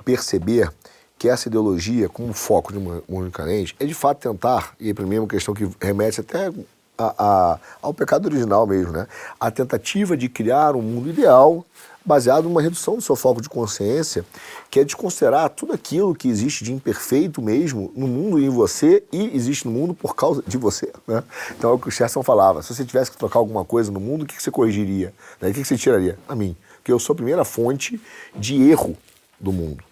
perceber 0.03 0.71
que 1.17 1.29
essa 1.29 1.47
ideologia, 1.47 2.09
como 2.09 2.33
foco 2.33 2.73
de 2.73 2.77
uma, 2.77 3.01
uma 3.07 3.21
única 3.21 3.43
lente, 3.43 3.75
é 3.79 3.85
de 3.85 3.93
fato 3.93 4.19
tentar, 4.19 4.73
e 4.79 4.93
para 4.93 5.05
mim 5.05 5.15
é 5.15 5.19
uma 5.19 5.27
questão 5.27 5.53
que 5.53 5.69
remete 5.79 6.19
até 6.19 6.51
a, 6.97 7.15
a, 7.17 7.59
ao 7.81 7.93
pecado 7.93 8.25
original 8.25 8.67
mesmo, 8.67 8.91
né? 8.91 9.07
A 9.39 9.49
tentativa 9.49 10.17
de 10.17 10.27
criar 10.27 10.75
um 10.75 10.81
mundo 10.81 11.09
ideal 11.09 11.65
baseado 12.05 12.43
numa 12.43 12.61
redução 12.61 12.95
do 12.95 13.01
seu 13.01 13.15
foco 13.15 13.41
de 13.41 13.49
consciência, 13.49 14.25
que 14.69 14.79
é 14.79 14.83
desconsiderar 14.83 15.49
tudo 15.49 15.73
aquilo 15.73 16.13
que 16.13 16.27
existe 16.27 16.63
de 16.63 16.73
imperfeito 16.73 17.41
mesmo 17.41 17.91
no 17.95 18.07
mundo 18.07 18.39
e 18.39 18.45
em 18.45 18.49
você 18.49 19.03
e 19.11 19.35
existe 19.35 19.67
no 19.67 19.73
mundo 19.73 19.93
por 19.93 20.15
causa 20.15 20.43
de 20.45 20.57
você. 20.57 20.91
Né? 21.07 21.23
Então 21.57 21.71
é 21.71 21.73
o 21.73 21.79
que 21.79 21.87
o 21.87 21.91
Chesterton 21.91 22.23
falava: 22.23 22.61
se 22.61 22.73
você 22.73 22.83
tivesse 22.83 23.11
que 23.11 23.17
trocar 23.17 23.39
alguma 23.39 23.63
coisa 23.63 23.91
no 23.91 23.99
mundo, 23.99 24.23
o 24.23 24.25
que 24.25 24.41
você 24.41 24.51
corrigiria? 24.51 25.13
Né? 25.39 25.49
O 25.49 25.53
que 25.53 25.63
você 25.63 25.77
tiraria? 25.77 26.17
A 26.27 26.35
mim. 26.35 26.55
Porque 26.77 26.91
eu 26.91 26.99
sou 26.99 27.13
a 27.13 27.15
primeira 27.15 27.45
fonte 27.45 28.01
de 28.35 28.61
erro 28.69 28.97
do 29.39 29.51
mundo. 29.51 29.83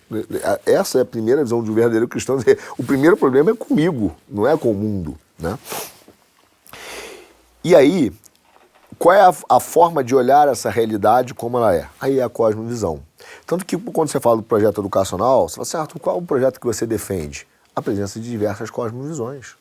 Essa 0.65 0.99
é 0.99 1.01
a 1.01 1.05
primeira 1.05 1.41
visão 1.41 1.63
de 1.63 1.71
um 1.71 1.73
verdadeiro 1.73 2.07
cristão. 2.07 2.37
O 2.77 2.83
primeiro 2.83 3.15
problema 3.15 3.51
é 3.51 3.55
comigo, 3.55 4.13
não 4.29 4.45
é 4.45 4.57
com 4.57 4.71
o 4.71 4.73
mundo. 4.73 5.17
Né? 5.39 5.57
E 7.63 7.75
aí, 7.75 8.11
qual 9.01 9.15
é 9.15 9.21
a, 9.21 9.33
a, 9.49 9.59
forma 9.59 10.03
de 10.03 10.13
olhar 10.13 10.47
essa 10.47 10.69
realidade 10.69 11.33
como 11.33 11.57
ela 11.57 11.75
é? 11.75 11.89
Aí 11.99 12.19
é 12.19 12.23
a 12.23 12.29
cosmovisão. 12.29 13.01
Tanto 13.47 13.65
que 13.65 13.75
quando 13.75 14.09
você 14.09 14.19
fala 14.19 14.37
do 14.37 14.43
projeto 14.43 14.79
educacional, 14.79 15.49
você 15.49 15.55
fala, 15.55 15.65
certo, 15.65 15.99
qual 15.99 16.17
é 16.17 16.19
o 16.19 16.21
projeto 16.21 16.59
que 16.59 16.67
você 16.67 16.85
defende? 16.85 17.47
A 17.75 17.81
presença 17.81 18.19
de 18.19 18.29
diversas 18.29 18.69
cosmovisões. 18.69 19.55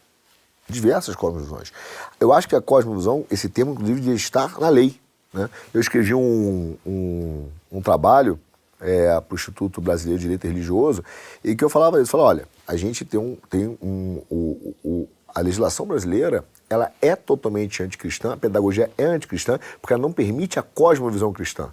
Diversas 0.68 1.16
cosmovisões. 1.16 1.72
Eu 2.20 2.34
acho 2.34 2.46
que 2.46 2.54
a 2.54 2.60
cosmovisão, 2.60 3.24
esse 3.30 3.48
termo, 3.48 3.72
inclusive, 3.72 4.00
devia 4.00 4.14
estar 4.14 4.60
na 4.60 4.68
lei. 4.68 5.00
Né? 5.32 5.48
Eu 5.72 5.80
escrevi 5.80 6.12
um, 6.12 6.76
um, 6.84 7.48
um 7.72 7.80
trabalho 7.80 8.38
é, 8.78 9.18
para 9.22 9.32
o 9.32 9.36
Instituto 9.36 9.80
Brasileiro 9.80 10.18
de 10.18 10.24
Direito 10.24 10.46
Religioso 10.46 11.02
e 11.42 11.56
que 11.56 11.64
eu 11.64 11.70
falava 11.70 11.98
isso, 11.98 12.10
falava, 12.10 12.28
olha, 12.28 12.48
a 12.68 12.76
gente 12.76 13.06
tem 13.06 13.18
um, 13.18 13.38
tem 13.48 13.78
um, 13.80 14.22
o, 14.28 14.74
o, 14.84 15.08
a 15.34 15.40
legislação 15.40 15.86
brasileira 15.86 16.44
ela 16.70 16.92
é 17.02 17.16
totalmente 17.16 17.82
anticristã, 17.82 18.32
a 18.32 18.36
pedagogia 18.36 18.88
é 18.96 19.04
anticristã, 19.04 19.58
porque 19.80 19.92
ela 19.92 20.00
não 20.00 20.12
permite 20.12 20.56
a 20.56 20.62
cosmovisão 20.62 21.32
cristã. 21.32 21.68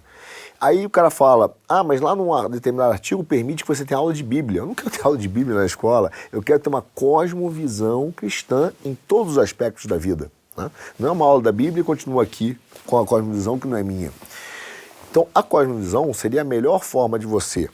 Aí 0.60 0.84
o 0.84 0.90
cara 0.90 1.08
fala, 1.08 1.56
ah, 1.68 1.84
mas 1.84 2.00
lá 2.00 2.16
num 2.16 2.50
determinado 2.50 2.92
artigo 2.92 3.22
permite 3.22 3.62
que 3.62 3.68
você 3.68 3.84
tenha 3.84 3.96
aula 3.96 4.12
de 4.12 4.24
Bíblia. 4.24 4.62
Eu 4.62 4.66
não 4.66 4.74
quero 4.74 4.90
ter 4.90 5.00
aula 5.04 5.16
de 5.16 5.28
Bíblia 5.28 5.56
na 5.56 5.64
escola, 5.64 6.10
eu 6.32 6.42
quero 6.42 6.58
ter 6.58 6.68
uma 6.68 6.82
cosmovisão 6.82 8.10
cristã 8.10 8.72
em 8.84 8.98
todos 9.06 9.32
os 9.34 9.38
aspectos 9.38 9.86
da 9.86 9.96
vida. 9.96 10.32
Né? 10.56 10.68
Não 10.98 11.08
é 11.08 11.12
uma 11.12 11.24
aula 11.24 11.42
da 11.42 11.52
Bíblia 11.52 11.82
e 11.82 11.84
continua 11.84 12.24
aqui 12.24 12.58
com 12.84 12.98
a 12.98 13.06
cosmovisão 13.06 13.56
que 13.56 13.68
não 13.68 13.76
é 13.76 13.84
minha. 13.84 14.10
Então, 15.10 15.28
a 15.32 15.44
cosmovisão 15.44 16.12
seria 16.12 16.40
a 16.40 16.44
melhor 16.44 16.82
forma 16.82 17.20
de 17.20 17.26
você 17.26 17.70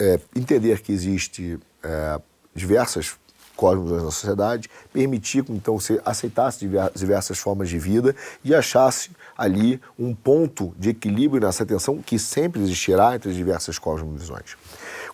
é, 0.00 0.18
entender 0.34 0.80
que 0.80 0.90
existe 0.90 1.58
é, 1.82 2.18
diversas 2.54 3.14
cosmos 3.56 3.90
na 3.90 4.10
sociedade, 4.10 4.68
permitir 4.92 5.44
que 5.44 5.52
então 5.52 5.78
você 5.78 6.00
aceitasse 6.04 6.68
diversas 6.94 7.38
formas 7.38 7.68
de 7.68 7.78
vida 7.78 8.14
e 8.44 8.54
achasse 8.54 9.10
ali 9.36 9.80
um 9.98 10.14
ponto 10.14 10.74
de 10.78 10.90
equilíbrio 10.90 11.40
nessa 11.40 11.64
tensão 11.64 11.98
que 11.98 12.18
sempre 12.18 12.62
existirá 12.62 13.14
entre 13.14 13.30
as 13.30 13.36
diversas 13.36 13.78
cosmovisões. 13.78 14.56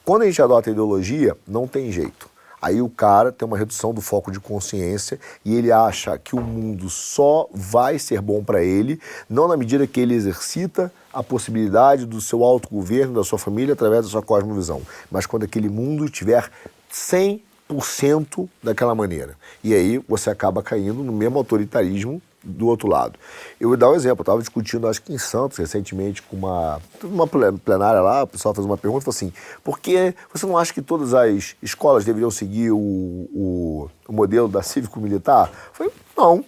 Quando 0.05 0.23
a 0.23 0.27
gente 0.27 0.41
adota 0.41 0.71
a 0.71 0.73
ideologia, 0.73 1.37
não 1.47 1.67
tem 1.67 1.93
jeito. 1.93 2.29
Aí 2.61 2.83
o 2.83 2.89
cara 2.89 3.31
tem 3.31 3.47
uma 3.47 3.57
redução 3.57 3.95
do 3.95 4.01
foco 4.01 4.33
de 4.33 4.41
consciência 4.41 5.21
e 5.45 5.55
ele 5.55 5.71
acha 5.71 6.19
que 6.19 6.35
o 6.35 6.41
mundo 6.41 6.91
só 6.91 7.49
vai 7.53 7.99
ser 7.99 8.21
bom 8.21 8.43
para 8.43 8.63
ele, 8.63 9.01
não 9.31 9.47
na 9.47 9.57
medida 9.57 9.87
que 9.87 10.01
ele 10.01 10.15
exercita 10.15 10.93
a 11.13 11.23
possibilidade 11.23 12.05
do 12.05 12.21
seu 12.21 12.43
autogoverno, 12.43 13.15
da 13.15 13.25
sua 13.25 13.39
família, 13.39 13.75
através 13.75 14.05
da 14.05 14.11
sua 14.11 14.23
cosmovisão, 14.23 14.83
mas 15.11 15.25
quando 15.25 15.45
aquele 15.45 15.69
mundo 15.69 16.09
tiver 16.09 16.51
100 16.91 17.45
100% 17.77 18.49
daquela 18.63 18.95
maneira. 18.95 19.37
E 19.63 19.75
aí 19.75 19.99
você 20.09 20.31
acaba 20.31 20.63
caindo 20.63 21.03
no 21.03 21.13
mesmo 21.13 21.39
autoritarismo 21.39 22.21
do 22.43 22.67
outro 22.67 22.89
lado. 22.89 23.19
Eu 23.61 23.69
vou 23.69 23.77
dar 23.77 23.91
um 23.91 23.95
exemplo, 23.95 24.21
eu 24.21 24.23
estava 24.23 24.41
discutindo, 24.41 24.87
acho 24.87 25.03
que 25.03 25.13
em 25.13 25.19
Santos, 25.19 25.59
recentemente, 25.59 26.23
com 26.23 26.37
uma, 26.37 26.81
uma 27.03 27.27
plenária 27.27 28.01
lá, 28.01 28.23
o 28.23 28.27
pessoal 28.27 28.55
fez 28.55 28.65
uma 28.65 28.77
pergunta, 28.77 29.05
falou 29.05 29.15
assim, 29.15 29.33
por 29.63 29.79
que 29.79 30.15
você 30.33 30.47
não 30.47 30.57
acha 30.57 30.73
que 30.73 30.81
todas 30.81 31.15
as 31.15 31.57
escolas 31.63 32.05
deveriam 32.05 32.31
seguir 32.31 32.71
o, 32.71 32.79
o, 32.79 33.91
o 34.07 34.13
modelo 34.13 34.49
da 34.49 34.63
cívico-militar? 34.63 35.51
Falei, 35.73 35.93
não, 36.17 36.45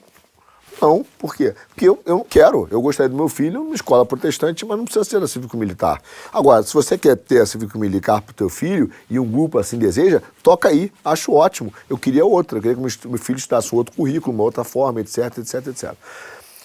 não, 0.81 1.05
por 1.19 1.35
quê? 1.35 1.55
Porque 1.69 1.89
eu, 1.89 2.01
eu 2.07 2.16
não 2.16 2.24
quero. 2.24 2.66
Eu 2.70 2.81
gostaria 2.81 3.09
do 3.09 3.16
meu 3.16 3.28
filho 3.28 3.61
numa 3.61 3.74
escola 3.74 4.07
protestante, 4.07 4.65
mas 4.65 4.78
não 4.78 4.85
precisa 4.85 5.05
ser 5.05 5.28
cívico-militar. 5.28 6.01
Agora, 6.32 6.62
se 6.62 6.73
você 6.73 6.97
quer 6.97 7.16
ter 7.16 7.43
a 7.43 7.47
cívico-militar 7.47 8.23
para 8.23 8.32
o 8.32 8.35
teu 8.35 8.48
filho 8.48 8.90
e 9.09 9.19
um 9.19 9.31
grupo 9.31 9.59
assim 9.59 9.78
deseja, 9.78 10.23
toca 10.43 10.69
aí, 10.69 10.90
acho 11.05 11.32
ótimo. 11.32 11.73
Eu 11.89 11.98
queria 11.98 12.24
outra, 12.24 12.59
eu 12.59 12.62
queria 12.62 12.77
que 12.77 13.09
meu 13.09 13.19
filho 13.19 13.36
estudasse 13.36 13.74
outro 13.74 13.94
currículo, 13.94 14.35
uma 14.35 14.44
outra 14.44 14.65
forma, 14.65 15.01
etc, 15.01 15.39
etc, 15.39 15.66
etc. 15.66 15.94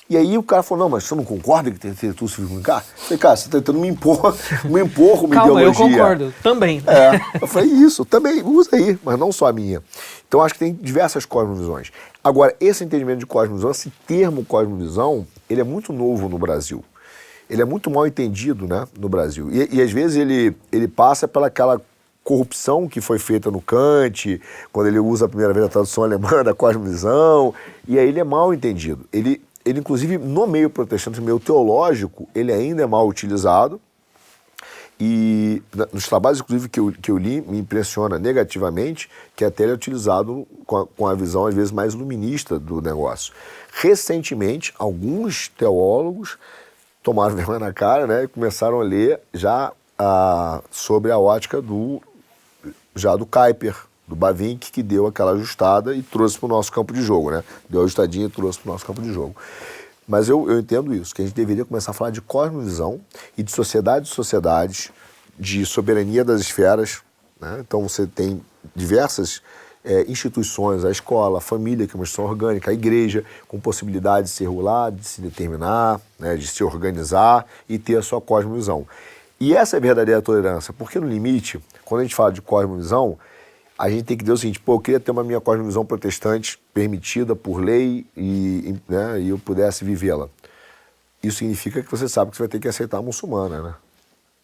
E 0.08 0.16
aí 0.16 0.38
o 0.38 0.44
cara 0.44 0.62
falou, 0.62 0.84
não, 0.84 0.90
mas 0.90 1.04
você 1.06 1.16
não 1.16 1.24
concorda 1.24 1.72
que 1.72 1.80
tem 1.80 1.92
que 1.92 2.00
ter 2.00 2.08
estudo 2.08 2.30
cívico-militar? 2.30 2.86
Eu 2.96 3.04
falei, 3.04 3.18
cara, 3.18 3.36
você 3.36 3.48
está 3.48 3.58
tentando 3.58 3.80
me 3.80 3.88
impor, 3.88 4.38
me 4.66 4.82
impor 4.84 5.24
uma 5.24 5.34
Calma, 5.34 5.62
ideologia. 5.62 5.86
eu 5.86 5.90
concordo, 5.90 6.34
também. 6.44 6.84
É, 6.86 7.42
eu 7.42 7.48
falei, 7.48 7.70
isso, 7.70 8.06
também, 8.06 8.44
usa 8.44 8.76
aí, 8.76 9.00
mas 9.04 9.18
não 9.18 9.32
só 9.32 9.48
a 9.48 9.54
minha. 9.54 9.82
Então 10.28 10.42
acho 10.42 10.54
que 10.54 10.60
tem 10.60 10.74
diversas 10.74 11.26
cosmovisões. 11.26 11.92
Agora, 12.24 12.56
esse 12.60 12.84
entendimento 12.84 13.20
de 13.20 13.26
cosmovisão, 13.26 13.72
esse 13.72 13.92
termo 14.06 14.46
cosmovisão, 14.46 15.26
ele 15.50 15.62
é 15.62 15.64
muito 15.64 15.92
novo 15.92 16.30
no 16.30 16.38
Brasil. 16.38 16.84
Ele 17.50 17.62
é 17.62 17.66
muito 17.66 17.90
mal 17.90 18.06
entendido 18.06 18.68
né, 18.68 18.88
no 19.00 19.10
Brasil. 19.10 19.50
E, 19.52 19.78
e 19.78 19.82
às 19.82 19.92
vezes 19.92 20.18
ele, 20.18 20.56
ele 20.72 20.88
passa 20.88 21.28
pelaquela 21.28 21.82
corrupção 22.24 22.88
que 22.88 23.00
foi 23.00 23.20
feita 23.20 23.52
no 23.52 23.62
Kant, 23.62 24.42
quando 24.74 24.88
ele 24.88 24.98
usa 24.98 25.26
a 25.26 25.30
primeira 25.30 25.54
vez 25.54 25.66
a 25.68 25.70
tradução 25.70 26.04
alemã 26.04 26.42
da 26.46 26.56
cosmovisão, 26.56 27.54
e 27.88 28.00
aí 28.00 28.08
ele 28.08 28.20
é 28.20 28.24
mal 28.24 28.52
entendido. 28.52 29.06
Ele, 29.14 29.40
ele 29.66 29.80
inclusive, 29.80 30.18
no 30.18 30.46
meio 30.46 30.70
protestante, 30.70 31.20
no 31.20 31.26
meio 31.26 31.40
teológico, 31.40 32.30
ele 32.36 32.54
ainda 32.54 32.84
é 32.84 32.86
mal 32.86 33.08
utilizado, 33.08 33.82
e 35.00 35.62
nos 35.92 36.08
trabalhos, 36.08 36.40
inclusive, 36.40 36.70
que 36.70 36.80
eu, 36.80 36.92
que 36.92 37.12
eu 37.12 37.18
li, 37.18 37.42
me 37.42 37.58
impressiona 37.58 38.18
negativamente 38.18 39.10
que 39.36 39.44
até 39.44 39.64
ele 39.64 39.74
é 39.74 39.76
utilizado 39.76 40.48
com 40.66 40.78
a, 40.78 40.88
com 40.88 41.08
a 41.08 41.14
visão, 41.14 41.46
às 41.46 41.54
vezes, 41.54 41.72
mais 41.72 41.94
iluminista 41.94 42.58
do 42.58 42.82
negócio. 42.82 43.34
Recentemente, 43.74 44.74
alguns 44.80 45.50
teólogos 45.50 46.38
tomaram 47.04 47.36
vergonha 47.36 47.60
na 47.60 47.74
cara 47.74 48.08
né, 48.08 48.24
e 48.24 48.28
começaram 48.28 48.80
a 48.80 48.84
ler 48.84 49.20
já 49.34 49.74
a, 50.00 50.62
sobre 50.72 51.12
a 51.12 51.18
ótica 51.18 51.62
do, 51.62 52.02
já 52.96 53.18
do 53.18 53.26
Kuiper, 53.26 53.76
do 54.08 54.16
Bavinck, 54.16 54.72
que 54.72 54.84
deu 54.84 55.08
aquela 55.08 55.32
ajustada 55.32 55.96
e 55.96 56.02
trouxe 56.02 56.38
para 56.38 56.46
o 56.46 56.50
nosso 56.50 56.72
campo 56.72 56.94
de 56.94 57.02
jogo. 57.02 57.32
Né? 57.32 57.44
Deu 57.70 57.82
ajustadinha 57.82 58.28
e 58.28 58.30
trouxe 58.30 58.60
para 58.60 58.70
o 58.70 58.74
nosso 58.74 58.86
campo 58.86 59.02
de 59.02 59.12
jogo. 59.12 59.36
Mas 60.08 60.30
eu, 60.30 60.50
eu 60.50 60.60
entendo 60.60 60.94
isso, 60.94 61.16
que 61.16 61.22
a 61.22 61.26
gente 61.26 61.36
deveria 61.36 61.66
começar 61.66 61.92
a 61.92 61.94
falar 61.94 62.12
de 62.12 62.22
cosmovisão 62.22 63.02
e 63.38 63.42
de 63.42 63.52
sociedade 63.52 64.06
de 64.06 64.12
sociedades, 64.14 64.92
de 65.38 65.66
soberania 65.66 66.24
das 66.24 66.42
esferas. 66.42 67.02
Né? 67.42 67.58
Então 67.60 67.82
você 67.82 68.06
tem 68.06 68.42
diversas 68.76 69.42
é, 69.86 70.04
instituições, 70.08 70.84
a 70.84 70.90
escola, 70.90 71.38
a 71.38 71.42
família, 71.42 71.86
que 71.88 71.94
é 71.94 71.96
uma 71.96 72.04
instituição 72.04 72.26
orgânica, 72.26 72.72
a 72.72 72.74
igreja, 72.74 73.24
com 73.48 73.60
possibilidade 73.60 74.28
de 74.28 74.34
se 74.34 74.44
regular, 74.44 74.92
de 74.92 75.06
se 75.06 75.22
determinar, 75.22 76.02
né, 76.20 76.36
de 76.36 76.48
se 76.48 76.64
organizar 76.64 77.46
e 77.70 77.78
ter 77.78 77.98
a 77.98 78.02
sua 78.02 78.20
cosmovisão. 78.20 78.88
E 79.40 79.56
essa 79.56 79.76
é 79.76 79.78
a 79.78 79.82
verdadeira 79.82 80.22
tolerância, 80.22 80.74
porque 80.74 81.00
no 81.00 81.08
limite, 81.08 81.60
quando 81.84 82.02
a 82.02 82.04
gente 82.04 82.16
fala 82.16 82.32
de 82.32 82.42
cosmovisão, 82.42 83.18
a 83.78 83.90
gente 83.90 84.04
tem 84.04 84.18
que 84.18 84.24
dizer 84.24 84.34
o 84.34 84.38
seguinte, 84.38 84.60
pô, 84.60 84.76
eu 84.76 84.80
queria 84.80 85.00
ter 85.00 85.12
uma 85.12 85.24
minha 85.24 85.42
cosmovisão 85.42 85.86
protestante 85.86 86.60
permitida 86.74 87.36
por 87.36 87.58
lei 87.58 88.06
e, 88.16 88.76
né, 88.88 89.20
e 89.20 89.30
eu 89.30 89.38
pudesse 89.38 89.84
vivê-la. 89.84 90.30
Isso 91.22 91.40
significa 91.40 91.82
que 91.82 91.92
você 91.92 92.08
sabe 92.08 92.32
que 92.32 92.38
você 92.38 92.44
vai 92.44 92.50
ter 92.50 92.60
que 92.60 92.68
aceitar 92.68 93.00
a 93.00 93.02
muçulmana, 93.02 93.62
né? 93.62 93.76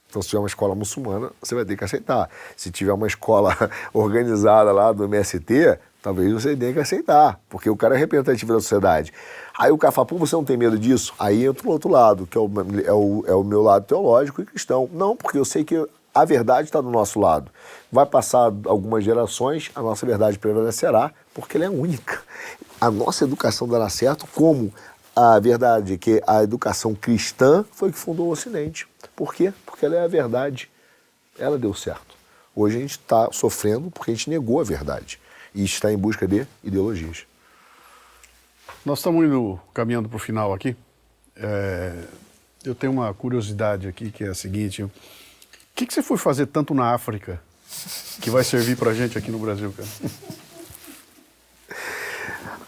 Então, 0.10 0.22
se 0.22 0.28
tiver 0.28 0.40
uma 0.40 0.48
escola 0.48 0.76
muçulmana, 0.76 1.32
você 1.42 1.56
vai 1.56 1.64
ter 1.64 1.78
que 1.78 1.84
aceitar. 1.86 2.30
Se 2.58 2.70
tiver 2.70 2.92
uma 2.92 3.08
escola 3.08 3.56
organizada 3.94 4.70
lá 4.74 4.92
do 4.92 5.06
MST, 5.06 5.80
talvez 6.02 6.34
você 6.34 6.54
tenha 6.54 6.74
que 6.74 6.80
aceitar, 6.80 7.40
porque 7.48 7.70
o 7.70 7.78
cara 7.78 7.96
é 7.96 7.98
representativo 7.98 8.52
da 8.52 8.60
sociedade. 8.60 9.14
Aí 9.58 9.72
o 9.72 9.78
cara 9.78 9.94
fala, 9.94 10.08
pô, 10.08 10.18
você 10.18 10.36
não 10.36 10.44
tem 10.44 10.58
medo 10.58 10.78
disso? 10.78 11.14
Aí 11.18 11.46
entra 11.46 11.66
o 11.66 11.72
outro 11.72 11.90
lado, 11.90 12.28
que 12.28 12.38
é 12.38 12.42
o, 12.42 12.52
é 12.86 12.92
o, 12.92 13.24
é 13.28 13.34
o 13.34 13.44
meu 13.44 13.62
lado 13.62 13.86
teológico 13.86 14.42
e 14.42 14.46
cristão. 14.46 14.90
Não, 14.92 15.16
porque 15.16 15.38
eu 15.38 15.46
sei 15.46 15.64
que 15.64 15.88
a 16.14 16.26
verdade 16.26 16.68
está 16.68 16.82
do 16.82 16.90
nosso 16.90 17.20
lado. 17.20 17.52
Vai 17.92 18.06
passar 18.06 18.52
algumas 18.66 19.04
gerações, 19.04 19.72
a 19.76 19.82
nossa 19.82 20.06
verdade 20.06 20.38
prevalecerá, 20.38 21.12
porque 21.34 21.58
ela 21.58 21.66
é 21.66 21.70
única. 21.70 22.22
A 22.80 22.92
nossa 22.92 23.24
educação 23.24 23.68
dará 23.68 23.90
certo 23.90 24.28
como 24.34 24.74
a 25.16 25.40
verdade 25.40 25.98
que 25.98 26.22
a 26.26 26.44
educação 26.44 26.96
cristã 26.96 27.66
foi 27.72 27.92
que 27.92 27.98
fundou 27.98 28.28
o 28.28 28.32
Ocidente. 28.32 28.88
Por 29.16 29.34
quê? 29.34 29.54
Porque 29.66 29.86
ela 29.86 29.96
é 29.96 30.04
a 30.04 30.08
verdade. 30.08 30.70
Ela 31.38 31.58
deu 31.58 31.74
certo. 31.74 32.16
Hoje 32.56 32.78
a 32.78 32.82
gente 32.82 32.92
está 32.92 33.30
sofrendo 33.32 33.90
porque 33.92 34.12
a 34.12 34.14
gente 34.14 34.30
negou 34.30 34.60
a 34.60 34.64
verdade 34.64 35.20
e 35.54 35.64
está 35.64 35.92
em 35.92 35.98
busca 35.98 36.28
de 36.28 36.46
ideologias. 36.64 37.26
Nós 38.86 39.00
estamos 39.00 39.24
indo 39.26 39.60
caminhando 39.74 40.10
para 40.10 40.16
o 40.16 40.20
final 40.20 40.54
aqui. 40.54 40.76
É, 41.36 42.04
eu 42.64 42.76
tenho 42.76 42.94
uma 42.94 43.14
curiosidade 43.14 43.88
aqui 43.88 44.12
que 44.12 44.24
é 44.24 44.30
a 44.30 44.36
seguinte: 44.36 44.86
o 45.72 45.76
que, 45.76 45.86
que 45.86 45.94
você 45.94 46.02
foi 46.02 46.18
fazer 46.18 46.48
tanto 46.48 46.74
na 46.74 46.94
África 46.94 47.42
que 48.22 48.30
vai 48.30 48.44
servir 48.44 48.78
para 48.78 48.94
gente 48.94 49.18
aqui 49.18 49.32
no 49.32 49.40
Brasil, 49.40 49.74
cara? 49.76 49.90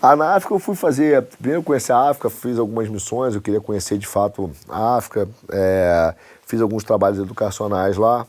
Ah, 0.05 0.17
na 0.17 0.35
África 0.35 0.53
eu 0.53 0.59
fui 0.59 0.75
fazer, 0.75 1.21
primeiro 1.39 1.63
conhecer 1.63 1.93
a 1.93 2.09
África, 2.09 2.29
fiz 2.29 2.59
algumas 2.59 2.89
missões, 2.89 3.35
eu 3.35 3.41
queria 3.41 3.61
conhecer 3.61 3.97
de 3.97 4.05
fato 4.05 4.51
a 4.67 4.97
África, 4.97 5.29
é, 5.49 6.13
fiz 6.45 6.59
alguns 6.59 6.83
trabalhos 6.83 7.19
educacionais 7.19 7.95
lá, 7.95 8.27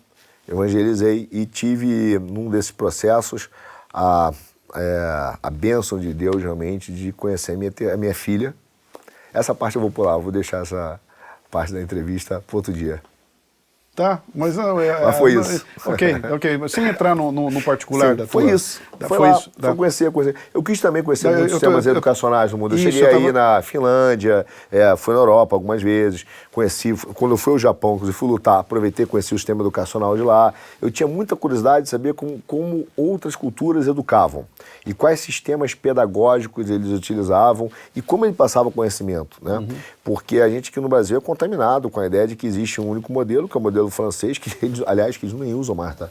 evangelizei 0.49 1.29
e 1.33 1.45
tive, 1.45 2.17
num 2.21 2.49
desses 2.49 2.71
processos, 2.71 3.51
a, 3.93 4.33
é, 4.73 5.37
a 5.43 5.51
bênção 5.51 5.99
de 5.99 6.15
Deus 6.15 6.41
realmente 6.41 6.93
de 6.93 7.11
conhecer 7.11 7.55
a 7.55 7.57
minha, 7.57 7.73
a 7.93 7.97
minha 7.97 8.15
filha. 8.15 8.55
Essa 9.33 9.53
parte 9.53 9.75
eu 9.75 9.83
vou 9.83 9.91
pular, 9.91 10.17
vou 10.17 10.31
deixar 10.31 10.63
essa 10.63 11.01
parte 11.51 11.73
da 11.73 11.83
entrevista 11.83 12.41
para 12.47 12.57
outro 12.57 12.73
dia. 12.73 13.03
Tá, 13.95 14.21
mas 14.35 14.57
não 14.57 14.81
é. 14.81 15.05
Mas 15.05 15.19
foi 15.19 15.35
não, 15.35 15.41
isso. 15.43 15.65
Ok, 15.87 16.17
ok. 16.35 16.59
Mas 16.59 16.73
sem 16.73 16.85
entrar 16.89 17.15
no, 17.15 17.31
no, 17.31 17.49
no 17.49 17.63
particular 17.63 18.11
Sim, 18.11 18.17
da 18.17 18.27
foi 18.27 18.43
tua, 18.45 18.53
isso. 18.53 18.81
Da, 18.99 19.07
foi, 19.07 19.19
foi 19.19 19.29
lá, 19.29 19.37
isso. 19.37 19.51
Foi 19.57 19.71
tá. 19.71 19.77
conhecer, 19.77 20.11
conhecer. 20.11 20.35
Eu 20.53 20.63
quis 20.65 20.81
também 20.81 21.01
conhecer 21.01 21.29
Eu- 21.29 21.33
muitos 21.35 21.53
eu 21.53 21.59
sistemas 21.61 21.87
eu- 21.87 21.93
educacionais 21.93 22.51
no 22.51 22.59
mundo. 22.59 22.73
Eu 22.75 22.79
Isso, 22.79 22.91
cheguei 22.91 23.07
aí 23.07 23.33
tava- 23.33 23.33
na 23.33 23.63
Finlândia, 23.63 24.45
é, 24.73 24.97
fui 24.97 25.15
na 25.15 25.21
Europa 25.21 25.55
algumas 25.55 25.81
vezes, 25.81 26.27
conheci, 26.51 26.93
quando 27.15 27.33
eu 27.33 27.37
fui 27.37 27.53
ao 27.53 27.59
Japão, 27.61 27.95
inclusive 27.95 28.19
fui 28.19 28.29
lutar, 28.29 28.59
aproveitei 28.59 29.05
e 29.05 29.07
conheci 29.07 29.33
o 29.33 29.39
sistema 29.39 29.63
educacional 29.63 30.17
de 30.17 30.23
lá. 30.23 30.53
Eu 30.83 30.91
tinha 30.91 31.07
muita 31.07 31.37
curiosidade 31.37 31.85
de 31.85 31.91
saber 31.91 32.15
como, 32.15 32.43
como 32.49 32.89
outras 32.97 33.37
culturas 33.37 33.87
educavam 33.87 34.45
e 34.85 34.93
quais 34.93 35.21
sistemas 35.21 35.73
pedagógicos 35.73 36.69
eles 36.69 36.89
utilizavam 36.91 37.71
e 37.95 38.03
como 38.03 38.27
ele 38.27 38.35
passava 38.35 38.73
conhecimento, 38.73 39.37
né? 39.41 39.59
Uhum. 39.59 39.69
Porque 40.03 40.41
a 40.41 40.49
gente 40.51 40.71
aqui 40.71 40.81
no 40.81 40.89
Brasil 40.89 41.17
é 41.17 41.21
contaminado 41.21 41.89
com 41.89 42.01
a 42.01 42.07
ideia 42.07 42.27
de 42.27 42.35
que 42.35 42.47
existe 42.47 42.81
um 42.81 42.89
único 42.91 43.13
modelo, 43.13 43.49
que 43.49 43.57
é 43.57 43.61
o 43.61 43.63
modelo 43.63 43.84
francês, 43.91 44.39
que 44.39 44.51
eles, 44.65 44.83
aliás, 44.87 45.17
que 45.17 45.27
eles 45.27 45.39
nem 45.39 45.55
usam 45.55 45.75
mais, 45.75 45.95
tá? 45.97 46.09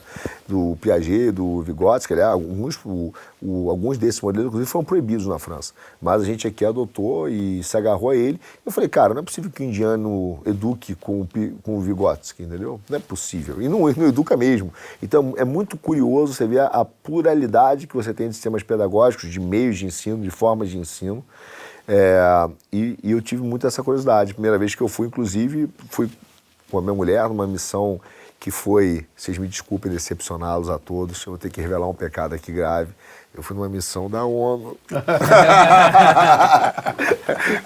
Do 0.48 0.78
Piaget, 0.82 1.32
do 1.32 1.62
Vygotsky, 1.62 2.14
aliás, 2.14 2.32
alguns, 2.34 2.80
o- 2.86 3.14
o- 3.42 3.70
alguns 3.70 3.98
desses 3.98 4.20
modelos, 4.22 4.48
inclusive, 4.48 4.70
foram 4.70 4.86
proibidos 4.86 5.26
na 5.28 5.40
França. 5.40 5.74
Mas 6.02 6.22
a 6.22 6.26
gente 6.26 6.48
aqui 6.48 6.66
adotou 6.66 7.28
e 7.30 7.64
se 7.64 7.76
agarrou 7.78 8.10
a 8.10 8.16
ele. 8.16 8.40
Eu 8.66 8.72
falei, 8.72 8.90
cara, 8.90 9.14
não 9.14 9.22
é 9.22 9.24
possível 9.24 9.50
que 9.50 9.62
o 9.64 9.66
indiano 9.66 10.40
eduque 10.46 10.96
com, 10.96 11.26
com 11.62 11.78
o 11.78 11.82
Vygotsky, 11.82 12.44
entendeu? 12.44 12.80
Não 12.90 12.98
é 12.98 13.00
possível. 13.00 13.62
E 13.62 13.68
não, 13.70 13.80
não 13.80 14.08
educa 14.08 14.36
mesmo. 14.38 14.74
Então, 15.02 15.34
é 15.38 15.44
muito 15.46 15.78
curioso 15.78 16.34
você 16.34 16.46
ver 16.48 16.60
a, 16.60 16.66
a 16.68 16.86
pluralidade 16.86 17.88
que 17.88 17.96
você 17.96 18.14
tem 18.14 18.28
de 18.30 18.36
sistemas 18.36 18.64
pedagógicos, 18.64 19.30
de 19.30 19.40
meios 19.40 19.78
de 19.78 19.86
ensino, 19.86 20.22
de 20.22 20.30
formas 20.30 20.70
de 20.70 20.78
ensino. 20.78 21.24
É, 21.88 22.50
e, 22.72 22.98
e 23.04 23.12
eu 23.12 23.22
tive 23.22 23.42
muito 23.44 23.68
essa 23.68 23.84
curiosidade. 23.84 24.34
Primeira 24.34 24.58
vez 24.58 24.74
que 24.74 24.82
eu 24.82 24.88
fui, 24.88 25.08
inclusive, 25.08 25.70
fui 25.90 26.10
com 26.74 26.80
a 26.80 26.82
minha 26.82 26.94
mulher 26.96 27.30
numa 27.30 27.46
missão 27.46 28.02
que 28.40 28.50
foi, 28.50 29.06
vocês 29.16 29.38
me 29.38 29.48
desculpem 29.48 29.92
decepcioná-los 29.92 30.72
a 30.72 30.80
todos, 30.80 31.24
eu 31.24 31.34
vou 31.34 31.38
ter 31.38 31.52
que 31.52 31.62
revelar 31.62 31.88
um 31.88 31.94
pecado 31.94 32.34
aqui 32.34 32.52
grave. 32.52 32.90
Eu 33.36 33.44
fui 33.44 33.56
numa 33.56 33.70
missão 33.70 34.10
da 34.10 34.26
ONU. 34.26 34.76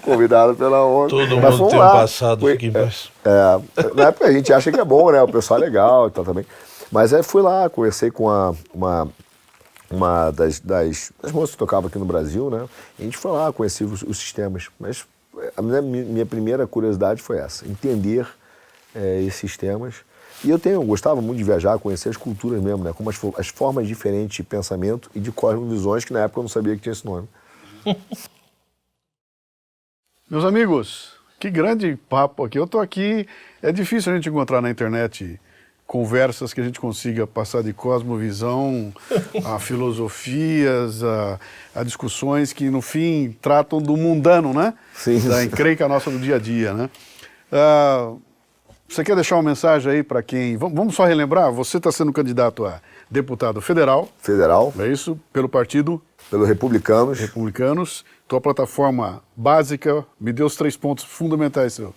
Convidado 0.04 0.56
pela 0.56 0.84
ONU. 0.84 1.10
Todo 1.10 1.42
Mas 1.42 1.58
mundo 1.58 1.70
tem 1.70 1.80
um 1.80 1.82
lá. 1.82 1.92
passado, 1.94 2.42
Foi- 2.42 2.54
fica 2.54 2.66
em 2.66 2.72
paz. 2.72 3.10
é, 3.26 3.60
na 3.96 4.04
época 4.10 4.28
a 4.28 4.32
gente 4.32 4.52
acha 4.54 4.72
que 4.72 4.80
é 4.80 4.86
bom, 4.86 5.12
né? 5.12 5.22
O 5.22 5.28
pessoal 5.28 5.60
é 5.60 5.64
legal 5.64 6.08
e 6.08 6.12
tal 6.12 6.24
também. 6.26 6.46
Mas 6.92 7.14
aí 7.14 7.24
fui 7.24 7.42
lá, 7.42 7.70
conversei 7.70 8.12
com 8.12 8.30
a- 8.30 8.54
uma, 8.74 9.08
uma 9.90 10.32
das, 10.32 10.60
das, 10.60 11.12
das 11.22 11.32
moças 11.32 11.52
que 11.52 11.58
tocava 11.58 11.88
aqui 11.88 11.98
no 11.98 12.06
Brasil, 12.06 12.50
né? 12.50 12.66
E 13.00 13.04
a 13.04 13.06
gente 13.06 13.18
foi 13.18 13.32
lá, 13.32 13.52
conheci 13.52 13.84
os, 13.84 14.02
os 14.04 14.18
sistemas. 14.18 14.68
Mas 14.80 15.06
a 15.56 15.62
minha, 15.62 15.82
minha 15.82 16.26
primeira 16.26 16.66
curiosidade 16.68 17.22
foi 17.22 17.38
essa, 17.40 17.68
entender 17.68 18.28
eh, 18.98 19.22
esses 19.22 19.36
sistemas. 19.36 19.96
E 20.44 20.50
eu 20.50 20.60
tenho, 20.60 20.76
eu 20.76 20.84
gostava 20.84 21.22
muito 21.22 21.38
de 21.38 21.44
viajar, 21.44 21.80
conhecer 21.80 22.10
as 22.10 22.18
culturas 22.18 22.62
mesmo, 22.62 22.84
né? 22.84 22.94
Como 22.94 23.10
as, 23.10 23.20
as 23.38 23.48
formas 23.48 23.88
diferentes 23.88 24.36
de 24.38 24.44
pensamento 24.44 25.10
e 25.16 25.20
de 25.20 25.32
cosmovisões, 25.32 26.06
que 26.06 26.14
na 26.14 26.22
época 26.22 26.40
eu 26.40 26.44
não 26.44 26.50
sabia 26.50 26.76
que 26.76 26.82
tinha 26.82 26.94
esse 26.94 27.06
nome. 27.06 27.28
Meus 30.30 30.44
amigos, 30.44 31.14
que 31.40 31.50
grande 31.50 31.96
papo 32.10 32.44
aqui. 32.44 32.60
Eu 32.60 32.66
estou 32.66 32.82
aqui. 32.82 33.26
É 33.62 33.72
difícil 33.72 34.12
a 34.12 34.16
gente 34.16 34.30
encontrar 34.30 34.62
na 34.62 34.70
internet 34.70 35.40
conversas 35.88 36.54
que 36.54 36.60
a 36.60 36.64
gente 36.64 36.82
consiga 36.82 37.26
passar 37.26 37.64
de 37.64 37.72
cosmovisão 37.72 38.94
a 39.46 39.58
filosofias, 39.58 41.02
a, 41.02 41.40
a 41.74 41.84
discussões 41.84 42.52
que 42.52 42.70
no 42.70 42.82
fim 42.82 43.36
tratam 43.42 43.82
do 43.82 43.96
mundano, 43.96 44.54
né? 44.54 44.74
Sim. 44.94 45.20
Da 45.28 45.46
encrenca 45.46 45.88
nossa 45.88 46.12
do 46.12 46.20
dia 46.20 46.36
a 46.36 46.40
dia, 46.40 46.74
né? 46.74 46.90
Ah, 47.50 48.14
você 48.88 49.04
quer 49.04 49.16
deixar 49.16 49.36
uma 49.36 49.44
mensagem 49.44 49.92
aí 49.92 50.04
para 50.04 50.24
quem. 50.24 50.58
Vamos 50.58 50.96
só 50.96 51.06
relembrar? 51.06 51.52
Você 51.52 51.78
está 51.78 51.92
sendo 51.92 52.14
candidato 52.14 52.66
a 52.66 52.82
deputado 53.10 53.62
federal, 53.62 54.08
Federal, 54.20 54.74
é 54.80 54.88
isso? 54.88 55.20
Pelo 55.32 55.50
Partido 55.50 56.02
pelos 56.30 56.48
republicanos, 56.48 57.20
Republicanos. 57.20 58.06
tua 58.28 58.42
plataforma 58.42 59.22
básica, 59.36 60.06
me 60.20 60.34
dê 60.34 60.44
os 60.44 60.56
três 60.56 60.76
pontos 60.76 61.04
fundamentais, 61.06 61.74
seu. 61.74 61.94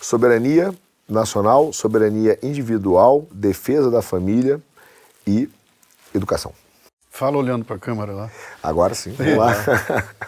Soberania 0.00 0.74
nacional, 1.08 1.72
soberania 1.72 2.38
individual, 2.42 3.26
defesa 3.32 3.90
da 3.90 4.02
família 4.02 4.60
e 5.26 5.48
educação. 6.14 6.52
Fala 7.10 7.38
olhando 7.38 7.64
para 7.64 7.76
a 7.76 7.78
câmera 7.78 8.12
lá. 8.12 8.30
Agora 8.62 8.94
sim, 8.94 9.12
vamos 9.12 9.36
lá. 9.36 9.54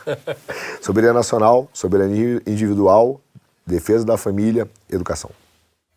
soberania 0.80 1.12
nacional, 1.12 1.68
soberania 1.72 2.40
individual, 2.46 3.20
defesa 3.66 4.04
da 4.04 4.16
família, 4.16 4.68
educação. 4.88 5.30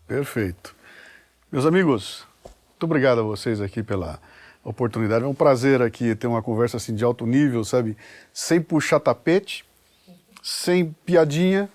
Perfeito. 0.10 0.76
Meus 1.52 1.68
amigos, 1.68 2.26
muito 2.44 2.84
obrigado 2.84 3.20
a 3.20 3.22
vocês 3.22 3.62
aqui 3.62 3.84
pela 3.84 4.20
oportunidade. 4.64 5.24
É 5.24 5.28
um 5.28 5.36
prazer 5.36 5.84
aqui 5.84 6.16
ter 6.16 6.26
uma 6.26 6.42
conversa 6.42 6.78
assim 6.78 6.96
de 6.96 7.04
alto 7.04 7.28
nível, 7.28 7.64
sabe? 7.64 7.96
Sem 8.34 8.60
puxar 8.60 9.00
tapete, 9.00 9.64
sem 10.42 10.96
piadinha, 11.06 11.70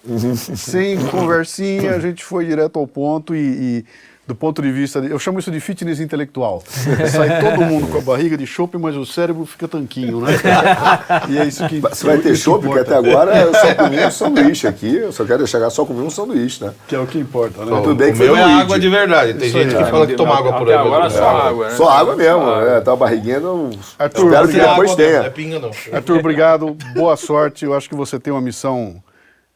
sem 0.56 0.98
conversinha. 1.12 1.94
A 1.94 2.01
gente 2.01 2.24
foi 2.24 2.44
direto 2.44 2.77
ao 2.77 2.89
ponto 2.89 3.36
e, 3.36 3.39
e 3.39 3.85
do 4.26 4.34
ponto 4.34 4.62
de 4.62 4.72
vista. 4.72 5.01
De, 5.01 5.10
eu 5.10 5.18
chamo 5.18 5.38
isso 5.38 5.51
de 5.51 5.60
fitness 5.60 6.01
intelectual. 6.01 6.62
Sai 6.66 7.40
todo 7.40 7.62
mundo 7.62 7.86
com 7.88 7.98
a 7.98 8.01
barriga 8.01 8.36
de 8.36 8.46
chope, 8.46 8.78
mas 8.78 8.96
o 8.96 9.05
cérebro 9.05 9.44
fica 9.44 9.68
tanquinho, 9.68 10.20
né? 10.20 10.32
E 11.28 11.38
é 11.38 11.44
isso 11.44 11.66
que. 11.68 11.80
Você 11.80 12.06
vai 12.06 12.18
ter 12.18 12.34
chope, 12.34 12.66
porque 12.66 12.80
até 12.80 12.96
agora 12.96 13.36
eu 13.36 13.55
só 13.55 13.74
comi 13.74 14.05
um 14.05 14.10
sanduíche 14.10 14.66
aqui. 14.66 14.96
Eu 14.96 15.12
só 15.12 15.24
quero 15.24 15.46
chegar 15.46 15.70
só 15.70 15.84
comi 15.84 16.01
um 16.01 16.10
sanduíche, 16.10 16.64
né? 16.64 16.72
Que 16.88 16.96
é 16.96 16.98
o 16.98 17.06
que 17.06 17.18
importa, 17.18 17.64
né? 17.64 17.70
Tudo 17.82 17.94
bem 17.94 18.12
que 18.12 18.22
o 18.22 18.24
meu 18.24 18.36
é 18.36 18.42
água 18.42 18.78
de 18.78 18.88
verdade. 18.88 19.34
Tem 19.34 19.48
isso 19.48 19.59
gente 19.59 19.76
aí. 19.76 19.84
que 19.84 19.90
fala 19.90 20.06
que 20.06 20.14
toma 20.14 20.36
água 20.36 20.52
por 20.55 20.68
aí. 20.68 20.74
Agora 20.74 21.10
só 21.10 21.28
água, 21.28 21.68
né? 21.68 21.74
Só 21.74 21.88
água 21.88 22.16
mesmo. 22.16 22.51
É, 22.51 22.80
tá 22.80 22.92
a 22.92 22.96
barriguinha. 22.96 23.40
Não... 23.40 23.70
Arthur, 23.98 24.26
Espero 24.26 24.48
que 24.48 24.55
depois 24.55 24.90
água, 24.90 24.96
tenha. 24.96 25.18
Não 25.18 25.26
é 25.26 25.30
pinga, 25.30 25.59
não. 25.59 25.70
Arthur, 25.92 26.18
obrigado. 26.18 26.76
Boa 26.94 27.16
sorte. 27.16 27.64
Eu 27.64 27.74
acho 27.74 27.88
que 27.88 27.94
você 27.94 28.18
tem 28.18 28.32
uma 28.32 28.42
missão 28.42 29.02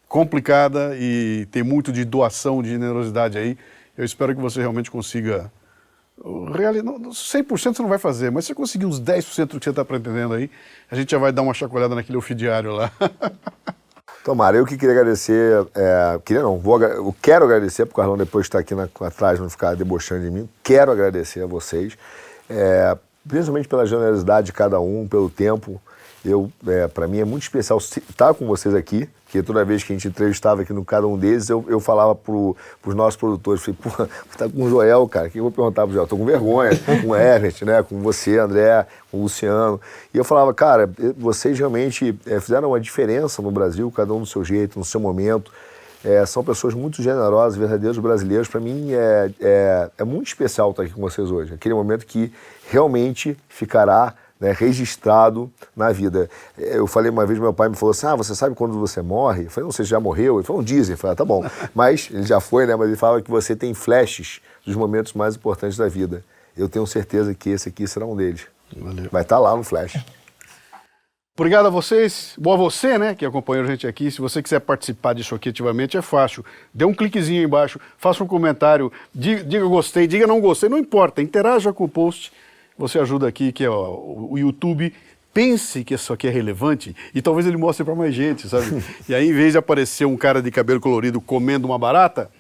complicada 0.09 0.97
e 0.99 1.47
tem 1.51 1.63
muito 1.63 1.93
de 1.93 2.05
doação, 2.05 2.63
de 2.63 2.71
generosidade 2.71 3.39
aí. 3.39 3.57
Eu 3.99 4.05
espero 4.05 4.33
que 4.33 4.41
você 4.41 4.61
realmente 4.61 4.93
consiga. 4.93 5.51
Reali... 6.55 6.81
100% 6.81 7.47
você 7.49 7.83
não 7.83 7.89
vai 7.89 7.99
fazer, 7.99 8.31
mas 8.31 8.45
se 8.45 8.49
você 8.49 8.55
conseguir 8.55 8.87
uns 8.87 9.01
10% 9.01 9.47
do 9.47 9.59
que 9.59 9.65
você 9.65 9.71
está 9.71 9.85
pretendendo 9.85 10.35
aí, 10.35 10.49
a 10.89 10.95
gente 10.95 11.11
já 11.11 11.19
vai 11.19 11.33
dar 11.33 11.43
uma 11.43 11.53
chacoalhada 11.53 11.97
naquele 11.97 12.17
ofidiário 12.17 12.73
lá. 12.73 12.93
Tomara, 14.25 14.57
eu 14.57 14.67
que 14.67 14.77
queria 14.77 14.95
agradecer, 14.95 15.67
é, 15.75 16.21
queria 16.25 16.43
não, 16.43 16.59
vou, 16.59 16.81
eu 16.83 17.15
quero 17.21 17.45
agradecer, 17.45 17.87
porque 17.87 18.01
o 18.01 18.03
Carlão 18.03 18.17
depois 18.17 18.47
está 18.47 18.59
aqui 18.59 18.75
na, 18.75 18.89
atrás, 19.01 19.41
não 19.41 19.49
ficar 19.49 19.75
debochando 19.75 20.23
de 20.23 20.31
mim, 20.31 20.49
quero 20.63 20.93
agradecer 20.93 21.43
a 21.43 21.47
vocês, 21.47 21.97
é, 22.49 22.97
principalmente 23.27 23.69
pela 23.69 23.87
generosidade 23.87 24.47
de 24.47 24.53
cada 24.53 24.79
um, 24.81 25.09
pelo 25.09 25.31
tempo, 25.31 25.81
eu, 26.25 26.51
é, 26.67 26.89
para 26.89 27.07
mim 27.07 27.21
é 27.21 27.25
muito 27.25 27.45
especial 27.45 27.79
estar 27.79 28.35
com 28.35 28.47
vocês 28.47 28.75
aqui, 28.75 29.09
porque 29.25 29.43
toda 29.43 29.65
vez 29.65 29.83
que 29.85 29.93
a 29.93 29.97
gente 29.97 30.09
entrevistava 30.09 30.63
aqui 30.63 30.73
no 30.73 30.85
cada 30.85 31.07
um 31.07 31.17
deles, 31.17 31.49
eu, 31.49 31.65
eu 31.69 31.79
falava 31.79 32.15
para 32.15 32.33
os 32.33 32.95
nossos 32.95 33.17
produtores, 33.17 33.63
falei, 33.63 33.79
pô, 33.83 33.91
tá 34.37 34.49
com 34.49 34.65
o 34.65 34.69
Joel, 34.69 35.07
cara, 35.07 35.29
que 35.29 35.39
eu 35.39 35.43
vou 35.43 35.53
perguntar 35.53 35.85
pro 35.85 35.93
Joel? 35.93 36.05
Estou 36.05 36.19
com 36.19 36.25
vergonha, 36.25 36.71
com 37.03 37.09
o 37.09 37.17
Ernest, 37.17 37.65
né, 37.65 37.83
com 37.83 38.01
você, 38.01 38.39
André, 38.39 38.87
com 39.11 39.19
o 39.19 39.23
Luciano. 39.23 39.81
E 40.13 40.19
eu 40.19 40.25
falava, 40.25 40.53
cara, 40.53 40.91
vocês 41.17 41.59
realmente 41.59 42.19
é, 42.27 42.41
fizeram 42.41 42.71
uma 42.71 42.81
diferença 42.81 43.41
no 43.43 43.51
Brasil, 43.51 43.91
cada 43.95 44.13
um 44.13 44.21
do 44.21 44.27
seu 44.27 44.45
jeito, 44.45 44.79
no 44.79 44.85
seu 44.85 45.01
momento. 45.01 45.53
É, 46.05 46.25
são 46.27 46.45
pessoas 46.45 46.75
muito 46.75 47.03
generosas, 47.03 47.59
verdadeiros 47.59 47.99
brasileiros. 47.99 48.49
Para 48.49 48.61
mim 48.61 48.93
é, 48.93 49.31
é, 49.41 49.91
é 49.99 50.05
muito 50.05 50.29
especial 50.29 50.71
estar 50.71 50.85
aqui 50.85 50.93
com 50.93 51.01
vocês 51.01 51.31
hoje. 51.31 51.55
Aquele 51.55 51.75
momento 51.75 52.07
que 52.07 52.33
realmente 52.71 53.37
ficará 53.49 54.15
né, 54.41 54.53
registrado 54.53 55.51
na 55.75 55.91
vida. 55.91 56.31
Eu 56.57 56.87
falei 56.87 57.11
uma 57.11 57.27
vez, 57.27 57.39
meu 57.39 57.53
pai 57.53 57.69
me 57.69 57.77
falou 57.77 57.91
assim: 57.91 58.07
Ah, 58.07 58.15
você 58.15 58.35
sabe 58.35 58.55
quando 58.55 58.79
você 58.79 59.03
morre? 59.03 59.45
Eu 59.45 59.51
falei, 59.51 59.65
não, 59.65 59.73
você 59.73 59.85
já 59.85 59.99
morreu? 59.99 60.37
Ele 60.37 60.47
falou, 60.47 60.63
um 60.63 60.65
dizem. 60.65 60.95
Eu 60.95 60.99
falei, 60.99 61.13
ah, 61.13 61.17
tá 61.17 61.25
bom. 61.25 61.45
Mas 61.75 62.09
ele 62.11 62.25
já 62.25 62.41
foi, 62.41 62.67
né? 62.67 62.77
Mas 62.77 62.89
ele 62.89 62.97
fala 62.97 63.21
que 63.21 63.31
você 63.31 63.57
tem 63.57 63.75
flashes 63.75 64.41
dos 64.65 64.77
momentos 64.77 65.13
mais 65.13 65.35
importantes 65.37 65.77
da 65.77 65.89
vida. 65.89 66.25
Eu 66.57 66.69
tenho 66.69 66.87
certeza 66.87 67.35
que 67.35 67.51
esse 67.51 67.69
aqui 67.69 67.87
será 67.87 68.07
um 68.07 68.17
deles. 68.17 68.47
Valeu. 68.77 69.09
Vai 69.11 69.23
estar 69.23 69.37
tá 69.37 69.41
lá 69.41 69.57
no 69.57 69.63
flash. 69.63 69.99
Obrigado 71.37 71.67
a 71.67 71.71
vocês. 71.71 72.35
Boa 72.37 72.57
você, 72.57 72.99
né, 72.99 73.15
que 73.15 73.25
acompanhou 73.25 73.65
a 73.65 73.69
gente 73.69 73.87
aqui. 73.87 74.11
Se 74.11 74.21
você 74.21 74.43
quiser 74.43 74.59
participar 74.59 75.15
disso 75.15 75.37
aqui 75.37 75.51
ativamente, 75.51 75.97
é 75.97 76.03
fácil. 76.03 76.45
Dê 76.75 76.85
um 76.85 76.93
cliquezinho 76.93 77.39
aí 77.39 77.47
embaixo, 77.47 77.79
faça 77.97 78.25
um 78.25 78.27
comentário, 78.27 78.91
diga, 79.15 79.45
diga 79.45 79.65
gostei, 79.67 80.09
diga 80.09 80.27
não 80.27 80.41
gostei, 80.41 80.69
não 80.69 80.79
importa. 80.79 81.23
Interaja 81.23 81.73
com 81.73 81.85
o 81.85 81.89
post 81.89 82.33
você 82.79 82.99
ajuda 82.99 83.27
aqui, 83.27 83.51
que 83.51 83.65
é 83.65 83.71
o, 83.71 84.29
o 84.31 84.39
YouTube, 84.39 84.95
pense 85.35 85.85
que 85.85 85.95
isso 85.95 86.13
aqui 86.13 86.27
é 86.27 86.31
relevante 86.31 86.97
e 87.15 87.21
talvez 87.21 87.47
ele 87.47 87.57
mostre 87.57 87.85
para 87.85 87.95
mais 87.95 88.15
gente, 88.15 88.49
sabe? 88.49 88.83
e 89.09 89.15
aí, 89.15 89.29
em 89.29 89.33
vez 89.33 89.53
de 89.53 89.59
aparecer 89.59 90.07
um 90.07 90.17
cara 90.17 90.41
de 90.41 90.51
cabelo 90.51 90.81
colorido 90.81 91.21
comendo 91.21 91.67
uma 91.67 91.79
barata, 91.79 92.31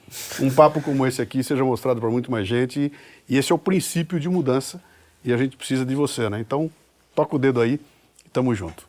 um 0.40 0.51
papo 0.51 0.81
como 0.81 1.06
esse 1.06 1.20
aqui 1.20 1.43
seja 1.43 1.65
mostrado 1.65 2.01
para 2.01 2.10
muito 2.10 2.31
mais 2.31 2.47
gente. 2.47 2.90
E 3.28 3.36
esse 3.36 3.52
é 3.52 3.55
o 3.55 3.59
princípio 3.59 4.19
de 4.19 4.28
mudança 4.28 4.82
e 5.24 5.32
a 5.32 5.36
gente 5.36 5.56
precisa 5.56 5.85
de 5.85 5.94
você, 5.94 6.31
né? 6.31 6.40
Então, 6.40 6.70
toca 7.15 7.36
o 7.36 7.39
dedo 7.39 7.60
aí 7.60 7.81
e 8.24 8.31
tamo 8.31 8.55
junto. 8.55 8.88